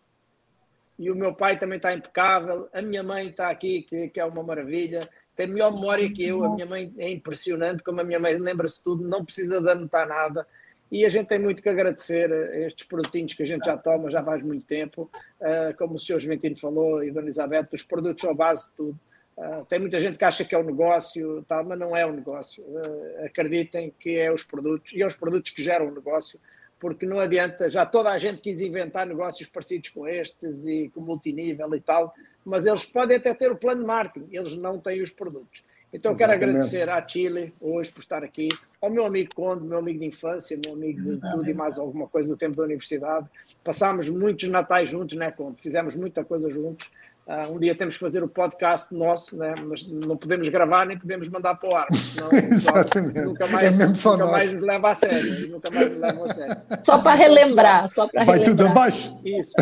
E 0.99 1.09
o 1.09 1.15
meu 1.15 1.33
pai 1.33 1.57
também 1.57 1.77
está 1.77 1.93
impecável. 1.93 2.67
A 2.73 2.81
minha 2.81 3.01
mãe 3.01 3.29
está 3.29 3.49
aqui, 3.49 3.83
que, 3.83 4.09
que 4.09 4.19
é 4.19 4.25
uma 4.25 4.43
maravilha. 4.43 5.07
Tem 5.33 5.47
melhor 5.47 5.71
memória 5.71 6.11
que 6.11 6.25
eu. 6.25 6.43
A 6.43 6.53
minha 6.53 6.65
mãe 6.65 6.93
é 6.97 7.09
impressionante, 7.09 7.81
como 7.81 8.01
a 8.01 8.03
minha 8.03 8.19
mãe 8.19 8.37
lembra-se 8.37 8.83
tudo, 8.83 9.07
não 9.07 9.23
precisa 9.23 9.61
de 9.61 9.69
anotar 9.69 10.05
nada. 10.05 10.45
E 10.91 11.05
a 11.05 11.09
gente 11.09 11.27
tem 11.27 11.39
muito 11.39 11.63
que 11.63 11.69
agradecer 11.69 12.29
estes 12.67 12.85
produtinhos 12.85 13.33
que 13.33 13.43
a 13.43 13.45
gente 13.45 13.63
já 13.63 13.77
toma 13.77 14.11
já 14.11 14.21
faz 14.21 14.43
muito 14.43 14.65
tempo. 14.65 15.09
Uh, 15.39 15.73
como 15.77 15.93
o 15.93 15.97
senhor 15.97 16.19
Juventino 16.19 16.57
falou 16.57 17.01
e 17.01 17.11
a 17.11 17.13
Dona 17.13 17.27
Elizabeth, 17.27 17.69
os 17.71 17.83
produtos 17.83 18.21
são 18.21 18.31
a 18.31 18.35
base 18.35 18.71
de 18.71 18.75
tudo. 18.75 18.99
Uh, 19.37 19.63
tem 19.69 19.79
muita 19.79 20.01
gente 20.01 20.17
que 20.17 20.25
acha 20.25 20.43
que 20.43 20.53
é 20.53 20.59
um 20.59 20.65
negócio, 20.65 21.45
tal, 21.47 21.63
mas 21.63 21.79
não 21.79 21.95
é 21.95 22.05
um 22.05 22.11
negócio. 22.11 22.61
Uh, 22.61 23.25
acreditem 23.25 23.93
que 23.97 24.17
é 24.17 24.29
os 24.29 24.43
produtos, 24.43 24.91
e 24.91 25.01
é 25.01 25.07
os 25.07 25.15
produtos 25.15 25.49
que 25.49 25.63
geram 25.63 25.85
o 25.85 25.91
um 25.91 25.95
negócio 25.95 26.37
porque 26.79 27.05
não 27.05 27.19
adianta, 27.19 27.69
já 27.69 27.85
toda 27.85 28.09
a 28.09 28.17
gente 28.17 28.41
quis 28.41 28.61
inventar 28.61 29.05
negócios 29.05 29.49
parecidos 29.49 29.89
com 29.89 30.07
estes 30.07 30.65
e 30.65 30.89
com 30.93 31.01
multinível 31.01 31.73
e 31.75 31.81
tal, 31.81 32.13
mas 32.45 32.65
eles 32.65 32.85
podem 32.85 33.17
até 33.17 33.33
ter 33.33 33.51
o 33.51 33.55
plano 33.55 33.81
de 33.81 33.87
marketing, 33.87 34.29
eles 34.31 34.55
não 34.55 34.79
têm 34.79 35.01
os 35.01 35.11
produtos. 35.11 35.63
Então 35.91 36.15
quero 36.15 36.31
agradecer 36.31 36.87
à 36.87 37.05
Chile 37.05 37.51
hoje 37.59 37.91
por 37.91 37.99
estar 37.99 38.23
aqui, 38.23 38.49
ao 38.79 38.91
meu 38.91 39.05
amigo 39.05 39.33
Conde, 39.33 39.65
meu 39.65 39.79
amigo 39.79 39.99
de 39.99 40.05
infância, 40.05 40.59
meu 40.63 40.73
amigo 40.73 41.01
de 41.01 41.19
tudo 41.19 41.49
e 41.49 41.53
mais 41.53 41.79
alguma 41.79 42.07
coisa 42.07 42.29
do 42.29 42.37
tempo 42.37 42.55
da 42.55 42.63
universidade. 42.63 43.27
Passámos 43.63 44.07
muitos 44.07 44.47
natais 44.49 44.89
juntos, 44.89 45.17
né, 45.17 45.31
Conde? 45.31 45.59
Fizemos 45.59 45.95
muita 45.95 46.23
coisa 46.23 46.49
juntos. 46.49 46.91
Uh, 47.29 47.53
um 47.53 47.59
dia 47.59 47.75
temos 47.75 47.93
que 47.93 47.99
fazer 47.99 48.23
o 48.23 48.27
podcast 48.27 48.91
nosso, 48.91 49.37
né? 49.37 49.53
mas 49.63 49.85
não 49.85 50.17
podemos 50.17 50.49
gravar 50.49 50.83
nem 50.87 50.97
podemos 50.97 51.27
mandar 51.27 51.53
para 51.53 51.69
o 51.69 51.75
ar, 51.75 51.87
senão 51.93 52.27
Exatamente. 52.33 53.19
nunca 53.19 53.45
mais, 53.45 53.79
é 53.79 53.85
nunca 53.85 54.25
mais 54.25 54.53
nos 54.55 54.63
leva 54.63 54.89
a 54.89 54.95
sério. 54.95 55.51
Nunca 55.51 55.69
mais 55.69 55.95
levam 55.99 56.23
a 56.23 56.27
sério. 56.27 56.57
Só 56.83 56.97
para 56.97 57.13
relembrar. 57.13 57.93
Só 57.93 58.07
para 58.07 58.23
Vai 58.23 58.39
relembrar. 58.39 58.57
tudo 58.57 58.71
abaixo. 58.71 59.15
Isso. 59.23 59.53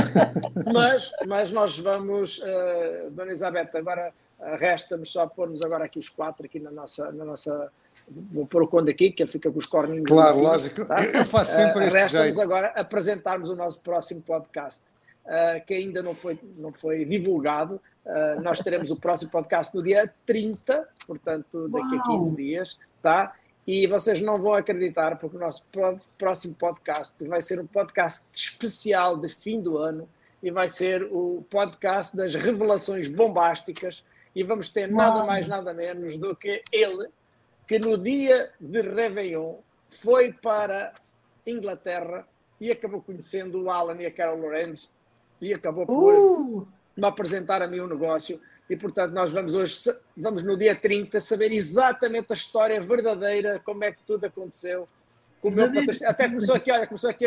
Mas, 0.74 1.12
mas 1.28 1.52
nós 1.52 1.78
vamos, 1.78 2.38
uh, 2.38 3.12
Dona 3.12 3.32
Elizabeth, 3.32 3.72
agora 3.74 4.14
uh, 4.40 4.56
resta-nos 4.56 5.12
só 5.12 5.28
pôr-nos 5.28 5.62
agora 5.62 5.84
aqui 5.84 6.00
os 6.00 6.08
quatro 6.08 6.46
aqui 6.46 6.62
na 6.62 6.72
nossa. 6.72 7.12
Na 7.12 7.26
nossa 7.26 7.70
Vou 8.32 8.48
pôr 8.48 8.64
o 8.64 8.68
Conde 8.70 8.90
aqui, 8.90 9.12
que 9.12 9.22
ele 9.22 9.30
fica 9.30 9.52
com 9.52 9.60
os 9.60 9.66
corninhos. 9.66 10.06
Claro, 10.08 10.40
lógico. 10.40 10.86
Tá? 10.86 11.04
Eu 11.04 11.26
faço 11.26 11.54
sempre 11.54 11.84
uh, 11.84 11.88
este 11.88 11.98
Resta-nos 11.98 12.40
agora 12.40 12.68
apresentarmos 12.68 13.50
o 13.50 13.56
nosso 13.58 13.82
próximo 13.82 14.22
podcast 14.22 14.96
uh, 15.28 15.66
que 15.66 15.74
ainda 15.74 16.02
não 16.02 16.16
foi, 16.16 16.40
não 16.58 16.74
foi 16.74 17.06
divulgado. 17.06 17.82
Uh, 18.06 18.42
nós 18.42 18.60
teremos 18.60 18.90
o 18.90 18.96
próximo 18.96 19.32
podcast 19.32 19.76
no 19.76 19.84
dia 19.84 20.12
30, 20.26 20.88
portanto, 21.06 21.68
daqui 21.70 21.96
Uau. 21.96 22.16
a 22.16 22.20
15 22.20 22.36
dias, 22.36 22.80
tá? 23.02 23.36
E 23.68 23.86
vocês 23.86 24.22
não 24.22 24.40
vão 24.40 24.54
acreditar, 24.54 25.18
porque 25.18 25.36
o 25.36 25.40
nosso 25.40 25.68
próximo 26.18 26.56
podcast 26.56 27.22
vai 27.28 27.42
ser 27.42 27.60
um 27.60 27.68
podcast 27.68 28.30
especial 28.34 29.18
de 29.18 29.28
fim 29.28 29.60
do 29.60 29.78
ano 29.78 30.08
e 30.42 30.50
vai 30.50 30.70
ser 30.70 31.04
o 31.04 31.46
podcast 31.50 32.16
das 32.16 32.34
revelações 32.34 33.10
bombásticas 33.10 34.06
e 34.34 34.42
vamos 34.42 34.70
ter 34.70 34.90
nada 34.90 35.26
mais, 35.26 35.48
nada 35.48 35.74
menos 35.74 36.16
do 36.16 36.34
que 36.34 36.64
ele, 36.72 37.10
que 37.68 37.78
no 37.78 37.98
dia 37.98 38.52
de 38.58 38.82
Réveillon 38.82 39.56
foi 39.90 40.32
para 40.32 40.94
Inglaterra 41.46 42.26
e 42.62 42.72
acabou 42.72 43.02
conhecendo 43.02 43.64
o 43.64 43.70
Alan 43.70 44.02
e 44.02 44.06
a 44.06 44.12
Carol 44.12 44.40
Lorenz 44.40 44.94
e 45.42 45.54
acabou 45.54 45.86
por 45.86 46.16
uh. 46.16 46.68
me 46.96 47.06
apresentar 47.06 47.62
a 47.62 47.68
mim 47.68 47.80
um 47.80 47.88
negócio. 47.88 48.40
E, 48.70 48.76
portanto, 48.76 49.14
nós 49.14 49.32
vamos 49.32 49.56
hoje, 49.56 49.78
vamos 50.16 50.44
no 50.44 50.58
dia 50.58 50.76
30, 50.76 51.22
saber 51.22 51.52
exatamente 51.52 52.32
a 52.32 52.36
história 52.36 52.82
verdadeira, 52.82 53.62
como 53.64 53.84
é 53.84 53.92
que 53.92 54.00
tudo 54.06 54.26
aconteceu. 54.26 54.88
Até 56.06 56.28
começou 56.28 56.56
aqui, 56.56 56.72
olha, 56.72 56.88
começou 56.88 57.10
aqui 57.10 57.26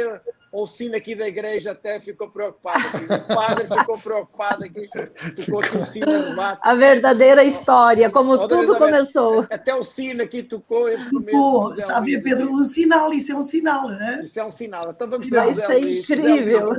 o 0.53 0.67
sino 0.67 0.97
aqui 0.97 1.15
da 1.15 1.29
igreja 1.29 1.71
até 1.73 2.01
ficou 2.01 2.29
preocupado. 2.29 2.89
Aqui. 2.89 3.05
O 3.05 3.35
padre 3.35 3.69
ficou 3.69 3.99
preocupado 3.99 4.65
aqui, 4.65 4.89
ficou 5.37 5.61
aqui 5.61 5.77
o 5.77 5.85
sino 5.85 6.11
arrumado. 6.13 6.59
A 6.61 6.75
verdadeira 6.75 7.45
história, 7.45 8.11
como 8.11 8.33
Outra 8.33 8.59
tudo 8.59 8.77
começou. 8.77 9.47
Até 9.51 9.75
o 9.75 9.85
sino 9.85 10.23
aqui 10.23 10.43
tocou. 10.43 10.89
Tocou, 11.11 11.71
está 11.71 11.99
a 11.99 12.01
ver, 12.01 12.23
Pedro? 12.23 12.51
Um 12.51 12.65
sinal, 12.65 13.13
isso 13.13 13.31
é 13.31 13.35
um 13.37 13.43
sinal. 13.43 13.91
É? 13.91 14.23
Isso 14.25 14.41
é 14.41 14.45
um 14.45 14.51
sinal. 14.51 14.91
Então 14.91 15.09
vamos 15.09 15.29
ter 15.29 15.47
o 15.47 15.53
Zé 15.53 15.69
Luís. 15.69 16.11
incrível. 16.11 16.71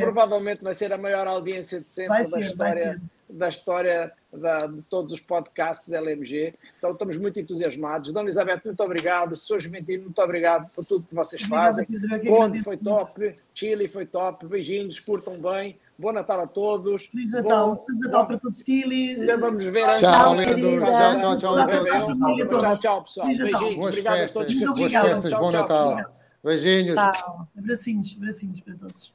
Provavelmente 0.00 0.62
vai 0.62 0.74
ser 0.74 0.92
a 0.92 0.98
maior 0.98 1.26
audiência 1.26 1.80
de 1.80 1.88
sempre 1.88 2.08
vai 2.08 2.22
da 2.22 2.28
ser, 2.28 2.40
história 2.40 3.00
da 3.28 3.48
história 3.48 4.12
da, 4.36 4.66
de 4.66 4.82
todos 4.82 5.12
os 5.12 5.20
podcasts 5.20 5.92
LMG. 5.92 6.54
Então 6.78 6.92
estamos 6.92 7.16
muito 7.16 7.40
entusiasmados. 7.40 8.12
Dona 8.12 8.26
Elizabeth, 8.26 8.60
muito 8.64 8.82
obrigado. 8.82 9.34
Sou 9.36 9.58
Juventino, 9.58 10.04
muito 10.04 10.22
obrigado 10.22 10.70
por 10.70 10.84
tudo 10.84 11.06
que 11.08 11.14
vocês 11.14 11.42
fazem. 11.42 11.86
Conde 12.26 12.62
foi 12.62 12.76
top, 12.76 13.34
Chile 13.54 13.88
foi 13.88 14.06
top. 14.06 14.46
Beijinhos, 14.46 15.00
curtam 15.00 15.38
bem. 15.38 15.78
Bom 15.98 16.12
Natal 16.12 16.40
a 16.40 16.46
todos. 16.46 17.06
Feliz 17.06 17.32
Natal, 17.32 17.68
Bom, 17.68 17.76
Feliz 17.76 18.00
Natal 18.00 18.26
para 18.26 18.38
todos, 18.38 18.60
Chile. 18.60 19.26
Já 19.26 19.36
vamos 19.36 19.64
ver 19.64 19.84
antes. 19.84 20.00
Tchau, 20.00 20.36
tchau, 20.36 21.38
tchau, 21.38 21.38
tchau. 21.38 22.60
Tchau, 22.60 22.78
tchau, 22.78 23.02
pessoal. 23.02 23.26
Beijinhos, 23.26 23.86
obrigado 23.86 24.22
a 24.22 24.28
todos. 24.28 24.54
Boas 24.54 24.92
festas, 24.92 25.32
bom 25.32 25.50
Natal. 25.50 25.96
Beijinhos. 26.44 26.96
Abracinhos, 27.56 28.14
abracinhos 28.16 28.60
para 28.60 28.74
todos. 28.74 29.12